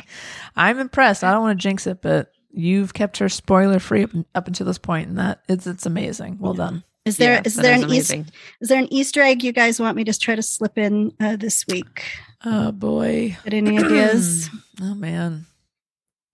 I'm 0.57 0.79
impressed. 0.79 1.23
I 1.23 1.33
don't 1.33 1.43
want 1.43 1.59
to 1.61 1.63
jinx 1.63 1.87
it, 1.87 2.01
but 2.01 2.33
you've 2.51 2.95
kept 2.95 3.19
her 3.19 3.29
spoiler 3.29 3.79
free 3.79 4.05
up, 4.05 4.11
up 4.35 4.47
until 4.49 4.67
this 4.67 4.79
point, 4.79 5.09
and 5.11 5.19
that 5.19 5.43
it's 5.49 5.67
it's 5.67 5.85
amazing. 5.87 6.39
Well 6.41 6.55
done. 6.55 6.83
is 7.05 7.19
there 7.19 7.41
is 7.45 7.55
there 7.57 7.77
Yes, 7.77 7.85
is 7.85 7.87
there 7.89 7.99
is 7.99 8.11
an 8.11 8.19
easter 8.23 8.25
is 8.63 8.69
there 8.71 8.79
an 8.79 8.93
easter 8.93 9.21
egg 9.23 9.45
you 9.45 9.53
guys 9.53 9.79
want 9.79 9.97
me 9.97 10.05
to 10.05 10.19
try 10.19 10.35
to 10.35 10.43
slip 10.43 10.79
in 10.79 11.13
uh, 11.21 11.37
this 11.37 11.67
week 11.69 12.05
Oh 12.45 12.73
boy. 12.73 13.37
Got 13.45 13.55
any 13.55 13.79
ideas 13.79 14.49
oh 14.81 14.95
man. 14.95 15.45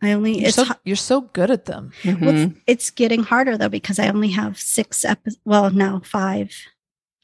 I 0.02 0.12
only 0.12 0.38
You're 0.40 0.48
it's 0.48 0.56
so 0.56 0.64
you're 0.84 0.96
so 0.96 1.20
good 1.22 1.50
at 1.50 1.64
them. 1.66 1.92
Well, 2.04 2.16
Mhm. 2.16 2.50
it's, 2.50 2.60
it's 2.66 2.90
getting 2.90 3.22
harder 3.22 3.56
though 3.56 3.68
because 3.68 3.98
I 3.98 4.08
only 4.08 4.30
have 4.30 4.58
six 4.58 5.04
episodes. 5.04 5.40
Well, 5.44 5.70
no, 5.70 6.00
five. 6.04 6.52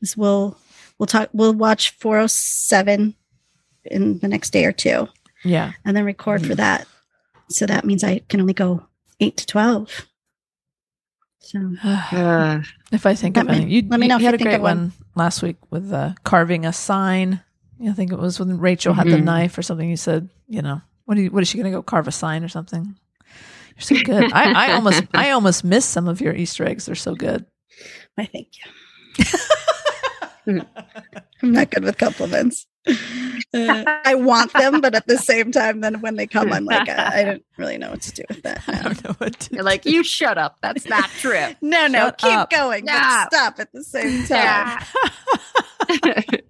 'Cause 0.00 0.16
we'll 0.16 0.56
we'll 0.98 1.06
talk. 1.08 1.28
We'll 1.32 1.54
watch 1.54 1.90
407 1.98 3.14
in 3.84 4.18
the 4.20 4.28
next 4.28 4.50
day 4.50 4.64
or 4.64 4.72
two, 4.72 5.08
Yeah. 5.44 5.72
and 5.84 5.96
then 5.96 6.04
record 6.04 6.46
for 6.46 6.54
that. 6.54 6.86
So 7.50 7.66
that 7.66 7.84
means 7.84 8.04
I 8.04 8.20
can 8.28 8.40
only 8.40 8.52
go 8.54 8.86
eight 9.20 9.36
to 9.38 9.46
twelve. 9.46 10.06
So 11.40 11.58
Uh, 11.84 12.62
if 12.92 13.06
I 13.06 13.14
think 13.14 13.36
Let 13.36 13.46
of 13.46 13.50
me- 13.52 13.62
any, 13.62 13.70
you, 13.74 13.82
let 13.88 13.98
me 14.00 14.06
you 14.06 14.08
know 14.10 14.16
if 14.16 14.22
had 14.22 14.32
you 14.32 14.34
a 14.34 14.38
think 14.38 14.50
great 14.50 14.60
one. 14.60 14.78
one 14.78 14.92
last 15.14 15.42
week 15.42 15.56
with 15.70 15.92
uh, 15.92 16.12
carving 16.24 16.64
a 16.66 16.72
sign. 16.72 17.40
I 17.84 17.92
think 17.92 18.12
it 18.12 18.18
was 18.18 18.38
when 18.40 18.58
Rachel 18.58 18.92
had 18.94 19.06
the 19.06 19.16
Mhm. 19.16 19.24
knife 19.24 19.56
or 19.56 19.62
something. 19.62 19.88
You 19.88 19.96
said, 19.96 20.28
you 20.48 20.62
know, 20.62 20.80
what 21.08 21.16
are 21.16 21.22
you, 21.22 21.30
what 21.30 21.42
is 21.42 21.48
she 21.48 21.56
going 21.56 21.72
to 21.72 21.74
go 21.78 21.82
carve 21.82 22.06
a 22.06 22.12
sign 22.12 22.44
or 22.44 22.48
something? 22.48 22.94
You're 23.76 23.80
so 23.80 23.96
good. 24.04 24.30
I, 24.30 24.68
I 24.68 24.72
almost 24.72 25.04
I 25.14 25.30
almost 25.30 25.64
missed 25.64 25.88
some 25.88 26.06
of 26.06 26.20
your 26.20 26.34
Easter 26.34 26.66
eggs. 26.66 26.84
They're 26.84 26.94
so 26.94 27.14
good. 27.14 27.46
I 28.18 28.26
thank 28.26 28.48
you. 28.58 29.24
I'm 31.42 31.52
not 31.52 31.70
good 31.70 31.82
with 31.84 31.96
compliments. 31.96 32.66
Uh, 32.86 33.84
I 34.04 34.14
want 34.16 34.52
them, 34.52 34.82
but 34.82 34.94
at 34.94 35.06
the 35.06 35.16
same 35.16 35.50
time, 35.50 35.80
then 35.80 36.00
when 36.02 36.16
they 36.16 36.26
come, 36.26 36.52
I'm 36.52 36.66
like, 36.66 36.90
I, 36.90 37.20
I 37.20 37.24
don't 37.24 37.44
really 37.56 37.78
know 37.78 37.90
what 37.90 38.02
to 38.02 38.12
do 38.12 38.22
with 38.28 38.42
that. 38.42 38.62
I 38.68 38.82
don't 38.82 39.02
know 39.04 39.12
what 39.18 39.40
to 39.40 39.48
do. 39.48 39.54
You're 39.56 39.64
like, 39.64 39.86
you 39.86 40.04
shut 40.04 40.36
up. 40.36 40.58
That's 40.60 40.86
not 40.86 41.08
true. 41.20 41.46
No, 41.62 41.86
no, 41.86 42.06
Shut 42.06 42.18
keep 42.18 42.30
up. 42.32 42.50
going, 42.50 42.84
Yeah. 42.86 43.26
but 43.30 43.36
stop 43.36 43.60
at 43.60 43.72
the 43.72 43.82
same 43.84 44.26
time. 44.26 44.82
Yeah. 46.04 46.22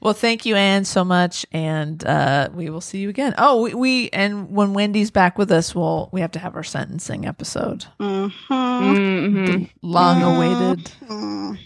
Well, 0.00 0.14
thank 0.14 0.46
you, 0.46 0.54
Anne, 0.54 0.84
so 0.84 1.04
much, 1.04 1.44
and 1.50 2.04
uh, 2.04 2.50
we 2.54 2.70
will 2.70 2.80
see 2.80 2.98
you 2.98 3.08
again. 3.08 3.34
Oh, 3.36 3.62
we, 3.62 3.74
we 3.74 4.10
and 4.10 4.48
when 4.54 4.72
Wendy's 4.72 5.10
back 5.10 5.36
with 5.36 5.50
us, 5.50 5.74
we'll 5.74 6.08
we 6.12 6.20
have 6.20 6.30
to 6.32 6.38
have 6.38 6.54
our 6.54 6.62
sentencing 6.62 7.26
episode, 7.26 7.84
Mhm. 7.98 8.32
Mhm. 8.48 9.70
long 9.82 10.22
awaited. 10.22 10.92
Mhm. 11.08 11.58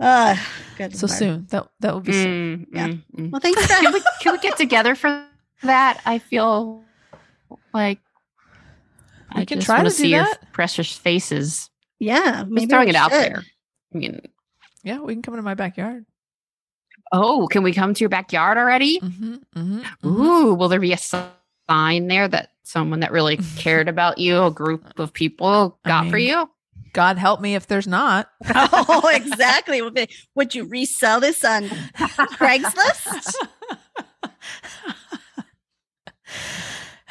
Ah, 0.00 0.40
good. 0.78 0.96
So 0.96 1.06
Lord. 1.08 1.18
soon 1.18 1.46
that 1.50 1.68
that 1.80 1.92
will 1.92 2.00
be 2.00 2.12
soon. 2.12 2.66
Mm, 2.72 2.76
Yeah. 2.76 2.86
mm, 2.88 3.02
mm. 3.18 3.30
Well, 3.32 3.40
thanks, 3.40 3.66
Can 3.66 3.84
for 3.86 3.92
we, 3.92 4.02
can 4.20 4.32
we 4.32 4.38
get 4.38 4.56
together 4.56 4.94
for 4.94 5.26
that? 5.62 6.00
I 6.06 6.18
feel 6.20 6.84
like 7.72 7.98
We 9.34 9.42
I 9.42 9.44
can 9.44 9.58
just 9.58 9.66
try 9.66 9.78
to 9.82 9.90
to 9.90 9.96
do 9.96 10.02
see 10.02 10.10
your 10.10 10.22
that. 10.24 10.52
precious 10.52 10.92
faces. 10.96 11.68
Yeah, 11.98 12.42
Just 12.42 12.50
maybe 12.50 12.66
throwing 12.68 12.86
we 12.86 12.90
it 12.90 12.96
out 12.96 13.10
there. 13.10 13.42
I 13.94 13.98
mean, 13.98 14.20
Yeah, 14.84 14.98
we 15.00 15.14
can 15.14 15.22
come 15.22 15.34
into 15.34 15.42
my 15.42 15.54
backyard. 15.54 16.06
Oh, 17.14 17.46
can 17.46 17.62
we 17.62 17.72
come 17.72 17.94
to 17.94 18.00
your 18.00 18.08
backyard 18.08 18.58
already? 18.58 18.98
Mm-hmm, 19.00 19.34
mm-hmm, 19.56 20.06
Ooh, 20.06 20.54
will 20.54 20.68
there 20.68 20.80
be 20.80 20.92
a 20.92 20.98
sign 20.98 21.28
there 22.08 22.26
that 22.28 22.50
someone 22.64 23.00
that 23.00 23.12
really 23.12 23.36
cared 23.56 23.88
about 23.88 24.18
you, 24.18 24.42
a 24.42 24.50
group 24.50 24.98
of 24.98 25.12
people, 25.12 25.78
I 25.84 25.88
got 25.88 26.10
for 26.10 26.18
you? 26.18 26.50
God 26.92 27.18
help 27.18 27.40
me 27.40 27.54
if 27.54 27.66
there's 27.66 27.86
not. 27.88 28.28
oh, 28.54 29.10
exactly. 29.12 29.80
Would 29.82 30.08
Would 30.36 30.54
you 30.54 30.64
resell 30.66 31.18
this 31.20 31.44
on 31.44 31.64
Craigslist? 31.64 33.34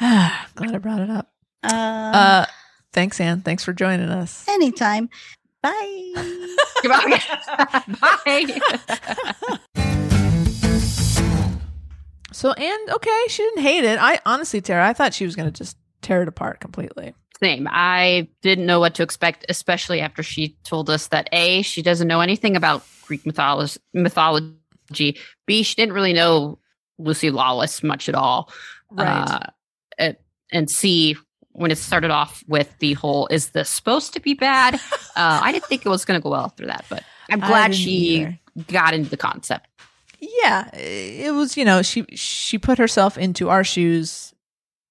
Glad 0.00 0.74
I 0.74 0.78
brought 0.78 1.00
it 1.00 1.10
up. 1.10 1.32
Uh, 1.62 1.66
Uh, 2.14 2.46
thanks, 2.92 3.20
Anne. 3.20 3.40
Thanks 3.42 3.64
for 3.64 3.72
joining 3.72 4.08
us. 4.08 4.46
anytime. 4.48 5.08
Bye. 5.62 6.12
Goodbye. 6.82 7.20
Bye. 8.24 9.80
So, 12.34 12.52
and 12.52 12.90
okay, 12.90 13.24
she 13.28 13.44
didn't 13.44 13.62
hate 13.62 13.84
it. 13.84 13.96
I 14.00 14.18
honestly, 14.26 14.60
Tara, 14.60 14.88
I 14.88 14.92
thought 14.92 15.14
she 15.14 15.24
was 15.24 15.36
going 15.36 15.50
to 15.50 15.56
just 15.56 15.76
tear 16.02 16.20
it 16.20 16.28
apart 16.28 16.58
completely. 16.58 17.14
Same. 17.40 17.68
I 17.70 18.26
didn't 18.42 18.66
know 18.66 18.80
what 18.80 18.94
to 18.96 19.04
expect, 19.04 19.46
especially 19.48 20.00
after 20.00 20.24
she 20.24 20.56
told 20.64 20.90
us 20.90 21.06
that 21.08 21.28
A, 21.30 21.62
she 21.62 21.80
doesn't 21.80 22.08
know 22.08 22.20
anything 22.20 22.56
about 22.56 22.84
Greek 23.02 23.24
mythology, 23.24 23.78
mythology. 23.92 25.16
B, 25.46 25.62
she 25.62 25.76
didn't 25.76 25.92
really 25.92 26.12
know 26.12 26.58
Lucy 26.98 27.30
Lawless 27.30 27.84
much 27.84 28.08
at 28.08 28.16
all. 28.16 28.52
Uh, 28.98 29.38
and, 29.96 30.16
and 30.52 30.68
C, 30.68 31.16
when 31.52 31.70
it 31.70 31.78
started 31.78 32.10
off 32.10 32.42
with 32.48 32.76
the 32.80 32.94
whole, 32.94 33.28
is 33.28 33.50
this 33.50 33.70
supposed 33.70 34.12
to 34.14 34.20
be 34.20 34.34
bad? 34.34 34.74
uh, 35.16 35.40
I 35.40 35.52
didn't 35.52 35.66
think 35.66 35.86
it 35.86 35.88
was 35.88 36.04
going 36.04 36.18
to 36.18 36.22
go 36.22 36.30
well 36.30 36.44
after 36.44 36.66
that, 36.66 36.84
but 36.88 37.04
I'm 37.30 37.38
glad 37.38 37.76
she 37.76 37.90
either. 37.90 38.38
got 38.66 38.92
into 38.92 39.08
the 39.08 39.16
concept. 39.16 39.68
Yeah 40.20 40.74
it 40.74 41.32
was 41.34 41.56
you 41.56 41.64
know 41.64 41.82
she 41.82 42.04
she 42.14 42.58
put 42.58 42.78
herself 42.78 43.18
into 43.18 43.48
our 43.48 43.64
shoes 43.64 44.34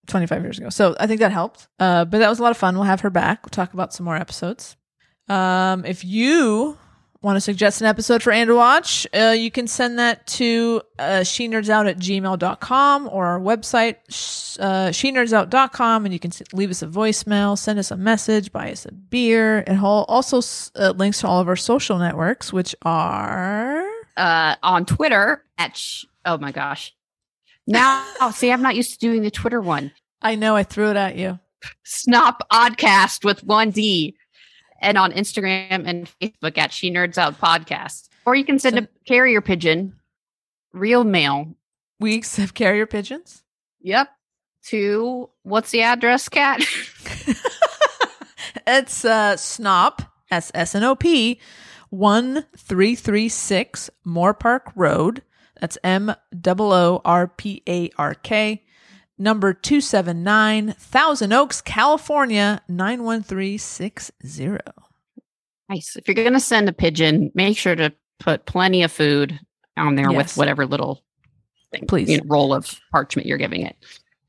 25 0.07 0.41
years 0.43 0.59
ago. 0.59 0.69
So 0.69 0.95
i 0.99 1.07
think 1.07 1.19
that 1.21 1.31
helped. 1.31 1.67
Uh 1.79 2.05
but 2.05 2.19
that 2.19 2.29
was 2.29 2.39
a 2.39 2.43
lot 2.43 2.51
of 2.51 2.57
fun. 2.57 2.75
We'll 2.75 2.83
have 2.83 3.01
her 3.01 3.09
back. 3.09 3.45
We'll 3.45 3.51
talk 3.51 3.73
about 3.73 3.93
some 3.93 4.05
more 4.05 4.17
episodes. 4.17 4.75
Um 5.29 5.85
if 5.85 6.03
you 6.03 6.77
want 7.23 7.37
to 7.37 7.41
suggest 7.41 7.79
an 7.79 7.87
episode 7.87 8.21
for 8.21 8.33
to 8.33 8.53
watch 8.53 9.07
uh, 9.13 9.33
you 9.35 9.49
can 9.49 9.65
send 9.65 9.97
that 9.97 10.27
to 10.27 10.81
uh, 10.99 11.23
she 11.23 11.47
nerds 11.47 11.69
out 11.69 11.87
at 11.87 11.97
gmail.com 11.97 13.07
or 13.07 13.25
our 13.25 13.39
website 13.39 13.95
uh, 14.59 14.91
she 14.91 15.09
nerds 15.11 15.31
out.com 15.31 16.05
and 16.05 16.13
you 16.13 16.19
can 16.19 16.31
leave 16.51 16.69
us 16.69 16.81
a 16.81 16.87
voicemail 16.87 17.57
send 17.57 17.79
us 17.79 17.91
a 17.91 17.97
message 17.97 18.51
buy 18.51 18.69
us 18.71 18.85
a 18.85 18.91
beer 18.91 19.63
and 19.65 19.79
also 19.81 20.41
uh, 20.75 20.91
links 20.97 21.21
to 21.21 21.27
all 21.27 21.39
of 21.39 21.47
our 21.47 21.55
social 21.55 21.97
networks 21.97 22.51
which 22.51 22.75
are 22.81 23.89
Uh, 24.15 24.55
on 24.61 24.85
Twitter 24.85 25.43
at, 25.57 25.75
sh- 25.75 26.05
oh 26.25 26.37
my 26.37 26.51
gosh. 26.51 26.93
Now, 27.65 28.05
see, 28.31 28.51
I'm 28.51 28.61
not 28.61 28.75
used 28.75 28.93
to 28.93 28.99
doing 28.99 29.21
the 29.23 29.31
Twitter 29.31 29.59
one. 29.61 29.91
i 30.21 30.35
know 30.35 30.55
i 30.55 30.63
threw 30.63 30.89
it 30.89 30.97
at 30.97 31.15
you 31.15 31.39
Snop 31.85 32.39
Oddcast 32.51 33.23
with 33.23 33.43
one 33.43 33.71
D, 33.71 34.15
and 34.81 34.97
on 34.97 35.11
Instagram 35.13 35.87
and 35.87 36.11
Facebook 36.21 36.57
at 36.57 36.73
She 36.73 36.91
Nerds 36.91 37.17
Out 37.17 37.39
Podcast. 37.39 38.09
Or 38.25 38.35
you 38.35 38.43
can 38.43 38.59
send 38.59 38.75
Send- 38.75 38.87
a 38.87 38.89
carrier 39.05 39.39
pigeon, 39.41 39.95
real 40.73 41.03
mail. 41.05 41.55
weeks 41.99 42.37
of 42.39 42.53
carrier 42.53 42.85
pigeons. 42.85 43.43
Yep. 43.81 44.09
To 44.67 45.29
what's 45.43 45.71
the 45.71 45.81
address, 45.81 46.27
Kat? 46.29 46.59
it's 48.67 49.05
uh 49.05 49.35
Snop 49.35 50.07
S 50.31 50.51
S 50.53 50.75
N 50.75 50.83
O 50.83 50.95
P 50.95 51.39
one 51.93 52.43
three 52.57 52.95
three 52.95 53.29
six 53.29 53.89
Moorpark 54.05 54.71
Road. 54.75 55.21
That's 55.61 55.77
M 55.83 56.09
O 56.09 56.15
O 56.71 57.01
R 57.05 57.27
P 57.27 57.61
A 57.69 57.91
R 57.97 58.15
K. 58.15 58.63
Number 59.19 59.53
two 59.53 59.79
seven 59.79 60.23
nine 60.23 60.73
Thousand 60.73 61.33
Oaks, 61.33 61.61
California 61.61 62.61
nine 62.67 63.03
one 63.03 63.21
three 63.21 63.57
six 63.59 64.11
zero. 64.25 64.59
nice. 65.69 65.95
If 65.95 66.07
you're 66.07 66.15
gonna 66.15 66.39
send 66.39 66.67
a 66.67 66.73
pigeon, 66.73 67.31
make 67.35 67.57
sure 67.57 67.75
to 67.75 67.93
put 68.19 68.47
plenty 68.47 68.81
of 68.81 68.91
food 68.91 69.39
on 69.77 69.95
there 69.95 70.09
Yes. 70.11 70.17
with 70.17 70.37
whatever 70.37 70.65
little 70.65 71.03
thing, 71.71 71.85
Please. 71.87 72.09
you 72.09 72.17
know, 72.17 72.23
roll 72.27 72.53
of 72.55 72.79
parchment 72.91 73.27
you're 73.27 73.37
giving 73.37 73.61
it. 73.65 73.75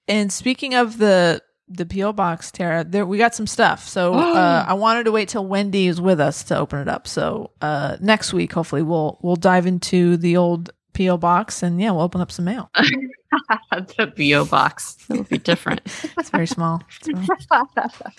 And 0.07 0.31
speaking 0.31 0.75
of 0.75 0.99
the 0.99 1.41
the 1.69 1.87
PO 1.87 2.13
box, 2.13 2.51
Tara, 2.51 2.85
there 2.85 3.07
we 3.07 3.19
got 3.19 3.35
some 3.35 3.47
stuff. 3.47 3.89
So 3.89 4.15
uh, 4.15 4.65
I 4.69 4.75
wanted 4.75 5.05
to 5.05 5.13
wait 5.13 5.29
till 5.31 5.47
Wendy 5.47 5.87
is 5.87 6.01
with 6.01 6.21
us 6.21 6.45
to 6.45 6.59
open 6.59 6.79
it 6.81 6.89
up. 6.89 7.07
So 7.07 7.51
uh, 7.63 7.97
next 8.01 8.33
week, 8.33 8.53
hopefully, 8.53 8.83
we'll 8.83 9.19
we'll 9.23 9.37
dive 9.37 9.67
into 9.67 10.17
the 10.17 10.37
old 10.37 10.71
PO 10.93 11.17
box 11.19 11.63
and 11.63 11.81
yeah, 11.81 11.91
we'll 11.91 12.03
open 12.03 12.21
up 12.21 12.31
some 12.31 12.45
mail. 12.45 12.71
the 13.97 14.13
PO 14.17 14.45
box. 14.45 14.95
That 15.09 15.19
would 15.19 15.29
be 15.29 15.39
different. 15.39 15.81
It's 16.19 16.31
very 16.31 16.47
small. 16.47 16.83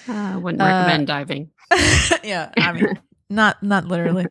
I 0.08 0.38
wouldn't 0.38 0.62
Uh, 0.62 0.66
recommend 0.66 1.08
diving. 1.08 1.50
yeah, 2.24 2.52
I 2.58 2.72
mean, 2.74 3.00
not 3.30 3.62
not 3.64 3.86
literally. 3.86 4.28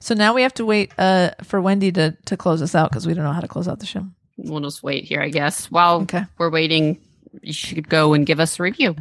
So 0.00 0.14
now 0.14 0.34
we 0.34 0.42
have 0.42 0.54
to 0.54 0.64
wait 0.64 0.92
uh, 0.98 1.30
for 1.42 1.60
Wendy 1.60 1.92
to 1.92 2.16
to 2.26 2.36
close 2.36 2.62
us 2.62 2.74
out 2.74 2.90
because 2.90 3.06
we 3.06 3.14
don't 3.14 3.24
know 3.24 3.32
how 3.32 3.40
to 3.40 3.48
close 3.48 3.68
out 3.68 3.80
the 3.80 3.86
show. 3.86 4.06
We'll 4.36 4.60
just 4.60 4.82
wait 4.82 5.04
here, 5.04 5.20
I 5.20 5.28
guess. 5.28 5.70
While 5.70 6.02
Okay. 6.02 6.24
we're 6.38 6.50
waiting, 6.50 6.98
you 7.42 7.52
should 7.52 7.88
go 7.88 8.14
and 8.14 8.26
give 8.26 8.40
us 8.40 8.58
a 8.58 8.62
review. 8.62 8.96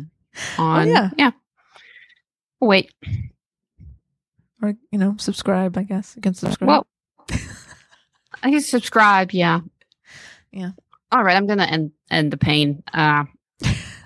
On 0.57 0.87
yeah. 0.87 1.09
yeah. 1.17 1.31
Wait. 2.59 2.91
Or 4.61 4.73
you 4.91 4.99
know, 4.99 5.15
subscribe. 5.17 5.77
I 5.77 5.83
guess 5.83 6.13
you 6.15 6.21
can 6.21 6.33
subscribe. 6.33 6.67
Well, 6.67 6.87
I 8.43 8.51
can 8.51 8.61
subscribe. 8.61 9.31
Yeah. 9.31 9.61
Yeah. 10.51 10.71
All 11.11 11.23
right. 11.23 11.35
I'm 11.35 11.47
gonna 11.47 11.63
end 11.65 11.91
end 12.11 12.31
the 12.31 12.37
pain. 12.37 12.83
Uh, 12.93 13.25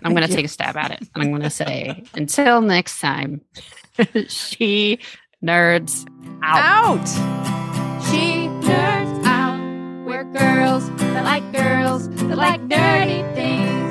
I'm 0.03 0.13
gonna 0.13 0.21
you. 0.27 0.35
take 0.35 0.45
a 0.45 0.49
stab 0.49 0.77
at 0.77 0.91
it, 0.91 0.99
and 1.13 1.23
I'm 1.23 1.31
gonna 1.31 1.49
say 1.49 2.03
until 2.13 2.61
next 2.61 2.99
time. 2.99 3.41
she 4.27 4.99
nerds 5.43 6.07
out. 6.41 7.07
out. 7.07 7.07
She 8.05 8.47
nerds 8.67 9.23
out. 9.25 10.05
We're 10.05 10.23
girls 10.23 10.89
that 10.97 11.23
like 11.23 11.51
girls 11.51 12.09
that 12.09 12.37
like 12.37 12.61
nerdy 12.61 13.33
things. 13.35 13.82